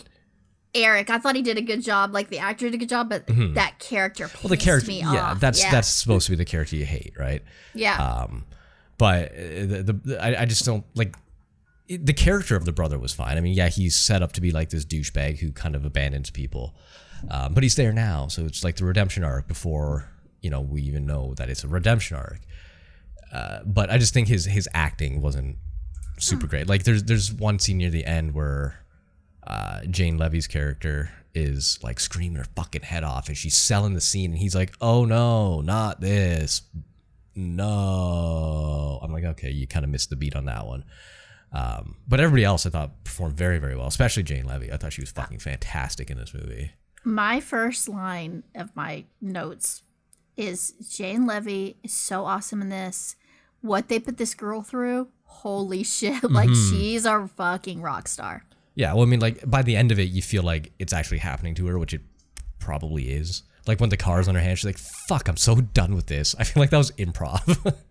Eric. 0.75 1.09
I 1.11 1.18
thought 1.18 1.37
he 1.37 1.43
did 1.43 1.57
a 1.59 1.62
good 1.62 1.83
job. 1.83 2.12
Like 2.12 2.29
the 2.31 2.39
actor 2.39 2.66
did 2.66 2.75
a 2.75 2.79
good 2.79 2.89
job, 2.89 3.09
but 3.09 3.25
that 3.55 3.79
character 3.79 4.25
pissed 4.25 4.37
Mm-hmm. 4.39 4.49
well 4.49 4.51
the 4.51 4.57
character. 4.57 4.89
me 4.89 5.01
Yeah, 5.01 5.31
off. 5.33 5.41
that's 5.41 5.62
yeah. 5.62 5.70
that's 5.70 5.89
supposed 5.89 6.27
to 6.27 6.33
be 6.33 6.37
the 6.37 6.45
character 6.45 6.77
you 6.77 6.85
hate, 6.85 7.12
right? 7.18 7.43
yeah. 7.75 7.97
Um, 7.97 8.45
but 8.99 9.33
uh, 9.33 9.35
the, 9.37 10.01
the 10.05 10.18
I, 10.25 10.43
I 10.43 10.45
just 10.47 10.64
don't 10.64 10.85
like 10.95 11.16
the 11.89 12.12
character 12.14 12.57
of 12.57 12.64
the 12.64 12.72
brother 12.72 12.99
was 12.99 13.12
fine. 13.12 13.37
I 13.37 13.41
mean, 13.41 13.55
yeah, 13.55 13.68
he's 13.68 13.95
set 13.95 14.22
up 14.22 14.33
to 14.33 14.41
be 14.41 14.51
like 14.51 14.70
this 14.70 14.85
douchebag 14.85 15.39
who 15.39 15.53
kind 15.53 15.75
of 15.77 15.85
abandons 15.85 16.31
people, 16.31 16.75
um, 17.31 17.55
but 17.55 17.62
he's 17.62 17.75
there 17.77 17.93
now, 17.93 18.27
so 18.29 18.45
it's 18.45 18.64
like 18.64 18.77
the 18.77 18.85
redemption 18.85 19.22
arc 19.22 19.47
before 19.47 20.09
you 20.41 20.51
know 20.51 20.61
we 20.61 20.83
even 20.83 21.07
know 21.07 21.35
that 21.35 21.49
it's 21.51 21.62
a 21.64 21.68
redemption 21.68 22.16
arc. 22.16 22.41
Uh, 23.33 23.61
but 23.66 23.91
I 23.91 23.99
just 23.99 24.14
think 24.14 24.29
his 24.29 24.45
his 24.47 24.68
acting 24.75 25.20
wasn't 25.20 25.59
super 26.19 26.47
great. 26.47 26.69
Like 26.69 26.85
there's 26.85 27.05
there's 27.05 27.33
one 27.33 27.59
scene 27.59 27.79
near 27.79 27.91
the 27.91 28.05
end 28.05 28.35
where 28.35 28.81
uh, 29.47 29.81
Jane 29.91 30.19
Levy's 30.19 30.47
character 30.47 31.11
is 31.35 31.79
like 31.83 31.99
screaming 32.01 32.37
her 32.37 32.47
fucking 32.57 32.83
head 32.83 33.05
off, 33.05 33.29
and 33.29 33.37
she's 33.37 33.57
selling 33.57 33.95
the 33.95 34.01
scene, 34.01 34.31
and 34.31 34.39
he's 34.39 34.55
like, 34.55 34.75
"Oh 34.81 35.05
no, 35.05 35.61
not 35.61 36.01
this, 36.01 36.62
no." 37.35 38.99
I'm 39.03 39.12
like, 39.12 39.25
okay, 39.25 39.51
you 39.51 39.67
kind 39.67 39.85
of 39.85 39.91
missed 39.91 40.11
the 40.11 40.17
beat 40.17 40.37
on 40.37 40.47
that 40.47 40.67
one. 40.67 40.85
Um, 41.53 41.97
but 42.09 42.21
everybody 42.21 42.45
else 42.45 42.67
I 42.67 42.71
thought 42.71 43.05
performed 43.05 43.37
very 43.37 43.59
very 43.59 43.77
well, 43.77 43.87
especially 43.87 44.23
Jane 44.25 44.45
Levy. 44.47 44.73
I 44.73 44.77
thought 44.77 44.93
she 44.93 45.03
was 45.03 45.11
fucking 45.11 45.39
fantastic 45.39 46.11
in 46.11 46.19
this 46.19 46.35
movie. 46.35 46.73
my 47.05 47.39
first 47.41 47.89
line 47.89 48.43
of 48.55 48.75
my 48.75 49.05
notes 49.21 49.83
is 50.37 50.73
Jane 50.91 51.27
Levy 51.27 51.77
is 51.85 51.93
so 51.93 52.25
awesome 52.25 52.61
in 52.62 52.71
this. 52.71 53.15
What 53.61 53.89
they 53.89 53.99
put 54.01 54.17
this 54.17 54.35
girl 54.35 54.62
through, 54.62 55.09
holy 55.43 55.82
shit! 55.82 56.22
Like 56.39 56.49
Mm-hmm. 56.49 56.70
she's 56.76 57.05
a 57.07 57.28
fucking 57.37 57.80
rock 57.82 58.09
star. 58.09 58.45
Yeah, 58.74 58.93
well, 58.95 59.03
I 59.03 59.07
mean, 59.07 59.20
like 59.20 59.49
by 59.49 59.62
the 59.62 59.76
end 59.76 59.93
of 59.93 59.99
it, 59.99 60.09
you 60.11 60.20
feel 60.22 60.43
like 60.43 60.72
it's 60.78 60.93
actually 60.93 61.18
happening 61.18 61.55
to 61.57 61.66
her, 61.66 61.78
which 61.78 61.95
it 61.95 62.01
probably 62.59 63.11
is. 63.11 63.43
Like 63.66 63.80
when 63.80 63.91
the 63.91 63.97
car's 63.97 64.26
on 64.28 64.35
her 64.35 64.41
hand, 64.41 64.59
she's 64.59 64.66
like, 64.66 64.78
"Fuck, 65.09 65.28
I'm 65.28 65.37
so 65.37 65.55
done 65.61 65.95
with 65.95 66.07
this." 66.07 66.35
I 66.39 66.45
feel 66.45 66.61
like 66.62 66.70
that 66.70 66.78
was 66.78 66.91
improv. 66.93 67.74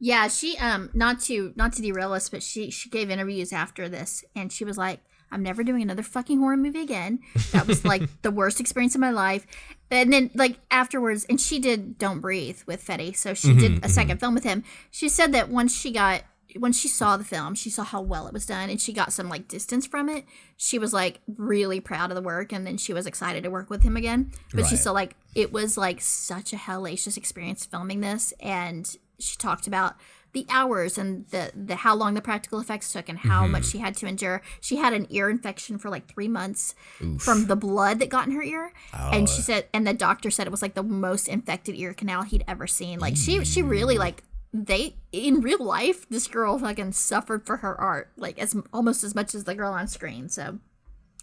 Yeah, 0.00 0.28
she 0.28 0.58
um 0.58 0.90
not 0.92 1.20
to 1.22 1.52
not 1.56 1.72
to 1.74 1.82
derail 1.82 2.12
us, 2.12 2.28
but 2.28 2.42
she 2.42 2.70
she 2.70 2.90
gave 2.90 3.10
interviews 3.10 3.52
after 3.52 3.88
this, 3.88 4.24
and 4.34 4.52
she 4.52 4.64
was 4.64 4.76
like, 4.76 5.00
"I'm 5.30 5.42
never 5.42 5.64
doing 5.64 5.82
another 5.82 6.02
fucking 6.02 6.38
horror 6.38 6.56
movie 6.56 6.82
again. 6.82 7.20
That 7.52 7.66
was 7.66 7.84
like 7.84 8.02
the 8.22 8.30
worst 8.30 8.60
experience 8.60 8.94
of 8.94 9.00
my 9.00 9.10
life." 9.10 9.46
And 9.90 10.12
then 10.12 10.30
like 10.34 10.58
afterwards, 10.70 11.24
and 11.28 11.40
she 11.40 11.58
did 11.58 11.98
Don't 11.98 12.20
Breathe 12.20 12.60
with 12.66 12.82
Fede, 12.82 13.16
so 13.16 13.34
she 13.34 13.54
did 13.54 13.72
mm-hmm, 13.72 13.84
a 13.84 13.88
2nd 13.88 14.06
mm-hmm. 14.08 14.18
film 14.18 14.34
with 14.34 14.44
him. 14.44 14.64
She 14.90 15.08
said 15.08 15.32
that 15.32 15.48
once 15.48 15.76
she 15.76 15.92
got 15.92 16.22
when 16.58 16.72
she 16.72 16.88
saw 16.88 17.16
the 17.16 17.24
film, 17.24 17.54
she 17.54 17.70
saw 17.70 17.82
how 17.82 18.00
well 18.00 18.26
it 18.26 18.32
was 18.32 18.46
done, 18.46 18.70
and 18.70 18.80
she 18.80 18.92
got 18.92 19.12
some 19.12 19.28
like 19.28 19.48
distance 19.48 19.86
from 19.86 20.08
it. 20.08 20.24
She 20.56 20.78
was 20.78 20.92
like 20.92 21.20
really 21.36 21.80
proud 21.80 22.10
of 22.10 22.14
the 22.14 22.22
work, 22.22 22.52
and 22.52 22.66
then 22.66 22.76
she 22.76 22.92
was 22.92 23.06
excited 23.06 23.42
to 23.44 23.50
work 23.50 23.70
with 23.70 23.82
him 23.82 23.96
again. 23.96 24.30
But 24.52 24.66
she 24.66 24.74
Right. 24.74 24.82
said 24.82 24.90
like 24.90 25.16
it 25.34 25.52
was 25.52 25.76
like 25.76 26.00
such 26.00 26.52
a 26.52 26.56
hellacious 26.56 27.16
experience 27.16 27.66
filming 27.66 28.00
this, 28.00 28.32
and 28.40 28.96
she 29.18 29.36
talked 29.36 29.66
about 29.66 29.96
the 30.34 30.46
hours 30.50 30.98
and 30.98 31.26
the 31.28 31.50
the 31.54 31.76
how 31.76 31.94
long 31.94 32.14
the 32.14 32.20
practical 32.20 32.60
effects 32.60 32.92
took 32.92 33.08
and 33.08 33.18
how 33.18 33.46
much 33.46 33.62
mm-hmm. 33.62 33.70
she 33.70 33.78
had 33.78 33.96
to 33.96 34.06
endure. 34.06 34.42
She 34.60 34.76
had 34.76 34.92
an 34.92 35.06
ear 35.10 35.30
infection 35.30 35.78
for 35.78 35.88
like 35.88 36.06
three 36.06 36.28
months 36.28 36.74
from 37.18 37.46
the 37.46 37.56
blood 37.56 37.98
that 38.00 38.10
got 38.10 38.26
in 38.26 38.34
her 38.34 38.42
ear, 38.42 38.72
and 38.92 39.28
she 39.28 39.38
oh. 39.38 39.42
said, 39.42 39.68
and 39.72 39.86
the 39.86 39.94
doctor 39.94 40.30
said 40.30 40.46
it 40.46 40.50
was 40.50 40.62
like 40.62 40.74
the 40.74 40.82
most 40.82 41.28
infected 41.28 41.74
ear 41.76 41.94
canal 41.94 42.22
he'd 42.22 42.44
ever 42.46 42.66
seen. 42.66 42.98
Like 42.98 43.16
she 43.16 43.44
she 43.44 43.62
really 43.62 43.96
mm. 43.96 44.00
like 44.00 44.24
they 44.52 44.96
in 45.10 45.40
real 45.40 45.64
life 45.64 46.08
this 46.10 46.28
girl 46.28 46.58
fucking 46.58 46.92
suffered 46.92 47.44
for 47.44 47.56
her 47.56 47.80
art 47.80 48.12
like 48.16 48.38
as 48.38 48.54
almost 48.72 49.02
as 49.02 49.12
much 49.12 49.34
as 49.34 49.44
the 49.44 49.54
girl 49.54 49.72
on 49.72 49.88
screen. 49.88 50.28
So 50.28 50.60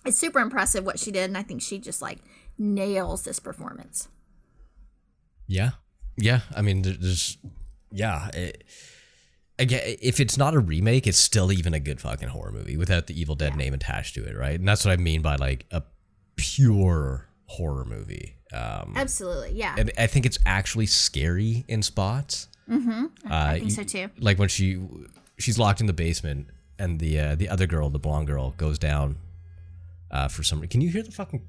it's 0.05 0.17
super 0.17 0.39
impressive 0.39 0.85
what 0.85 0.99
she 0.99 1.11
did, 1.11 1.25
and 1.25 1.37
I 1.37 1.43
think 1.43 1.61
she 1.61 1.77
just 1.77 2.01
like 2.01 2.19
nails 2.57 3.23
this 3.23 3.39
performance. 3.39 4.07
Yeah, 5.47 5.71
yeah. 6.17 6.41
I 6.55 6.61
mean, 6.61 6.81
there's, 6.81 7.37
yeah. 7.91 8.29
It, 8.29 8.63
again, 9.61 9.81
if 10.01 10.19
it's 10.19 10.37
not 10.37 10.53
a 10.53 10.59
remake, 10.59 11.07
it's 11.07 11.17
still 11.17 11.51
even 11.51 11.73
a 11.73 11.79
good 11.79 12.01
fucking 12.01 12.29
horror 12.29 12.51
movie 12.51 12.75
without 12.77 13.07
the 13.07 13.19
Evil 13.19 13.35
Dead 13.35 13.55
name 13.55 13.73
attached 13.73 14.15
to 14.15 14.23
it, 14.25 14.35
right? 14.35 14.59
And 14.59 14.67
that's 14.67 14.83
what 14.83 14.91
I 14.91 14.97
mean 14.97 15.21
by 15.21 15.35
like 15.35 15.65
a 15.71 15.83
pure 16.35 17.27
horror 17.45 17.85
movie. 17.85 18.35
Um, 18.53 18.93
Absolutely, 18.95 19.53
yeah. 19.53 19.75
and 19.77 19.91
I 19.97 20.07
think 20.07 20.25
it's 20.25 20.39
actually 20.45 20.87
scary 20.87 21.63
in 21.67 21.81
spots. 21.81 22.47
Mm-hmm. 22.69 23.05
Uh, 23.29 23.33
I 23.33 23.59
think 23.59 23.71
so 23.71 23.83
too. 23.83 24.09
Like 24.19 24.37
when 24.39 24.49
she 24.49 24.79
she's 25.37 25.57
locked 25.57 25.79
in 25.81 25.87
the 25.87 25.93
basement, 25.93 26.47
and 26.79 26.99
the 26.99 27.19
uh, 27.19 27.35
the 27.35 27.47
other 27.49 27.67
girl, 27.67 27.89
the 27.89 27.99
blonde 27.99 28.27
girl, 28.27 28.51
goes 28.57 28.77
down 28.79 29.17
uh, 30.09 30.27
for 30.27 30.43
some. 30.43 30.59
reason. 30.59 30.69
Can 30.69 30.81
you 30.81 30.89
hear 30.89 31.03
the 31.03 31.11
fucking 31.11 31.41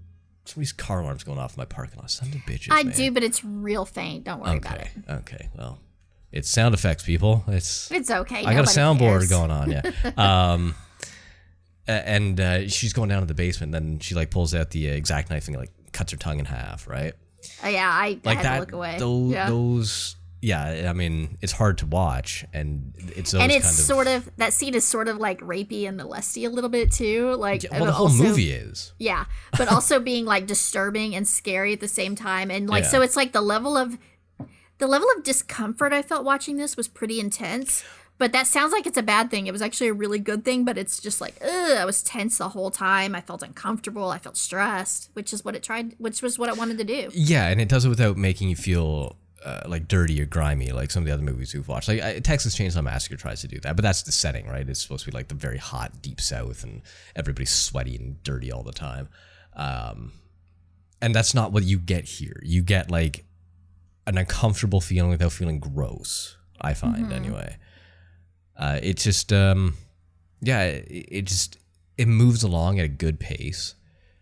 somebody's 0.45 0.73
car 0.73 1.01
alarms 1.01 1.25
going 1.25 1.39
off 1.39 1.57
in 1.57 1.61
my 1.61 1.65
parking 1.65 1.99
lot? 1.99 2.11
Son 2.11 2.29
of 2.29 2.35
bitches. 2.41 2.69
I 2.71 2.83
man. 2.85 2.95
do, 2.95 3.11
but 3.11 3.23
it's 3.23 3.45
real 3.45 3.85
faint. 3.85 4.25
Don't 4.25 4.41
worry 4.41 4.59
about 4.59 4.75
Okay. 4.79 4.91
it. 5.09 5.13
Okay. 5.13 5.49
Well, 5.57 5.81
it's 6.33 6.49
sound 6.49 6.75
effects, 6.75 7.05
people. 7.05 7.45
It's 7.49 7.91
It's 7.91 8.11
okay. 8.11 8.45
I 8.45 8.55
got 8.55 8.65
a 8.65 8.67
soundboard 8.69 8.99
cares. 9.21 9.29
going 9.31 9.51
on. 9.51 9.71
Yeah. 9.71 9.83
um, 10.17 10.75
and 11.87 12.41
uh, 12.41 12.69
she's 12.69 12.93
going 12.93 13.09
down 13.09 13.21
to 13.21 13.27
the 13.27 13.35
basement. 13.35 13.73
Then 13.73 13.99
she 13.99 14.15
like 14.15 14.31
pulls 14.31 14.55
out 14.55 14.71
the 14.71 14.91
uh, 14.91 14.95
exact 14.95 15.31
knife 15.31 15.49
and 15.49 15.57
like 15.57 15.71
cuts 15.93 16.13
her 16.13 16.19
tongue 16.19 16.39
in 16.39 16.45
half. 16.45 16.87
Right. 16.89 17.13
Oh, 17.65 17.69
yeah, 17.69 17.89
I, 17.91 18.07
I 18.07 18.21
Like 18.25 18.37
had 18.39 18.45
that. 18.47 18.55
to 18.55 18.61
look 18.61 18.73
away. 18.73 18.97
Those. 18.99 19.33
yeah. 19.33 19.49
Those. 19.49 20.17
Yeah. 20.41 20.87
I 20.89 20.93
mean, 20.93 21.39
it's 21.41 21.53
hard 21.53 21.79
to 21.79 21.87
watch, 21.87 22.45
and 22.53 22.95
it's 23.17 23.33
and 23.35 23.51
it's 23.53 23.65
kind 23.65 23.79
of. 23.79 23.85
sort 23.85 24.07
of 24.09 24.31
that 24.39 24.53
scene 24.53 24.75
is 24.75 24.85
sort 24.85 25.07
of 25.09 25.19
like 25.19 25.41
rapey 25.41 25.87
and 25.87 25.97
molesty 25.97 26.45
a 26.45 26.51
little 26.51 26.71
bit 26.71 26.91
too. 26.93 27.35
Like 27.37 27.63
Yeah, 27.65 27.77
well, 27.79 27.87
the 27.87 27.93
whole 27.93 28.07
also- 28.09 28.23
movie 28.25 28.51
is. 28.53 28.93
Yeah, 28.99 29.27
but 29.57 29.69
also 29.71 30.01
being 30.01 30.25
like 30.25 30.47
disturbing 30.47 31.15
and 31.15 31.27
scary 31.29 31.73
at 31.73 31.81
the 31.81 31.89
same 31.89 32.15
time, 32.17 32.51
and 32.51 32.69
like 32.69 32.85
Yeah. 32.85 32.91
so 32.91 33.03
it's 33.03 33.17
like 33.17 33.33
the 33.33 33.41
level 33.41 33.77
of 33.77 33.97
the 34.83 34.89
level 34.89 35.07
of 35.17 35.23
discomfort 35.23 35.93
I 35.93 36.03
felt 36.03 36.25
watching 36.25 36.57
this 36.57 36.77
was 36.77 36.89
pretty 36.89 37.21
intense. 37.21 37.85
But 38.19 38.33
that 38.33 38.49
sounds 38.49 38.73
like 38.73 38.85
it's 38.85 38.99
a 38.99 39.03
bad 39.03 39.31
thing. 39.31 39.47
It 39.47 39.53
was 39.53 39.63
actually 39.63 39.87
a 39.87 39.93
really 39.93 40.19
good 40.19 40.45
thing, 40.45 40.65
but 40.65 40.77
it's 40.77 41.01
just 41.01 41.21
like, 41.21 41.37
ugh, 41.41 41.79
I 41.79 41.85
was 41.85 42.03
tense 42.03 42.39
the 42.39 42.49
whole 42.49 42.73
time. 42.73 43.15
I 43.15 43.21
felt 43.21 43.45
uncomfortable. 43.45 44.11
I 44.11 44.19
felt 44.19 44.37
stressed, 44.37 45.11
which 45.13 45.33
is 45.33 45.45
what 45.45 45.55
it 45.55 45.63
tried, 45.63 45.95
which 45.99 46.21
was 46.21 46.37
what 46.37 46.49
it 46.49 46.57
wanted 46.57 46.79
to 46.79 46.85
do. 46.85 47.11
Yeah, 47.13 47.47
and 47.47 47.61
it 47.61 47.69
does 47.69 47.85
it 47.85 47.91
without 47.91 48.17
making 48.17 48.49
you 48.49 48.57
feel 48.57 49.15
uh, 49.45 49.61
like 49.67 49.87
dirty 49.87 50.21
or 50.21 50.27
grimy, 50.27 50.73
like 50.73 50.91
some 50.91 51.05
of 51.05 51.07
the 51.07 51.15
other 51.15 51.23
movies 51.23 51.55
we've 51.55 51.69
watched. 51.69 51.87
Like 51.87 52.03
I, 52.03 52.19
Texas 52.19 52.59
Chainsaw 52.59 52.83
Massacre 52.83 53.17
tries 53.17 53.41
to 53.43 53.49
do 53.49 53.61
that, 53.61 53.77
but 53.77 53.85
that's 53.85 54.03
the 54.03 54.13
setting, 54.13 54.49
right? 54.49 54.69
It's 54.69 54.81
supposed 54.81 55.05
to 55.05 55.13
be 55.13 55.17
like 55.17 55.29
the 55.29 55.37
very 55.37 55.59
hot, 55.59 56.03
deep 56.03 56.21
South, 56.21 56.65
and 56.65 56.83
everybody's 57.15 57.51
sweaty 57.51 57.95
and 57.95 58.21
dirty 58.25 58.51
all 58.51 58.65
the 58.65 58.73
time. 58.73 59.09
Um, 59.55 60.11
and 61.01 61.15
that's 61.15 61.35
not 61.35 61.53
what 61.53 61.63
you 61.63 61.79
get 61.79 62.05
here. 62.05 62.41
You 62.43 62.63
get 62.63 62.91
like 62.91 63.25
an 64.07 64.19
uncomfortable 64.19 64.81
feeling 64.81 65.11
without 65.11 65.33
feeling 65.33 65.61
gross. 65.61 66.37
I 66.61 66.75
find 66.75 67.13
anyway. 67.13 67.57
Uh, 68.57 68.79
it's 68.83 69.03
just, 69.05 69.33
um, 69.33 69.75
yeah, 70.41 70.63
it, 70.65 70.87
it 71.09 71.23
just 71.25 71.59
it 71.97 72.07
moves 72.09 72.43
along 72.43 72.79
at 72.79 72.85
a 72.85 72.89
good 72.89 73.19
pace 73.21 73.75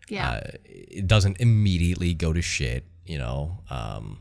Yeah. 0.09 0.31
uh, 0.31 0.41
it 0.64 1.07
doesn't 1.07 1.41
immediately 1.41 2.14
go 2.14 2.33
to 2.33 2.43
shit 2.43 2.85
you 3.07 3.16
know 3.16 3.62
um 3.70 4.18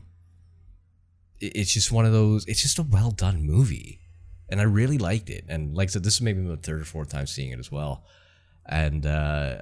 it- 1.40 1.56
it's 1.56 1.72
just 1.74 1.90
one 1.92 2.06
of 2.06 2.12
those 2.12 2.46
it's 2.46 2.62
just 2.62 2.78
a 2.78 2.82
well 2.84 3.10
done 3.10 3.42
movie 3.42 4.00
and 4.48 4.60
i 4.60 4.62
really 4.62 4.98
liked 4.98 5.28
it 5.30 5.44
and 5.48 5.76
like 5.76 5.88
i 5.88 5.90
said 5.90 6.04
this 6.04 6.14
is 6.14 6.20
maybe 6.22 6.40
my 6.40 6.56
third 6.56 6.80
or 6.80 6.84
fourth 6.84 7.08
time 7.10 7.26
seeing 7.26 7.50
it 7.50 7.58
as 7.58 7.70
well 7.72 8.04
and 8.66 9.04
uh 9.04 9.60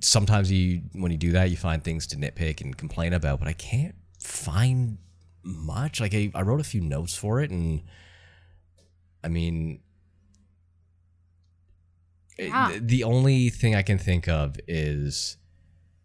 sometimes 0.00 0.50
you 0.50 0.82
when 0.94 1.12
you 1.12 1.18
do 1.18 1.32
that 1.32 1.50
you 1.50 1.56
find 1.56 1.84
things 1.84 2.06
to 2.06 2.16
nitpick 2.16 2.60
and 2.62 2.76
complain 2.76 3.12
about 3.12 3.38
but 3.38 3.46
i 3.48 3.52
can't 3.52 3.94
find 4.20 4.96
much 5.44 6.00
like 6.00 6.14
i, 6.14 6.30
I 6.34 6.42
wrote 6.42 6.60
a 6.60 6.64
few 6.64 6.80
notes 6.80 7.14
for 7.16 7.40
it 7.40 7.50
and 7.50 7.82
i 9.24 9.28
mean 9.28 9.80
Yeah. 12.38 12.68
th- 12.70 12.82
the 12.84 13.04
only 13.04 13.50
thing 13.50 13.74
I 13.74 13.82
can 13.82 13.98
think 13.98 14.26
of 14.28 14.56
is 14.66 15.36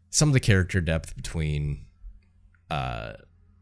some 0.10 0.30
of 0.30 0.34
the 0.34 0.40
character 0.40 0.82
depth 0.82 1.16
between, 1.16 1.86
uh, 2.70 3.14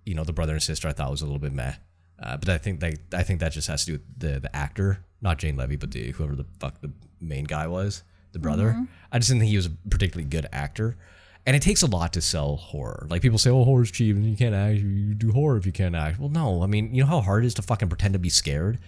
you 0.06 0.14
know, 0.16 0.24
the 0.24 0.34
brother 0.34 0.54
and 0.54 0.62
sister. 0.64 0.88
I 0.88 0.92
thought 0.94 1.12
was 1.12 1.22
a 1.22 1.26
little 1.26 1.40
bit 1.40 1.54
meh, 1.54 1.74
uh, 2.22 2.38
but 2.38 2.50
I 2.50 2.58
think 2.58 2.80
that 2.82 2.96
I 3.14 3.24
think 3.24 3.40
that 3.40 3.52
just 3.54 3.68
has 3.68 3.86
to 3.86 3.92
do 3.92 3.94
with 3.94 4.20
the 4.20 4.40
the 4.42 4.56
actor, 4.56 5.06
not 5.22 5.38
Jane 5.38 5.56
Levy, 5.56 5.76
but 5.78 5.92
the 5.92 6.12
whoever 6.12 6.36
the 6.36 6.46
fuck 6.60 6.82
the 6.82 6.92
main 7.22 7.46
guy 7.46 7.68
was, 7.68 8.04
the 8.34 8.40
brother. 8.40 8.76
I 9.12 9.20
just 9.20 9.30
didn't 9.30 9.42
think 9.42 9.52
he 9.52 9.58
was 9.58 9.68
a 9.68 9.78
particularly 9.90 10.28
good 10.28 10.48
actor, 10.52 10.98
And 11.46 11.56
it 11.56 11.62
takes 11.62 11.84
a 11.84 11.88
lot 11.88 12.14
to 12.14 12.22
sell 12.22 12.56
horror. 12.56 13.06
Like 13.10 13.22
people 13.22 13.38
say, 13.38 13.52
"Oh, 13.52 13.64
horror's 13.64 13.92
cheap, 13.92 14.16
and 14.16 14.26
you 14.26 14.36
can't 14.36 14.56
act. 14.56 14.80
You 14.80 15.14
do 15.14 15.32
horror 15.32 15.58
if 15.58 15.66
you 15.66 15.72
can't 15.72 15.96
act." 15.96 16.20
Well, 16.20 16.30
no. 16.30 16.64
I 16.64 16.68
mean, 16.68 16.94
you 16.94 17.04
know 17.04 17.08
how 17.08 17.22
hard 17.22 17.44
it 17.44 17.48
is 17.48 17.54
to 17.56 17.62
fucking 17.62 17.88
pretend 17.88 18.14
to 18.14 18.20
be 18.20 18.30
scared. 18.30 18.80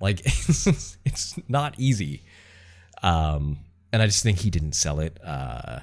Like 0.00 0.20
it's, 0.24 1.38
not 1.48 1.74
easy. 1.78 2.24
Um, 3.02 3.58
and 3.92 4.00
I 4.00 4.06
just 4.06 4.22
think 4.22 4.38
he 4.38 4.50
didn't 4.50 4.72
sell 4.72 5.00
it. 5.00 5.18
Uh, 5.22 5.80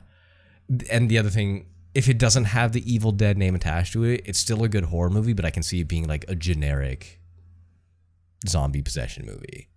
and 0.92 1.10
the 1.10 1.18
other 1.20 1.30
thing, 1.30 1.68
if 1.94 2.10
it 2.10 2.18
doesn't 2.18 2.46
have 2.46 2.72
the 2.72 2.92
Evil 2.92 3.12
Dead 3.12 3.38
name 3.38 3.54
attached 3.56 3.94
to 3.94 4.04
it, 4.04 4.22
it's 4.26 4.40
still 4.40 4.64
a 4.64 4.70
good 4.70 4.86
horror 4.86 5.10
movie. 5.10 5.34
But 5.34 5.46
I 5.46 5.52
can 5.52 5.62
see 5.62 5.80
it 5.80 5.88
being 5.88 6.08
like 6.08 6.26
a 6.28 6.36
generic 6.36 7.20
zombie 8.48 8.82
possession 8.82 9.26
movie. 9.26 9.70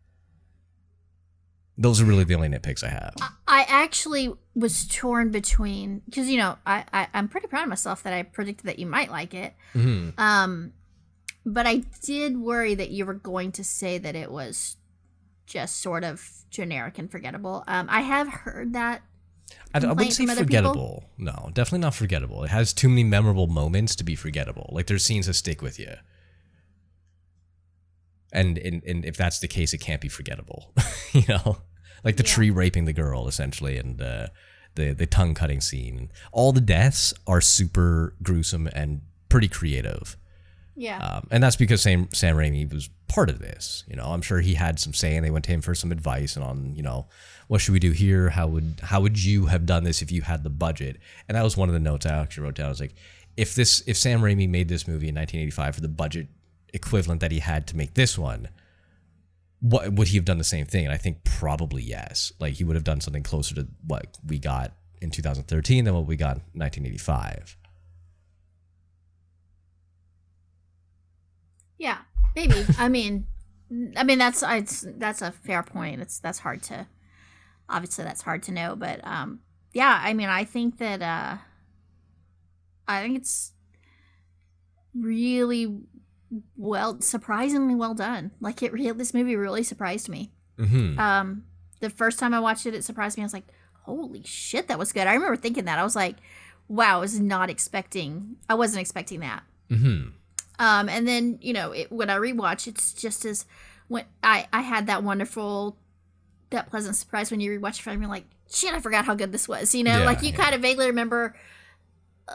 Those 1.80 2.00
are 2.00 2.04
really 2.04 2.24
the 2.24 2.34
only 2.34 2.48
nitpicks 2.48 2.82
I 2.82 2.88
have. 2.88 3.14
I 3.46 3.64
actually 3.68 4.34
was 4.56 4.84
torn 4.88 5.30
between 5.30 6.02
because 6.06 6.28
you 6.28 6.36
know 6.36 6.58
I, 6.66 6.84
I 6.92 7.06
I'm 7.14 7.28
pretty 7.28 7.46
proud 7.46 7.62
of 7.62 7.68
myself 7.68 8.02
that 8.02 8.12
I 8.12 8.24
predicted 8.24 8.66
that 8.66 8.80
you 8.80 8.86
might 8.86 9.10
like 9.10 9.32
it. 9.32 9.54
Mm-hmm. 9.74 10.20
Um, 10.20 10.72
but 11.46 11.66
I 11.66 11.84
did 12.02 12.36
worry 12.36 12.74
that 12.74 12.90
you 12.90 13.06
were 13.06 13.14
going 13.14 13.52
to 13.52 13.64
say 13.64 13.96
that 13.98 14.16
it 14.16 14.30
was 14.30 14.76
just 15.46 15.80
sort 15.80 16.02
of 16.02 16.44
generic 16.50 16.98
and 16.98 17.10
forgettable. 17.10 17.62
Um, 17.68 17.86
I 17.88 18.00
have 18.00 18.28
heard 18.28 18.72
that. 18.72 19.02
I, 19.72 19.78
I 19.78 19.92
wouldn't 19.92 20.12
say 20.12 20.24
other 20.24 20.44
people? 20.44 20.44
forgettable. 20.44 21.04
No, 21.16 21.50
definitely 21.54 21.78
not 21.80 21.94
forgettable. 21.94 22.42
It 22.44 22.50
has 22.50 22.72
too 22.72 22.88
many 22.88 23.04
memorable 23.04 23.46
moments 23.46 23.94
to 23.96 24.04
be 24.04 24.16
forgettable. 24.16 24.68
Like 24.72 24.88
there's 24.88 25.04
scenes 25.04 25.26
that 25.26 25.34
stick 25.34 25.62
with 25.62 25.78
you. 25.78 25.94
And, 28.32 28.58
and, 28.58 28.82
and 28.84 29.04
if 29.04 29.16
that's 29.16 29.38
the 29.38 29.48
case, 29.48 29.72
it 29.72 29.78
can't 29.78 30.00
be 30.00 30.08
forgettable. 30.08 30.72
you 31.12 31.24
know, 31.28 31.58
like 32.04 32.16
the 32.16 32.22
Yeah. 32.24 32.28
tree 32.34 32.50
raping 32.50 32.84
the 32.84 32.92
girl 32.92 33.26
essentially, 33.28 33.78
and 33.78 34.00
uh, 34.00 34.26
the 34.74 34.92
the 34.92 35.06
tongue 35.06 35.34
cutting 35.34 35.60
scene. 35.60 36.10
All 36.32 36.52
the 36.52 36.60
deaths 36.60 37.14
are 37.26 37.40
super 37.40 38.14
gruesome 38.22 38.68
and 38.72 39.00
pretty 39.28 39.48
creative. 39.48 40.16
Yeah. 40.76 40.98
Um, 40.98 41.26
and 41.32 41.42
that's 41.42 41.56
because 41.56 41.82
Sam 41.82 42.08
Sam 42.12 42.36
Raimi 42.36 42.72
was 42.72 42.88
part 43.08 43.30
of 43.30 43.40
this. 43.40 43.82
You 43.88 43.96
know, 43.96 44.04
I'm 44.06 44.22
sure 44.22 44.40
he 44.40 44.54
had 44.54 44.78
some 44.78 44.92
say, 44.94 45.16
and 45.16 45.24
they 45.24 45.30
went 45.30 45.44
to 45.46 45.50
him 45.50 45.60
for 45.60 45.74
some 45.74 45.90
advice 45.90 46.36
and 46.36 46.44
on, 46.44 46.76
you 46.76 46.82
know, 46.82 47.06
what 47.48 47.60
should 47.60 47.72
we 47.72 47.80
do 47.80 47.90
here? 47.90 48.28
How 48.30 48.46
would 48.46 48.80
how 48.82 49.00
would 49.00 49.22
you 49.24 49.46
have 49.46 49.66
done 49.66 49.82
this 49.84 50.02
if 50.02 50.12
you 50.12 50.22
had 50.22 50.44
the 50.44 50.50
budget? 50.50 50.98
And 51.28 51.34
that 51.36 51.42
was 51.42 51.56
one 51.56 51.68
of 51.68 51.72
the 51.72 51.80
notes 51.80 52.06
I 52.06 52.10
actually 52.20 52.44
wrote 52.44 52.54
down. 52.56 52.66
I 52.66 52.68
was 52.68 52.80
like, 52.80 52.94
if 53.36 53.54
this 53.56 53.82
if 53.88 53.96
Sam 53.96 54.20
Raimi 54.20 54.48
made 54.48 54.68
this 54.68 54.86
movie 54.86 55.08
in 55.08 55.14
1985 55.16 55.74
for 55.74 55.80
the 55.80 55.88
budget 55.88 56.28
equivalent 56.72 57.20
that 57.20 57.32
he 57.32 57.38
had 57.38 57.66
to 57.68 57.76
make 57.76 57.94
this 57.94 58.18
one, 58.18 58.48
what 59.60 59.92
would 59.92 60.08
he 60.08 60.16
have 60.16 60.24
done 60.24 60.38
the 60.38 60.44
same 60.44 60.66
thing? 60.66 60.84
And 60.84 60.92
I 60.92 60.96
think 60.96 61.24
probably 61.24 61.82
yes. 61.82 62.32
Like 62.38 62.54
he 62.54 62.64
would 62.64 62.76
have 62.76 62.84
done 62.84 63.00
something 63.00 63.22
closer 63.22 63.54
to 63.56 63.66
what 63.86 64.18
we 64.26 64.38
got 64.38 64.72
in 65.00 65.10
2013 65.10 65.84
than 65.84 65.94
what 65.94 66.06
we 66.06 66.16
got 66.16 66.36
in 66.36 66.42
1985. 66.54 67.56
Yeah, 71.78 71.98
maybe. 72.34 72.64
I 72.78 72.88
mean, 72.88 73.26
I 73.96 74.04
mean 74.04 74.18
that's 74.18 74.42
I, 74.42 74.64
that's 74.96 75.22
a 75.22 75.32
fair 75.32 75.62
point. 75.62 76.00
It's 76.00 76.18
that's 76.18 76.40
hard 76.40 76.62
to 76.64 76.86
obviously 77.68 78.04
that's 78.04 78.22
hard 78.22 78.42
to 78.44 78.52
know, 78.52 78.74
but 78.76 79.00
um, 79.04 79.40
yeah. 79.72 80.00
I 80.02 80.14
mean, 80.14 80.28
I 80.28 80.44
think 80.44 80.78
that 80.78 81.02
uh, 81.02 81.38
I 82.86 83.02
think 83.02 83.18
it's 83.18 83.52
really 84.94 85.80
well, 86.56 87.00
surprisingly 87.00 87.74
well 87.74 87.94
done. 87.94 88.32
Like 88.40 88.62
it, 88.62 88.72
real 88.72 88.94
this 88.94 89.14
movie 89.14 89.36
really 89.36 89.62
surprised 89.62 90.08
me. 90.08 90.30
Mm-hmm. 90.58 90.98
Um, 90.98 91.44
the 91.80 91.90
first 91.90 92.18
time 92.18 92.34
I 92.34 92.40
watched 92.40 92.66
it, 92.66 92.74
it 92.74 92.84
surprised 92.84 93.16
me. 93.16 93.22
I 93.22 93.26
was 93.26 93.32
like, 93.32 93.46
"Holy 93.82 94.22
shit, 94.24 94.68
that 94.68 94.78
was 94.78 94.92
good!" 94.92 95.06
I 95.06 95.14
remember 95.14 95.36
thinking 95.36 95.64
that. 95.66 95.78
I 95.78 95.84
was 95.84 95.96
like, 95.96 96.16
"Wow, 96.68 96.96
I 96.98 97.00
was 97.00 97.18
not 97.20 97.50
expecting. 97.50 98.36
I 98.48 98.54
wasn't 98.54 98.80
expecting 98.80 99.20
that." 99.20 99.42
Mm-hmm. 99.70 100.08
Um, 100.60 100.88
and 100.88 101.06
then 101.06 101.38
you 101.40 101.52
know 101.52 101.72
it, 101.72 101.92
when 101.92 102.10
I 102.10 102.16
rewatch, 102.16 102.66
it's 102.66 102.92
just 102.92 103.24
as 103.24 103.46
when 103.86 104.04
I 104.22 104.46
I 104.52 104.60
had 104.62 104.86
that 104.88 105.02
wonderful, 105.04 105.76
that 106.50 106.68
pleasant 106.68 106.96
surprise 106.96 107.30
when 107.30 107.40
you 107.40 107.58
rewatch 107.58 107.78
it. 107.78 107.86
And 107.86 108.00
you're 108.02 108.10
like, 108.10 108.24
shit, 108.52 108.74
I 108.74 108.80
forgot 108.80 109.04
how 109.04 109.14
good 109.14 109.30
this 109.32 109.46
was. 109.48 109.74
You 109.74 109.84
know, 109.84 110.00
Yeah, 110.00 110.04
like 110.04 110.22
you 110.22 110.30
yeah. 110.30 110.36
kind 110.36 110.54
of 110.54 110.60
vaguely 110.60 110.86
remember 110.86 111.36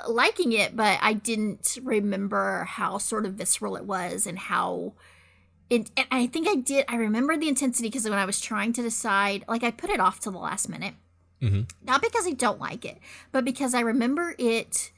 liking 0.08 0.52
it, 0.52 0.76
but 0.76 1.00
I 1.02 1.14
didn't 1.14 1.78
remember 1.82 2.64
how 2.66 2.98
sort 2.98 3.26
of 3.26 3.34
visceral 3.34 3.76
it 3.76 3.86
was 3.86 4.26
and 4.28 4.38
how. 4.38 4.94
It, 5.70 5.90
and 5.98 6.08
I 6.12 6.28
think 6.28 6.48
I 6.48 6.56
did. 6.56 6.86
I 6.88 6.96
remember 6.98 7.36
the 7.38 7.48
intensity 7.48 7.88
because 7.90 8.04
when 8.04 8.14
I 8.20 8.26
was 8.26 8.40
trying 8.42 8.74
to 8.74 8.82
decide, 8.82 9.46
like 9.48 9.64
I 9.64 9.72
put 9.72 9.90
it 9.90 10.00
off 10.00 10.20
to 10.22 10.32
the 10.32 10.38
last 10.38 10.70
minute, 10.70 10.94
Mhm. 11.42 11.70
not 11.82 12.02
because 12.02 12.28
I 12.28 12.32
don't 12.32 12.60
like 12.60 12.86
it, 12.86 13.00
but 13.32 13.46
because 13.46 13.74
I 13.74 13.80
remember 13.80 14.36
it 14.38 14.92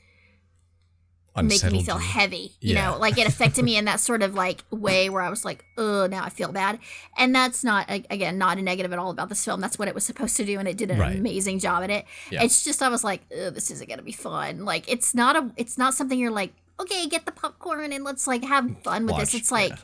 making 1.43 1.71
me 1.71 1.83
feel 1.83 1.95
you. 1.95 2.01
heavy. 2.01 2.51
You 2.61 2.75
Yeah. 2.75 2.91
know, 2.91 2.97
like 2.97 3.17
it 3.17 3.27
affected 3.27 3.65
me 3.65 3.75
in 3.77 3.85
that 3.85 3.99
sort 3.99 4.21
of 4.23 4.33
like 4.35 4.63
way 4.71 5.09
where 5.09 5.21
I 5.21 5.29
was 5.29 5.43
like, 5.45 5.65
oh, 5.77 6.07
now 6.07 6.23
I 6.23 6.29
feel 6.29 6.51
bad. 6.51 6.79
And 7.17 7.35
that's 7.35 7.63
not 7.63 7.85
again 7.89 8.37
not 8.37 8.57
a 8.57 8.61
negative 8.61 8.93
at 8.93 8.99
all 8.99 9.09
about 9.11 9.29
this 9.29 9.43
film. 9.43 9.59
That's 9.61 9.77
what 9.79 9.87
it 9.87 9.95
was 9.95 10.05
supposed 10.05 10.37
to 10.37 10.45
do, 10.45 10.59
and 10.59 10.67
it 10.67 10.77
did 10.77 10.91
an 10.91 10.99
Right. 10.99 11.15
amazing 11.17 11.59
job 11.59 11.83
at 11.83 11.89
it. 11.89 12.05
Yeah. 12.31 12.43
It's 12.43 12.63
just 12.63 12.81
I 12.81 12.89
was 12.89 13.03
like, 13.03 13.27
this 13.29 13.69
isn't 13.71 13.89
gonna 13.89 14.01
be 14.01 14.11
fun. 14.11 14.65
Like 14.65 14.91
it's 14.91 15.13
not 15.13 15.35
a 15.35 15.51
it's 15.57 15.77
not 15.77 15.93
something 15.93 16.17
you're 16.17 16.31
like, 16.31 16.53
okay, 16.79 17.07
get 17.07 17.25
the 17.25 17.31
popcorn 17.31 17.91
and 17.91 18.03
let's 18.03 18.27
like 18.27 18.43
have 18.43 18.77
fun 18.83 19.05
with 19.05 19.17
this. 19.17 19.33
It's 19.33 19.51
like. 19.51 19.71
yeah. 19.71 19.77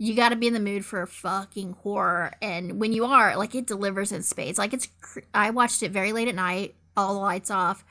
You 0.00 0.14
got 0.14 0.28
to 0.28 0.36
be 0.36 0.46
in 0.46 0.54
the 0.54 0.60
mood 0.60 0.84
for 0.84 1.04
fucking 1.08 1.72
horror, 1.82 2.32
and 2.40 2.78
when 2.78 2.92
you 2.92 3.04
are, 3.04 3.36
like, 3.36 3.56
it 3.56 3.66
delivers 3.66 4.12
in 4.12 4.22
spades. 4.22 4.56
Like, 4.56 4.72
it's. 4.72 4.86
I 5.34 5.50
watched 5.50 5.82
it 5.82 5.90
very 5.90 6.12
late 6.12 6.28
at 6.28 6.36
night, 6.36 6.76
all 6.96 7.14
the 7.14 7.18
lights 7.20 7.50
off. 7.50 7.84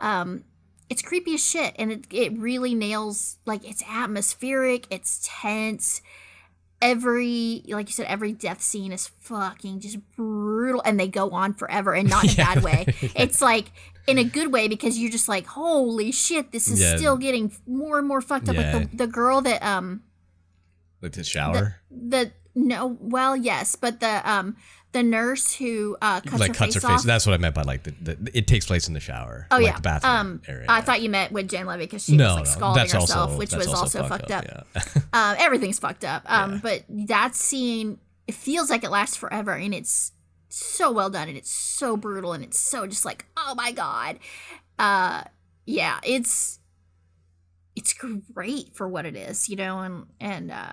Um, 0.00 0.44
it's 0.92 1.02
creepy 1.02 1.34
as 1.34 1.44
shit 1.44 1.74
and 1.78 1.90
it, 1.90 2.04
it 2.10 2.32
really 2.38 2.74
nails 2.74 3.38
like 3.46 3.62
it's 3.68 3.82
atmospheric 3.88 4.86
it's 4.90 5.26
tense 5.40 6.02
every 6.80 7.62
like 7.68 7.86
you 7.88 7.92
said 7.92 8.06
every 8.06 8.32
death 8.32 8.60
scene 8.60 8.90
is 8.92 9.08
fucking 9.20 9.78
just 9.80 9.98
brutal 10.16 10.82
and 10.84 10.98
they 10.98 11.06
go 11.08 11.30
on 11.30 11.54
forever 11.54 11.94
and 11.94 12.08
not 12.10 12.24
in 12.24 12.30
a 12.30 12.32
Yeah. 12.36 12.54
bad 12.54 12.62
way 12.64 12.84
it's 13.16 13.40
like 13.40 13.70
in 14.08 14.18
a 14.18 14.24
good 14.24 14.52
way 14.52 14.66
because 14.66 14.98
you're 14.98 15.10
just 15.10 15.28
like 15.28 15.46
holy 15.46 16.10
shit 16.10 16.50
this 16.50 16.66
is 16.68 16.80
Yeah. 16.80 16.96
still 16.96 17.16
getting 17.16 17.52
more 17.66 17.98
and 17.98 18.08
more 18.08 18.20
fucked 18.20 18.48
up 18.48 18.56
Yeah. 18.56 18.76
like 18.76 18.90
the, 18.90 18.96
the 18.98 19.06
girl 19.06 19.40
that 19.42 19.62
um 19.62 20.02
Like 21.00 21.12
the 21.12 21.22
shower. 21.24 21.76
the 21.90 22.32
no 22.54 22.98
well 23.00 23.36
yes 23.36 23.76
but 23.76 24.00
the 24.00 24.30
um 24.30 24.56
the 24.92 25.02
nurse 25.02 25.54
who 25.54 25.96
uh 26.02 26.20
cuts 26.20 26.38
like 26.38 26.48
her 26.48 26.54
cuts 26.54 26.74
face 26.74 26.82
her 26.82 26.88
face. 26.88 26.98
off 27.00 27.02
That's 27.04 27.26
what 27.26 27.34
I 27.34 27.38
meant 27.38 27.54
by 27.54 27.62
like 27.62 27.82
the, 27.82 27.92
the 28.00 28.30
it 28.34 28.46
takes 28.46 28.66
place 28.66 28.88
in 28.88 28.94
the 28.94 29.00
shower. 29.00 29.46
Oh 29.50 29.56
like 29.56 29.64
yeah. 29.64 29.76
the 29.76 29.82
bathroom 29.82 30.12
um, 30.14 30.42
area. 30.46 30.66
I 30.68 30.80
thought 30.82 31.02
you 31.02 31.10
meant 31.10 31.32
with 31.32 31.48
Jen 31.48 31.66
Levy 31.66 31.84
because 31.84 32.04
she 32.04 32.16
no, 32.16 32.36
was 32.36 32.36
like 32.36 32.46
scalding 32.46 32.82
herself, 32.82 33.10
also, 33.10 33.38
which 33.38 33.54
was 33.54 33.68
also, 33.68 34.04
fucked 34.04 34.30
up. 34.30 34.44
Yeah. 34.44 34.82
Um, 35.14 35.36
everything's 35.38 35.78
fucked 35.78 36.04
up. 36.04 36.22
Um, 36.26 36.52
Yeah. 36.52 36.58
but 36.62 36.84
that 37.08 37.34
scene, 37.34 37.98
it 38.26 38.34
feels 38.34 38.70
like 38.70 38.82
it 38.82 38.90
lasts 38.90 39.16
forever, 39.16 39.52
and 39.52 39.74
it's 39.74 40.12
so 40.48 40.90
well 40.90 41.10
done, 41.10 41.28
and 41.28 41.36
it's 41.36 41.50
so 41.50 41.96
brutal, 41.96 42.32
and 42.32 42.42
it's 42.42 42.58
so 42.58 42.86
just 42.86 43.04
like, 43.04 43.26
oh 43.36 43.54
my 43.54 43.72
god. 43.72 44.18
Uh, 44.78 45.22
yeah, 45.66 46.00
it's 46.02 46.60
it's 47.76 47.94
great 47.94 48.74
for 48.74 48.88
what 48.88 49.06
it 49.06 49.16
is, 49.16 49.48
you 49.48 49.56
know, 49.56 49.80
and 49.80 50.06
and 50.20 50.50
uh, 50.50 50.72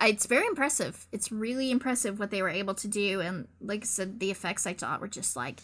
it's 0.00 0.26
very 0.26 0.46
impressive. 0.46 1.06
It's 1.12 1.30
really 1.30 1.70
impressive 1.70 2.18
what 2.18 2.30
they 2.30 2.42
were 2.42 2.48
able 2.48 2.74
to 2.74 2.88
do, 2.88 3.20
and 3.20 3.48
like 3.60 3.82
I 3.82 3.86
said, 3.86 4.20
the 4.20 4.30
effects 4.30 4.66
I 4.66 4.74
thought 4.74 5.00
were 5.00 5.08
just 5.08 5.36
like, 5.36 5.60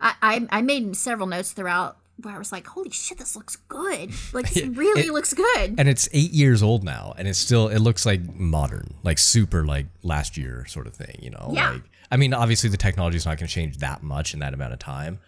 I 0.00 0.14
I, 0.22 0.46
I 0.50 0.62
made 0.62 0.96
several 0.96 1.26
notes 1.26 1.52
throughout 1.52 1.98
where 2.22 2.34
I 2.34 2.38
was 2.38 2.50
like, 2.50 2.66
holy 2.66 2.90
shit, 2.90 3.18
this 3.18 3.36
looks 3.36 3.54
good. 3.54 4.10
Like, 4.32 4.56
it 4.56 4.70
really 4.76 5.02
it- 5.02 5.12
looks 5.12 5.32
good. 5.34 5.74
and 5.78 5.88
it's 5.88 6.08
eight 6.12 6.32
years 6.32 6.62
old 6.62 6.82
now, 6.84 7.14
and 7.16 7.26
it's 7.28 7.38
still 7.38 7.68
it 7.68 7.78
looks 7.78 8.04
like 8.06 8.20
modern, 8.34 8.94
like 9.04 9.18
super 9.18 9.64
like 9.64 9.86
last 10.02 10.36
year 10.36 10.64
sort 10.66 10.86
of 10.86 10.94
thing. 10.94 11.16
You 11.20 11.30
know, 11.30 11.50
Yeah. 11.52 11.70
like 11.72 11.82
I 12.10 12.16
mean, 12.16 12.32
obviously 12.34 12.70
the 12.70 12.76
technology 12.76 13.16
is 13.18 13.26
not 13.26 13.38
going 13.38 13.48
to 13.48 13.52
change 13.54 13.78
that 13.78 14.02
much 14.02 14.34
in 14.34 14.40
that 14.40 14.54
amount 14.54 14.72
of 14.72 14.78
time, 14.78 15.18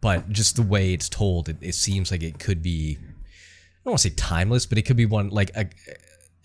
but 0.00 0.28
just 0.30 0.56
the 0.56 0.62
way 0.62 0.92
it's 0.92 1.08
told, 1.08 1.48
it, 1.48 1.56
it 1.60 1.74
seems 1.74 2.10
like 2.10 2.22
it 2.22 2.38
could 2.38 2.62
be. 2.62 2.96
I 3.00 3.90
don't 3.90 3.92
want 3.92 4.00
to 4.02 4.08
say 4.10 4.14
timeless, 4.14 4.66
but 4.66 4.76
it 4.78 4.82
could 4.82 4.96
be 4.98 5.06
one 5.06 5.30
like 5.30 5.50
a, 5.56 5.66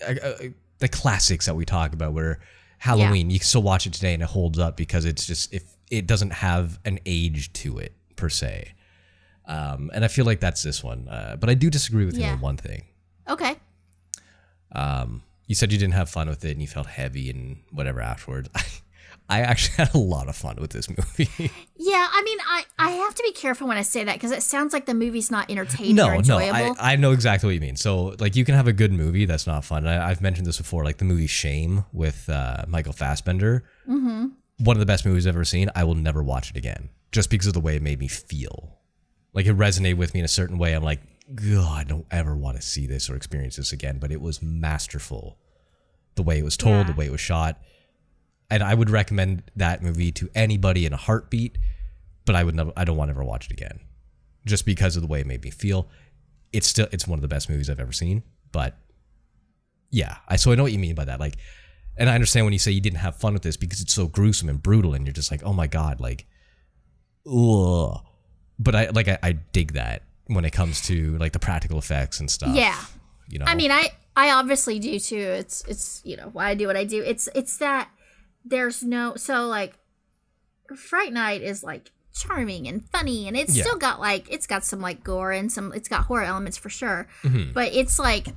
a, 0.07 0.45
a, 0.45 0.53
the 0.83 0.89
classics 0.89 1.45
that 1.45 1.55
we 1.55 1.63
talk 1.63 1.93
about, 1.93 2.11
where 2.11 2.39
Halloween 2.77 3.29
you 3.29 3.39
can 3.39 3.45
still 3.45 3.63
watch 3.63 3.87
it 3.87 3.93
today 3.93 4.13
and 4.13 4.21
it 4.21 4.27
holds 4.27 4.59
up 4.59 4.75
because 4.75 5.05
it's 5.05 5.25
just 5.25 5.53
if 5.53 5.63
it 5.89 6.05
doesn't 6.05 6.31
have 6.31 6.77
an 6.83 6.99
age 7.05 7.53
to 7.53 7.77
it 7.79 7.93
per 8.17 8.27
se. 8.27 8.73
Um, 9.45 9.89
and 9.93 10.03
I 10.03 10.09
feel 10.09 10.25
like 10.25 10.41
that's 10.41 10.61
this 10.61 10.83
one, 10.83 11.07
uh, 11.07 11.37
but 11.39 11.49
I 11.49 11.53
do 11.53 11.69
disagree 11.69 12.05
with 12.05 12.17
you 12.17 12.25
on 12.25 12.41
one 12.41 12.57
thing. 12.57 12.83
Okay. 13.29 13.55
Um, 14.73 15.23
you 15.47 15.55
said 15.55 15.71
you 15.71 15.77
didn't 15.77 15.93
have 15.93 16.09
fun 16.09 16.27
with 16.27 16.43
it 16.43 16.51
and 16.51 16.61
you 16.61 16.67
felt 16.67 16.87
heavy 16.87 17.29
and 17.29 17.57
whatever 17.71 18.01
afterwards. 18.01 18.49
I 19.29 19.39
actually 19.41 19.75
had 19.77 19.93
a 19.93 19.97
lot 19.97 20.29
of 20.29 20.35
fun 20.35 20.57
with 20.59 20.71
this 20.71 20.89
movie. 20.89 21.51
Yeah, 21.75 22.07
I 22.09 22.21
mean, 22.23 22.37
I, 22.47 22.63
I 22.79 22.89
have 22.91 23.13
to 23.13 23.23
be 23.23 23.33
careful 23.33 23.67
when 23.67 23.75
I 23.75 23.81
say 23.81 24.05
that 24.05 24.13
because 24.13 24.31
it 24.31 24.41
sounds 24.41 24.71
like 24.71 24.85
the 24.85 24.93
movie's 24.93 25.29
not 25.29 25.51
entertaining 25.51 25.95
no, 25.95 26.19
no. 26.21 26.37
I, 26.37 26.73
I 26.79 26.95
know 26.95 27.11
exactly 27.11 27.47
what 27.47 27.55
you 27.55 27.59
mean. 27.59 27.75
So, 27.75 28.15
like, 28.19 28.37
you 28.37 28.45
can 28.45 28.55
have 28.55 28.67
a 28.69 28.73
good 28.73 28.93
movie 28.93 29.25
that's 29.25 29.45
not 29.45 29.65
fun. 29.65 29.85
I, 29.85 30.09
I've 30.09 30.21
mentioned 30.21 30.47
this 30.47 30.59
before, 30.59 30.85
like 30.85 30.97
the 30.99 31.03
movie 31.03 31.27
Shame 31.27 31.83
with 31.91 32.29
uh, 32.29 32.63
Michael 32.69 32.93
Fassbender. 32.93 33.65
Mm-hmm. 33.85 34.27
One 34.59 34.75
of 34.77 34.79
the 34.79 34.85
best 34.85 35.05
movies 35.05 35.27
I've 35.27 35.35
ever 35.35 35.43
seen. 35.43 35.69
I 35.75 35.83
will 35.83 35.95
never 35.95 36.23
watch 36.23 36.51
it 36.51 36.55
again 36.55 36.89
just 37.11 37.29
because 37.29 37.47
of 37.47 37.53
the 37.53 37.59
way 37.59 37.75
it 37.75 37.81
made 37.81 37.99
me 37.99 38.07
feel. 38.07 38.77
Like 39.33 39.45
it 39.45 39.57
resonated 39.57 39.97
with 39.97 40.13
me 40.13 40.21
in 40.21 40.25
a 40.25 40.29
certain 40.29 40.57
way. 40.57 40.71
I'm 40.73 40.83
like, 40.83 41.01
God, 41.35 41.79
I 41.79 41.83
don't 41.83 42.05
ever 42.11 42.33
want 42.33 42.55
to 42.55 42.61
see 42.61 42.87
this 42.87 43.09
or 43.09 43.17
experience 43.17 43.57
this 43.57 43.73
again. 43.73 43.97
But 43.99 44.11
it 44.13 44.21
was 44.21 44.41
masterful. 44.41 45.37
The 46.15 46.23
way 46.23 46.39
it 46.39 46.43
was 46.45 46.55
told, 46.55 46.85
Yeah. 46.87 46.93
the 46.93 46.97
way 46.97 47.07
it 47.07 47.11
was 47.11 47.19
shot. 47.21 47.59
And 48.49 48.61
I 48.61 48.73
would 48.73 48.89
recommend 48.89 49.43
that 49.55 49.81
movie 49.81 50.11
to 50.13 50.29
anybody 50.35 50.85
in 50.85 50.93
a 50.93 50.97
heartbeat, 50.97 51.57
but 52.25 52.35
I 52.35 52.43
would 52.43 52.55
never 52.55 52.71
I 52.77 52.83
don't 52.83 52.97
want 52.97 53.09
to 53.09 53.13
ever 53.13 53.23
watch 53.23 53.45
it 53.47 53.51
again. 53.51 53.79
Just 54.45 54.65
because 54.65 54.95
of 54.95 55.01
the 55.01 55.07
way 55.07 55.21
it 55.21 55.27
made 55.27 55.43
me 55.43 55.49
feel. 55.49 55.89
It's 56.51 56.67
still 56.67 56.87
it's 56.91 57.07
one 57.07 57.17
of 57.17 57.21
the 57.21 57.27
best 57.27 57.49
movies 57.49 57.69
I've 57.69 57.79
ever 57.79 57.93
seen. 57.93 58.23
But 58.51 58.77
yeah, 59.89 60.17
I 60.27 60.35
so 60.35 60.51
I 60.51 60.55
know 60.55 60.63
what 60.63 60.71
you 60.71 60.79
mean 60.79 60.95
by 60.95 61.05
that. 61.05 61.19
Like 61.19 61.35
and 61.97 62.09
I 62.09 62.15
understand 62.15 62.45
when 62.45 62.53
you 62.53 62.59
say 62.59 62.71
you 62.71 62.81
didn't 62.81 62.99
have 62.99 63.15
fun 63.15 63.33
with 63.33 63.43
this 63.43 63.57
because 63.57 63.79
it's 63.81 63.93
so 63.93 64.07
gruesome 64.07 64.49
and 64.49 64.61
brutal 64.61 64.93
and 64.93 65.05
you're 65.05 65.13
just 65.13 65.31
like, 65.31 65.43
oh 65.43 65.53
my 65.53 65.67
god, 65.67 65.99
like 65.99 66.25
ugh. 67.27 68.01
But 68.59 68.75
I 68.75 68.89
like 68.89 69.07
I, 69.07 69.19
I 69.21 69.31
dig 69.33 69.73
that 69.73 70.03
when 70.27 70.45
it 70.45 70.51
comes 70.51 70.81
to 70.81 71.17
like 71.17 71.33
the 71.33 71.39
practical 71.39 71.77
effects 71.77 72.19
and 72.19 72.29
stuff. 72.29 72.55
Yeah. 72.55 72.79
You 73.27 73.39
know 73.39 73.45
I 73.45 73.55
mean, 73.55 73.71
I 73.71 73.89
I 74.15 74.31
obviously 74.31 74.79
do 74.79 74.99
too. 74.99 75.17
It's 75.17 75.63
it's 75.67 76.01
you 76.03 76.17
know 76.17 76.29
why 76.33 76.49
I 76.49 76.55
do 76.55 76.67
what 76.67 76.77
I 76.77 76.83
do. 76.83 77.01
It's 77.03 77.29
it's 77.35 77.57
that 77.57 77.89
there's 78.45 78.83
no 78.83 79.15
so 79.15 79.47
like 79.47 79.73
Fright 80.75 81.13
Night 81.13 81.41
is 81.41 81.63
like 81.63 81.91
charming 82.13 82.67
and 82.67 82.87
funny 82.89 83.27
and 83.27 83.35
it's 83.35 83.55
Yeah. 83.55 83.63
still 83.63 83.77
got 83.77 83.99
like 83.99 84.27
it's 84.31 84.45
got 84.47 84.63
some 84.63 84.81
like 84.81 85.03
gore 85.03 85.31
and 85.31 85.51
some 85.51 85.73
it's 85.73 85.87
got 85.89 86.05
horror 86.05 86.23
elements 86.23 86.57
for 86.57 86.69
sure. 86.69 87.07
Mhm. 87.23 87.53
But 87.53 87.73
it's 87.73 87.97
like 87.99 88.27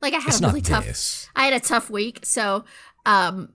like 0.00 0.14
I 0.14 0.18
had 0.18 0.28
it's 0.28 0.40
a 0.40 0.46
really 0.46 0.60
tough 0.60 0.86
this. 0.86 1.28
I 1.36 1.44
had 1.44 1.54
a 1.54 1.60
tough 1.60 1.90
week, 1.90 2.20
so 2.22 2.64
um 3.06 3.52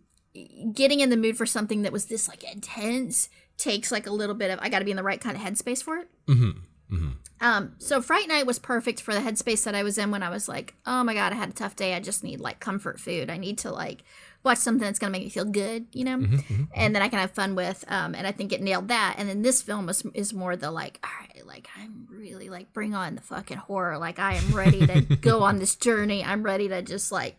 getting 0.74 1.00
in 1.00 1.10
the 1.10 1.18
mood 1.18 1.36
for 1.38 1.46
something 1.46 1.82
that 1.82 1.92
was 1.92 2.06
this 2.06 2.28
like 2.28 2.44
intense 2.44 3.30
takes 3.58 3.92
like 3.92 4.06
a 4.08 4.12
little 4.12 4.36
bit 4.36 4.52
of 4.52 4.60
I 4.62 4.70
got 4.70 4.80
to 4.80 4.86
be 4.86 4.92
in 4.92 4.98
the 4.98 5.04
right 5.04 5.20
kind 5.20 5.36
of 5.36 5.42
headspace 5.42 5.82
for 5.84 5.98
it. 5.98 6.08
Mm-hmm. 6.28 7.10
Um, 7.42 7.76
so 7.80 8.02
Fright 8.02 8.28
Night 8.28 8.46
was 8.48 8.60
perfect 8.60 9.02
for 9.02 9.14
the 9.14 9.20
headspace 9.20 9.64
that 9.66 9.76
I 9.76 9.84
was 9.84 9.98
in 9.98 10.10
when 10.10 10.24
I 10.24 10.30
was 10.30 10.48
like, 10.48 10.74
oh 10.86 11.04
my 11.04 11.14
god, 11.14 11.34
I 11.34 11.36
had 11.36 11.50
a 11.50 11.54
tough 11.54 11.76
day. 11.76 11.94
I 11.96 12.00
just 12.00 12.24
need 12.24 12.40
like 12.40 12.60
comfort 12.60 13.00
food. 13.00 13.30
I 13.30 13.38
need 13.38 13.58
to 13.60 13.72
like 13.72 14.04
watch 14.48 14.58
something 14.58 14.86
that's 14.86 15.00
gonna 15.00 15.12
make 15.12 15.24
me 15.24 15.30
feel 15.30 15.46
good, 15.46 15.88
you 15.94 16.04
know, 16.04 16.26
and 16.74 16.96
then 16.96 17.02
I 17.02 17.08
can 17.08 17.20
have 17.20 17.32
fun 17.32 17.56
with. 17.56 17.86
Um, 17.88 18.16
and 18.16 18.26
I 18.26 18.32
think 18.32 18.52
it 18.52 18.62
nailed 18.62 18.88
that. 18.88 19.16
And 19.18 19.30
then 19.30 19.42
this 19.42 19.62
film 19.62 19.86
was 19.86 20.04
is 20.14 20.34
more 20.34 20.56
the 20.56 20.72
like, 20.72 21.00
all 21.04 21.10
right, 21.20 21.46
like 21.46 21.68
I'm 21.80 22.08
really 22.10 22.50
like 22.50 22.74
bring 22.74 22.96
on 22.96 23.16
the 23.16 23.22
fucking 23.22 23.58
horror. 23.58 23.98
Like 23.98 24.20
I 24.20 24.36
am 24.36 24.56
ready 24.56 24.86
to 24.88 25.02
go 25.22 25.44
on 25.44 25.60
this 25.60 25.76
journey. 25.76 26.24
I'm 26.24 26.44
ready 26.44 26.68
to 26.70 26.82
just 26.82 27.12
like, 27.12 27.36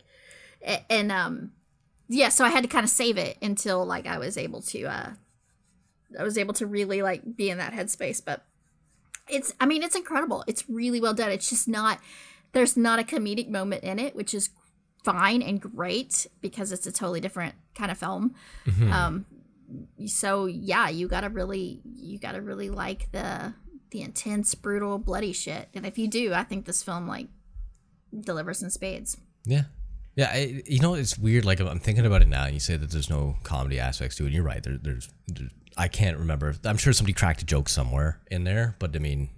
and 0.89 1.11
um, 1.11 1.51
yeah. 2.07 2.29
So 2.29 2.45
I 2.45 2.49
had 2.49 2.63
to 2.63 2.69
kind 2.69 2.83
of 2.83 2.89
save 2.89 3.17
it 3.17 3.37
until 3.41 3.85
like 3.85 4.07
I 4.07 4.17
was 4.17 4.37
able 4.37 4.61
to 4.61 4.83
uh, 4.85 5.09
I 6.17 6.23
was 6.23 6.37
able 6.37 6.53
to 6.55 6.65
really 6.65 7.01
like 7.01 7.35
be 7.35 7.49
in 7.49 7.57
that 7.57 7.73
headspace, 7.73 8.23
but 8.23 8.45
it's 9.29 9.53
i 9.59 9.65
mean 9.65 9.83
it's 9.83 9.95
incredible 9.95 10.43
it's 10.47 10.67
really 10.69 10.99
well 10.99 11.13
done 11.13 11.31
it's 11.31 11.49
just 11.49 11.67
not 11.67 11.99
there's 12.51 12.75
not 12.75 12.99
a 12.99 13.03
comedic 13.03 13.47
moment 13.47 13.83
in 13.83 13.99
it 13.99 14.15
which 14.15 14.33
is 14.33 14.49
fine 15.03 15.41
and 15.41 15.61
great 15.61 16.27
because 16.41 16.71
it's 16.71 16.85
a 16.87 16.91
totally 16.91 17.21
different 17.21 17.55
kind 17.75 17.89
of 17.91 17.97
film 17.97 18.35
um 18.91 19.25
so 20.05 20.45
yeah 20.45 20.89
you 20.89 21.07
gotta 21.07 21.29
really 21.29 21.79
you 21.95 22.17
gotta 22.19 22.41
really 22.41 22.69
like 22.69 23.11
the 23.11 23.53
the 23.91 24.01
intense 24.01 24.53
brutal 24.55 24.97
bloody 24.97 25.31
shit 25.31 25.69
and 25.73 25.85
if 25.85 25.97
you 25.97 26.07
do 26.07 26.33
i 26.33 26.43
think 26.43 26.65
this 26.65 26.83
film 26.83 27.07
like 27.07 27.27
delivers 28.21 28.61
in 28.61 28.69
spades 28.69 29.17
Yeah. 29.45 29.63
Yeah, 30.15 30.31
I, 30.33 30.63
you 30.65 30.79
know 30.81 30.95
it's 30.95 31.17
weird. 31.17 31.45
Like 31.45 31.61
I'm 31.61 31.79
thinking 31.79 32.05
about 32.05 32.21
it 32.21 32.27
now. 32.27 32.43
and 32.43 32.53
You 32.53 32.59
say 32.59 32.75
that 32.75 32.91
there's 32.91 33.09
no 33.09 33.37
comedy 33.43 33.79
aspects 33.79 34.17
to 34.17 34.23
it. 34.23 34.27
And 34.27 34.35
you're 34.35 34.43
right. 34.43 34.61
There, 34.61 34.77
there's, 34.77 35.07
there, 35.27 35.47
I 35.77 35.87
can't 35.87 36.17
remember. 36.17 36.55
I'm 36.65 36.75
sure 36.75 36.91
somebody 36.91 37.13
cracked 37.13 37.41
a 37.41 37.45
joke 37.45 37.69
somewhere 37.69 38.19
in 38.29 38.43
there, 38.43 38.75
but 38.79 38.93
I 38.93 38.99
mean, 38.99 39.29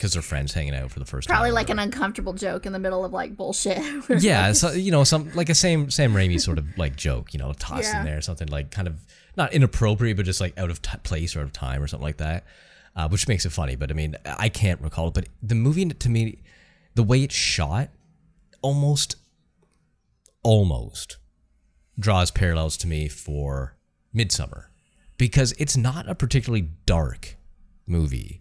because 0.00 0.14
they're 0.14 0.22
friends 0.22 0.54
hanging 0.54 0.74
out 0.74 0.90
for 0.90 0.98
the 0.98 1.04
first 1.04 1.28
probably 1.28 1.48
time. 1.48 1.52
or 1.52 1.54
like 1.54 1.68
an 1.68 1.78
uncomfortable 1.78 2.32
joke 2.32 2.64
in 2.64 2.72
the 2.72 2.78
middle 2.78 3.04
of 3.04 3.12
like 3.12 3.36
bullshit 3.36 3.78
yeah, 4.22 4.50
so 4.52 4.72
you 4.72 4.90
know, 4.90 5.04
some 5.04 5.30
like 5.34 5.50
a 5.50 5.54
same 5.54 5.90
Sam 5.90 6.14
Raimi 6.14 6.40
sort 6.40 6.56
of 6.56 6.66
like 6.78 6.96
joke, 6.96 7.34
you 7.34 7.38
know, 7.38 7.52
tossed 7.58 7.92
Yeah. 7.92 8.00
in 8.00 8.06
there, 8.06 8.16
or 8.18 8.22
something 8.22 8.48
like 8.48 8.70
kind 8.70 8.88
of 8.88 8.98
not 9.36 9.52
inappropriate, 9.52 10.16
but 10.16 10.24
just 10.24 10.40
like 10.40 10.56
out 10.58 10.70
of 10.70 10.80
t- 10.80 10.96
place 11.02 11.36
or 11.36 11.40
out 11.40 11.44
of 11.44 11.52
time 11.52 11.82
or 11.82 11.86
something 11.86 12.06
like 12.06 12.16
that, 12.16 12.44
uh, 12.96 13.08
which 13.10 13.28
makes 13.28 13.44
it 13.44 13.50
funny. 13.50 13.76
But 13.76 13.90
I 13.90 13.94
mean, 13.94 14.16
I 14.24 14.48
can't 14.48 14.80
recall 14.80 15.08
it. 15.08 15.14
But 15.14 15.26
the 15.42 15.54
movie 15.54 15.84
to 15.84 16.08
me, 16.08 16.38
the 16.94 17.02
way 17.02 17.22
it's 17.22 17.34
shot, 17.34 17.90
almost, 18.62 19.16
almost 20.42 21.18
draws 21.98 22.30
parallels 22.30 22.76
to 22.78 22.86
me 22.86 23.06
for 23.08 23.76
Midsommar, 24.14 24.64
because 25.18 25.52
it's 25.58 25.76
not 25.76 26.08
a 26.08 26.14
particularly 26.14 26.70
dark 26.86 27.36
movie 27.86 28.40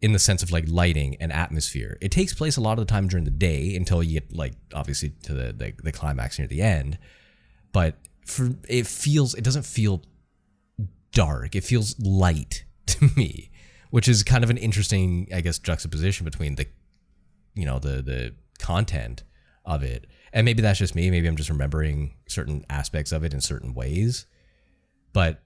in 0.00 0.12
the 0.12 0.18
sense 0.18 0.42
of 0.42 0.52
like 0.52 0.64
lighting 0.68 1.16
and 1.20 1.32
atmosphere. 1.32 1.98
It 2.00 2.10
takes 2.10 2.32
place 2.32 2.56
a 2.56 2.60
lot 2.60 2.78
of 2.78 2.86
the 2.86 2.90
time 2.90 3.08
during 3.08 3.24
the 3.24 3.30
day 3.30 3.74
until 3.74 4.02
you 4.02 4.20
get 4.20 4.32
like 4.32 4.54
obviously 4.72 5.10
to 5.24 5.34
the 5.34 5.52
the, 5.52 5.72
the 5.82 5.92
climax 5.92 6.38
near 6.38 6.48
the 6.48 6.62
end. 6.62 6.98
But 7.72 7.96
for 8.24 8.50
it 8.68 8.86
feels 8.86 9.34
it 9.34 9.44
doesn't 9.44 9.64
feel 9.66 10.02
dark. 11.12 11.56
It 11.56 11.64
feels 11.64 11.98
light 11.98 12.64
to 12.86 13.10
me, 13.16 13.50
which 13.90 14.08
is 14.08 14.22
kind 14.22 14.44
of 14.44 14.50
an 14.50 14.56
interesting 14.56 15.28
I 15.34 15.40
guess 15.40 15.58
juxtaposition 15.58 16.24
between 16.24 16.54
the 16.54 16.66
you 17.54 17.64
know 17.64 17.78
the 17.78 18.02
the 18.02 18.34
content 18.60 19.24
of 19.64 19.82
it. 19.82 20.06
And 20.32 20.44
maybe 20.44 20.62
that's 20.62 20.78
just 20.78 20.94
me. 20.94 21.10
Maybe 21.10 21.26
I'm 21.26 21.36
just 21.36 21.50
remembering 21.50 22.14
certain 22.28 22.64
aspects 22.70 23.12
of 23.12 23.24
it 23.24 23.34
in 23.34 23.40
certain 23.40 23.74
ways. 23.74 24.26
But 25.12 25.42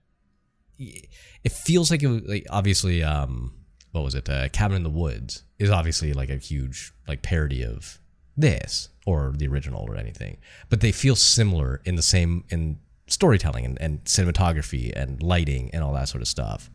it 0.79 1.53
feels 1.53 1.91
like 1.91 2.03
it 2.03 2.29
like 2.29 2.47
obviously 2.51 3.03
um 3.03 3.55
what 3.93 4.05
was 4.05 4.14
it 4.14 4.28
uh, 4.28 4.48
cabin 4.48 4.78
in 4.78 4.82
the 4.82 4.90
woods 4.90 5.44
is 5.59 5.70
obviously 5.70 6.12
like 6.12 6.31
a 6.31 6.36
huge 6.36 6.93
like 7.06 7.23
parody 7.23 7.62
of 7.62 7.98
this 8.36 8.89
or 9.06 9.32
the 9.36 9.47
original 9.47 9.85
or 9.89 9.97
anything. 9.97 10.39
But 10.69 10.81
they 10.81 10.93
feel 10.93 11.16
similar 11.16 11.81
in 11.85 11.97
the 11.97 12.02
same 12.02 12.44
in 12.48 12.78
storytelling 13.06 13.64
and, 13.64 13.81
and 13.81 14.05
cinematography 14.05 14.93
and 14.97 15.23
lighting 15.23 15.70
and 15.73 15.85
all 15.85 15.93
that 15.93 16.09
sort 16.09 16.23
of 16.23 16.28
stuff. 16.28 16.70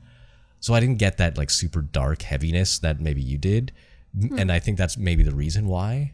So 0.60 0.74
i 0.74 0.80
didn't 0.80 0.98
get 0.98 1.18
that 1.18 1.38
like 1.38 1.50
super 1.50 1.82
dark 1.82 2.22
heaviness 2.22 2.80
that 2.80 3.00
maybe 3.00 3.22
you 3.22 3.38
did. 3.38 3.72
And 4.38 4.52
i 4.52 4.60
think 4.60 4.78
that's 4.78 4.98
maybe 4.98 5.24
the 5.24 5.36
reason 5.36 5.68
why. 5.68 6.14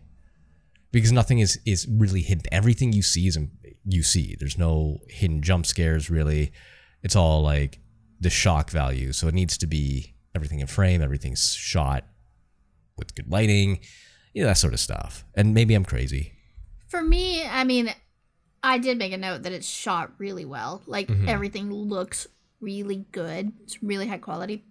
Because 0.92 1.12
nothing 1.12 1.40
is 1.40 1.60
is 1.66 1.88
really 1.88 2.22
hidden. 2.22 2.44
Everything 2.52 2.94
you 2.94 3.02
see 3.02 3.28
is 3.28 3.38
you 3.86 4.04
see. 4.04 4.36
There's 4.40 4.58
no 4.58 5.02
hidden 5.10 5.42
jump 5.42 5.66
scares 5.66 6.10
really. 6.10 6.52
It's 7.02 7.16
all 7.16 7.42
like 7.42 7.80
the 8.20 8.30
shock 8.30 8.70
value. 8.70 9.12
So 9.12 9.28
it 9.28 9.34
needs 9.34 9.58
to 9.58 9.68
be 9.68 10.13
everything 10.36 10.60
in 10.60 10.68
frame 10.68 11.02
everything's 11.02 11.54
shot 11.54 12.06
with 12.98 13.14
good 13.16 13.30
lighting 13.32 13.80
you 14.34 14.42
know 14.42 14.48
that 14.48 14.58
sort 14.58 14.74
of 14.74 14.80
stuff 14.80 15.24
and 15.36 15.54
maybe 15.54 15.74
i'm 15.74 15.86
crazy 15.86 16.34
For 16.90 17.02
me, 17.02 17.44
I 17.46 17.64
mean, 17.64 17.90
I 18.62 18.78
did 18.78 18.98
make 19.00 19.12
a 19.14 19.18
note 19.18 19.44
that 19.44 19.52
it's 19.52 19.68
shot 19.68 20.12
really 20.20 20.46
well. 20.46 20.82
Like 20.86 21.08
Mm-hmm. 21.08 21.28
everything 21.28 21.72
looks 21.74 22.28
really 22.62 23.06
good. 23.12 23.52
It's 23.64 23.82
really 23.82 24.08
high 24.08 24.20
quality. 24.20 24.64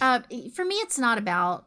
Uh, 0.00 0.20
for 0.54 0.64
me, 0.64 0.76
it's 0.76 0.98
not 0.98 1.18
about 1.18 1.66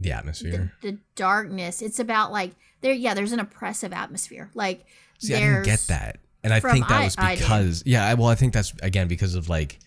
the 0.00 0.08
the, 0.10 0.12
atmosphere 0.16 0.72
the 0.82 0.98
darkness. 1.16 1.82
It's 1.82 1.98
about 1.98 2.30
like 2.32 2.52
there. 2.82 2.92
Yeah, 2.92 3.14
there's 3.14 3.32
an 3.32 3.40
oppressive 3.40 3.92
atmosphere. 3.92 4.50
Like 4.54 4.86
see 5.18 5.34
i 5.34 5.40
didn't 5.40 5.64
get 5.64 5.80
that 5.88 6.18
and 6.44 6.52
i 6.52 6.60
think 6.60 6.86
that 6.88 7.00
I- 7.00 7.04
was 7.04 7.14
I 7.18 7.36
because 7.36 7.82
yeah 7.86 8.06
I- 8.06 8.14
well 8.14 8.28
i 8.28 8.34
think 8.34 8.52
that's 8.52 8.74
again 8.82 9.08
because 9.08 9.34
of 9.34 9.48
like 9.48 9.78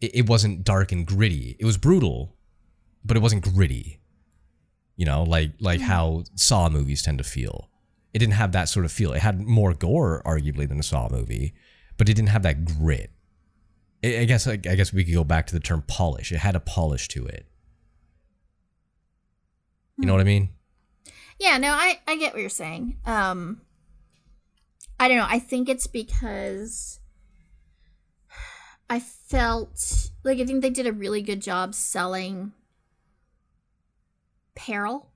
it, 0.00 0.14
it 0.14 0.28
wasn't 0.28 0.64
dark 0.64 0.92
and 0.92 1.06
gritty. 1.06 1.56
It 1.58 1.64
was 1.64 1.76
brutal 1.76 2.34
but 3.04 3.16
it 3.16 3.20
wasn't 3.20 3.44
gritty. 3.44 4.00
You 4.96 5.06
know 5.06 5.22
like 5.22 5.52
like 5.60 5.80
how 5.80 6.24
saw 6.34 6.68
movies 6.68 7.02
tend 7.02 7.18
to 7.18 7.24
feel. 7.24 7.70
It 8.12 8.18
didn't 8.18 8.34
have 8.34 8.52
that 8.52 8.68
sort 8.68 8.84
of 8.84 8.92
feel. 8.92 9.12
It 9.12 9.20
had 9.20 9.40
more 9.40 9.74
gore 9.74 10.22
arguably 10.24 10.68
than 10.68 10.80
a 10.80 10.82
saw 10.82 11.08
movie 11.10 11.54
but 11.98 12.08
it 12.08 12.14
didn't 12.14 12.30
have 12.30 12.44
that 12.44 12.64
grit. 12.64 13.10
I 14.02 14.20
I 14.20 14.24
guess 14.24 14.46
I 14.46 14.56
guess 14.56 14.92
we 14.92 15.04
could 15.04 15.14
go 15.14 15.24
back 15.24 15.46
to 15.48 15.52
the 15.52 15.60
term 15.60 15.82
polish. 15.86 16.32
It 16.32 16.38
had 16.38 16.56
a 16.56 16.60
polish 16.60 17.08
to 17.08 17.26
it. 17.26 17.46
You 19.98 20.06
know 20.06 20.12
what 20.12 20.20
i 20.20 20.24
mean? 20.24 20.50
Yeah, 21.40 21.58
no, 21.58 21.72
I 21.72 22.00
I 22.06 22.16
get 22.16 22.32
what 22.32 22.40
you're 22.40 22.48
saying. 22.48 22.96
Um 23.04 23.60
I 25.00 25.08
don't 25.08 25.18
know. 25.18 25.26
I 25.28 25.38
think 25.38 25.68
it's 25.68 25.86
because 25.86 26.97
I 28.90 29.00
felt 29.00 30.10
like 30.24 30.38
I 30.38 30.44
think 30.46 30.62
they 30.62 30.70
did 30.70 30.86
a 30.86 30.92
really 30.92 31.22
good 31.22 31.40
job 31.42 31.74
selling 31.74 32.52
peril. 34.54 35.10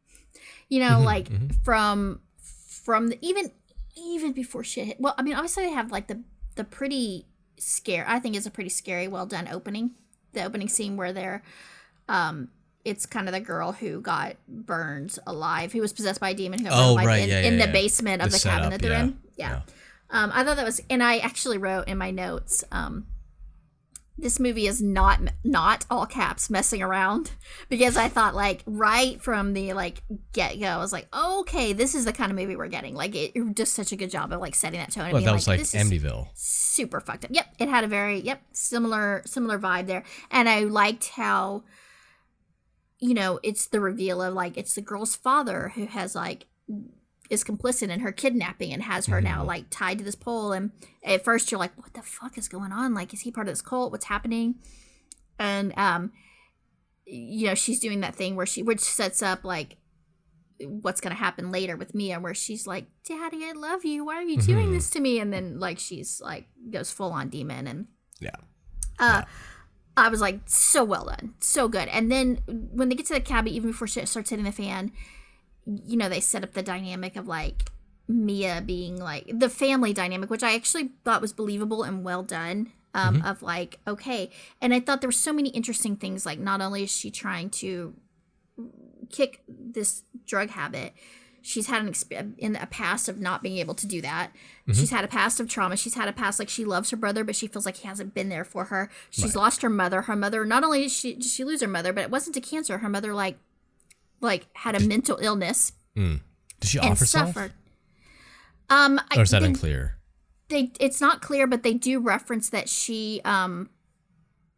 You 0.68 0.80
know, 0.80 0.98
Mhm, 1.00 1.04
like 1.04 1.28
mhm. 1.28 1.54
from 1.64 2.20
from 2.36 3.08
the, 3.08 3.18
even 3.20 3.50
even 3.94 4.32
before 4.32 4.64
shit 4.64 4.86
hit. 4.86 5.00
Well, 5.00 5.14
I 5.18 5.22
mean, 5.22 5.34
obviously 5.34 5.64
they 5.64 5.72
have 5.72 5.90
like 5.92 6.06
the 6.06 6.22
the 6.54 6.64
pretty 6.64 7.26
scare. 7.58 8.04
I 8.08 8.18
think 8.18 8.36
is 8.36 8.46
a 8.46 8.50
pretty 8.50 8.70
scary, 8.70 9.08
well 9.08 9.26
done 9.26 9.48
opening. 9.48 9.92
The 10.32 10.44
opening 10.44 10.68
scene 10.68 10.96
where 10.96 11.12
they're 11.12 11.42
um 12.08 12.48
it's 12.84 13.06
kind 13.06 13.28
of 13.28 13.32
the 13.32 13.40
girl 13.40 13.72
who 13.72 14.00
got 14.00 14.36
burned 14.48 15.16
alive, 15.26 15.72
who 15.72 15.80
was 15.80 15.92
possessed 15.92 16.20
by 16.20 16.30
a 16.30 16.34
demon 16.34 16.58
who 16.58 16.64
got 16.64 16.72
Oh, 16.72 16.92
alive 16.94 17.06
right, 17.06 17.22
in, 17.22 17.28
yeah, 17.28 17.40
in 17.42 17.52
yeah, 17.54 17.60
the 17.60 17.66
yeah. 17.66 17.72
basement 17.72 18.22
of 18.22 18.32
The 18.32 18.38
the, 18.38 18.42
cabin 18.42 18.70
that 18.70 18.82
they're 18.82 18.98
in. 18.98 19.18
Yeah. 19.36 19.62
Um, 20.10 20.30
I 20.34 20.42
thought 20.42 20.56
that 20.56 20.64
was, 20.64 20.80
and 20.90 21.00
I 21.02 21.18
actually 21.18 21.58
wrote 21.58 21.86
in 21.86 21.96
my 21.96 22.10
notes, 22.10 22.64
um, 22.72 23.06
this 24.18 24.38
movie 24.38 24.66
is 24.66 24.80
not 24.82 25.20
not 25.42 25.84
all 25.90 26.06
caps 26.06 26.50
messing 26.50 26.82
around. 26.82 27.30
Because 27.68 27.96
I 27.96 28.08
thought 28.08 28.34
like 28.34 28.62
right 28.66 29.20
from 29.22 29.54
the 29.54 29.72
like 29.72 30.02
get 30.32 30.60
go 30.60 30.66
I 30.66 30.76
was 30.76 30.92
like 30.92 31.08
okay 31.14 31.72
this 31.72 31.94
is 31.94 32.04
the 32.04 32.12
kind 32.12 32.30
of 32.30 32.36
movie 32.36 32.54
we're 32.56 32.68
getting. 32.68 32.94
Like 32.94 33.14
it, 33.14 33.32
it 33.34 33.54
did 33.54 33.66
such 33.66 33.92
a 33.92 33.96
good 33.96 34.10
job 34.10 34.32
of 34.32 34.40
like 34.40 34.54
setting 34.54 34.78
that 34.78 34.90
tone 34.90 35.04
Well, 35.04 35.14
being 35.14 35.24
that 35.26 35.32
was 35.32 35.48
like 35.48 35.60
is 35.60 35.72
Amityville. 35.72 36.28
super 36.34 37.00
fucked 37.00 37.24
up. 37.24 37.30
Yep 37.32 37.46
it 37.58 37.68
had 37.68 37.84
a 37.84 37.88
very 37.88 38.20
yep 38.20 38.42
similar 38.52 39.22
similar 39.24 39.58
vibe 39.58 39.86
there. 39.86 40.04
And 40.30 40.48
I 40.48 40.60
liked 40.64 41.08
how 41.10 41.64
you 42.98 43.14
know 43.14 43.40
it's 43.42 43.66
the 43.66 43.80
reveal 43.80 44.20
of 44.22 44.34
like 44.34 44.56
it's 44.58 44.74
the 44.74 44.82
girl's 44.82 45.16
father 45.16 45.70
who 45.74 45.86
has 45.86 46.14
like 46.14 46.46
is 47.32 47.42
complicit 47.42 47.88
in 47.88 48.00
her 48.00 48.12
kidnapping 48.12 48.72
and 48.72 48.82
has 48.82 49.06
her 49.06 49.16
Mm-hmm. 49.16 49.24
now 49.24 49.44
like 49.44 49.64
tied 49.70 49.98
to 49.98 50.04
this 50.04 50.14
pole. 50.14 50.52
And 50.52 50.70
at 51.02 51.24
first 51.24 51.50
you're 51.50 51.58
like 51.58 51.76
what 51.76 51.94
the 51.94 52.02
fuck 52.02 52.36
is 52.38 52.46
going 52.48 52.72
on? 52.72 52.92
Like 52.94 53.12
is 53.14 53.22
he 53.22 53.30
part 53.32 53.48
of 53.48 53.52
this 53.52 53.62
cult? 53.62 53.90
What's 53.90 54.04
happening? 54.06 54.56
And 55.38 55.72
um 55.78 56.12
you 57.06 57.46
know 57.46 57.54
she's 57.54 57.80
doing 57.80 58.00
that 58.00 58.14
thing 58.14 58.36
where 58.36 58.46
she 58.46 58.62
which 58.62 58.80
sets 58.80 59.22
up 59.22 59.44
like 59.44 59.76
what's 60.64 61.00
going 61.00 61.10
to 61.14 61.18
happen 61.18 61.50
later 61.50 61.76
with 61.76 61.92
Mia 61.94 62.20
where 62.20 62.34
she's 62.34 62.66
like 62.68 62.86
daddy 63.08 63.44
I 63.44 63.52
love 63.52 63.84
you. 63.84 64.04
Why 64.04 64.16
are 64.16 64.22
you 64.22 64.36
doing 64.40 64.68
Mhm. 64.68 64.72
this 64.74 64.90
to 64.90 65.00
me? 65.00 65.18
And 65.18 65.32
then 65.32 65.58
like 65.58 65.78
she's 65.78 66.20
like 66.20 66.46
goes 66.70 66.90
full 66.92 67.12
on 67.12 67.28
demon 67.30 67.66
and 67.66 67.86
Yeah. 68.20 68.36
uh 68.98 69.22
I 69.96 70.08
was 70.08 70.20
like 70.20 70.40
so 70.46 70.84
well 70.84 71.06
done. 71.06 71.34
So 71.40 71.66
good. 71.68 71.88
And 71.88 72.10
then 72.12 72.38
when 72.46 72.88
they 72.88 72.94
get 72.94 73.06
to 73.06 73.14
the 73.14 73.20
cabin 73.20 73.52
even 73.52 73.70
before 73.70 73.86
shit 73.88 74.08
starts 74.08 74.30
hitting 74.30 74.44
the 74.44 74.52
fan 74.52 74.92
you 75.66 75.96
know 75.96 76.08
they 76.08 76.20
set 76.20 76.42
up 76.44 76.52
the 76.52 76.62
dynamic 76.62 77.16
of 77.16 77.26
like 77.26 77.70
Mia 78.08 78.62
being 78.64 78.98
like 78.98 79.30
the 79.32 79.48
family 79.48 79.92
dynamic, 79.92 80.28
which 80.30 80.42
I 80.42 80.54
actually 80.54 80.90
thought 81.04 81.20
was 81.22 81.32
believable 81.32 81.82
and 81.82 82.04
well 82.04 82.22
done. 82.22 82.72
Um, 82.94 83.22
Of 83.22 83.40
like, 83.42 83.78
okay, 83.86 84.28
and 84.60 84.74
I 84.74 84.80
thought 84.80 85.00
there 85.00 85.08
were 85.08 85.12
so 85.12 85.32
many 85.32 85.48
interesting 85.48 85.96
things. 85.96 86.26
Like, 86.26 86.38
not 86.38 86.60
only 86.60 86.82
is 86.82 86.90
she 86.90 87.10
trying 87.10 87.48
to 87.50 87.94
kick 89.08 89.42
this 89.48 90.02
drug 90.26 90.50
habit, 90.50 90.92
she's 91.40 91.68
had 91.68 91.80
an 91.82 91.88
exp- 91.90 92.34
in 92.36 92.54
a 92.56 92.66
past 92.66 93.08
of 93.08 93.18
not 93.18 93.42
being 93.42 93.56
able 93.56 93.74
to 93.76 93.86
do 93.86 94.02
that. 94.02 94.32
She's 94.74 94.90
had 94.90 95.04
a 95.04 95.08
past 95.08 95.40
of 95.40 95.48
trauma. 95.48 95.76
She's 95.78 95.94
had 95.94 96.06
a 96.06 96.12
past 96.12 96.38
like 96.38 96.50
she 96.50 96.66
loves 96.66 96.90
her 96.90 96.96
brother, 96.98 97.24
but 97.24 97.34
she 97.34 97.46
feels 97.46 97.64
like 97.64 97.78
he 97.78 97.88
hasn't 97.88 98.12
been 98.12 98.28
there 98.28 98.44
for 98.44 98.66
her. 98.66 98.90
She's 99.08 99.34
lost 99.34 99.62
her 99.62 99.70
mother. 99.70 100.02
Her 100.02 100.16
mother 100.16 100.44
not 100.44 100.62
only 100.62 100.82
did 100.82 100.90
she 100.90 101.14
did 101.14 101.24
she 101.24 101.44
lose 101.44 101.62
her 101.62 101.68
mother, 101.68 101.94
but 101.94 102.04
it 102.04 102.10
wasn't 102.10 102.34
to 102.34 102.42
cancer. 102.42 102.78
Her 102.78 102.88
mother 102.90 103.14
like 103.14 103.38
like 104.22 104.46
had 104.54 104.74
a 104.74 104.80
mental 104.80 105.18
illness 105.20 105.72
Did 105.94 106.20
she 106.64 106.78
and 106.78 106.92
off 106.92 106.98
herself? 107.00 107.28
suffered. 107.34 107.52
Um, 108.70 108.98
I, 109.10 109.18
Or 109.18 109.22
is 109.22 109.30
that 109.30 109.40
they, 109.42 109.48
unclear? 109.48 109.98
they 110.48 110.72
it's 110.80 111.00
not 111.00 111.20
clear, 111.20 111.46
but 111.46 111.62
they 111.62 111.74
do 111.74 111.98
reference 112.00 112.48
that 112.50 112.68
she 112.68 113.20
um 113.24 113.68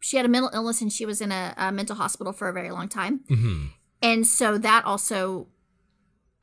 she 0.00 0.16
had 0.18 0.26
a 0.26 0.28
mental 0.28 0.50
illness 0.54 0.80
and 0.82 0.92
she 0.92 1.06
was 1.06 1.20
in 1.20 1.32
a, 1.32 1.54
a 1.56 1.72
mental 1.72 1.96
hospital 1.96 2.32
for 2.32 2.48
a 2.48 2.52
very 2.52 2.70
long 2.70 2.88
time, 2.88 3.20
hmm 3.28 3.66
and 4.02 4.26
so 4.26 4.58
that 4.58 4.84
also 4.84 5.46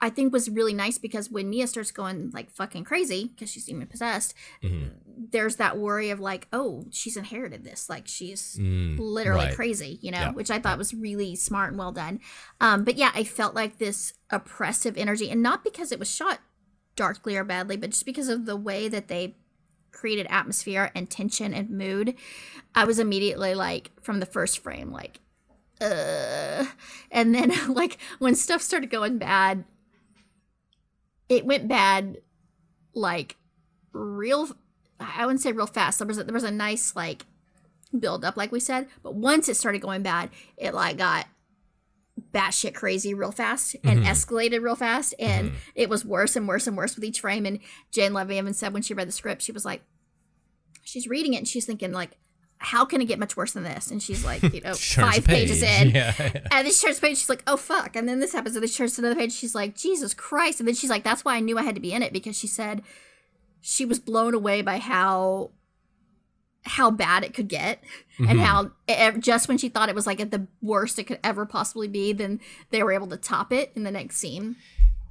I 0.02 0.10
think 0.10 0.34
was 0.34 0.50
really 0.50 0.74
nice 0.74 0.98
because 0.98 1.30
when 1.30 1.50
Mia 1.50 1.68
starts 1.68 1.92
going 1.92 2.32
like 2.34 2.50
fucking 2.50 2.84
crazy 2.86 3.28
because 3.28 3.50
she's 3.52 3.66
demon 3.66 3.88
possessed, 3.88 4.34
hmm 4.62 4.88
there's 5.32 5.58
that 5.58 5.78
worry 5.78 6.10
of 6.10 6.20
like, 6.20 6.48
oh, 6.52 6.86
she's 6.90 7.16
inherited 7.16 7.64
this, 7.64 7.90
like 7.90 8.08
she's 8.08 8.58
Mm, 8.60 8.98
literally 8.98 9.46
right. 9.46 9.56
crazy, 9.56 10.00
you 10.02 10.10
know, 10.10 10.18
Yeah. 10.18 10.32
which 10.32 10.50
I 10.50 10.58
thought 10.60 10.80
was 10.80 10.94
really 10.96 11.36
smart 11.36 11.70
and 11.70 11.78
well 11.78 11.92
done. 11.92 12.20
Um, 12.60 12.84
but 12.84 12.98
yeah, 12.98 13.12
I 13.14 13.24
felt 13.24 13.54
like 13.54 13.78
this 13.78 14.14
oppressive 14.32 14.98
energy, 14.98 15.30
and 15.30 15.44
not 15.44 15.64
because 15.64 15.92
it 15.92 16.00
was 16.00 16.10
shot 16.10 16.40
darkly 16.96 17.38
or 17.38 17.44
badly, 17.44 17.78
but 17.78 17.92
just 17.92 18.06
because 18.06 18.30
of 18.30 18.46
the 18.48 18.58
way 18.58 18.88
that 18.88 19.08
they 19.10 19.36
created 19.92 20.26
atmosphere 20.30 20.92
and 20.96 21.10
tension 21.10 21.54
and 21.54 21.70
mood. 21.70 22.16
I 22.74 22.86
was 22.86 22.98
immediately 22.98 23.54
like, 23.54 23.92
from 24.02 24.20
the 24.20 24.26
first 24.26 24.60
frame, 24.60 24.92
like, 24.92 25.20
uh, 25.80 26.66
and 27.12 27.34
then 27.36 27.52
like 27.74 27.98
when 28.20 28.36
stuff 28.36 28.62
started 28.62 28.90
going 28.90 29.18
bad, 29.20 29.66
it 31.32 31.46
went 31.46 31.68
bad, 31.68 32.18
like 32.94 33.38
real. 33.94 34.50
I 35.00 35.26
wouldn't 35.26 35.42
say 35.42 35.52
real 35.54 35.66
fast. 35.66 35.98
There 36.00 36.08
was 36.08 36.18
a, 36.18 36.24
there 36.26 36.34
was 36.34 36.44
a 36.44 36.52
nice 36.52 36.94
like 36.96 37.26
build 37.98 38.24
up, 38.26 38.36
like 38.38 38.52
we 38.52 38.60
said. 38.60 38.88
But 39.02 39.16
once 39.16 39.48
it 39.50 39.56
started 39.56 39.80
going 39.82 40.04
bad, 40.04 40.30
it 40.58 40.74
like 40.74 40.98
got 40.98 41.26
batshit 42.34 42.74
crazy 42.74 43.14
real 43.14 43.32
fast 43.32 43.76
and 43.84 44.02
Mhm. 44.02 44.06
escalated 44.06 44.62
real 44.62 44.76
fast, 44.76 45.14
and 45.20 45.52
Mhm. 45.52 45.56
it 45.76 45.90
was 45.90 46.04
worse 46.06 46.36
and 46.36 46.48
worse 46.48 46.68
and 46.68 46.76
worse 46.78 46.96
with 46.96 47.04
each 47.06 47.22
frame. 47.22 47.46
And 47.46 47.60
Jane 47.92 48.14
Levy 48.14 48.38
even 48.38 48.54
said 48.54 48.74
when 48.74 48.84
she 48.84 48.94
read 48.94 49.08
the 49.08 49.12
script, 49.14 49.42
she 49.42 49.52
was 49.54 49.66
like, 49.66 49.84
she's 50.84 51.08
reading 51.08 51.34
it 51.34 51.38
and 51.38 51.48
she's 51.48 51.66
thinking 51.66 51.92
like, 51.94 52.12
how 52.64 52.86
can 52.86 53.02
it 53.02 53.06
get 53.06 53.18
much 53.18 53.36
worse 53.36 53.54
than 53.54 53.64
this? 53.64 53.90
And 53.90 54.02
she's 54.04 54.24
like, 54.24 54.44
you 54.54 54.62
know, 54.62 54.74
five 54.76 55.24
pages 55.26 55.64
in. 55.64 55.90
Yeah. 55.96 56.14
And 56.52 56.66
then 56.66 56.72
she 56.72 56.86
turns 56.86 57.00
the 57.00 57.08
page, 57.08 57.18
she's 57.18 57.30
like, 57.30 57.42
oh 57.48 57.58
fuck. 57.58 57.96
And 57.96 58.08
then 58.08 58.20
this 58.20 58.34
happens, 58.34 58.56
and 58.56 58.62
then 58.62 58.70
she 58.70 58.78
turns 58.78 58.96
to 58.96 59.02
another 59.02 59.16
page, 59.20 59.32
she's 59.34 59.56
like, 59.56 59.76
Jesus 59.76 60.14
Christ. 60.14 60.60
And 60.60 60.68
then 60.68 60.76
she's 60.76 60.90
like, 60.92 61.04
that's 61.04 61.26
why 61.26 61.36
I 61.36 61.40
knew 61.40 61.58
I 61.58 61.64
had 61.64 61.74
to 61.76 61.82
be 61.82 61.92
in 61.92 62.04
it 62.04 62.14
because 62.14 62.38
she 62.38 62.46
said 62.48 62.84
she 63.62 63.84
was 63.86 64.00
blown 64.00 64.34
away 64.36 64.62
by 64.62 64.78
how 64.78 65.52
how 66.64 66.92
bad 66.92 67.24
it 67.24 67.34
could 67.34 67.48
get 67.48 67.84
and 68.20 68.38
Mhm. 68.38 68.44
how 68.44 68.72
e- 68.88 69.18
just 69.20 69.48
when 69.48 69.58
she 69.58 69.68
thought 69.68 69.90
it 69.90 69.96
was 69.96 70.06
like 70.06 70.20
at 70.20 70.30
the 70.30 70.46
worst 70.62 71.00
it 71.00 71.06
could 71.06 71.20
ever 71.24 71.44
possibly 71.44 71.88
be 71.88 72.14
then 72.14 72.40
they 72.70 72.84
were 72.84 72.92
able 72.92 73.08
to 73.08 73.18
top 73.18 73.52
it 73.52 73.72
in 73.76 73.82
the 73.84 73.90
next 73.90 74.18
scene 74.18 74.56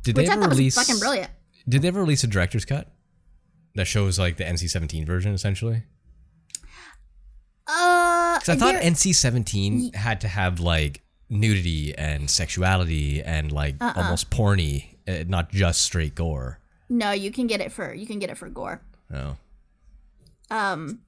Did 0.05 0.14
they 0.14 0.28
ever 0.28 0.43
release? 0.48 0.77
fucking 0.77 1.01
brilliant 1.01 1.31
Did 1.68 1.82
they 1.82 1.89
ever 1.89 1.98
release 2.02 2.22
a 2.22 2.28
director's 2.28 2.64
cut 2.64 2.86
that 3.74 3.86
shows 3.86 4.16
like 4.16 4.36
the 4.36 4.44
NC-17 4.44 5.05
version 5.05 5.32
essentially? 5.35 5.82
Uh 7.70 8.38
Because 8.38 8.48
I 8.48 8.56
thought 8.56 8.74
there- 8.74 8.90
NC-17 8.92 9.94
had 9.94 10.20
to 10.22 10.28
have 10.28 10.59
like 10.60 11.02
nudity 11.28 11.94
and 11.97 12.28
sexuality 12.28 13.22
and 13.22 13.52
like 13.52 13.76
Uh-uh. 13.80 13.92
almost 13.97 14.30
porny, 14.30 14.97
uh, 15.06 15.24
not 15.28 15.51
just 15.51 15.82
straight 15.82 16.14
gore. 16.14 16.59
no 16.88 17.12
you 17.12 17.30
can 17.30 17.47
get 17.47 17.60
it 17.60 17.70
for 17.70 17.94
you 17.94 18.06
can 18.06 18.18
get 18.18 18.30
it 18.30 18.36
for 18.36 18.48
gore 18.48 18.80
No. 19.09 19.36
um 20.51 20.98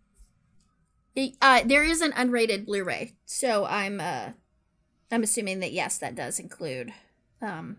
it- 1.14 1.34
uh 1.42 1.62
there 1.64 1.82
is 1.82 2.00
an 2.00 2.12
unrated 2.12 2.64
blu-ray 2.66 3.12
so 3.26 3.64
i'm 3.66 4.00
uh 4.00 4.30
i'm 5.10 5.22
assuming 5.24 5.58
that 5.60 5.72
yes 5.72 5.98
that 5.98 6.14
does 6.14 6.38
include 6.38 6.92
um 7.40 7.76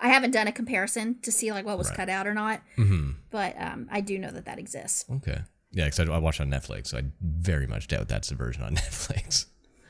i 0.00 0.08
haven't 0.08 0.32
done 0.32 0.48
a 0.48 0.52
comparison 0.52 1.18
to 1.22 1.30
see 1.30 1.52
like 1.52 1.64
what 1.64 1.78
was 1.78 1.88
Right. 1.90 1.96
cut 1.96 2.08
out 2.08 2.26
or 2.26 2.34
not 2.34 2.60
hmm 2.76 3.12
but 3.30 3.54
um 3.60 3.88
i 3.90 4.00
do 4.00 4.18
know 4.18 4.32
that 4.32 4.44
that 4.46 4.58
exists 4.58 5.04
Okay. 5.18 5.40
Yeah, 5.72 5.84
because 5.86 6.00
I, 6.00 6.12
I 6.12 6.18
watched 6.18 6.40
it 6.40 6.44
on 6.44 6.50
Netflix, 6.50 6.88
so 6.88 6.98
I 6.98 7.02
very 7.20 7.66
much 7.66 7.88
doubt 7.88 8.08
that's 8.08 8.28
the 8.30 8.34
version 8.34 8.62
on 8.62 8.74
Netflix. 8.76 9.46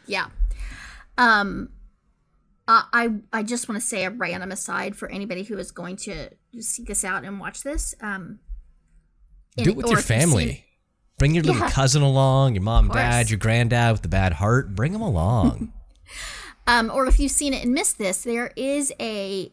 yeah 0.07 0.27
um 1.19 1.69
i 2.67 3.09
i 3.33 3.43
just 3.43 3.69
want 3.69 3.81
to 3.81 3.87
say 3.87 4.05
a 4.05 4.11
random 4.11 4.51
aside 4.53 4.95
for 4.97 5.11
anybody 5.11 5.43
who 5.43 5.57
is 5.59 5.71
going 5.71 5.97
to 5.97 6.29
seek 6.61 6.87
this 6.87 7.05
out 7.05 7.25
and 7.25 7.39
watch 7.41 7.63
this 7.63 7.95
um 8.01 8.39
Do 9.57 9.71
it 9.71 9.77
with 9.77 9.89
your 9.89 10.01
family. 10.01 10.65
Bring 11.19 11.35
your 11.35 11.43
little 11.43 11.61
Yeah. 11.63 11.71
cousin 11.71 12.03
along, 12.03 12.55
your 12.55 12.63
mom, 12.63 12.89
dad, 12.89 13.29
your 13.29 13.39
granddad 13.41 13.91
with 13.93 14.03
the 14.03 14.09
bad 14.09 14.35
heart. 14.35 14.75
Bring 14.77 14.93
them 14.93 15.03
along. 15.03 15.73
um, 16.69 16.91
or 16.95 17.07
if 17.07 17.19
you've 17.19 17.33
seen 17.33 17.53
it 17.53 17.65
and 17.65 17.75
missed 17.75 17.99
this, 17.99 18.23
there 18.23 18.53
is 18.55 18.93
a 19.01 19.51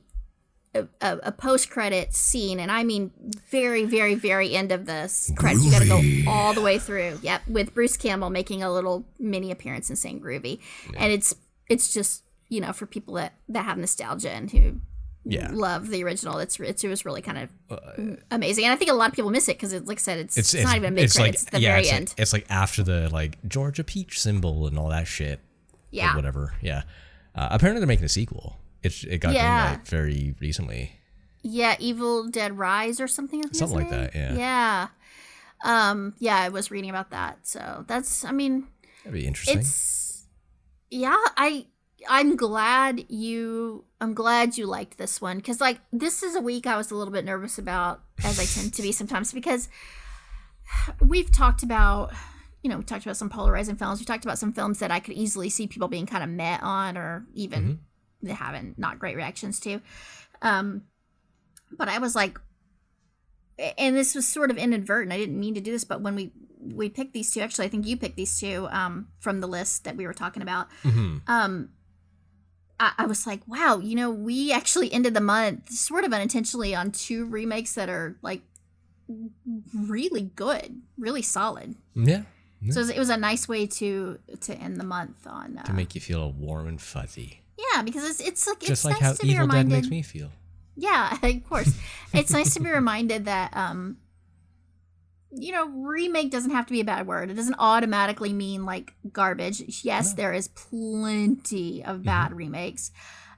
a, 0.76 0.88
a, 1.02 1.32
post 1.32 1.70
credit 1.70 2.14
scene, 2.14 2.60
and 2.60 2.72
I 2.72 2.84
mean 2.84 3.12
very, 3.50 3.86
very, 3.86 4.16
very 4.16 4.56
end 4.56 4.72
of 4.72 4.86
this 4.86 5.32
credits. 5.36 5.64
You 5.64 5.72
got 5.72 5.82
to 5.82 5.88
go 5.88 6.32
all 6.32 6.54
the 6.54 6.62
way 6.62 6.78
through. 6.78 7.20
Yep, 7.22 7.48
with 7.48 7.74
Bruce 7.74 7.98
Campbell 7.98 8.30
making 8.30 8.62
a 8.64 8.72
little 8.72 9.06
mini 9.20 9.52
appearance 9.52 9.90
and 9.90 9.98
saying 9.98 10.22
"groovy," 10.22 10.60
and 10.98 11.12
it's 11.12 11.36
it's 11.70 11.94
just 11.94 12.24
you 12.50 12.62
know 12.62 12.74
for 12.74 12.86
people 12.86 13.14
that 13.16 13.34
that 13.50 13.66
have 13.66 13.78
nostalgia 13.78 14.32
and 14.32 14.52
who 14.52 14.82
Yeah. 15.24 15.50
love 15.52 15.90
the 15.90 16.04
original. 16.04 16.40
It's 16.40 16.60
it's 16.60 16.84
it 16.84 16.88
was 16.90 17.06
really 17.06 17.22
kind 17.22 17.50
of 17.70 18.20
amazing, 18.32 18.66
and 18.66 18.74
I 18.74 18.76
think 18.76 18.92
a 18.92 18.94
lot 18.94 19.10
of 19.10 19.16
people 19.16 19.32
miss 19.32 19.48
it 19.50 19.58
because, 19.60 19.74
like 19.74 19.98
I 19.98 20.02
said, 20.02 20.20
it's, 20.20 20.38
it's, 20.38 20.54
not 20.54 20.76
even 20.76 20.94
mid 20.94 21.06
it's 21.06 21.16
credits. 21.16 21.46
like 21.46 21.52
the 21.52 21.60
yeah, 21.62 21.70
very 21.70 21.82
it's 21.82 21.92
end. 21.92 22.10
Like, 22.10 22.20
it's 22.20 22.34
like 22.34 22.46
after 22.50 22.84
the 22.84 23.10
like 23.10 23.38
Georgia 23.48 23.84
peach 23.84 24.20
symbol 24.20 24.68
and 24.68 24.78
all 24.78 24.90
that 24.90 25.08
shit. 25.08 25.40
or 25.40 25.80
yeah, 25.92 26.16
whatever. 26.16 26.54
Yeah. 26.62 26.84
Uh, 27.34 27.50
apparently 27.52 27.80
they're 27.80 27.88
making 27.88 28.06
a 28.06 28.10
sequel. 28.10 28.58
It 28.86 29.04
it 29.04 29.18
got 29.20 29.34
Yeah. 29.34 29.78
very 29.86 30.36
recently. 30.40 31.00
Yeah, 31.42 31.76
Evil 31.80 32.28
Dead 32.30 32.58
Rise 32.58 33.00
or 33.00 33.08
something. 33.08 33.44
Something 33.54 33.78
like 33.78 33.90
that, 33.90 34.16
Yeah. 34.16 34.88
Um. 35.64 36.14
Yeah, 36.20 36.38
I 36.38 36.50
was 36.50 36.70
reading 36.72 36.90
about 36.90 37.10
that. 37.12 37.40
So 37.48 37.86
that's. 37.88 38.24
I 38.26 38.32
mean, 38.32 38.68
That'd 39.04 39.14
be 39.20 39.26
interesting. 39.28 39.60
it's. 39.60 40.26
Yeah, 40.92 41.18
I. 41.38 41.68
I'm 42.08 42.36
glad 42.36 43.06
you. 43.10 43.86
I'm 44.00 44.14
glad 44.14 44.58
you 44.58 44.68
liked 44.68 44.98
this 44.98 45.20
one 45.22 45.38
because, 45.38 45.60
like, 45.62 45.80
this 45.92 46.22
is 46.22 46.36
a 46.36 46.42
week 46.42 46.68
I 46.68 46.78
was 46.78 46.92
a 46.92 46.96
little 46.96 47.14
bit 47.14 47.26
nervous 47.26 47.58
about, 47.58 48.04
as 48.24 48.40
I 48.40 48.46
tend 48.46 48.74
to 48.76 48.82
be 48.84 48.92
sometimes, 49.02 49.34
because 49.34 49.70
we've 51.02 51.32
talked 51.32 51.64
about. 51.64 52.14
You 52.62 52.70
know, 52.72 52.78
we 52.80 52.84
talked 52.84 53.06
about 53.06 53.16
some 53.16 53.30
polarizing 53.30 53.76
films. 53.76 54.00
We 54.00 54.06
talked 54.06 54.26
about 54.26 54.40
some 54.40 54.52
films 54.52 54.80
that 54.80 54.90
I 54.90 55.00
could 55.00 55.14
easily 55.14 55.50
see 55.50 55.68
people 55.68 55.88
being 55.88 56.08
kind 56.08 56.24
of 56.24 56.30
met 56.32 56.64
on, 56.64 56.98
or 56.98 57.28
even 57.36 57.80
having 58.28 58.76
not 58.78 58.90
not 58.92 59.00
great 59.00 59.16
reactions 59.16 59.60
to. 59.62 59.82
Um, 60.42 60.84
but 61.72 61.90
I 61.90 61.98
was 62.00 62.16
like, 62.16 62.40
and 63.78 63.96
this 63.96 64.16
was 64.16 64.28
sort 64.28 64.52
of 64.52 64.58
inadvertent. 64.58 65.14
I 65.14 65.18
didn't 65.18 65.40
mean 65.40 65.56
to 65.56 65.62
do 65.62 65.72
this, 65.72 65.84
but 65.84 66.02
when 66.02 66.16
we 66.16 66.32
we 66.60 66.90
picked 66.90 67.14
these 67.14 67.32
two. 67.32 67.42
Actually, 67.42 67.66
I 67.66 67.70
think 67.70 67.86
you 67.86 67.96
picked 67.98 68.16
these 68.18 68.40
two 68.40 68.68
um, 68.72 69.10
from 69.20 69.40
the 69.40 69.48
list 69.48 69.84
that 69.84 69.96
we 69.96 70.08
were 70.08 70.14
talking 70.14 70.42
about. 70.42 70.68
Mhm. 70.84 71.22
Um, 71.28 71.70
I, 72.80 72.94
I 72.98 73.06
was 73.06 73.26
like, 73.28 73.42
wow, 73.48 73.78
you 73.78 73.96
know, 73.96 74.10
we 74.12 74.52
actually 74.52 74.92
ended 74.92 75.14
the 75.14 75.22
month 75.22 75.70
sort 75.72 76.04
of 76.04 76.12
unintentionally 76.12 76.76
on 76.76 76.92
two 76.92 77.26
remakes 77.26 77.76
that 77.76 77.88
are 77.90 78.18
like 78.22 78.42
really 79.74 80.24
good, 80.36 80.82
really 80.98 81.22
solid. 81.22 81.76
Yeah. 81.94 82.24
So 82.72 82.80
it 82.80 82.84
was, 82.84 82.90
it 82.90 83.00
was 83.00 83.10
a 83.10 83.18
nice 83.18 83.48
way 83.48 83.68
to 83.68 84.18
to 84.42 84.56
end 84.56 84.78
the 84.78 84.84
month 84.86 85.28
on. 85.28 85.60
Uh, 85.60 85.64
To 85.64 85.74
make 85.74 85.94
you 85.94 86.02
feel 86.02 86.32
warm 86.32 86.68
and 86.68 86.82
fuzzy. 86.82 87.42
Yeah, 87.58 87.82
because 87.82 88.04
it's 88.04 88.20
it's 88.20 88.48
like 88.48 88.60
Just 88.60 88.72
it's 88.72 88.86
like 88.86 88.94
nice 88.96 89.02
how 89.02 89.14
to 89.14 89.22
be 89.22 89.30
Evil 89.30 89.48
Dead 89.48 89.68
makes 89.68 89.90
me 89.90 90.02
feel. 90.02 90.32
Yeah, 90.76 91.18
of 91.24 91.50
course. 91.50 91.74
it's 92.14 92.32
nice 92.32 92.54
to 92.56 92.60
be 92.60 92.70
reminded 92.72 93.26
that 93.26 93.56
um 93.56 93.98
you 95.38 95.52
know, 95.52 95.68
remake 95.68 96.32
doesn't 96.32 96.52
have 96.52 96.66
to 96.66 96.72
be 96.72 96.80
a 96.80 96.86
bad 96.86 97.08
word. 97.08 97.30
It 97.30 97.34
doesn't 97.34 97.58
automatically 97.60 98.32
mean 98.32 98.66
like 98.66 98.94
garbage. 99.12 99.84
Yes, 99.84 100.14
there 100.14 100.32
is 100.34 100.48
plenty 100.48 101.84
of 101.84 102.04
bad 102.04 102.32
remakes. 102.32 102.92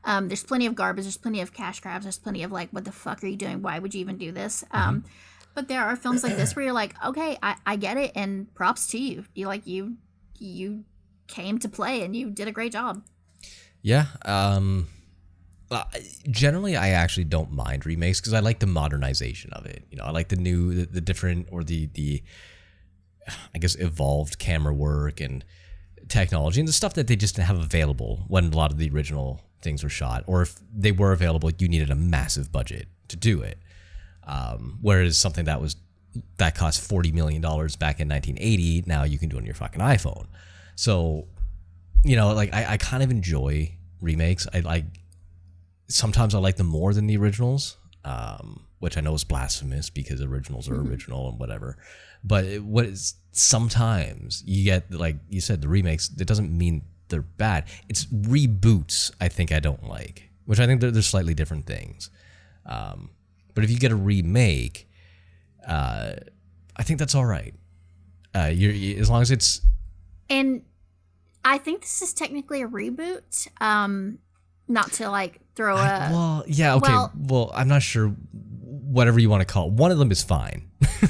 Um, 0.03 0.27
there's 0.27 0.43
plenty 0.43 0.67
of 0.67 0.75
garbage. 0.75 1.05
There's 1.05 1.17
plenty 1.17 1.41
of 1.41 1.53
cash 1.53 1.79
grabs. 1.79 2.05
There's 2.05 2.19
plenty 2.19 2.43
of 2.43 2.51
like, 2.51 2.69
what 2.69 2.85
the 2.85 2.91
fuck 2.91 3.23
are 3.23 3.27
you 3.27 3.35
doing? 3.35 3.61
Why 3.61 3.79
would 3.79 3.95
you 3.95 4.01
even 4.01 4.17
do 4.17 4.31
this? 4.31 4.63
Um, 4.71 5.05
but 5.55 5.67
there 5.67 5.83
are 5.83 5.95
films 5.95 6.23
like 6.23 6.37
this 6.37 6.55
where 6.55 6.65
you're 6.65 6.73
like, 6.73 6.93
okay, 7.03 7.37
I, 7.41 7.55
I 7.65 7.75
get 7.77 7.97
it, 7.97 8.11
and 8.13 8.53
props 8.53 8.87
to 8.87 8.99
you. 8.99 9.25
You 9.33 9.47
like 9.47 9.65
you 9.65 9.97
you 10.37 10.83
came 11.27 11.57
to 11.59 11.67
play 11.67 12.03
and 12.03 12.15
you 12.15 12.29
did 12.29 12.47
a 12.47 12.51
great 12.51 12.71
job. 12.71 13.01
Yeah. 13.87 14.07
Um 14.25 14.89
uh, 15.71 15.83
generally 16.29 16.75
I 16.75 16.89
actually 16.89 17.25
don't 17.25 17.51
mind 17.51 17.85
remakes 17.85 18.19
because 18.19 18.33
I 18.33 18.39
like 18.39 18.59
the 18.59 18.67
modernization 18.67 19.51
of 19.53 19.65
it. 19.65 19.85
You 19.89 19.97
know, 19.97 20.03
I 20.03 20.11
like 20.11 20.27
the 20.27 20.35
new 20.35 20.73
the, 20.73 20.85
the 20.87 21.01
different 21.01 21.47
or 21.51 21.63
the 21.63 21.87
the 21.93 22.21
I 23.55 23.59
guess 23.59 23.75
evolved 23.75 24.39
camera 24.39 24.73
work 24.73 25.21
and 25.21 25.45
technology 26.09 26.59
and 26.59 26.67
the 26.67 26.73
stuff 26.73 26.95
that 26.95 27.07
they 27.07 27.15
just 27.15 27.35
didn't 27.35 27.47
have 27.47 27.59
available 27.59 28.25
when 28.27 28.51
a 28.51 28.57
lot 28.57 28.71
of 28.71 28.77
the 28.77 28.89
original 28.89 29.41
things 29.61 29.83
were 29.83 29.89
shot 29.89 30.23
or 30.27 30.41
if 30.41 30.59
they 30.73 30.91
were 30.91 31.13
available 31.13 31.49
you 31.57 31.69
needed 31.69 31.89
a 31.89 31.95
massive 31.95 32.51
budget 32.51 32.87
to 33.07 33.15
do 33.15 33.41
it. 33.41 33.57
Um, 34.25 34.79
whereas 34.81 35.17
something 35.17 35.45
that 35.45 35.61
was 35.61 35.77
that 36.37 36.55
cost 36.55 36.81
40 36.81 37.13
million 37.13 37.41
dollars 37.41 37.77
back 37.77 38.01
in 38.01 38.09
1980 38.09 38.83
now 38.85 39.03
you 39.03 39.17
can 39.17 39.29
do 39.29 39.37
it 39.37 39.39
on 39.39 39.45
your 39.45 39.55
fucking 39.55 39.81
iPhone. 39.81 40.27
So 40.75 41.27
you 42.03 42.15
know, 42.15 42.33
like 42.33 42.53
I, 42.53 42.73
I 42.73 42.77
kind 42.77 43.03
of 43.03 43.11
enjoy 43.11 43.76
remakes. 44.01 44.47
I 44.53 44.59
like 44.61 44.85
sometimes 45.87 46.35
I 46.35 46.39
like 46.39 46.57
them 46.57 46.67
more 46.67 46.93
than 46.93 47.07
the 47.07 47.17
originals, 47.17 47.77
um, 48.03 48.65
which 48.79 48.97
I 48.97 49.01
know 49.01 49.13
is 49.13 49.23
blasphemous 49.23 49.89
because 49.89 50.21
originals 50.21 50.69
are 50.69 50.75
original 50.75 51.29
and 51.29 51.39
whatever. 51.39 51.77
But 52.23 52.45
it, 52.45 52.63
what 52.63 52.85
is 52.85 53.15
sometimes 53.31 54.43
you 54.45 54.63
get 54.63 54.91
like 54.93 55.17
you 55.29 55.41
said 55.41 55.61
the 55.61 55.67
remakes. 55.67 56.09
That 56.09 56.25
doesn't 56.25 56.55
mean 56.55 56.83
they're 57.09 57.21
bad. 57.21 57.65
It's 57.87 58.05
reboots. 58.05 59.11
I 59.21 59.29
think 59.29 59.51
I 59.51 59.59
don't 59.59 59.87
like, 59.87 60.29
which 60.45 60.59
I 60.59 60.65
think 60.65 60.81
they're, 60.81 60.91
they're 60.91 61.01
slightly 61.01 61.33
different 61.33 61.65
things. 61.65 62.09
Um, 62.65 63.11
but 63.53 63.63
if 63.63 63.71
you 63.71 63.79
get 63.79 63.91
a 63.91 63.95
remake, 63.95 64.89
uh, 65.67 66.13
I 66.75 66.83
think 66.83 66.99
that's 66.99 67.15
all 67.15 67.25
right. 67.25 67.53
Uh, 68.35 68.51
you're, 68.53 68.71
you, 68.71 68.97
as 68.97 69.09
long 69.09 69.21
as 69.21 69.31
it's 69.31 69.61
And 70.29 70.63
I 71.47 71.57
think 71.57 71.81
this 71.81 72.01
is 72.01 72.13
technically 72.13 72.61
a 72.61 72.67
reboot. 72.67 73.47
Um, 73.61 74.19
not 74.67 74.91
to 74.93 75.09
like 75.09 75.39
throw 75.55 75.75
a 75.77 75.79
I- 75.79 76.11
well, 76.11 76.43
yeah, 76.47 76.75
okay. 76.75 76.91
Well, 76.91 77.11
well- 77.15 77.51
I'm 77.53 77.67
not 77.67 77.81
sure. 77.81 78.09
Whatever 78.09 79.19
you 79.19 79.29
want 79.29 79.41
to 79.41 79.45
call 79.45 79.67
it. 79.67 79.73
One 79.73 79.91
of 79.91 79.97
them 79.97 80.11
is 80.11 80.23
fine. 80.23 80.69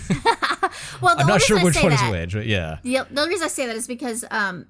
well. 1.02 1.16
I'm 1.18 1.28
not 1.28 1.42
sure 1.42 1.64
which 1.64 1.76
one 1.82 1.92
that, 1.92 2.06
is 2.06 2.12
which, 2.12 2.34
but 2.34 2.46
yeah. 2.46 2.80
The, 2.84 3.06
the 3.12 3.22
only 3.22 3.34
reason 3.34 3.46
I 3.46 3.50
say 3.50 3.66
that 3.68 3.76
is 3.76 3.88
because 3.88 4.26
um, 4.32 4.66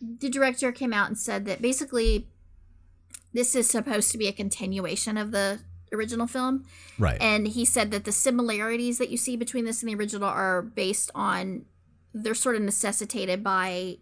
the 0.00 0.28
director 0.28 0.70
came 0.72 0.92
out 0.92 1.08
and 1.08 1.18
said 1.18 1.44
that 1.46 1.60
basically 1.60 2.28
this 3.32 3.54
is 3.54 3.68
supposed 3.68 4.10
to 4.12 4.18
be 4.18 4.28
a 4.28 4.32
continuation 4.32 5.16
of 5.16 5.30
the 5.32 5.60
original 5.92 6.26
film, 6.26 6.64
Right. 6.98 7.20
and 7.20 7.48
he 7.48 7.64
said 7.64 7.90
that 7.90 8.04
the 8.04 8.12
similarities 8.12 8.98
that 8.98 9.10
you 9.10 9.16
see 9.16 9.36
between 9.36 9.64
this 9.64 9.82
and 9.82 9.88
the 9.90 9.94
original 9.94 10.28
are 10.28 10.62
based 10.62 11.10
on 11.14 11.64
they're 12.14 12.34
sort 12.34 12.56
of 12.56 12.62
necessitated 12.62 13.42
by 13.44 13.98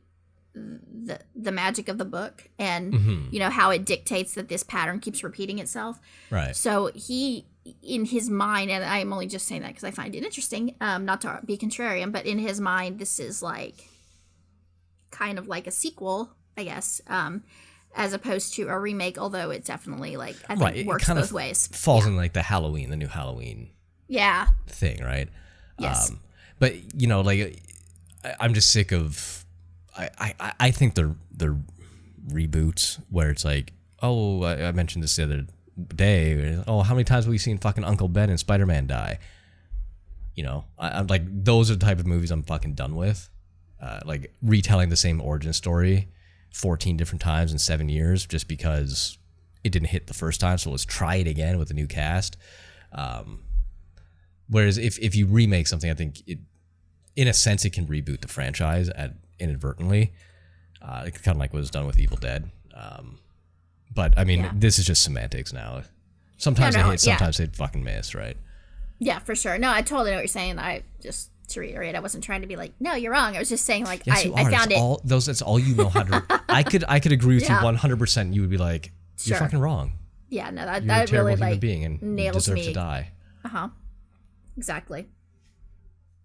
the 0.54 1.20
the 1.36 1.52
magic 1.52 1.88
of 1.88 1.98
the 1.98 2.04
book 2.04 2.48
and 2.58 2.92
Mhm. 2.92 3.32
you 3.32 3.38
know 3.38 3.50
how 3.50 3.70
it 3.70 3.84
dictates 3.84 4.34
that 4.34 4.48
this 4.48 4.62
pattern 4.64 4.98
keeps 5.00 5.22
repeating 5.22 5.58
itself. 5.58 6.00
right. 6.30 6.56
So 6.56 6.90
he, 6.94 7.46
in 7.82 8.06
his 8.06 8.28
mind, 8.30 8.70
and 8.70 8.82
I'm 8.82 9.12
only 9.12 9.26
just 9.28 9.46
saying 9.46 9.62
that 9.62 9.68
because 9.68 9.84
I 9.84 9.90
find 9.90 10.14
it 10.16 10.24
interesting, 10.24 10.74
um, 10.80 11.04
not 11.04 11.20
to 11.20 11.40
be 11.44 11.56
contrarian, 11.56 12.10
but 12.12 12.26
in 12.26 12.38
his 12.38 12.60
mind, 12.60 12.98
this 12.98 13.20
is 13.20 13.42
like 13.42 13.88
kind 15.10 15.38
of 15.38 15.46
like 15.48 15.66
a 15.66 15.70
sequel, 15.70 16.30
I 16.56 16.64
guess, 16.64 17.00
um, 17.06 17.44
as 17.94 18.12
opposed 18.12 18.54
to 18.54 18.68
a 18.68 18.78
remake. 18.78 19.18
Although 19.18 19.50
it 19.50 19.64
definitely 19.64 20.16
like 20.16 20.36
I 20.48 20.54
think 20.54 20.60
Right. 20.60 20.76
It 20.78 20.86
works 20.86 21.04
kind 21.04 21.18
both 21.18 21.28
of 21.28 21.32
ways. 21.32 21.68
falls 21.68 22.06
in 22.06 22.16
like 22.16 22.32
the 22.32 22.42
Halloween, 22.42 22.90
the 22.90 22.96
new 22.96 23.06
Halloween 23.08 23.70
Yeah. 24.08 24.48
thing, 24.66 25.02
right? 25.04 25.28
Yes. 25.78 26.10
Um, 26.10 26.20
but 26.58 26.94
you 27.00 27.06
know, 27.06 27.20
like 27.20 27.62
I'm 28.40 28.54
just 28.54 28.70
sick 28.70 28.92
of. 28.92 29.44
I, 29.98 30.34
I 30.40 30.52
I 30.60 30.70
think 30.70 30.94
they're 30.94 31.16
they're 31.30 31.56
reboots 32.28 33.02
where 33.10 33.30
it's 33.30 33.44
like, 33.44 33.72
oh, 34.02 34.42
I, 34.42 34.68
I 34.68 34.72
mentioned 34.72 35.02
this 35.02 35.16
the 35.16 35.24
other 35.24 35.46
day. 35.94 36.62
Oh, 36.66 36.82
how 36.82 36.94
many 36.94 37.04
times 37.04 37.24
have 37.24 37.30
we 37.30 37.38
seen 37.38 37.58
fucking 37.58 37.84
Uncle 37.84 38.08
Ben 38.08 38.30
and 38.30 38.38
Spider 38.38 38.66
Man 38.66 38.86
die? 38.86 39.18
You 40.34 40.44
know, 40.44 40.64
I, 40.78 40.90
I'm 40.90 41.06
like, 41.08 41.22
those 41.26 41.70
are 41.70 41.74
the 41.74 41.84
type 41.84 41.98
of 41.98 42.06
movies 42.06 42.30
I'm 42.30 42.42
fucking 42.42 42.74
done 42.74 42.94
with. 42.94 43.28
Uh, 43.80 44.00
like 44.04 44.32
retelling 44.42 44.88
the 44.88 44.96
same 44.96 45.20
origin 45.20 45.52
story 45.52 46.08
14 46.52 46.96
different 46.96 47.22
times 47.22 47.52
in 47.52 47.58
seven 47.58 47.88
years 47.88 48.26
just 48.26 48.48
because 48.48 49.18
it 49.62 49.70
didn't 49.70 49.88
hit 49.88 50.08
the 50.08 50.14
first 50.14 50.40
time. 50.40 50.58
So 50.58 50.70
let's 50.70 50.84
try 50.84 51.16
it 51.16 51.28
again 51.28 51.58
with 51.58 51.70
a 51.70 51.74
new 51.74 51.86
cast. 51.86 52.36
Um, 52.92 53.44
whereas 54.48 54.78
if, 54.78 54.98
if 54.98 55.14
you 55.14 55.26
remake 55.26 55.68
something, 55.68 55.90
I 55.90 55.94
think 55.94 56.22
it, 56.26 56.38
in 57.14 57.28
a 57.28 57.32
sense, 57.32 57.64
it 57.64 57.72
can 57.72 57.86
reboot 57.86 58.20
the 58.20 58.28
franchise 58.28 58.88
at 58.90 59.14
inadvertently. 59.40 60.12
Uh, 60.80 61.04
it's 61.06 61.18
kind 61.18 61.34
of 61.36 61.40
like 61.40 61.52
what 61.52 61.60
was 61.60 61.70
done 61.70 61.86
with 61.86 61.98
Evil 61.98 62.16
Dead. 62.16 62.50
Um, 62.74 63.18
but 63.94 64.16
I 64.18 64.24
mean, 64.24 64.40
Yeah. 64.40 64.52
this 64.54 64.78
is 64.78 64.86
just 64.86 65.02
semantics 65.02 65.52
now. 65.52 65.82
Sometimes 66.36 66.74
No, 66.74 66.82
no, 66.82 66.86
they 66.88 66.92
hit, 66.92 67.06
yeah. 67.06 67.16
sometimes 67.16 67.36
they 67.38 67.46
fucking 67.46 67.82
miss, 67.82 68.14
right? 68.14 68.36
Yeah, 69.00 69.18
for 69.18 69.34
sure. 69.34 69.58
No, 69.58 69.70
I 69.72 69.82
totally 69.82 70.10
know 70.10 70.16
what 70.18 70.22
you're 70.22 70.28
saying. 70.28 70.58
I 70.58 70.82
just 71.02 71.30
to 71.48 71.60
reiterate, 71.60 71.94
I 71.94 72.00
wasn't 72.00 72.22
trying 72.22 72.42
to 72.42 72.46
be 72.46 72.56
like, 72.56 72.72
no, 72.78 72.94
you're 72.94 73.10
wrong. 73.12 73.34
I 73.34 73.38
was 73.38 73.48
just 73.48 73.64
saying 73.64 73.84
like 73.84 74.06
Yes, 74.06 74.18
I, 74.18 74.22
you. 74.28 74.34
I 74.34 74.44
That's 74.44 74.56
found 74.56 74.72
it. 74.72 74.78
all 74.78 75.00
those. 75.04 75.26
That's 75.26 75.40
all 75.42 75.58
you 75.58 75.74
know 75.74 75.88
how 75.88 76.02
to. 76.02 76.42
I 76.48 76.62
could 76.62 76.84
I 76.88 77.00
could 77.00 77.12
agree 77.12 77.36
with 77.36 77.44
Yeah. 77.44 77.58
you 77.60 77.64
one 77.64 77.74
hundred 77.76 77.98
percent. 77.98 78.34
You 78.34 78.42
would 78.42 78.50
be 78.50 78.58
like, 78.58 78.92
you're 79.24 79.36
Sure. 79.36 79.46
fucking 79.46 79.58
wrong. 79.58 79.92
yeah, 80.28 80.50
no, 80.50 80.64
that 80.66 80.82
You're 80.84 80.94
a 80.94 80.98
that 80.98 81.08
terrible 81.08 81.26
really 81.28 81.36
human 81.38 81.50
like 81.52 81.60
being 81.60 81.84
and 81.84 82.00
you 82.02 82.08
nails 82.08 82.34
deserve 82.44 82.54
me. 82.56 82.64
to 82.66 82.72
die. 82.74 83.10
Uh 83.44 83.48
huh. 83.48 83.68
Exactly. 84.56 85.08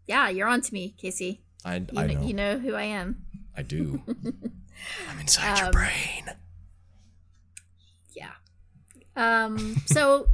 Yeah, 0.08 0.28
you're 0.30 0.48
on 0.48 0.62
to 0.62 0.74
me, 0.74 0.94
Casey. 0.98 1.42
I, 1.66 1.76
You, 1.78 1.86
I 1.98 2.08
know. 2.08 2.22
you 2.22 2.34
know 2.34 2.58
who 2.60 2.74
I 2.76 2.84
am. 2.84 3.24
I 3.56 3.62
do. 3.62 4.02
I'm 5.10 5.20
inside 5.20 5.58
your 5.60 5.68
Um, 5.68 5.72
brain. 5.72 6.26
Yeah. 8.14 8.32
Um. 9.16 9.76
So. 9.86 10.28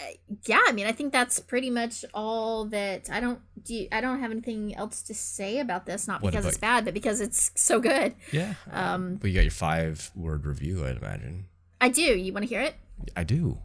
uh, 0.00 0.04
Yeah, 0.46 0.60
I 0.66 0.72
mean, 0.72 0.86
I 0.86 0.92
think 0.92 1.12
that's 1.12 1.38
pretty 1.40 1.70
much 1.70 2.04
all 2.14 2.64
that. 2.66 3.08
I 3.10 3.20
don't 3.20 3.40
do. 3.64 3.74
You, 3.74 3.88
I 3.92 4.00
don't 4.00 4.20
have 4.20 4.30
anything 4.30 4.74
else 4.76 5.02
to 5.02 5.14
say 5.14 5.58
about 5.58 5.86
this. 5.86 6.06
Not 6.08 6.22
because 6.22 6.46
it's 6.46 6.58
bad, 6.58 6.84
but 6.84 6.94
because 6.94 7.20
it's 7.20 7.50
so 7.54 7.80
good. 7.80 8.14
Yeah. 8.32 8.54
Um. 8.70 9.16
But 9.16 9.28
you 9.30 9.34
got 9.34 9.42
your 9.42 9.50
five 9.50 10.10
word 10.14 10.46
review, 10.46 10.84
I'd 10.86 10.96
imagine. 10.96 11.46
I 11.80 11.88
do. 11.88 12.02
You 12.02 12.32
want 12.32 12.44
to 12.44 12.48
hear 12.48 12.60
it? 12.62 12.74
I 13.16 13.24
do. 13.24 13.58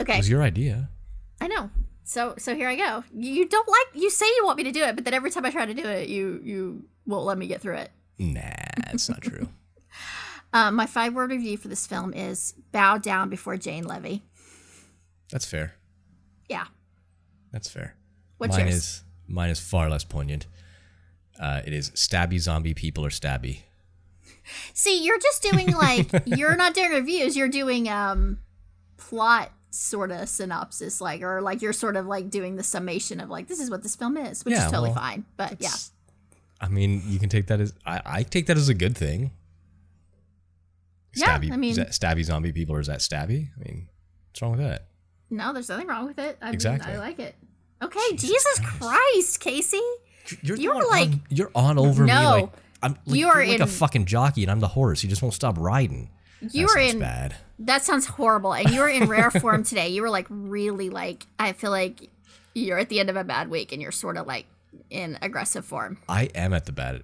Okay. 0.00 0.14
It 0.14 0.18
was 0.18 0.30
your 0.30 0.42
idea. 0.42 0.88
I 1.40 1.48
know. 1.48 1.70
So 2.08 2.34
so 2.38 2.54
here 2.54 2.70
I 2.70 2.74
go. 2.74 3.04
You 3.14 3.46
don't 3.46 3.68
like. 3.68 4.02
You 4.02 4.08
say 4.08 4.24
you 4.24 4.42
want 4.42 4.56
me 4.56 4.64
to 4.64 4.72
do 4.72 4.82
it, 4.82 4.94
but 4.94 5.04
then 5.04 5.12
every 5.12 5.30
time 5.30 5.44
I 5.44 5.50
try 5.50 5.66
to 5.66 5.74
do 5.74 5.84
it, 5.84 6.08
you 6.08 6.40
you 6.42 6.84
won't 7.04 7.26
let 7.26 7.36
me 7.36 7.46
get 7.46 7.60
through 7.60 7.76
it. 7.76 7.90
Nah, 8.18 8.40
that's 8.86 9.10
not 9.10 9.20
true. 9.20 9.50
Um, 10.54 10.74
my 10.74 10.86
five 10.86 11.12
word 11.12 11.30
review 11.30 11.58
for 11.58 11.68
this 11.68 11.86
film 11.86 12.14
is 12.14 12.54
bow 12.72 12.96
down 12.96 13.28
before 13.28 13.58
Jane 13.58 13.84
Levy. 13.84 14.22
That's 15.30 15.44
fair. 15.44 15.74
Yeah. 16.48 16.64
That's 17.52 17.68
fair. 17.68 17.94
What's 18.38 18.56
mine 18.56 18.68
yours? 18.68 18.76
is 18.76 19.04
mine 19.26 19.50
is 19.50 19.60
far 19.60 19.90
less 19.90 20.04
poignant. 20.04 20.46
Uh, 21.38 21.60
it 21.66 21.74
is 21.74 21.90
stabby 21.90 22.40
zombie 22.40 22.72
people 22.72 23.04
are 23.04 23.10
stabby. 23.10 23.60
See, 24.72 25.04
you're 25.04 25.20
just 25.20 25.42
doing 25.42 25.72
like 25.72 26.08
you're 26.24 26.56
not 26.56 26.72
doing 26.72 26.90
reviews. 26.90 27.36
You're 27.36 27.48
doing 27.48 27.86
um 27.86 28.38
plot 28.96 29.52
sort 29.70 30.10
of 30.10 30.28
synopsis, 30.28 31.00
like 31.00 31.22
or 31.22 31.40
like 31.40 31.60
you're 31.62 31.72
sort 31.72 31.96
of 31.96 32.06
like 32.06 32.30
doing 32.30 32.56
the 32.56 32.62
summation 32.62 33.20
of 33.20 33.28
like 33.28 33.48
this 33.48 33.60
is 33.60 33.70
what 33.70 33.82
this 33.82 33.94
film 33.96 34.16
is, 34.16 34.44
which 34.44 34.52
Yeah, 34.54 34.66
is 34.66 34.70
totally 34.70 34.90
well, 34.90 34.98
fine. 34.98 35.24
But 35.36 35.56
yeah, 35.60 35.70
I 36.60 36.68
mean, 36.68 37.02
you 37.06 37.18
can 37.18 37.28
take 37.28 37.46
that 37.48 37.60
as 37.60 37.72
I, 37.86 38.00
I 38.04 38.22
take 38.22 38.46
that 38.46 38.56
as 38.56 38.68
a 38.68 38.74
good 38.74 38.96
thing. 38.96 39.30
Yeah, 41.14 41.34
I 41.34 41.56
mean- 41.56 41.70
is 41.70 41.76
that 41.76 41.90
stabby 41.90 42.24
zombie 42.24 42.52
people 42.52 42.76
or 42.76 42.80
is 42.80 42.86
that 42.86 43.00
stabby? 43.00 43.48
I 43.56 43.64
mean, 43.64 43.88
what's 44.30 44.42
wrong 44.42 44.52
with 44.52 44.60
that? 44.60 44.84
no, 45.30 45.52
there's 45.52 45.68
nothing 45.68 45.86
wrong 45.86 46.06
with 46.06 46.18
it. 46.18 46.38
I 46.40 46.46
mean, 46.46 46.54
Exactly. 46.54 46.90
I 46.92 46.96
like 46.98 47.18
it. 47.18 47.34
Okay, 47.82 48.16
Jesus, 48.16 48.60
Christ, 48.64 49.40
Casey. 49.40 49.80
You're 50.42 50.56
You 50.56 50.70
were 50.70 50.76
one 50.76 50.86
like- 50.88 51.08
on, 51.10 51.20
you're 51.28 51.50
on 51.54 51.78
over 51.78 52.04
me 52.04 52.12
No. 52.12 52.30
like 52.30 52.50
I'm 52.82 52.92
like, 52.92 53.00
You 53.06 53.26
you're 53.26 53.30
are 53.42 53.46
like 53.46 53.60
a 53.60 53.66
fucking 53.66 54.06
jockey 54.06 54.42
and 54.42 54.50
I'm 54.50 54.60
the 54.60 54.68
horse. 54.68 55.02
You 55.02 55.08
just 55.10 55.20
won't 55.20 55.34
stop 55.34 55.56
riding. 55.58 56.10
You 56.40 56.66
that 56.66 56.74
were 56.74 56.80
in 56.80 56.98
bad. 57.00 57.36
that 57.60 57.82
sounds 57.84 58.06
horrible, 58.06 58.52
and 58.54 58.70
you 58.70 58.80
were 58.80 58.88
in 58.88 59.08
rare 59.08 59.30
form 59.30 59.64
today. 59.64 59.88
You 59.88 60.02
were 60.02 60.10
like 60.10 60.26
really 60.30 60.90
like 60.90 61.26
I 61.38 61.52
feel 61.52 61.70
like 61.70 62.10
you're 62.54 62.78
at 62.78 62.88
the 62.88 63.00
end 63.00 63.10
of 63.10 63.16
a 63.16 63.24
bad 63.24 63.48
week, 63.50 63.72
and 63.72 63.82
you're 63.82 63.92
sort 63.92 64.16
of 64.16 64.26
like 64.26 64.46
in 64.90 65.18
aggressive 65.22 65.64
form. 65.64 65.98
I 66.08 66.24
am 66.34 66.52
at 66.52 66.66
the 66.66 66.72
bad. 66.72 67.02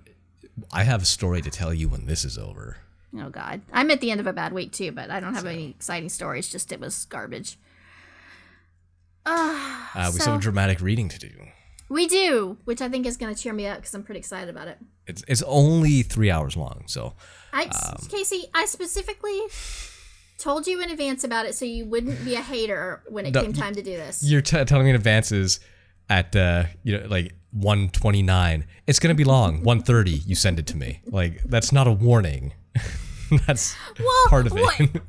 I 0.72 0.84
have 0.84 1.02
a 1.02 1.06
story 1.06 1.40
to 1.42 1.50
tell 1.50 1.74
you 1.74 1.88
when 1.88 2.06
this 2.06 2.24
is 2.24 2.38
over. 2.38 2.76
Oh 3.18 3.28
God, 3.30 3.60
I'm 3.72 3.90
at 3.90 4.00
the 4.00 4.10
end 4.10 4.20
of 4.20 4.26
a 4.26 4.32
bad 4.32 4.52
week 4.52 4.72
too, 4.72 4.92
but 4.92 5.10
I 5.10 5.18
don't 5.20 5.34
have 5.34 5.46
any 5.46 5.70
exciting 5.70 6.08
stories. 6.08 6.48
Just 6.48 6.70
it 6.72 6.80
was 6.80 7.04
garbage. 7.06 7.58
Uh, 9.26 10.06
we 10.06 10.18
still 10.18 10.24
So- 10.24 10.32
have 10.32 10.40
dramatic 10.40 10.80
reading 10.80 11.08
to 11.08 11.18
do. 11.18 11.30
We 11.88 12.06
do, 12.06 12.56
which 12.64 12.80
I 12.82 12.88
think 12.88 13.06
is 13.06 13.16
going 13.16 13.34
to 13.34 13.40
cheer 13.40 13.52
me 13.52 13.66
up 13.66 13.76
because 13.76 13.94
I'm 13.94 14.02
pretty 14.02 14.18
excited 14.18 14.48
about 14.48 14.68
it. 14.68 14.78
It's 15.06 15.22
it's 15.28 15.42
only 15.46 16.02
three 16.02 16.30
hours 16.30 16.56
long, 16.56 16.84
so 16.86 17.12
I, 17.54 17.64
Um, 17.64 18.08
Casey, 18.10 18.44
I 18.54 18.64
specifically 18.66 19.40
told 20.38 20.66
you 20.66 20.82
in 20.82 20.90
advance 20.90 21.22
about 21.24 21.46
it 21.46 21.54
so 21.54 21.64
you 21.64 21.84
wouldn't 21.86 22.24
be 22.24 22.34
a 22.34 22.40
hater 22.42 23.02
when 23.08 23.24
it 23.26 23.32
No, 23.34 23.42
came 23.42 23.52
time 23.52 23.74
to 23.76 23.82
do 23.82 23.96
this. 23.96 24.22
you're 24.24 24.42
t- 24.42 24.64
telling 24.64 24.84
me 24.84 24.90
in 24.90 24.96
advances 24.96 25.60
at 26.10 26.34
uh 26.36 26.64
you 26.82 26.98
know 26.98 27.06
like 27.06 27.32
129 27.52 28.66
it's 28.86 28.98
gonna 28.98 29.14
be 29.14 29.24
long. 29.24 29.62
130 29.62 30.10
you 30.10 30.34
send 30.34 30.58
it 30.58 30.66
to 30.68 30.76
me. 30.76 31.00
Like 31.06 31.42
that's 31.44 31.72
not 31.72 31.86
a 31.86 31.92
warning. 31.92 32.52
That's 33.46 33.74
Well, 33.98 34.28
part 34.28 34.46
of 34.46 34.52
it. 34.56 34.60
what- 34.60 35.02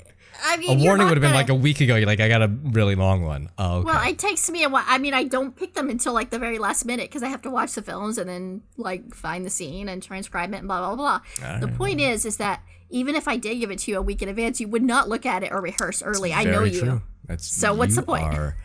I 0.43 0.57
mean, 0.57 0.79
a 0.79 0.83
warning 0.83 1.07
would 1.07 1.17
have 1.17 1.21
been 1.21 1.31
gonna- 1.31 1.35
like 1.35 1.49
a 1.49 1.55
week 1.55 1.81
ago 1.81 1.95
you're 1.95 2.05
like 2.05 2.19
i 2.19 2.27
got 2.27 2.41
a 2.41 2.47
really 2.47 2.95
long 2.95 3.23
one 3.23 3.49
oh 3.57 3.77
okay. 3.77 3.85
Well, 3.85 4.07
it 4.09 4.17
takes 4.19 4.49
me 4.49 4.63
a 4.63 4.69
while. 4.69 4.83
I 4.87 4.97
mean, 4.97 5.13
I 5.13 5.23
don't 5.23 5.55
pick 5.55 5.73
them 5.73 5.89
until 5.89 6.13
like 6.13 6.29
the 6.29 6.39
very 6.39 6.59
last 6.59 6.85
minute 6.85 7.09
because 7.09 7.23
I 7.23 7.27
have 7.27 7.41
to 7.43 7.49
watch 7.49 7.73
the 7.73 7.81
films 7.81 8.17
and 8.17 8.29
then 8.29 8.61
like 8.77 9.13
find 9.15 9.45
the 9.45 9.49
scene 9.49 9.87
and 9.89 10.01
transcribe 10.03 10.53
it 10.53 10.57
and 10.57 10.67
blah 10.67 10.93
blah 10.93 10.95
blah. 11.39 11.59
The 11.59 11.67
point 11.67 12.01
is, 12.01 12.25
is 12.25 12.37
that 12.37 12.61
even 12.89 13.15
if 13.15 13.27
I 13.27 13.37
did 13.37 13.55
give 13.59 13.71
it 13.71 13.79
to 13.79 13.91
you 13.91 13.97
a 13.97 14.01
week 14.01 14.21
in 14.21 14.29
advance, 14.29 14.59
you 14.61 14.67
would 14.67 14.83
not 14.83 15.09
look 15.09 15.25
at 15.25 15.43
it 15.43 15.51
or 15.51 15.61
rehearse 15.61 16.03
early. 16.03 16.33
I 16.33 16.43
know 16.43 16.63
you. 16.63 16.79
true. 16.79 17.01
That's 17.25 17.47
So 17.47 17.73
what's 17.73 17.95
the 17.95 18.03
point? 18.03 18.25
Are 18.25 18.55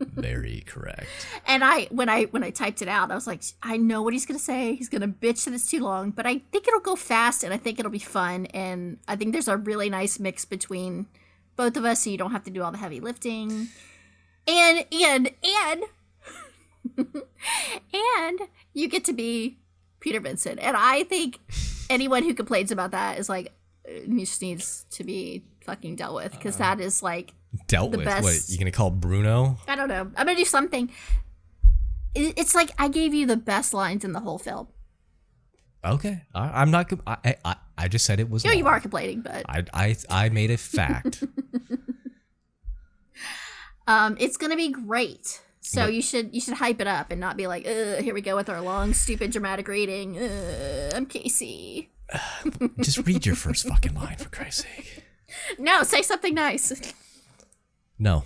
very 0.00 0.62
correct. 0.66 1.06
And 1.46 1.62
I, 1.62 1.84
when 1.90 2.08
I 2.08 2.24
when 2.24 2.42
I 2.42 2.50
typed 2.50 2.82
it 2.82 2.88
out, 2.88 3.10
I 3.10 3.14
was 3.14 3.26
like, 3.26 3.42
I 3.62 3.76
know 3.76 4.02
what 4.02 4.12
he's 4.12 4.26
gonna 4.26 4.38
say. 4.38 4.74
He's 4.74 4.88
gonna 4.88 5.08
bitch 5.08 5.44
that 5.44 5.54
it's 5.54 5.70
too 5.70 5.80
long, 5.80 6.10
but 6.10 6.26
I 6.26 6.38
think 6.52 6.66
it'll 6.66 6.80
go 6.80 6.96
fast 6.96 7.44
and 7.44 7.52
I 7.52 7.58
think 7.58 7.78
it'll 7.78 7.90
be 7.92 7.98
fun. 7.98 8.46
And 8.46 8.98
I 9.06 9.16
think 9.16 9.32
there's 9.32 9.48
a 9.48 9.56
really 9.56 9.90
nice 9.90 10.18
mix 10.18 10.44
between 10.44 11.06
both 11.56 11.76
of 11.76 11.84
us, 11.84 12.02
so 12.02 12.10
you 12.10 12.18
don't 12.18 12.32
have 12.32 12.44
to 12.44 12.50
do 12.50 12.62
all 12.62 12.72
the 12.72 12.78
heavy 12.78 13.00
lifting. 13.00 13.68
And 14.46 14.84
and 14.90 15.30
and 15.42 15.84
and 17.92 18.40
you 18.72 18.88
get 18.88 19.04
to 19.04 19.12
be 19.12 19.58
Peter 20.00 20.20
Vincent. 20.20 20.60
And 20.60 20.76
I 20.76 21.04
think 21.04 21.38
anyone 21.90 22.22
who 22.22 22.34
complains 22.34 22.70
about 22.70 22.90
that 22.92 23.18
is 23.18 23.28
like 23.28 23.52
uh, 23.88 24.06
just 24.18 24.42
needs 24.42 24.86
to 24.90 25.04
be 25.04 25.44
fucking 25.64 25.96
dealt 25.96 26.14
with 26.14 26.32
because 26.32 26.56
that 26.58 26.80
is 26.80 27.02
like 27.02 27.32
Dealt 27.66 27.92
The 27.92 27.98
with. 27.98 28.06
What 28.06 28.22
best- 28.22 28.50
you 28.50 28.58
gonna 28.58 28.70
call 28.70 28.90
Bruno? 28.90 29.58
I 29.68 29.76
don't 29.76 29.88
know. 29.88 30.10
I'm 30.16 30.26
gonna 30.26 30.36
do 30.36 30.44
something. 30.44 30.90
It's 32.14 32.54
like 32.54 32.70
I 32.78 32.88
gave 32.88 33.12
you 33.12 33.26
the 33.26 33.36
best 33.36 33.74
lines 33.74 34.04
in 34.04 34.12
the 34.12 34.20
whole 34.20 34.38
film. 34.38 34.68
Okay, 35.84 36.22
I, 36.34 36.62
I'm 36.62 36.70
not. 36.70 36.90
I, 37.06 37.36
I 37.44 37.56
I 37.76 37.88
just 37.88 38.06
said 38.06 38.20
it 38.20 38.30
was. 38.30 38.44
You 38.44 38.50
know, 38.50 38.56
you 38.56 38.66
are 38.66 38.80
complaining, 38.80 39.20
but 39.20 39.44
I 39.48 39.64
I 39.72 39.96
I 40.08 40.28
made 40.28 40.50
a 40.50 40.56
fact. 40.56 41.24
um, 43.86 44.16
it's 44.18 44.36
gonna 44.36 44.56
be 44.56 44.70
great. 44.70 45.40
So 45.60 45.86
you 45.86 46.02
should 46.02 46.34
you 46.34 46.40
should 46.40 46.54
hype 46.54 46.80
it 46.80 46.86
up 46.86 47.10
and 47.10 47.18
not 47.18 47.38
be 47.38 47.46
like, 47.46 47.66
Ugh, 47.66 48.04
here 48.04 48.12
we 48.12 48.20
go 48.20 48.36
with 48.36 48.50
our 48.50 48.60
long, 48.60 48.92
stupid, 48.92 49.32
dramatic 49.32 49.66
reading. 49.66 50.18
Ugh, 50.18 50.92
I'm 50.94 51.06
Casey. 51.06 51.90
just 52.80 53.06
read 53.06 53.24
your 53.24 53.34
first 53.34 53.66
fucking 53.66 53.94
line 53.94 54.16
for 54.16 54.28
Christ's 54.28 54.64
sake. 54.64 55.04
No, 55.58 55.82
say 55.82 56.02
something 56.02 56.32
nice. 56.32 56.92
No, 57.98 58.24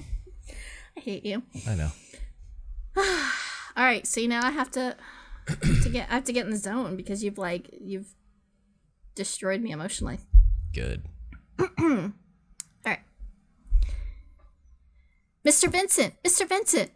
I 0.97 1.01
hate 1.01 1.25
you. 1.25 1.43
I 1.69 1.75
know. 1.75 1.91
All 2.97 3.85
right, 3.85 4.07
so 4.07 4.21
now 4.23 4.45
I 4.45 4.51
have 4.51 4.71
to 4.73 4.97
to 5.83 5.89
get 5.91 6.09
I 6.11 6.15
have 6.15 6.25
to 6.25 6.33
get 6.33 6.45
in 6.47 6.51
the 6.51 6.57
zone 6.59 6.97
because 6.97 7.23
you've 7.23 7.39
like 7.39 7.69
you've 7.81 8.15
destroyed 9.15 9.61
me 9.61 9.71
emotionally. 9.73 10.19
Good. 10.73 11.03
All 11.79 12.13
right. 12.87 13.01
Mr. 15.47 15.71
Vincent, 15.71 16.15
Mr. 16.23 16.49
Vincent, 16.49 16.91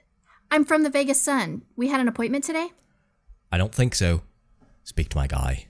I'm 0.51 0.65
from 0.65 0.83
the 0.83 0.91
Vegas 0.91 1.21
Sun. 1.21 1.63
We 1.77 1.89
had 1.89 2.01
an 2.01 2.09
appointment 2.09 2.45
today? 2.45 2.69
I 3.51 3.59
don't 3.59 3.75
think 3.75 3.95
so. 3.95 4.23
Speak 4.85 5.09
to 5.11 5.17
my 5.17 5.27
guy. 5.27 5.67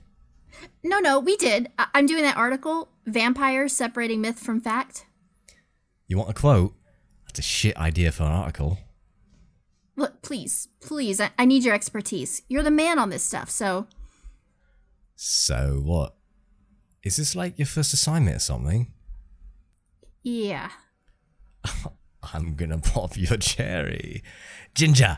No, 0.83 0.99
no, 0.99 1.19
we 1.19 1.37
did. 1.37 1.69
I- 1.77 1.87
I'm 1.93 2.05
doing 2.05 2.23
that 2.23 2.37
article, 2.37 2.89
Vampires 3.05 3.73
Separating 3.73 4.21
Myth 4.21 4.39
from 4.39 4.59
Fact. 4.61 5.05
You 6.07 6.17
want 6.17 6.29
a 6.29 6.33
quote? 6.33 6.73
That's 7.33 7.47
a 7.47 7.49
shit 7.49 7.75
idea 7.77 8.11
for 8.11 8.23
an 8.25 8.31
article. 8.31 8.77
Look, 9.95 10.21
please, 10.21 10.67
please, 10.81 11.19
I, 11.19 11.31
I 11.39 11.45
need 11.45 11.63
your 11.63 11.73
expertise. 11.73 12.43
You're 12.47 12.61
the 12.61 12.69
man 12.69 12.99
on 12.99 13.09
this 13.09 13.23
stuff, 13.23 13.49
so 13.49 13.87
So 15.15 15.81
what? 15.83 16.15
Is 17.03 17.15
this 17.17 17.35
like 17.35 17.57
your 17.57 17.65
first 17.65 17.91
assignment 17.91 18.35
or 18.37 18.39
something? 18.39 18.93
yeah. 20.23 20.69
I'm 22.33 22.53
gonna 22.55 22.77
pop 22.77 23.17
your 23.17 23.37
cherry. 23.37 24.21
Ginger, 24.75 25.17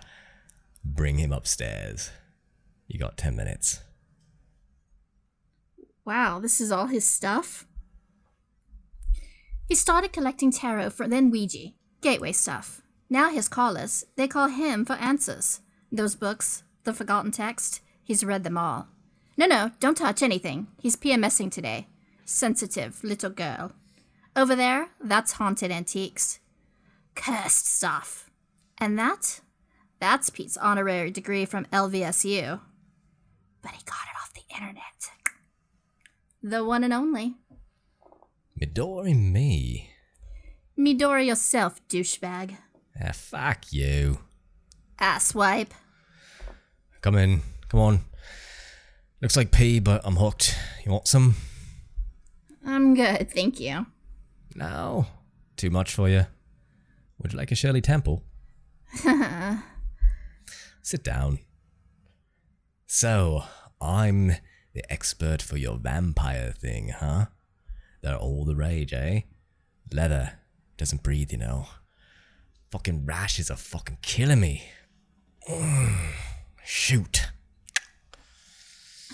bring 0.85 1.17
him 1.17 1.33
upstairs. 1.33 2.11
You 2.87 2.97
got 2.97 3.17
10 3.17 3.35
minutes. 3.35 3.81
Wow, 6.05 6.39
this 6.39 6.61
is 6.61 6.71
all 6.71 6.87
his 6.87 7.05
stuff? 7.05 7.67
He 9.67 9.75
started 9.75 10.13
collecting 10.13 10.51
tarot 10.51 10.91
for 10.91 11.07
then 11.07 11.29
Ouija, 11.29 11.73
gateway 12.05 12.31
stuff. 12.31 12.83
Now 13.09 13.31
his 13.31 13.47
callers, 13.47 14.05
they 14.15 14.27
call 14.27 14.47
him 14.47 14.85
for 14.85 14.93
answers. 14.93 15.61
Those 15.91 16.15
books, 16.15 16.61
the 16.83 16.93
forgotten 16.93 17.31
text, 17.31 17.81
he's 18.03 18.23
read 18.23 18.43
them 18.43 18.59
all. 18.59 18.87
No, 19.35 19.47
no, 19.47 19.71
don't 19.79 19.97
touch 19.97 20.21
anything. 20.21 20.67
He's 20.79 20.95
PMSing 20.95 21.51
today. 21.51 21.87
Sensitive 22.23 23.03
little 23.03 23.31
girl. 23.31 23.71
Over 24.35 24.55
there, 24.55 24.89
that's 25.03 25.33
haunted 25.33 25.71
antiques. 25.71 26.39
Cursed 27.15 27.65
stuff. 27.65 28.29
And 28.77 28.99
that? 28.99 29.41
That's 29.99 30.29
Pete's 30.29 30.57
honorary 30.57 31.09
degree 31.09 31.45
from 31.45 31.65
LVSU. 31.73 32.59
But 33.63 33.71
he 33.71 33.83
got 33.83 34.05
it 34.11 34.17
off 34.21 34.31
the 34.31 34.53
internet. 34.53 35.09
The 36.43 36.63
one 36.63 36.83
and 36.83 36.93
only. 36.93 37.33
Midori 38.61 39.19
me. 39.19 39.94
Midori 40.77 41.27
yourself, 41.27 41.79
douchebag. 41.87 42.57
Ah, 43.01 43.11
fuck 43.13 43.71
you. 43.71 44.19
Asswipe. 44.99 45.71
Come 47.01 47.15
in. 47.15 47.41
Come 47.69 47.79
on. 47.79 47.99
Looks 49.21 49.37
like 49.37 49.51
pee, 49.51 49.79
but 49.79 50.01
I'm 50.03 50.17
hooked. 50.17 50.57
You 50.85 50.91
want 50.91 51.07
some? 51.07 51.35
I'm 52.65 52.93
good, 52.93 53.31
thank 53.31 53.59
you. 53.59 53.85
No. 54.55 55.07
Too 55.55 55.69
much 55.69 55.93
for 55.93 56.09
you. 56.09 56.25
Would 57.19 57.33
you 57.33 57.37
like 57.37 57.51
a 57.51 57.55
Shirley 57.55 57.81
Temple? 57.81 58.23
Sit 60.81 61.03
down. 61.03 61.39
So, 62.85 63.43
I'm 63.81 64.33
the 64.73 64.83
expert 64.91 65.41
for 65.41 65.57
your 65.57 65.77
vampire 65.77 66.51
thing, 66.51 66.89
huh? 66.89 67.27
They're 68.01 68.17
all 68.17 68.45
the 68.45 68.55
rage, 68.55 68.93
eh? 68.93 69.21
Leather 69.91 70.39
doesn't 70.77 71.03
breathe, 71.03 71.31
you 71.31 71.37
know. 71.37 71.67
Fucking 72.71 73.05
rashes 73.05 73.49
are 73.49 73.57
fucking 73.57 73.99
killing 74.01 74.39
me. 74.39 74.63
Mm, 75.49 75.95
Shoot. 76.63 77.27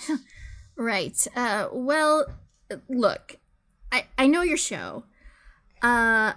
Right. 0.78 1.28
Uh, 1.36 1.68
well, 1.72 2.26
look, 2.90 3.38
I, 3.92 4.06
I 4.18 4.26
know 4.26 4.42
your 4.42 4.58
show. 4.58 5.04
Uh, 5.84 6.34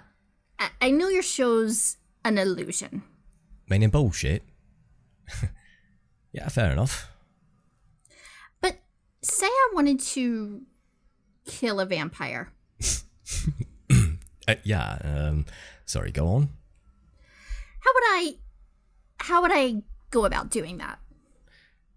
I, 0.59 0.69
I 0.81 0.91
know 0.91 1.07
your 1.07 1.23
show's 1.23 1.97
an 2.23 2.37
illusion. 2.37 3.01
Meaning 3.67 3.89
bullshit. 3.89 4.43
yeah, 6.31 6.47
fair 6.49 6.71
enough. 6.71 7.09
But 8.61 8.77
say 9.23 9.47
I 9.47 9.71
wanted 9.73 9.99
to 9.99 10.61
kill 11.47 11.79
a 11.79 11.85
vampire. 11.87 12.51
Uh, 14.47 14.55
yeah, 14.63 14.97
um, 15.03 15.45
sorry, 15.85 16.11
go 16.11 16.27
on. 16.27 16.49
How 17.79 17.91
would 17.93 18.03
I 18.05 18.35
how 19.17 19.41
would 19.41 19.51
I 19.53 19.83
go 20.11 20.25
about 20.25 20.49
doing 20.49 20.77
that? 20.77 20.99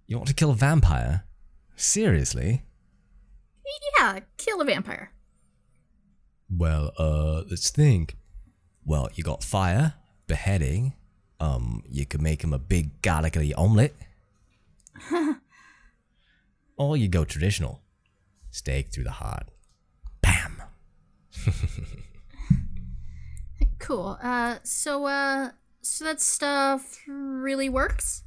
You 0.07 0.17
want 0.17 0.29
to 0.29 0.35
kill 0.35 0.51
a 0.51 0.55
vampire? 0.55 1.25
Seriously? 1.77 2.63
Yeah, 3.99 4.21
kill 4.37 4.61
a 4.61 4.65
vampire. 4.65 5.13
Well, 6.51 6.93
uh, 6.99 7.43
let's 7.51 7.71
think. 7.71 8.17
Well, 8.85 9.11
you 9.15 9.23
got 9.23 9.45
fire, 9.45 9.95
beheading. 10.27 10.95
Um, 11.41 11.83
you 11.89 12.07
could 12.07 12.23
make 12.23 12.43
him 12.43 12.55
a 12.55 12.59
big 12.59 13.03
garlicky 13.03 13.53
omelet. 13.55 13.95
or 16.77 16.97
you 16.97 17.09
go 17.09 17.25
traditional. 17.25 17.83
Stake 18.51 18.91
through 18.91 19.05
the 19.05 19.11
heart. 19.11 19.49
Bam. 20.23 20.63
Cool. 23.89 24.19
Uh, 24.23 24.57
so 24.65 25.07
uh, 25.07 25.53
so 25.81 26.05
that 26.05 26.21
stuff 26.21 27.01
really 27.07 27.71
works. 27.71 28.23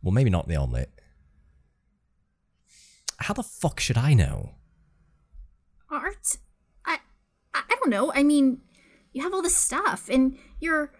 Well, 0.00 0.12
maybe 0.12 0.30
not 0.30 0.46
the 0.46 0.54
omelette. 0.54 0.90
How 3.16 3.34
the 3.34 3.42
fuck 3.42 3.80
should 3.80 3.98
I 3.98 4.14
know? 4.14 4.54
Art, 5.90 6.36
I, 6.86 6.98
I, 7.52 7.62
don't 7.68 7.90
know. 7.90 8.12
I 8.14 8.22
mean, 8.22 8.60
you 9.12 9.24
have 9.24 9.34
all 9.34 9.42
this 9.42 9.56
stuff, 9.56 10.08
and 10.08 10.38
you're 10.60 10.92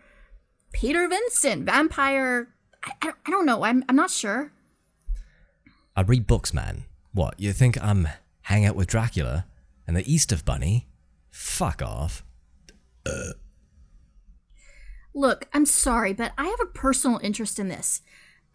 Peter 0.73 1.07
Vincent, 1.07 1.65
vampire. 1.65 2.49
I, 2.83 2.91
I, 3.03 3.13
I 3.25 3.31
don't 3.31 3.47
know. 3.47 3.63
I'm, 3.63 3.85
I'm 3.89 3.95
not 3.95 4.11
sure. 4.11 4.53
I 5.95 6.01
read 6.01 6.27
books, 6.27 6.53
man. 6.53 6.87
What, 7.13 7.39
you 7.39 7.53
think 7.53 7.81
I'm 7.81 8.09
hang 8.43 8.67
out 8.67 8.75
with 8.75 8.89
Dracula 8.89 9.47
and 9.87 9.97
the 9.97 10.13
Easter 10.13 10.39
Bunny? 10.45 10.89
Fuck 11.31 11.83
off. 11.83 12.25
Look, 15.15 15.49
I'm 15.53 15.67
sorry, 15.67 16.13
but 16.13 16.33
I 16.39 16.47
have 16.47 16.61
a 16.61 16.67
personal 16.67 17.21
interest 17.23 17.59
in 17.59 17.69
this. 17.69 18.01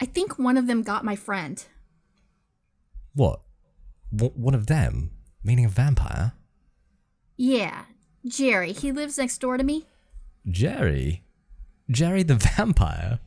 I 0.01 0.05
think 0.05 0.37
one 0.39 0.57
of 0.57 0.67
them 0.67 0.83
got 0.83 1.05
my 1.05 1.15
friend. 1.15 1.63
What? 3.13 3.41
W- 4.15 4.33
one 4.35 4.53
of 4.55 4.67
them? 4.67 5.11
Meaning 5.43 5.65
a 5.65 5.69
vampire? 5.69 6.33
Yeah, 7.35 7.85
Jerry. 8.25 8.71
He 8.73 8.91
lives 8.91 9.17
next 9.17 9.37
door 9.39 9.57
to 9.57 9.63
me. 9.63 9.85
Jerry? 10.49 11.23
Jerry 11.89 12.23
the 12.23 12.35
vampire? 12.57 13.19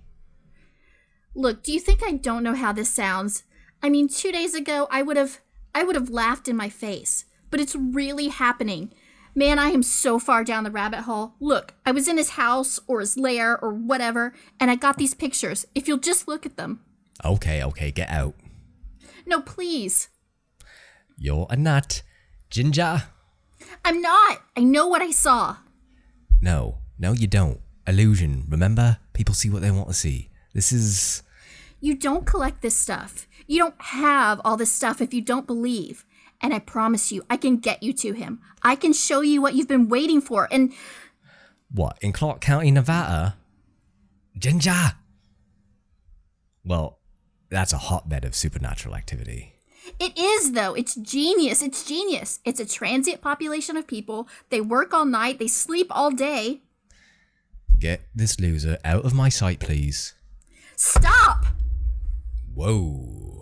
Look, 1.35 1.63
do 1.63 1.73
you 1.73 1.81
think 1.81 2.03
I 2.03 2.13
don't 2.13 2.43
know 2.43 2.55
how 2.55 2.73
this 2.73 2.91
sounds? 2.91 3.45
I 3.83 3.89
mean, 3.89 4.09
2 4.09 4.33
days 4.33 4.55
ago 4.55 4.89
I 4.91 5.03
would 5.03 5.17
have 5.17 5.41
I 5.75 5.85
would 5.85 5.95
have 5.95 6.11
laughed 6.11 6.49
in 6.49 6.57
my 6.57 6.69
face, 6.69 7.25
but 7.51 7.61
it's 7.61 7.77
really 7.77 8.29
happening. 8.29 8.93
Man, 9.35 9.59
I 9.59 9.69
am 9.69 9.83
so 9.83 10.19
far 10.19 10.43
down 10.43 10.65
the 10.65 10.71
rabbit 10.71 11.01
hole. 11.03 11.35
Look, 11.41 11.75
I 11.87 11.93
was 11.93 12.09
in 12.09 12.17
his 12.17 12.31
house 12.31 12.81
or 12.87 13.01
his 13.01 13.17
lair 13.17 13.59
or 13.63 13.73
whatever, 13.73 14.35
and 14.59 14.71
I 14.71 14.75
got 14.75 14.97
these 14.97 15.15
pictures. 15.15 15.67
If 15.75 15.87
you'll 15.87 15.99
just 15.99 16.27
look 16.27 16.45
at 16.45 16.57
them. 16.57 16.81
Okay, 17.25 17.63
okay, 17.63 17.91
get 17.91 18.11
out. 18.11 18.35
No, 19.27 19.41
please. 19.41 20.09
You're 21.17 21.47
a 21.49 21.57
nut. 21.57 22.03
Ginger? 22.51 23.05
I'm 23.85 24.01
not. 24.01 24.43
I 24.57 24.63
know 24.63 24.89
what 24.89 25.03
I 25.03 25.13
saw. 25.13 25.59
No, 26.43 26.79
no, 26.99 27.13
you 27.13 27.27
don't. 27.27 27.61
Illusion, 27.87 28.47
remember? 28.49 28.99
People 29.13 29.35
see 29.35 29.51
what 29.51 29.63
they 29.63 29.71
want 29.71 29.89
to 29.89 29.95
see. 29.95 30.31
This 30.55 30.73
is. 30.73 31.23
You 31.81 31.95
don't 31.95 32.27
collect 32.27 32.63
this 32.63 32.75
stuff. 32.75 33.29
You 33.47 33.59
don't 33.59 33.81
have 33.81 34.41
all 34.45 34.57
this 34.57 34.73
stuff 34.73 35.01
if 35.01 35.15
you 35.15 35.21
don't 35.21 35.47
believe. 35.47 36.05
And 36.43 36.55
I 36.55 36.59
promise 36.59 37.13
you, 37.13 37.23
I 37.29 37.37
can 37.37 37.57
get 37.59 37.83
you 37.83 37.93
to 37.95 38.13
him. 38.13 38.41
I 38.63 38.75
can 38.77 38.93
show 38.93 39.21
you 39.21 39.43
what 39.43 39.55
you've 39.55 39.69
been 39.69 39.89
waiting 39.89 40.21
for. 40.21 40.49
And 40.51 40.73
What, 41.71 41.99
in 42.01 42.13
Clark 42.13 42.41
County, 42.41 42.71
Nevada? 42.71 43.37
Ginger! 44.39 44.93
Well, 46.65 46.99
that's 47.51 47.73
a 47.73 47.79
hotbed 47.79 48.25
of 48.25 48.35
supernatural 48.35 48.95
activity. 48.95 49.55
it 49.99 50.17
is, 50.17 50.53
though. 50.53 50.75
It's 50.75 50.95
genius. 50.95 51.63
It's 51.63 51.85
genius. 51.85 52.41
It's 52.45 52.61
a 52.61 52.67
transient 52.67 53.21
population 53.21 53.77
of 53.77 53.87
people. 53.87 54.29
They 54.51 54.61
work 54.61 54.95
all 54.95 55.05
night, 55.07 55.39
they 55.39 55.49
sleep 55.49 55.89
all 55.91 56.11
day. 56.11 56.63
Get 57.79 58.03
this 58.15 58.39
loser 58.39 58.79
out 58.85 59.05
of 59.05 59.15
my 59.15 59.29
sight, 59.31 59.59
please. 59.59 60.15
Stop! 60.77 61.47
Whoa. 62.55 63.40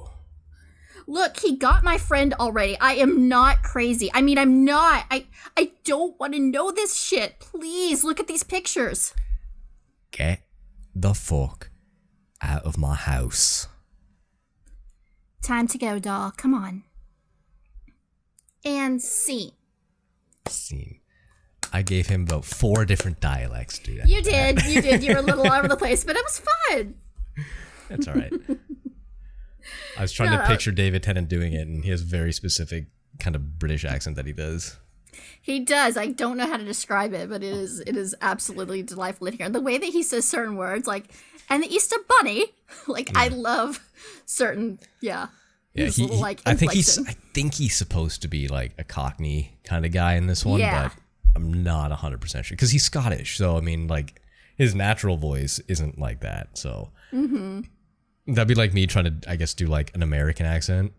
Look, 1.08 1.38
he 1.38 1.56
got 1.56 1.82
my 1.82 1.96
friend 1.96 2.34
already. 2.34 2.78
I 2.78 2.92
am 2.96 3.28
not 3.28 3.62
crazy. 3.62 4.10
I 4.12 4.20
mean, 4.20 4.36
I'm 4.36 4.62
not. 4.62 5.06
I 5.10 5.24
I 5.56 5.72
don't 5.82 6.20
want 6.20 6.34
to 6.34 6.38
know 6.38 6.70
this 6.70 6.94
shit. 6.94 7.40
Please 7.40 8.04
look 8.04 8.20
at 8.20 8.26
these 8.26 8.42
pictures. 8.42 9.14
Get 10.10 10.42
the 10.94 11.14
fuck 11.14 11.70
out 12.42 12.62
of 12.64 12.76
my 12.76 12.94
house. 12.94 13.68
Time 15.42 15.66
to 15.68 15.78
go, 15.78 15.98
doll. 15.98 16.30
Come 16.30 16.52
on. 16.52 16.82
And 18.62 19.00
scene. 19.00 19.52
Scene. 20.46 21.00
I 21.72 21.80
gave 21.80 22.08
him 22.08 22.24
about 22.24 22.44
four 22.44 22.84
different 22.84 23.18
dialects 23.18 23.78
that. 23.78 24.06
You 24.06 24.20
did. 24.20 24.62
You 24.66 24.82
did. 24.82 25.02
You 25.02 25.14
were 25.14 25.20
a 25.20 25.22
little 25.22 25.46
all 25.46 25.52
over 25.52 25.68
the 25.68 25.76
place, 25.76 26.04
but 26.04 26.16
it 26.16 26.22
was 26.22 26.42
fun. 26.68 26.94
That's 27.88 28.06
all 28.06 28.14
right. 28.14 28.32
I 29.96 30.02
was 30.02 30.12
trying 30.12 30.30
No, 30.30 30.38
to 30.38 30.46
picture 30.46 30.70
David 30.72 31.02
Tennant 31.02 31.28
doing 31.28 31.52
it, 31.52 31.66
and 31.66 31.84
he 31.84 31.90
has 31.90 32.02
a 32.02 32.04
very 32.04 32.32
specific 32.32 32.86
kind 33.18 33.34
of 33.36 33.58
British 33.58 33.84
accent 33.84 34.16
that 34.16 34.26
he 34.26 34.32
does. 34.32 34.76
He 35.40 35.60
does. 35.60 35.96
I 35.96 36.06
don't 36.08 36.36
know 36.36 36.46
how 36.46 36.56
to 36.56 36.64
describe 36.64 37.12
it, 37.14 37.28
but 37.28 37.42
it 37.42 37.52
is 37.52 37.80
it 37.80 37.96
is 37.96 38.14
absolutely 38.20 38.82
delightful 38.82 39.26
in 39.26 39.34
here. 39.34 39.46
And 39.46 39.54
the 39.54 39.60
way 39.60 39.78
that 39.78 39.86
he 39.86 40.02
says 40.02 40.26
certain 40.28 40.56
words, 40.56 40.86
like 40.86 41.10
and 41.50 41.62
the 41.62 41.74
Easter 41.74 41.96
Bunny, 42.08 42.44
like 42.86 43.16
I 43.16 43.28
love 43.28 43.80
certain 44.26 44.78
yeah. 45.00 45.28
Yeah, 45.74 45.86
he, 45.86 46.02
little, 46.02 46.18
like, 46.20 46.40
I 46.44 46.54
think 46.54 46.72
he's. 46.72 46.98
I 47.06 47.14
think 47.34 47.54
he's 47.54 47.76
supposed 47.76 48.22
to 48.22 48.28
be 48.28 48.48
like 48.48 48.72
a 48.78 48.84
Cockney 48.84 49.58
kind 49.64 49.86
of 49.86 49.92
guy 49.92 50.14
in 50.14 50.26
this 50.26 50.44
one, 50.44 50.58
Yeah. 50.60 50.88
but 50.88 50.92
I'm 51.36 51.62
not 51.62 51.92
hundred 51.92 52.20
percent 52.20 52.46
sure 52.46 52.56
because 52.56 52.70
he's 52.70 52.84
Scottish. 52.84 53.36
So 53.38 53.56
I 53.56 53.60
mean, 53.60 53.86
like 53.86 54.20
his 54.56 54.74
natural 54.74 55.16
voice 55.16 55.60
isn't 55.68 55.98
like 55.98 56.20
that. 56.20 56.56
So 56.58 56.90
Mm-hmm. 57.12 57.60
That'd 58.28 58.48
be 58.48 58.54
like 58.54 58.74
me 58.74 58.86
trying 58.86 59.20
to, 59.20 59.30
I 59.30 59.36
guess, 59.36 59.54
do 59.54 59.66
like 59.66 59.94
an 59.94 60.02
American 60.02 60.46
accent, 60.46 60.92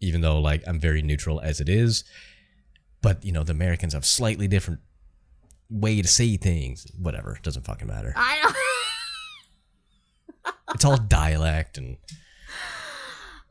even 0.00 0.20
though 0.20 0.40
like 0.40 0.62
I'm 0.66 0.80
very 0.80 1.02
neutral 1.02 1.40
as 1.40 1.60
it 1.60 1.68
is. 1.68 2.04
But 3.02 3.24
you 3.24 3.32
know, 3.32 3.44
the 3.44 3.52
Americans 3.52 3.92
have 3.92 4.04
slightly 4.04 4.48
different 4.48 4.80
way 5.68 6.02
to 6.02 6.08
say 6.08 6.36
things. 6.36 6.86
Whatever, 6.98 7.36
it 7.36 7.42
doesn't 7.42 7.64
fucking 7.64 7.86
matter. 7.88 8.12
I 8.16 8.38
don't 8.42 8.56
It's 10.74 10.84
all 10.84 10.96
dialect 10.96 11.78
and 11.78 11.96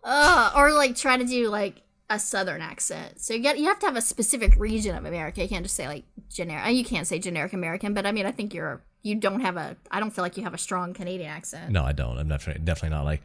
uh, 0.04 0.54
or 0.56 0.72
like 0.72 0.96
try 0.96 1.18
to 1.18 1.26
do 1.26 1.50
like 1.50 1.84
a 2.10 2.18
southern 2.18 2.62
accent. 2.62 3.20
So 3.20 3.34
you 3.34 3.42
get 3.42 3.60
you 3.60 3.66
have 3.66 3.80
to 3.80 3.86
have 3.86 3.96
a 3.96 4.02
specific 4.02 4.56
region 4.56 4.96
of 4.96 5.06
America. 5.06 5.42
You 5.42 5.50
can't 5.50 5.64
just 5.64 5.76
say 5.76 5.88
like 5.88 6.06
generic. 6.30 6.74
You 6.74 6.86
can't 6.86 7.06
say 7.06 7.20
generic 7.20 7.54
American, 7.54 7.94
but 7.94 8.06
I 8.06 8.12
mean 8.12 8.26
I 8.26 8.32
think 8.32 8.54
you're 8.54 8.82
you 9.02 9.16
don't 9.16 9.42
have 9.42 9.58
a 9.58 9.78
I 9.92 10.00
don't 10.00 10.12
feel 10.12 10.24
like 10.24 10.38
you 10.38 10.44
have 10.44 10.54
a 10.54 10.58
strong 10.58 10.94
Canadian 10.94 11.30
accent. 11.30 11.72
no, 11.72 11.84
I 11.84 11.92
don't. 11.92 12.18
I'm 12.18 12.28
definitely 12.28 12.64
definitely 12.64 12.96
not 12.98 13.06
like, 13.06 13.22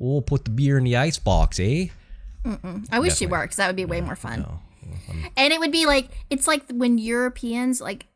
oh, 0.00 0.20
put 0.20 0.44
the 0.44 0.50
beer 0.50 0.78
in 0.78 0.84
the 0.84 0.96
ice 0.96 1.18
box, 1.18 1.60
eh? 1.60 1.86
I 2.90 2.98
wish 2.98 3.20
you 3.20 3.28
were 3.28 3.42
because 3.42 3.56
that 3.56 3.68
would 3.68 3.76
be 3.76 3.84
way 3.84 4.00
more 4.00 4.16
fun. 4.16 4.44
and 5.36 5.52
it 5.52 5.60
would 5.60 5.72
be 5.72 5.86
like 5.86 6.08
it's 6.28 6.46
like 6.48 6.64
when 6.70 6.98
Europeans 6.98 7.80
like 7.80 8.06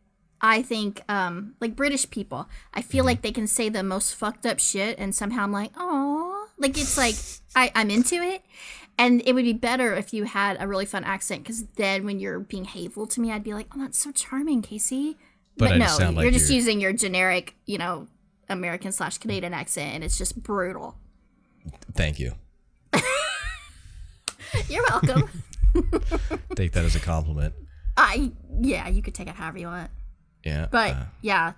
I 0.41 0.63
think 0.63 1.01
um 1.09 1.55
like 1.61 1.77
British 1.77 2.11
people, 2.11 2.49
I 2.75 2.83
feel 2.83 3.05
like 3.05 3.23
they 3.23 3.33
can 3.33 3.47
say 3.47 3.69
the 3.69 3.83
most 3.83 4.15
fucked 4.15 4.45
up 4.45 4.59
shit 4.59 4.99
and 4.99 5.15
somehow 5.15 5.45
I'm 5.45 5.53
like, 5.53 5.71
oh 5.77 6.49
like 6.59 6.77
it's 6.77 6.97
like 6.99 7.15
I, 7.55 7.71
I'm 7.75 7.91
into 7.91 8.17
it. 8.17 8.43
And 8.99 9.23
it 9.27 9.35
would 9.35 9.45
be 9.45 9.53
better 9.53 9.95
if 9.95 10.15
you 10.15 10.25
had 10.25 10.57
a 10.59 10.67
really 10.67 10.87
fun 10.87 11.05
accent 11.05 11.43
because 11.43 11.65
then 11.77 12.05
when 12.07 12.19
you're 12.19 12.41
being 12.41 12.65
hateful 12.65 13.07
to 13.09 13.21
me, 13.21 13.31
I'd 13.31 13.45
be 13.45 13.53
like, 13.53 13.67
oh, 13.75 13.81
that's 13.81 13.99
so 13.99 14.11
charming, 14.11 14.63
Casey. 14.63 15.19
But 15.59 15.69
But, 15.69 15.73
I 15.73 15.79
no, 15.79 15.85
just 15.87 15.97
sound 15.99 16.17
like 16.17 16.23
you're 16.25 16.33
just 16.33 16.47
you're- 16.51 16.57
using 16.57 16.81
your 16.81 16.93
generic, 16.93 17.55
you 17.67 17.79
know, 17.79 18.09
American 18.49 18.93
slash 18.93 19.19
Canadian 19.19 19.55
accent 19.55 19.95
and 19.95 20.05
it's 20.05 20.19
just 20.19 20.43
brutal. 20.43 20.97
Thank 21.95 22.19
you. 22.19 22.33
You're 24.69 24.85
welcome. 24.91 25.29
Take 26.55 26.73
that 26.73 26.85
as 26.85 26.95
a 26.97 27.01
compliment. 27.01 27.55
I, 27.97 28.33
yeah, 28.61 28.89
you 28.89 29.03
could 29.03 29.15
take 29.15 29.29
it 29.29 29.35
however 29.35 29.59
you 29.59 29.67
want. 29.67 29.91
Yeah. 30.45 30.67
But 30.71 30.93
uh, 30.93 31.05
yeah, 31.23 31.53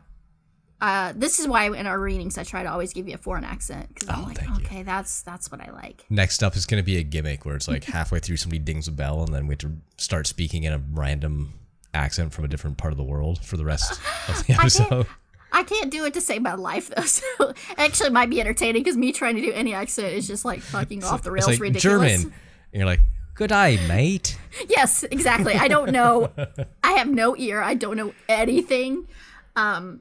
uh, 0.81 1.13
this 1.15 1.39
is 1.39 1.47
why 1.47 1.67
in 1.67 1.87
our 1.87 1.99
readings 1.99 2.39
I 2.39 2.45
try 2.45 2.63
to 2.63 2.71
always 2.71 2.93
give 2.93 3.07
you 3.09 3.15
a 3.15 3.19
foreign 3.19 3.45
accent 3.45 3.89
because 3.89 4.09
I'm 4.09 4.21
Oh, 4.21 4.23
like, 4.25 4.39
thank 4.39 4.51
you. 4.61 4.65
okay, 4.67 4.83
that's 4.83 5.23
that's 5.23 5.51
what 5.53 5.61
I 5.61 5.71
like. 5.73 6.05
next 6.11 6.43
up 6.43 6.57
is 6.57 6.65
going 6.67 6.81
to 6.83 6.87
be 6.87 6.97
a 6.97 7.03
gimmick 7.03 7.45
where 7.45 7.55
it's 7.57 7.69
like 7.69 7.85
halfway 7.85 8.19
through 8.21 8.37
somebody 8.39 8.59
dings 8.61 8.89
a 8.89 8.93
bell 8.93 9.23
and 9.23 9.35
then 9.35 9.47
we 9.47 9.53
have 9.53 9.59
to 9.61 9.73
start 9.97 10.27
speaking 10.27 10.65
in 10.65 10.73
a 10.73 10.79
random 10.93 11.55
accent 11.95 12.33
from 12.33 12.45
a 12.45 12.49
different 12.49 12.77
part 12.79 12.93
of 12.93 12.97
the 12.97 13.05
world 13.05 13.45
for 13.45 13.57
the 13.57 13.65
rest 13.65 14.01
of 14.29 14.47
the 14.47 14.55
episode. 14.55 15.07
I 15.51 15.63
can't 15.63 15.91
do 15.91 16.05
it 16.05 16.15
to 16.15 16.21
save 16.21 16.43
my 16.43 16.55
life 16.55 16.91
though. 16.95 17.03
So 17.07 17.23
it 17.51 17.57
actually 17.79 18.11
might 18.11 18.31
be 18.31 18.41
entertaining 18.41 18.83
because 18.83 18.97
me 18.97 19.13
trying 19.13 19.37
to 19.37 19.41
do 19.41 19.53
any 19.53 19.73
accent 19.75 20.13
is 20.13 20.27
just 20.27 20.45
like 20.45 20.61
fucking 20.61 21.05
off 21.05 21.23
the 21.23 21.31
rails 21.31 21.47
like 21.47 21.61
ridiculous. 21.61 22.23
German. 22.23 22.35
And 22.73 22.81
you're 22.81 22.87
like, 22.87 23.01
good 23.35 23.53
eye, 23.53 23.79
mate. 23.89 24.39
Yes, 24.69 25.05
exactly. 25.05 25.55
I 25.55 25.69
don't 25.69 25.93
know. 25.93 26.31
I 26.83 26.93
have 26.93 27.09
no 27.09 27.37
ear. 27.37 27.63
I 27.63 27.75
don't 27.75 27.97
know 27.97 28.13
anything. 28.29 29.07
Um, 29.55 30.01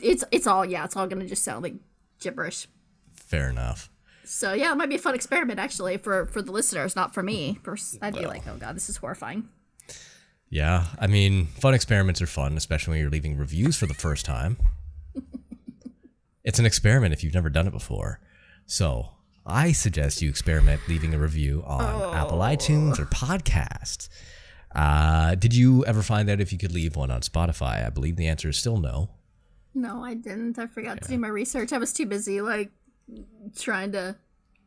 it's 0.00 0.24
it's 0.32 0.46
all 0.46 0.64
yeah. 0.64 0.84
It's 0.84 0.96
all 0.96 1.06
gonna 1.06 1.26
just 1.26 1.44
sound 1.44 1.62
like 1.62 1.74
gibberish. 2.20 2.66
Fair 3.14 3.48
enough. 3.50 3.88
So 4.24 4.52
yeah, 4.54 4.72
it 4.72 4.76
might 4.76 4.88
be 4.88 4.96
a 4.96 4.98
fun 4.98 5.14
experiment 5.14 5.60
actually 5.60 5.98
for 5.98 6.26
for 6.26 6.42
the 6.42 6.50
listeners, 6.50 6.96
not 6.96 7.14
for 7.14 7.22
me. 7.22 7.60
Pers- 7.62 7.98
I'd 8.02 8.14
be 8.14 8.26
like, 8.26 8.46
oh 8.48 8.56
god, 8.56 8.74
this 8.74 8.88
is 8.88 8.96
horrifying. 8.96 9.48
Yeah. 10.52 10.84
I 10.98 11.06
mean, 11.06 11.46
fun 11.46 11.72
experiments 11.72 12.20
are 12.20 12.26
fun, 12.26 12.58
especially 12.58 12.92
when 12.92 13.00
you're 13.00 13.10
leaving 13.10 13.38
reviews 13.38 13.74
for 13.78 13.86
the 13.86 13.94
first 13.94 14.26
time. 14.26 14.58
it's 16.44 16.58
an 16.58 16.66
experiment 16.66 17.14
if 17.14 17.24
you've 17.24 17.32
never 17.32 17.48
done 17.48 17.66
it 17.66 17.70
before. 17.70 18.20
So 18.66 19.08
I 19.46 19.72
suggest 19.72 20.20
you 20.20 20.28
experiment 20.28 20.82
leaving 20.88 21.14
a 21.14 21.18
review 21.18 21.64
on 21.66 22.14
Apple 22.14 22.40
iTunes 22.40 22.98
or 22.98 23.06
podcasts. 23.06 24.10
Uh, 24.74 25.36
did 25.36 25.54
you 25.54 25.86
ever 25.86 26.02
find 26.02 26.28
out 26.28 26.38
if 26.38 26.52
you 26.52 26.58
could 26.58 26.72
leave 26.72 26.96
one 26.96 27.10
on 27.10 27.22
Spotify? 27.22 27.86
I 27.86 27.88
believe 27.88 28.16
the 28.16 28.28
answer 28.28 28.50
is 28.50 28.58
still 28.58 28.76
no. 28.76 29.08
No, 29.74 30.04
I 30.04 30.12
didn't. 30.12 30.58
I 30.58 30.66
forgot 30.66 31.00
to 31.00 31.08
do 31.08 31.16
my 31.16 31.28
research. 31.28 31.72
I 31.72 31.78
was 31.78 31.94
too 31.94 32.04
busy, 32.04 32.42
like, 32.42 32.70
trying 33.58 33.92
to 33.92 34.16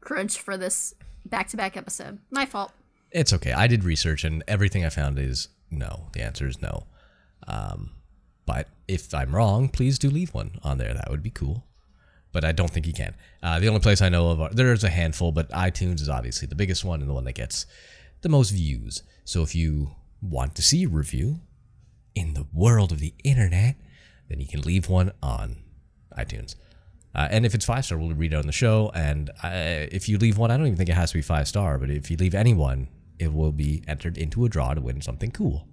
crunch 0.02 0.40
for 0.40 0.58
this 0.58 0.96
back 1.26 1.48
to 1.50 1.58
back 1.58 1.78
episode. 1.78 2.18
My 2.32 2.48
fault. 2.48 2.72
It's 3.12 3.34
okay. 3.34 3.54
I 3.54 3.68
did 3.68 3.84
research 3.84 4.24
and 4.24 4.44
everything 4.48 4.84
I 4.84 4.90
found 4.90 5.20
is 5.20 5.50
no. 5.76 6.08
The 6.14 6.22
answer 6.22 6.48
is 6.48 6.62
no. 6.62 6.88
Um, 7.48 7.92
but 8.46 8.70
if 8.88 9.14
I'm 9.14 9.36
wrong, 9.36 9.70
please 9.70 10.00
do 10.00 10.10
leave 10.10 10.34
one 10.34 10.60
on 10.64 10.78
there. 10.78 10.94
That 10.94 11.10
would 11.10 11.24
be 11.24 11.30
cool. 11.32 11.66
But 12.32 12.44
I 12.44 12.52
don't 12.52 12.70
think 12.70 12.86
you 12.86 12.94
can. 12.94 13.16
Uh, 13.42 13.60
the 13.60 13.68
only 13.68 13.80
place 13.80 14.02
I 14.02 14.10
know 14.10 14.30
of, 14.30 14.42
are, 14.42 14.50
there's 14.52 14.84
a 14.84 14.90
handful, 14.90 15.32
but 15.32 15.50
iTunes 15.52 16.02
is 16.02 16.10
obviously 16.10 16.48
the 16.48 16.56
biggest 16.56 16.84
one 16.84 17.00
and 17.00 17.10
the 17.10 17.14
one 17.14 17.24
that 17.24 17.34
gets 17.34 17.66
the 18.22 18.30
most 18.30 18.52
views. 18.52 19.04
So 19.24 19.42
if 19.42 19.56
you 19.56 19.92
want 20.22 20.56
to 20.56 20.62
see 20.62 20.84
a 20.84 20.90
review 20.90 21.40
in 22.14 22.34
the 22.34 22.46
world 22.54 22.92
of 22.92 23.00
the 23.00 23.14
internet, 23.24 23.76
then 24.30 24.40
you 24.40 24.48
can 24.48 24.62
leave 24.62 24.90
one 24.90 25.12
on 25.24 25.58
iTunes. 26.18 26.56
Uh, 27.14 27.30
and 27.32 27.46
if 27.46 27.56
it's 27.56 27.66
five 27.66 27.86
star, 27.86 27.98
we'll 27.98 28.14
read 28.14 28.34
it 28.34 28.36
on 28.36 28.46
the 28.46 28.52
show. 28.52 28.92
And 28.94 29.30
uh, 29.42 29.88
if 29.92 30.10
you 30.10 30.18
leave 30.18 30.38
one, 30.38 30.52
I 30.52 30.58
don't 30.58 30.66
even 30.66 30.78
think 30.78 30.90
it 30.90 30.96
has 30.96 31.12
to 31.12 31.18
be 31.18 31.22
five 31.22 31.48
star, 31.48 31.78
but 31.78 31.90
if 31.90 32.12
you 32.12 32.18
leave 32.18 32.36
anyone, 32.36 32.90
it 33.20 33.34
will 33.34 33.52
be 33.52 33.84
entered 33.88 34.18
into 34.18 34.46
a 34.46 34.50
draw 34.50 34.74
to 34.74 34.82
win 34.82 35.02
something 35.02 35.32
cool. 35.32 35.68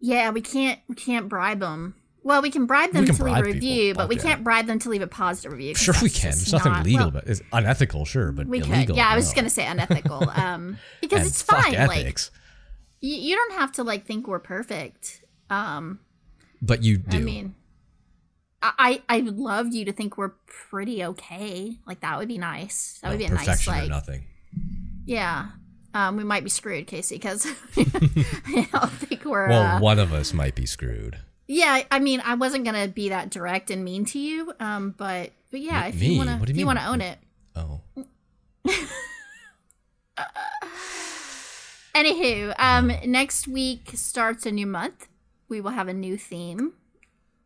Yeah, 0.00 0.30
we 0.30 0.40
can't 0.40 0.80
we 0.88 0.94
can't 0.94 1.28
bribe 1.28 1.60
them. 1.60 1.94
Well, 2.22 2.40
we 2.40 2.50
can 2.50 2.64
bribe 2.64 2.92
them 2.92 3.04
can 3.04 3.14
to 3.16 3.24
leave 3.24 3.34
bribe 3.34 3.44
a 3.44 3.52
people, 3.52 3.68
review, 3.68 3.94
but 3.94 4.08
we 4.08 4.16
yeah. 4.16 4.22
can't 4.22 4.44
bribe 4.44 4.66
them 4.66 4.78
to 4.80 4.88
leave 4.88 5.02
a 5.02 5.06
positive 5.06 5.52
review. 5.52 5.74
Sure, 5.74 5.94
we 6.02 6.08
can. 6.08 6.30
There's 6.30 6.52
nothing 6.52 6.72
not- 6.72 6.84
legal, 6.84 7.00
well, 7.00 7.10
but 7.10 7.26
it's 7.26 7.42
unethical, 7.52 8.06
sure, 8.06 8.32
but 8.32 8.46
we 8.46 8.60
illegal. 8.60 8.86
could. 8.86 8.96
Yeah, 8.96 9.08
I 9.08 9.14
was 9.14 9.26
just 9.26 9.36
gonna 9.36 9.50
say 9.50 9.66
unethical, 9.66 10.28
um, 10.34 10.78
because 11.00 11.26
it's 11.26 11.42
fine. 11.42 11.74
Like 11.86 12.18
you, 13.00 13.14
you 13.14 13.36
don't 13.36 13.52
have 13.52 13.72
to 13.72 13.84
like 13.84 14.06
think 14.06 14.26
we're 14.26 14.38
perfect. 14.38 15.22
Um, 15.50 16.00
but 16.62 16.82
you 16.82 16.96
do. 16.96 17.18
I 17.18 17.20
mean, 17.20 17.54
I 18.62 19.02
I 19.08 19.20
would 19.20 19.38
love 19.38 19.74
you 19.74 19.84
to 19.84 19.92
think 19.92 20.16
we're 20.16 20.32
pretty 20.46 21.04
okay. 21.04 21.78
Like 21.86 22.00
that 22.00 22.18
would 22.18 22.28
be 22.28 22.38
nice. 22.38 22.98
That 23.02 23.10
would 23.10 23.18
be 23.18 23.26
a 23.26 23.30
nice 23.30 23.66
like 23.66 23.88
nothing. 23.88 24.24
yeah. 25.04 25.48
Um, 25.94 26.16
we 26.16 26.24
might 26.24 26.42
be 26.44 26.50
screwed, 26.50 26.86
Casey, 26.88 27.14
because 27.14 27.46
I 27.76 28.68
don't 28.72 28.90
think 28.92 29.24
we're. 29.24 29.48
Well, 29.48 29.76
uh, 29.76 29.80
one 29.80 29.98
of 29.98 30.12
us 30.12 30.34
might 30.34 30.54
be 30.56 30.66
screwed. 30.66 31.18
yeah, 31.46 31.82
I 31.90 32.00
mean, 32.00 32.20
I 32.24 32.34
wasn't 32.34 32.64
gonna 32.64 32.88
be 32.88 33.08
that 33.10 33.30
direct 33.30 33.70
and 33.70 33.84
mean 33.84 34.04
to 34.06 34.18
you. 34.18 34.52
Um, 34.60 34.94
but 34.96 35.30
but 35.50 35.60
yeah, 35.60 35.86
if 35.86 36.00
Me? 36.00 36.12
you 36.12 36.18
wanna 36.18 36.38
you 36.38 36.44
if 36.50 36.56
you 36.56 36.66
wanna 36.66 36.84
own 36.88 37.00
it. 37.00 37.18
Oh, 37.54 37.80
Anywho, 41.94 42.52
um, 42.58 42.90
next 43.06 43.46
week 43.46 43.92
starts 43.94 44.46
a 44.46 44.50
new 44.50 44.66
month. 44.66 45.06
We 45.48 45.60
will 45.60 45.70
have 45.70 45.86
a 45.86 45.94
new 45.94 46.16
theme. 46.16 46.72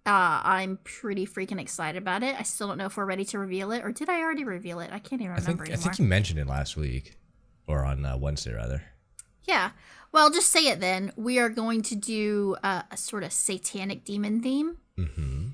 Uh, 0.07 0.41
I'm 0.43 0.79
pretty 0.85 1.27
freaking 1.27 1.61
excited 1.61 2.01
about 2.01 2.23
it. 2.23 2.35
I 2.39 2.45
still 2.45 2.69
don't 2.69 2.79
know 2.79 2.87
if 2.87 2.97
we're 2.97 3.05
ready 3.05 3.27
to 3.27 3.39
reveal 3.39 3.73
it, 3.73 3.85
or 3.85 3.93
did 3.93 4.09
I 4.09 4.21
already 4.23 4.45
reveal 4.45 4.81
it? 4.81 4.89
I 4.91 5.01
can't 5.01 5.21
even 5.21 5.33
I 5.33 5.37
remember 5.41 5.67
think 5.67 5.79
I 5.79 5.83
think 5.83 5.99
you 5.99 6.07
mentioned 6.07 6.39
it 6.41 6.47
last 6.47 6.79
week, 6.79 7.19
or 7.69 7.85
on 7.85 8.05
uh, 8.05 8.17
Wednesday 8.17 8.53
rather. 8.53 8.83
Yeah. 9.45 9.71
Well, 10.11 10.31
just 10.31 10.51
say 10.51 10.67
it 10.69 10.81
then. 10.81 11.13
We 11.17 11.39
are 11.39 11.49
going 11.49 11.83
to 11.83 11.95
do 11.95 12.57
uh, 12.63 12.83
a 12.91 12.97
sort 12.97 13.25
of 13.25 13.33
satanic 13.33 14.05
demon 14.05 14.41
theme. 14.43 14.79
Mm-hmm. 14.99 15.49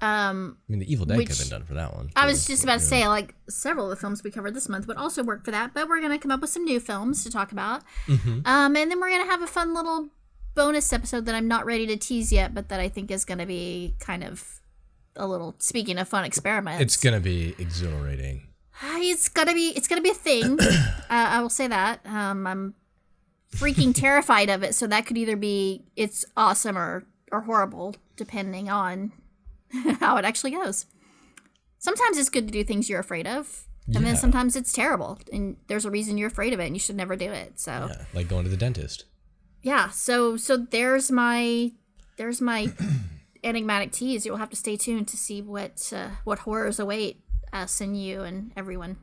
Um, 0.00 0.58
I 0.68 0.72
mean, 0.72 0.80
the 0.80 0.92
Evil 0.92 1.06
Dead 1.06 1.18
could 1.18 1.28
have 1.28 1.38
been 1.38 1.48
done 1.48 1.64
for 1.64 1.74
that 1.74 1.94
one. 1.94 2.10
I 2.16 2.26
was 2.26 2.46
just 2.46 2.64
about 2.64 2.80
to 2.80 2.84
say, 2.84 3.06
like, 3.08 3.34
several 3.48 3.86
of 3.86 3.90
the 3.90 3.96
films 3.96 4.22
we 4.22 4.30
covered 4.30 4.54
this 4.54 4.68
month 4.68 4.86
would 4.86 4.96
also 4.96 5.22
work 5.22 5.44
for 5.44 5.50
that, 5.50 5.72
but 5.72 5.88
we're 5.88 6.00
going 6.00 6.12
to 6.12 6.18
come 6.18 6.30
up 6.30 6.40
with 6.40 6.50
some 6.50 6.64
new 6.64 6.80
films 6.80 7.24
to 7.24 7.30
talk 7.30 7.52
about. 7.52 7.82
Mm-hmm. 8.06 8.40
Um, 8.44 8.76
and 8.76 8.90
then 8.90 9.00
we're 9.00 9.10
going 9.10 9.24
to 9.24 9.30
have 9.30 9.42
a 9.42 9.46
fun 9.46 9.72
little 9.72 10.08
bonus 10.54 10.92
episode 10.92 11.26
that 11.26 11.34
I'm 11.34 11.48
not 11.48 11.64
ready 11.64 11.86
to 11.86 11.96
tease 11.96 12.32
yet, 12.32 12.54
but 12.54 12.68
that 12.68 12.80
I 12.80 12.88
think 12.88 13.10
is 13.10 13.24
going 13.24 13.38
to 13.38 13.46
be 13.46 13.94
kind 13.98 14.24
of 14.24 14.60
a 15.16 15.26
little, 15.26 15.54
speaking 15.58 15.98
of 15.98 16.08
fun 16.08 16.24
experiments. 16.24 16.82
It's 16.82 16.96
gonna 16.96 17.20
be 17.20 17.54
exhilarating. 17.58 18.48
It's 18.82 19.28
gonna 19.28 19.54
be 19.54 19.68
it's 19.76 19.88
gonna 19.88 20.02
be 20.02 20.10
a 20.10 20.14
thing. 20.14 20.58
uh, 20.60 20.68
I 21.08 21.40
will 21.40 21.50
say 21.50 21.66
that. 21.68 22.00
Um, 22.04 22.46
I'm 22.46 22.74
freaking 23.54 23.94
terrified 23.94 24.48
of 24.50 24.62
it. 24.62 24.74
So 24.74 24.86
that 24.88 25.06
could 25.06 25.16
either 25.18 25.36
be 25.36 25.84
it's 25.96 26.24
awesome 26.36 26.76
or 26.76 27.04
or 27.32 27.42
horrible, 27.42 27.94
depending 28.16 28.68
on 28.68 29.12
how 30.00 30.16
it 30.16 30.24
actually 30.24 30.50
goes. 30.52 30.86
Sometimes 31.78 32.16
it's 32.18 32.30
good 32.30 32.46
to 32.46 32.52
do 32.52 32.64
things 32.64 32.88
you're 32.88 33.00
afraid 33.00 33.26
of, 33.26 33.66
and 33.86 33.96
Yeah. 33.96 34.00
then 34.02 34.16
sometimes 34.16 34.56
it's 34.56 34.72
terrible, 34.72 35.18
and 35.32 35.56
there's 35.68 35.84
a 35.84 35.90
reason 35.90 36.16
you're 36.16 36.28
afraid 36.28 36.52
of 36.52 36.60
it, 36.60 36.66
and 36.66 36.74
you 36.76 36.80
should 36.80 36.96
never 36.96 37.14
do 37.16 37.30
it. 37.30 37.60
So 37.60 37.88
yeah, 37.90 38.04
like 38.14 38.28
going 38.28 38.44
to 38.44 38.50
the 38.50 38.56
dentist. 38.56 39.04
Yeah. 39.62 39.90
So 39.90 40.36
so 40.36 40.56
there's 40.56 41.10
my 41.10 41.72
there's 42.16 42.40
my 42.40 42.72
enigmatic 43.44 43.92
tease. 43.92 44.24
You'll 44.26 44.36
have 44.38 44.50
to 44.50 44.56
stay 44.56 44.76
tuned 44.76 45.08
to 45.08 45.16
see 45.16 45.42
what 45.42 45.92
uh, 45.94 46.08
what 46.24 46.40
horrors 46.40 46.78
await 46.80 47.20
us 47.54 47.80
and 47.80 47.98
you 48.00 48.22
and 48.22 48.52
everyone. 48.56 48.96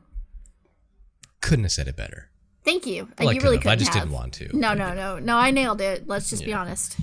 Couldn't 1.40 1.64
have 1.64 1.72
said 1.72 1.88
it 1.88 1.96
better. 1.96 2.28
Thank 2.64 2.86
you. 2.86 3.08
Well, 3.18 3.32
you 3.32 3.40
could 3.40 3.44
really 3.44 3.58
couldn't 3.58 3.72
I 3.72 3.76
just 3.76 3.92
have. 3.92 4.04
didn't 4.04 4.14
want 4.14 4.34
to. 4.34 4.56
No, 4.56 4.74
no, 4.74 4.94
no, 4.94 5.18
no. 5.18 5.36
I 5.36 5.50
nailed 5.50 5.80
it. 5.80 6.06
Let's 6.06 6.30
just 6.30 6.44
be 6.44 6.52
honest. 6.52 6.96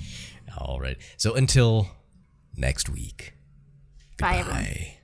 All 0.57 0.79
right. 0.79 0.97
So 1.17 1.33
until 1.35 1.89
next 2.55 2.89
week. 2.89 3.33
Bye, 4.17 4.37
everyone. 4.37 4.63
Bye. 4.63 4.97